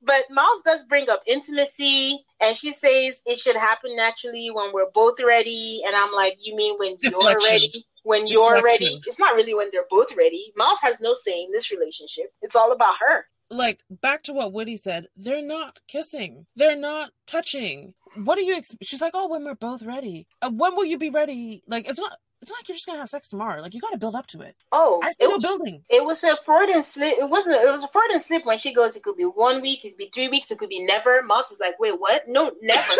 but 0.01 0.24
Miles 0.32 0.64
does 0.64 0.84
bring 0.86 1.08
up 1.08 1.22
intimacy, 1.28 2.26
and 2.41 2.58
she 2.58 2.74
says 2.74 3.22
it 3.28 3.38
should 3.38 3.58
happen 3.58 3.95
naturally 3.95 4.49
when 4.51 4.74
we're 4.74 4.89
both 4.91 5.20
ready. 5.20 5.84
And 5.86 5.95
I'm 5.95 6.12
like, 6.14 6.38
you 6.41 6.56
mean 6.56 6.80
when 6.80 6.97
Deflection. 6.99 7.22
you're 7.22 7.39
ready? 7.47 7.86
When 8.01 8.26
Deflection. 8.26 8.56
you're 8.56 8.64
ready, 8.64 9.01
it's 9.06 9.20
not 9.20 9.36
really 9.36 9.53
when 9.53 9.70
they're 9.72 9.86
both 9.88 10.12
ready. 10.18 10.51
Miles 10.56 10.80
has 10.82 10.99
no 10.99 11.14
say 11.14 11.43
in 11.43 11.51
this 11.51 11.70
relationship. 11.70 12.34
It's 12.41 12.56
all 12.56 12.72
about 12.72 12.95
her. 13.08 13.28
Like 13.51 13.82
back 13.91 14.24
to 14.24 14.34
what 14.34 14.51
Woody 14.51 14.78
said, 14.78 15.06
they're 15.16 15.43
not 15.45 15.78
kissing, 15.88 16.47
they're 16.56 16.76
not 16.76 17.12
touching. 17.28 17.93
What 18.16 18.39
do 18.39 18.43
you? 18.43 18.56
Ex-? 18.56 18.76
She's 18.82 19.01
like, 19.01 19.14
oh, 19.14 19.28
when 19.28 19.43
we're 19.45 19.53
both 19.53 19.84
ready. 19.84 20.26
Uh, 20.41 20.49
when 20.49 20.76
will 20.76 20.86
you 20.86 20.97
be 20.97 21.12
ready? 21.12 21.62
Like 21.68 21.88
it's 21.88 21.99
not 21.99 22.18
it's 22.46 22.52
not 22.52 22.60
like 22.60 22.68
you're 22.68 22.76
just 22.76 22.86
gonna 22.86 23.00
have 23.00 23.10
sex 23.10 23.28
tomorrow. 23.28 23.60
Like 23.60 23.74
you 23.74 23.82
got 23.82 23.91
to 23.91 23.98
build 23.98 24.14
up 24.14 24.28
to 24.28 24.41
it. 24.41 24.56
Oh, 24.72 25.00
I 25.04 25.10
see 25.14 25.28
no 25.28 25.39
building. 25.39 25.82
It 25.89 26.06
was 26.06 26.24
a 26.24 26.38
Freudian 26.46 26.84
slip. 26.84 27.18
It 27.18 27.28
wasn't. 27.28 27.56
It 27.56 27.72
was 27.72 27.84
a 27.84 27.88
Freudian 27.88 28.20
slip 28.20 28.46
when 28.46 28.60
she 28.60 28.72
goes. 28.72 28.96
It 28.96 29.02
could 29.02 29.18
be 29.18 29.24
one 29.24 29.64
week. 29.64 29.84
It 29.84 29.89
could 29.91 29.98
be 29.98 30.12
three 30.14 30.28
weeks. 30.28 30.52
It 30.52 30.60
could 30.60 30.70
be 30.70 30.86
never. 30.86 31.24
Moss 31.24 31.50
is 31.50 31.60
like, 31.60 31.80
wait, 31.80 32.00
what? 32.00 32.28
No, 32.28 32.52
never. 32.62 32.93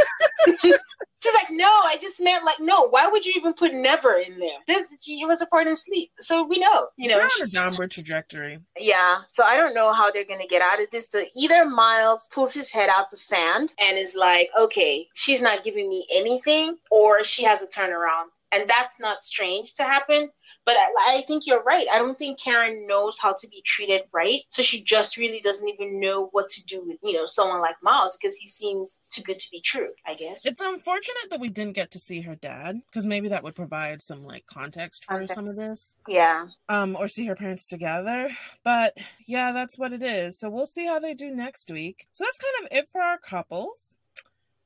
She's 1.26 1.34
like, 1.34 1.50
no, 1.52 1.66
I 1.66 1.98
just 2.02 2.20
meant 2.20 2.44
like, 2.44 2.60
no. 2.60 2.88
Why 2.88 3.08
would 3.08 3.24
you 3.24 3.34
even 3.36 3.54
put 3.54 3.74
never 3.74 4.18
in 4.18 4.40
there? 4.40 4.60
This 4.68 4.92
it 4.92 5.28
was 5.28 5.42
a 5.42 5.48
Freudian 5.48 5.76
slip, 5.76 6.10
so 6.20 6.46
we 6.46 6.58
know. 6.58 6.88
You 6.98 7.10
know, 7.10 7.20
on 7.20 7.44
a 7.44 7.48
downward 7.48 7.92
trajectory. 7.92 8.60
Yeah. 8.80 9.20
So 9.28 9.44
I 9.44 9.58
don't 9.58 9.76
know 9.76 9.94
how 9.94 10.12
they're 10.12 10.26
gonna 10.26 10.48
get 10.48 10.64
out 10.64 10.82
of 10.82 10.90
this. 10.90 11.10
So 11.12 11.22
either 11.36 11.66
Miles 11.66 12.28
pulls 12.34 12.54
his 12.54 12.72
head 12.72 12.90
out 12.90 13.12
the 13.12 13.18
sand 13.18 13.76
and 13.80 13.98
is 13.98 14.16
like, 14.16 14.50
okay, 14.60 15.08
she's 15.14 15.42
not 15.42 15.64
giving 15.64 15.88
me 15.88 16.08
anything, 16.12 16.78
or 16.90 17.24
she 17.24 17.44
has 17.44 17.62
a 17.62 17.68
turnaround 17.68 18.26
and 18.56 18.70
that's 18.70 19.00
not 19.00 19.24
strange 19.24 19.76
to 19.76 19.84
happen. 19.84 20.30
But 20.66 20.78
I, 20.78 21.18
I, 21.18 21.24
think 21.28 21.44
you're 21.46 21.62
right. 21.62 21.86
I 21.94 22.00
don't 22.00 22.18
think 22.18 22.40
Karen 22.40 22.88
knows 22.88 23.20
how 23.20 23.34
to 23.34 23.48
be 23.50 23.62
treated 23.64 24.02
right, 24.12 24.42
so 24.50 24.64
she 24.64 24.82
just 24.82 25.16
really 25.16 25.40
doesn't 25.40 25.68
even 25.68 26.00
know 26.00 26.30
what 26.32 26.50
to 26.50 26.66
do 26.66 26.84
with 26.84 26.98
you 27.04 27.14
know 27.14 27.28
someone 27.28 27.62
like 27.62 27.76
Miles 27.84 28.18
because 28.20 28.36
he 28.36 28.48
seems 28.48 29.02
too 29.12 29.22
good 29.22 29.38
to 29.38 29.48
be 29.52 29.62
true. 29.62 29.90
I 30.08 30.16
guess 30.16 30.44
it's 30.44 30.62
unfortunate 30.62 31.30
that 31.30 31.40
we 31.40 31.50
didn't 31.50 31.74
get 31.74 31.92
to 31.92 32.00
see 32.00 32.22
her 32.22 32.34
dad 32.34 32.80
because 32.88 33.06
maybe 33.06 33.30
that 33.30 33.44
would 33.44 33.56
provide 33.56 34.02
some 34.02 34.26
like 34.26 34.48
context 34.48 35.06
for 35.06 35.28
some 35.28 35.48
of 35.48 35.56
this. 35.56 35.98
Yeah. 36.08 36.48
Um, 36.68 36.96
or 36.96 37.08
see 37.08 37.28
her 37.28 37.36
parents 37.36 37.68
together. 37.68 38.30
But 38.64 38.98
yeah, 39.28 39.52
that's 39.52 39.78
what 39.78 39.94
it 39.94 40.02
is. 40.02 40.40
So 40.40 40.50
we'll 40.50 40.66
see 40.66 40.86
how 40.88 41.00
they 41.00 41.14
do 41.14 41.30
next 41.30 41.70
week. 41.70 42.08
So 42.14 42.24
that's 42.24 42.40
kind 42.40 42.66
of 42.66 42.78
it 42.78 42.88
for 42.88 43.02
our 43.02 43.20
couples. 43.20 43.96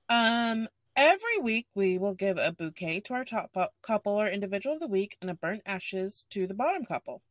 Um, 0.08 0.68
Every 1.02 1.40
week, 1.42 1.68
we 1.76 1.98
will 1.98 2.14
give 2.14 2.38
a 2.38 2.52
bouquet 2.52 3.00
to 3.06 3.14
our 3.14 3.24
top 3.24 3.56
couple 3.82 4.20
or 4.20 4.28
individual 4.28 4.76
of 4.76 4.82
the 4.82 4.88
week 4.88 5.16
and 5.22 5.30
a 5.30 5.34
burnt 5.34 5.62
ashes 5.66 6.26
to 6.32 6.46
the 6.46 6.54
bottom 6.54 6.84
couple. 6.84 7.22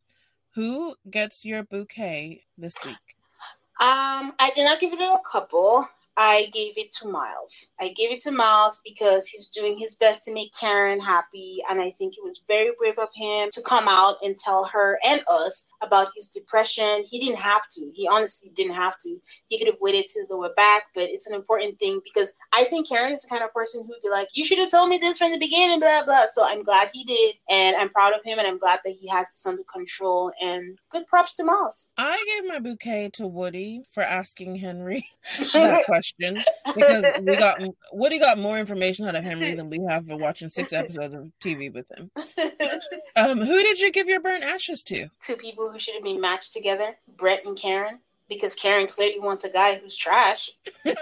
Who 0.54 0.96
gets 1.10 1.44
your 1.44 1.64
bouquet 1.64 2.40
this 2.56 2.74
week? 2.82 2.96
Um, 3.78 4.32
I 4.38 4.52
did 4.56 4.64
not 4.64 4.80
give 4.80 4.94
it 4.94 4.96
to 4.96 5.12
a 5.12 5.20
couple. 5.30 5.86
I 6.16 6.50
gave 6.54 6.78
it 6.78 6.94
to 6.94 7.08
Miles. 7.08 7.68
I 7.78 7.88
gave 7.88 8.10
it 8.10 8.20
to 8.20 8.30
Miles 8.30 8.80
because 8.82 9.26
he's 9.26 9.50
doing 9.50 9.78
his 9.78 9.96
best 9.96 10.24
to 10.24 10.32
make 10.32 10.54
Karen 10.58 10.98
happy. 10.98 11.62
And 11.68 11.78
I 11.78 11.94
think 11.98 12.14
it 12.16 12.24
was 12.24 12.40
very 12.48 12.70
brave 12.78 12.98
of 12.98 13.10
him 13.14 13.50
to 13.52 13.60
come 13.60 13.86
out 13.86 14.16
and 14.22 14.38
tell 14.38 14.64
her 14.64 14.98
and 15.04 15.20
us 15.28 15.66
about 15.82 16.08
his 16.14 16.28
depression. 16.28 17.04
He 17.08 17.18
didn't 17.18 17.40
have 17.40 17.62
to. 17.72 17.90
He 17.94 18.08
honestly 18.08 18.50
didn't 18.54 18.74
have 18.74 18.98
to. 19.00 19.16
He 19.48 19.58
could 19.58 19.68
have 19.68 19.80
waited 19.80 20.06
till 20.12 20.26
they 20.28 20.34
were 20.34 20.54
back, 20.56 20.84
but 20.94 21.04
it's 21.04 21.26
an 21.26 21.34
important 21.34 21.78
thing 21.78 22.00
because 22.04 22.34
I 22.52 22.64
think 22.64 22.88
Karen 22.88 23.12
is 23.12 23.22
the 23.22 23.28
kind 23.28 23.42
of 23.42 23.52
person 23.52 23.84
who'd 23.86 24.02
be 24.02 24.08
like, 24.08 24.28
You 24.32 24.44
should 24.44 24.58
have 24.58 24.70
told 24.70 24.88
me 24.88 24.98
this 24.98 25.18
from 25.18 25.32
the 25.32 25.38
beginning, 25.38 25.80
blah, 25.80 26.04
blah. 26.04 26.26
So 26.32 26.44
I'm 26.44 26.62
glad 26.62 26.90
he 26.92 27.04
did. 27.04 27.36
And 27.48 27.76
I'm 27.76 27.90
proud 27.90 28.12
of 28.14 28.20
him. 28.24 28.38
And 28.38 28.46
I'm 28.46 28.58
glad 28.58 28.80
that 28.84 28.94
he 28.98 29.08
has 29.08 29.26
this 29.26 29.46
under 29.46 29.62
control. 29.72 30.32
And 30.40 30.78
good 30.90 31.06
props 31.06 31.34
to 31.36 31.44
Miles. 31.44 31.90
I 31.96 32.22
gave 32.26 32.48
my 32.48 32.58
bouquet 32.58 33.10
to 33.14 33.26
Woody 33.26 33.82
for 33.92 34.02
asking 34.02 34.56
Henry 34.56 35.06
that 35.52 35.84
question 35.86 36.42
because 36.74 37.04
we 37.22 37.36
got 37.36 37.60
Woody 37.92 38.18
got 38.18 38.38
more 38.38 38.58
information 38.58 39.06
out 39.06 39.14
of 39.14 39.24
Henry 39.24 39.54
than 39.54 39.70
we 39.70 39.80
have 39.88 40.06
for 40.06 40.16
watching 40.16 40.48
six 40.48 40.72
episodes 40.72 41.14
of 41.14 41.30
TV 41.40 41.72
with 41.72 41.90
him. 41.90 42.10
Um, 43.18 43.40
who 43.40 43.62
did 43.64 43.80
you 43.80 43.90
give 43.90 44.08
your 44.08 44.20
burnt 44.20 44.44
ashes 44.44 44.84
to? 44.84 45.08
Two 45.20 45.34
people 45.34 45.67
who 45.70 45.78
should 45.78 45.94
have 45.94 46.04
been 46.04 46.20
matched 46.20 46.52
together: 46.52 46.96
Brett 47.16 47.44
and 47.44 47.56
Karen 47.56 47.98
because 48.28 48.54
Karen 48.54 48.86
clearly 48.86 49.18
wants 49.18 49.44
a 49.44 49.50
guy 49.50 49.76
who's 49.76 49.96
trash. 49.96 50.50
what 50.84 50.92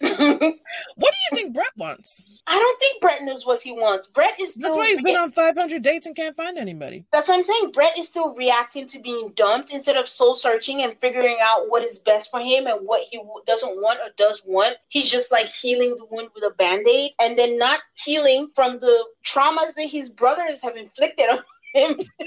do 0.00 0.06
you 0.08 1.32
think 1.32 1.54
Brett 1.54 1.72
wants? 1.76 2.20
I 2.46 2.58
don't 2.58 2.80
think 2.80 3.00
Brett 3.00 3.22
knows 3.22 3.44
what 3.44 3.60
he 3.60 3.72
wants. 3.72 4.08
Brett 4.08 4.40
is 4.40 4.52
still. 4.52 4.70
That's 4.70 4.78
why 4.78 4.88
he's 4.88 5.02
been 5.02 5.16
on 5.16 5.32
500 5.32 5.82
dates 5.82 6.06
and 6.06 6.16
can't 6.16 6.36
find 6.36 6.58
anybody. 6.58 7.04
That's 7.12 7.28
what 7.28 7.34
I'm 7.34 7.42
saying. 7.42 7.72
Brett 7.72 7.98
is 7.98 8.08
still 8.08 8.34
reacting 8.34 8.86
to 8.88 8.98
being 9.00 9.32
dumped 9.36 9.70
instead 9.70 9.96
of 9.96 10.08
soul 10.08 10.34
searching 10.34 10.82
and 10.82 10.98
figuring 11.00 11.38
out 11.42 11.68
what 11.68 11.84
is 11.84 11.98
best 11.98 12.30
for 12.30 12.40
him 12.40 12.66
and 12.66 12.86
what 12.86 13.02
he 13.10 13.20
doesn't 13.46 13.80
want 13.82 14.00
or 14.00 14.10
does 14.16 14.42
want. 14.46 14.76
He's 14.88 15.10
just 15.10 15.30
like 15.30 15.46
healing 15.46 15.96
the 15.98 16.06
wound 16.10 16.30
with 16.34 16.44
a 16.44 16.54
band 16.54 16.86
aid 16.88 17.12
and 17.20 17.38
then 17.38 17.58
not 17.58 17.80
healing 17.94 18.48
from 18.54 18.80
the 18.80 19.04
traumas 19.26 19.74
that 19.74 19.88
his 19.88 20.10
brothers 20.10 20.62
have 20.62 20.76
inflicted 20.76 21.28
on 21.28 21.38
him 21.76 22.00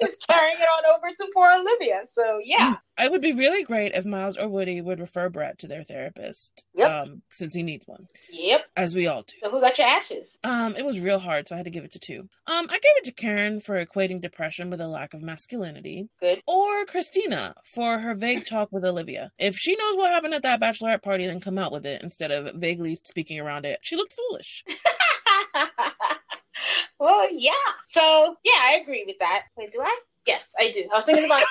is 0.00 0.16
carrying 0.28 0.56
it 0.56 0.68
on 0.76 0.96
over 0.96 1.08
to 1.16 1.30
poor 1.34 1.50
Olivia. 1.52 2.02
So 2.10 2.38
yeah. 2.42 2.76
It 2.98 3.10
would 3.10 3.20
be 3.20 3.34
really 3.34 3.62
great 3.62 3.92
if 3.92 4.06
Miles 4.06 4.38
or 4.38 4.48
Woody 4.48 4.80
would 4.80 5.00
refer 5.00 5.28
Brett 5.28 5.58
to 5.58 5.68
their 5.68 5.82
therapist. 5.82 6.64
Yep. 6.74 6.90
Um, 6.90 7.22
since 7.30 7.52
he 7.52 7.62
needs 7.62 7.86
one. 7.86 8.06
Yep. 8.30 8.64
As 8.74 8.94
we 8.94 9.06
all 9.06 9.22
do. 9.22 9.34
So 9.42 9.50
who 9.50 9.60
got 9.60 9.76
your 9.76 9.86
ashes? 9.86 10.38
Um, 10.42 10.76
it 10.76 10.84
was 10.84 10.98
real 10.98 11.18
hard, 11.18 11.46
so 11.46 11.54
I 11.54 11.58
had 11.58 11.64
to 11.66 11.70
give 11.70 11.84
it 11.84 11.92
to 11.92 11.98
two. 11.98 12.20
Um, 12.46 12.66
I 12.70 12.78
gave 12.78 12.96
it 12.96 13.04
to 13.04 13.12
Karen 13.12 13.60
for 13.60 13.84
equating 13.84 14.22
depression 14.22 14.70
with 14.70 14.80
a 14.80 14.88
lack 14.88 15.12
of 15.12 15.20
masculinity. 15.20 16.08
Good. 16.20 16.40
Or 16.46 16.86
Christina 16.86 17.54
for 17.64 17.98
her 17.98 18.14
vague 18.14 18.46
talk 18.46 18.70
with 18.72 18.84
Olivia. 18.84 19.30
If 19.38 19.56
she 19.56 19.76
knows 19.76 19.96
what 19.96 20.12
happened 20.12 20.34
at 20.34 20.42
that 20.44 20.60
bachelorette 20.60 21.02
party, 21.02 21.26
then 21.26 21.40
come 21.40 21.58
out 21.58 21.72
with 21.72 21.84
it 21.84 22.02
instead 22.02 22.30
of 22.30 22.54
vaguely 22.54 22.98
speaking 23.04 23.40
around 23.40 23.66
it. 23.66 23.78
She 23.82 23.96
looked 23.96 24.14
foolish. 24.14 24.64
well, 26.98 27.28
yeah. 27.32 27.52
So 27.88 28.36
yeah, 28.44 28.60
I 28.62 28.78
agree 28.82 29.04
with 29.06 29.18
that. 29.20 29.44
Wait, 29.56 29.72
do 29.72 29.80
I? 29.80 29.98
Yes, 30.26 30.52
I 30.58 30.72
do. 30.72 30.88
I 30.92 30.96
was 30.96 31.04
thinking 31.04 31.24
about 31.24 31.42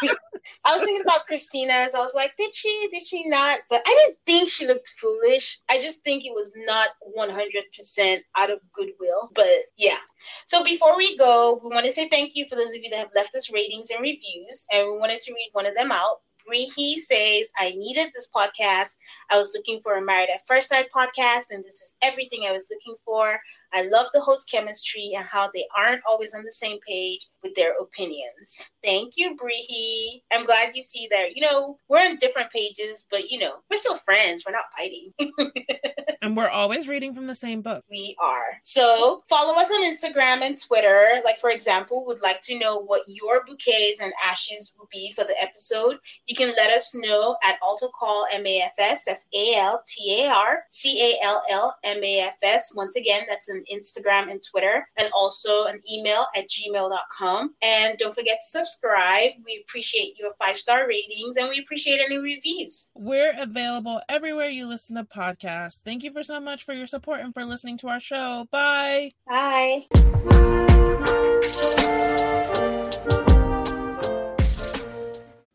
I 0.65 0.75
was 0.75 0.83
thinking 0.83 1.01
about 1.01 1.25
Christina's. 1.27 1.93
I 1.95 1.99
was 1.99 2.13
like, 2.13 2.35
did 2.37 2.53
she? 2.53 2.89
Did 2.91 3.05
she 3.05 3.25
not? 3.25 3.61
But 3.69 3.83
I 3.85 3.89
didn't 3.89 4.17
think 4.25 4.49
she 4.49 4.67
looked 4.67 4.89
foolish. 4.99 5.59
I 5.69 5.81
just 5.81 6.03
think 6.03 6.25
it 6.25 6.33
was 6.33 6.51
not 6.57 6.89
one 6.99 7.29
hundred 7.29 7.63
percent 7.75 8.23
out 8.35 8.51
of 8.51 8.59
goodwill. 8.73 9.31
But 9.33 9.47
yeah. 9.77 9.97
So 10.45 10.63
before 10.63 10.97
we 10.97 11.17
go, 11.17 11.61
we 11.63 11.69
want 11.69 11.85
to 11.85 11.91
say 11.91 12.09
thank 12.09 12.35
you 12.35 12.47
for 12.49 12.55
those 12.55 12.71
of 12.71 12.83
you 12.83 12.89
that 12.89 12.99
have 12.99 13.15
left 13.15 13.33
us 13.33 13.51
ratings 13.51 13.91
and 13.91 14.01
reviews, 14.01 14.65
and 14.71 14.91
we 14.91 14.97
wanted 14.97 15.21
to 15.21 15.33
read 15.33 15.49
one 15.53 15.65
of 15.65 15.75
them 15.75 15.91
out 15.91 16.19
Breehy 16.47 16.99
says, 16.99 17.49
I 17.57 17.71
needed 17.71 18.11
this 18.13 18.29
podcast. 18.33 18.97
I 19.31 19.37
was 19.37 19.53
looking 19.55 19.81
for 19.81 19.97
a 19.97 20.01
Married 20.01 20.29
at 20.33 20.45
First 20.47 20.69
Sight 20.69 20.87
podcast, 20.95 21.45
and 21.49 21.63
this 21.63 21.75
is 21.75 21.97
everything 22.01 22.43
I 22.47 22.51
was 22.51 22.69
looking 22.69 22.95
for. 23.03 23.39
I 23.75 23.81
love 23.81 24.07
the 24.13 24.21
host 24.21 24.49
chemistry 24.49 25.11
and 25.17 25.25
how 25.25 25.49
they 25.53 25.65
aren't 25.77 26.01
always 26.07 26.33
on 26.33 26.45
the 26.45 26.51
same 26.51 26.79
page 26.87 27.27
with 27.43 27.53
their 27.55 27.73
opinions. 27.79 28.71
Thank 28.81 29.13
you, 29.17 29.35
Breehy. 29.35 30.21
I'm 30.31 30.45
glad 30.45 30.75
you 30.75 30.81
see 30.81 31.09
that. 31.11 31.35
You 31.35 31.41
know, 31.41 31.77
we're 31.89 31.99
on 31.99 32.15
different 32.17 32.51
pages, 32.51 33.05
but 33.11 33.29
you 33.29 33.37
know, 33.37 33.55
we're 33.69 33.75
still 33.77 33.97
friends. 33.99 34.43
We're 34.45 34.53
not 34.53 34.71
fighting. 34.77 35.13
and 36.21 36.37
we're 36.37 36.49
always 36.49 36.87
reading 36.87 37.13
from 37.13 37.27
the 37.27 37.35
same 37.35 37.61
book. 37.61 37.83
We 37.89 38.15
are. 38.23 38.59
So 38.63 39.23
follow 39.27 39.55
us 39.55 39.69
on 39.69 39.83
Instagram 39.83 40.41
and 40.41 40.57
Twitter. 40.57 41.21
Like, 41.25 41.39
for 41.41 41.49
example, 41.49 42.05
would 42.05 42.21
like 42.21 42.41
to 42.41 42.57
know 42.57 42.79
what 42.79 43.01
your 43.07 43.43
bouquets 43.45 43.99
and 43.99 44.13
ashes 44.23 44.73
will 44.77 44.87
be 44.89 45.11
for 45.13 45.25
the 45.25 45.35
episode. 45.41 45.97
You 46.27 46.35
can 46.35 46.53
let 46.55 46.71
us 46.71 46.95
know 46.95 47.35
at 47.43 47.57
Altar 47.61 47.87
Call 47.97 48.25
MAFS. 48.33 49.03
That's 49.05 49.27
A 49.35 49.55
L 49.55 49.83
T 49.85 50.23
A 50.23 50.27
R 50.27 50.63
C 50.69 51.11
A 51.11 51.25
L 51.25 51.43
L 51.49 51.75
M 51.83 52.03
A 52.03 52.19
F 52.21 52.35
S. 52.41 52.73
Once 52.73 52.95
again, 52.95 53.23
that's 53.27 53.49
an 53.49 53.64
Instagram 53.73 54.31
and 54.31 54.41
Twitter, 54.43 54.87
and 54.97 55.09
also 55.13 55.65
an 55.65 55.81
email 55.91 56.27
at 56.35 56.45
gmail.com. 56.49 57.55
And 57.61 57.97
don't 57.97 58.15
forget 58.15 58.39
to 58.41 58.47
subscribe. 58.47 59.31
We 59.45 59.63
appreciate 59.67 60.17
your 60.17 60.31
five 60.39 60.57
star 60.57 60.87
ratings 60.87 61.37
and 61.37 61.49
we 61.49 61.59
appreciate 61.59 61.99
any 61.99 62.17
reviews. 62.17 62.91
We're 62.95 63.33
available 63.37 64.01
everywhere 64.09 64.49
you 64.49 64.67
listen 64.67 64.95
to 64.95 65.03
podcasts. 65.03 65.81
Thank 65.81 66.03
you 66.03 66.11
for 66.11 66.23
so 66.23 66.39
much 66.39 66.63
for 66.63 66.73
your 66.73 66.87
support 66.87 67.21
and 67.21 67.33
for 67.33 67.45
listening 67.45 67.77
to 67.79 67.87
our 67.89 67.99
show. 67.99 68.47
Bye. 68.51 69.11
Bye. 69.27 69.85